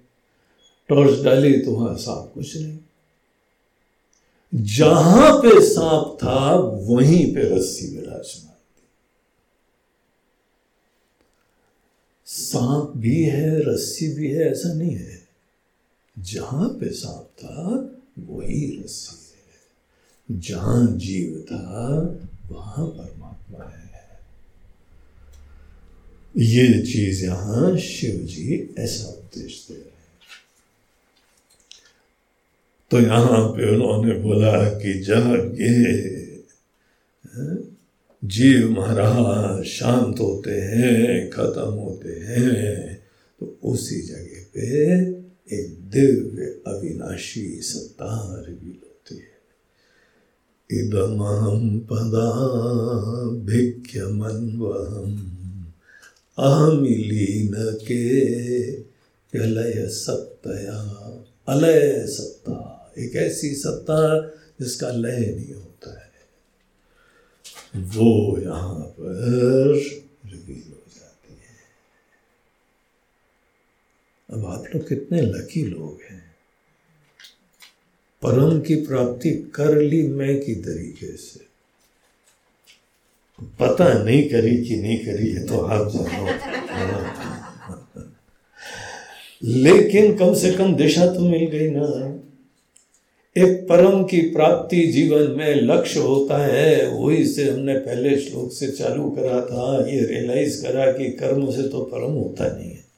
टॉर्च 0.88 1.20
डाली 1.24 1.58
तो 1.58 1.72
वहाँ 1.72 1.98
सांप 1.98 2.32
कुछ 2.34 2.58
नहीं। 2.58 2.80
जहाँ 4.56 5.38
पे 5.38 5.74
सांप 5.74 6.18
था, 6.24 6.56
वहीं 6.60 7.36
पे 7.36 7.42
रस्सी 7.42 7.96
विराजमान 7.96 8.54
थी। 8.54 8.84
सांप 12.26 12.94
भी 12.98 13.24
है, 13.24 13.74
रस्सी 13.74 14.14
भी 14.14 14.32
है, 14.32 14.52
ऐसा 14.52 14.74
नहीं 14.74 14.96
है। 14.96 15.19
जहाँ 16.20 16.70
पे 16.70 16.90
सांप 16.90 17.30
था, 17.40 17.90
वही 18.20 18.82
रस्सी 18.82 19.34
है। 19.36 20.40
जहाँ 20.40 20.88
जीव 20.88 21.46
था, 21.52 21.90
वहाँ 22.52 22.88
परमात्मा 22.88 23.66
है। 23.66 23.90
ये 26.38 26.82
चीज़ 26.82 27.26
यहाँ 27.26 27.78
शिव 27.78 28.16
जी 28.16 28.76
ऐसा 28.80 29.08
उपदेश 29.08 29.68
दे 29.70 29.78
रहे 29.78 29.84
तो 32.91 33.00
यहाँ 33.00 33.48
पे 33.48 33.76
उन्होंने 33.76 34.14
बोला 34.14 34.70
कि, 34.70 35.00
जागे। 35.00 36.30
जीव 38.28 38.72
महाराज 38.72 39.64
शांत 39.64 40.20
होते 40.20 40.52
हैं, 40.52 41.30
खत्म 41.30 41.72
होते 41.72 42.10
हैं। 42.10 43.04
तो 43.40 43.60
उसी 43.64 44.02
जगह 44.02 44.46
पे 44.54 45.19
एक 45.52 45.70
दिव्य 45.92 46.46
अविनाशी 46.68 47.46
सत्ता 47.64 48.10
रिवील 48.48 48.80
होती 48.84 49.16
है। 49.16 49.38
इदमहम 50.70 51.80
पदा 51.90 52.30
भिक्यमन्वहम 53.46 55.16
अहमिलीन 56.38 57.54
के 57.88 58.06
अलय 59.34 59.88
सत्तया 59.94 60.80
अलय 61.48 62.06
सत्ता 62.08 62.58
एक 62.98 63.16
ऐसी 63.18 63.50
सत्ता 63.56 64.00
जिसका 64.62 64.90
लय 64.90 65.20
नहीं 65.36 65.54
होता 65.54 65.92
है। 65.94 66.08
वो 67.96 68.38
यहाँ 68.40 68.86
पर 69.00 69.74
रिवील 70.26 70.70
हो 70.70 70.84
जाती 70.96 71.34
है 71.34 71.58
अब 74.34 74.46
आप 74.46 74.64
लोग 74.76 74.90
कितने 74.90 75.22
लकी 75.22 75.64
लोग 75.64 76.00
हैं। 76.12 76.36
परम 78.24 78.60
की 78.60 78.76
प्राप्ति 78.76 79.32
कर 79.32 79.82
ली 79.82 80.08
मैं 80.08 80.44
की 80.44 80.56
तरीके 80.56 81.18
से। 81.18 81.40
पता 83.44 84.04
नहीं 84.04 84.30
करी 84.30 84.58
कि 84.58 84.76
नहीं 84.76 84.98
करी 84.98 85.32
है 85.32 85.48
तो 85.48 85.60
आप 85.60 85.92
जानो। 85.92 86.30
लेकिन 89.44 90.18
कम 90.18 90.34
से 90.34 90.52
कम 90.52 90.76
दिशा 90.76 91.08
तो 91.08 91.20
मिल 91.20 91.46
गई 91.50 91.70
ना। 91.70 92.16
एक 93.38 93.68
परम 93.70 94.04
की 94.04 94.22
प्राप्ति 94.22 94.88
जीवन 94.88 95.32
में 95.32 95.56
लक्ष्य 95.56 96.00
होता 96.00 96.38
है, 96.38 96.88
वही 96.88 97.28
से 97.28 97.50
हमने 97.52 97.78
पहले 97.78 98.22
श्लोक 98.22 98.54
से 98.54 98.72
चालू 98.72 99.10
करा 99.10 99.42
था, 99.42 99.90
ये 99.90 100.06
रियलाइज़ 100.06 100.64
करा 100.64 100.92
कि 100.92 101.12
कर्म 101.12 101.52
से 101.52 101.68
तो 101.68 101.84
परम 101.84 102.12
होता 102.12 102.58
नहीं 102.58 102.72
है। 102.72 102.89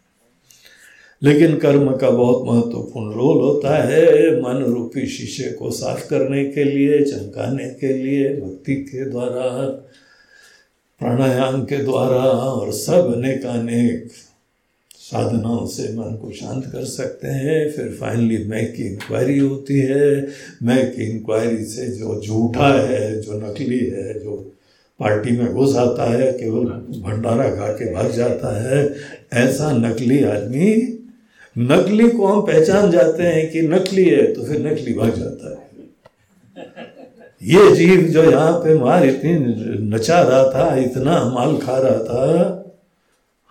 लेकिन 1.24 1.58
कर्म 1.58 1.96
का 1.96 2.10
बहुत 2.10 2.48
महत्वपूर्ण 2.48 3.16
रोल 3.16 3.38
होता 3.38 3.84
है 3.84 4.42
मन 4.42 4.64
रूपी 4.64 5.08
शीशे 5.08 5.52
को 5.52 5.72
साफ़ 5.72 6.10
करने 6.10 6.46
के 6.46 6.64
लिए, 6.64 7.02
चमकाने 7.02 7.70
के 7.70 7.94
लिए, 7.94 8.30
भक्ति 8.30 8.76
के 8.76 9.06
द्वारा, 9.06 9.68
प्राणायाम 11.00 11.64
के 11.64 11.78
द्वारा 11.78 12.24
और 12.24 12.72
सब 12.72 13.18
अनेक 13.18 13.46
अनेक 13.46 14.10
साधनाओं 14.96 15.66
से 15.66 15.84
मन 15.84 16.16
को 16.16 16.32
शांत 16.32 16.66
कर 16.66 16.86
सकते 16.86 17.28
हैं। 17.28 17.72
फिर 17.72 17.98
फाइनली 18.00 18.44
मैं 18.44 18.74
की 18.74 18.84
इंक्वायरी 18.84 19.38
होती 19.38 19.80
है। 19.80 20.28
मैं 20.64 20.96
की 20.96 21.04
इंक्वायरी 21.04 21.66
से 21.66 21.88
जो 21.88 22.22
झूठा 22.22 22.88
है, 22.88 23.22
जो 23.22 23.34
नकली 23.34 23.80
है, 23.80 24.20
जो 24.20 24.52
पार्टी 25.00 25.32
में 25.32 25.54
घुस 25.54 25.76
आता 25.76 26.12
है, 26.12 26.32
केवल 26.32 26.64
भंडारा 27.02 27.50
खा 27.50 27.74
के 27.74 27.94
भाग 27.94 28.12
जाता 28.12 28.64
है। 28.64 28.96
ऐसा 29.34 29.72
नकली 29.72 30.24
आदमी 30.24 30.98
नकली 31.56 32.10
को 32.10 32.28
हम 32.28 32.42
पहचान 32.42 32.92
जाते 32.92 33.24
हैं 33.24 33.50
कि 33.52 33.62
नकली 33.62 34.04
है 34.04 34.34
तो 34.34 34.44
फिर 34.46 34.60
नकली 34.68 34.94
भाग 34.94 35.16
जाता 35.16 35.50
है। 35.50 35.60
ये 37.44 37.76
जीव 37.76 38.02
जो 38.08 38.24
यहाँ 38.24 38.52
पे 38.54 38.78
मार 38.80 39.06
इतनी 39.06 39.34
नचा 39.88 40.22
रहा 40.22 40.44
था, 40.52 40.76
इतना 40.76 41.24
माल 41.30 41.58
खा 41.58 41.78
रहा 41.78 42.04
था, 42.04 42.24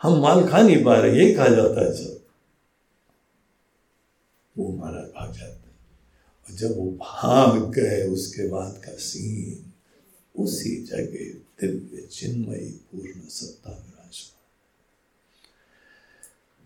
हम 0.01 0.21
माल 0.21 0.47
खा 0.49 0.63
नहीं 0.63 0.83
पा 0.85 0.95
रहे, 0.97 1.19
यही 1.19 1.35
खा 1.35 1.49
जाता 1.49 1.85
है 1.85 1.93
सब। 1.93 2.21
वो 4.57 4.69
महाराज 4.69 5.09
भाग 5.17 5.33
जाते 5.33 5.69
और 6.47 6.57
जब 6.57 6.77
वो 6.77 6.91
भाग 6.91 7.71
गए, 7.73 8.03
उसके 8.03 8.49
बाद 8.49 8.81
का 8.85 8.93
सीन 8.93 9.73
उसी 10.35 10.77
जगह 10.87 11.25
दिव्य 11.61 12.07
चिन्मयी 12.11 12.71
पूर्ण 12.91 13.21
सत्ता 13.29 13.71
विराजमान 13.71 13.90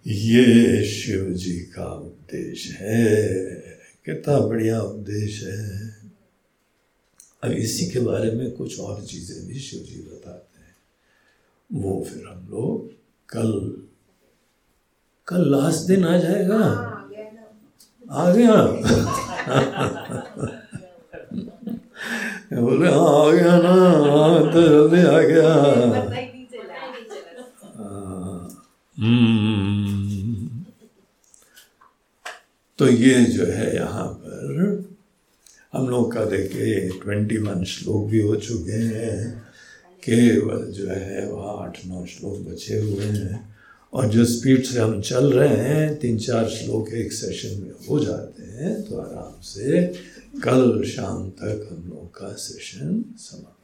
ये 0.06 0.84
शिव 0.84 1.30
जी 1.34 1.58
का 1.72 1.84
उपदेश 1.86 2.66
है 2.72 3.04
कितना 4.06 4.38
बढ़िया 4.38 4.80
उपदेश 4.80 5.42
है 5.42 6.04
अब 7.44 7.52
इसी 7.52 7.86
के 7.90 8.00
बारे 8.00 8.30
में 8.30 8.50
कुछ 8.50 8.78
और 8.80 9.00
चीज़ें 9.02 9.46
भी 9.46 9.58
शिव 9.58 9.80
जी 9.82 10.00
बताते 10.02 10.60
हैं 10.60 10.74
वो 11.70 12.04
फिर 12.08 12.26
हम 12.26 12.46
लोग 12.50 12.90
कल 13.28 13.52
कल 15.28 15.50
लास्ट 15.50 15.86
दिन 15.88 16.04
आ 16.04 16.16
जाएगा 16.18 16.60
आ 18.12 18.30
गया 18.30 18.56
बोले 22.54 22.88
हाँ 22.88 23.08
आ 23.16 23.30
गया 23.32 23.56
ना 23.58 23.74
हाँ 24.04 24.52
तो 24.52 24.62
जल्दी 24.62 25.02
आ 25.06 25.18
गया 25.22 25.52
हम्म। 28.96 29.93
तो 32.78 32.88
ये 32.88 33.24
जो 33.24 33.44
है 33.46 33.74
यहाँ 33.74 34.06
पर, 34.06 34.84
हम 35.72 35.88
लोग 35.88 36.12
का 36.12 36.24
देखिए 36.24 36.88
ट्वेंटी 37.02 37.36
वन 37.36 37.64
श्लोक 37.64 38.06
भी 38.10 38.20
हो 38.20 38.36
चुके 38.36 38.72
हैं। 38.72 39.42
केवल 40.02 40.64
जो 40.72 40.88
है 40.88 41.26
वह 41.30 41.44
आठ 41.64 41.78
नौ 41.86 42.04
श्लोक 42.06 42.38
बचे 42.48 42.78
हुए 42.80 43.04
हैं। 43.04 43.54
और 43.92 44.06
जो 44.06 44.24
स्पीड 44.24 44.64
से 44.64 44.78
हम 44.80 45.00
चल 45.00 45.32
रहे 45.32 45.56
हैं, 45.56 45.98
तीन 45.98 46.18
चार 46.18 46.48
श्लोक 46.48 46.88
एक 46.88 47.12
सेशन 47.12 47.62
में 47.62 47.72
हो 47.88 47.98
जाते 48.04 48.42
हैं 48.42 48.82
तो 48.82 48.96
आराम 48.96 49.40
से 49.42 49.86
कल 50.44 50.82
शाम 50.84 51.30
तक 51.30 51.68
हम 51.70 51.88
लोग 51.88 52.06
का 52.10 52.32
सेशन 52.32 53.04
समाप्त 53.18 53.63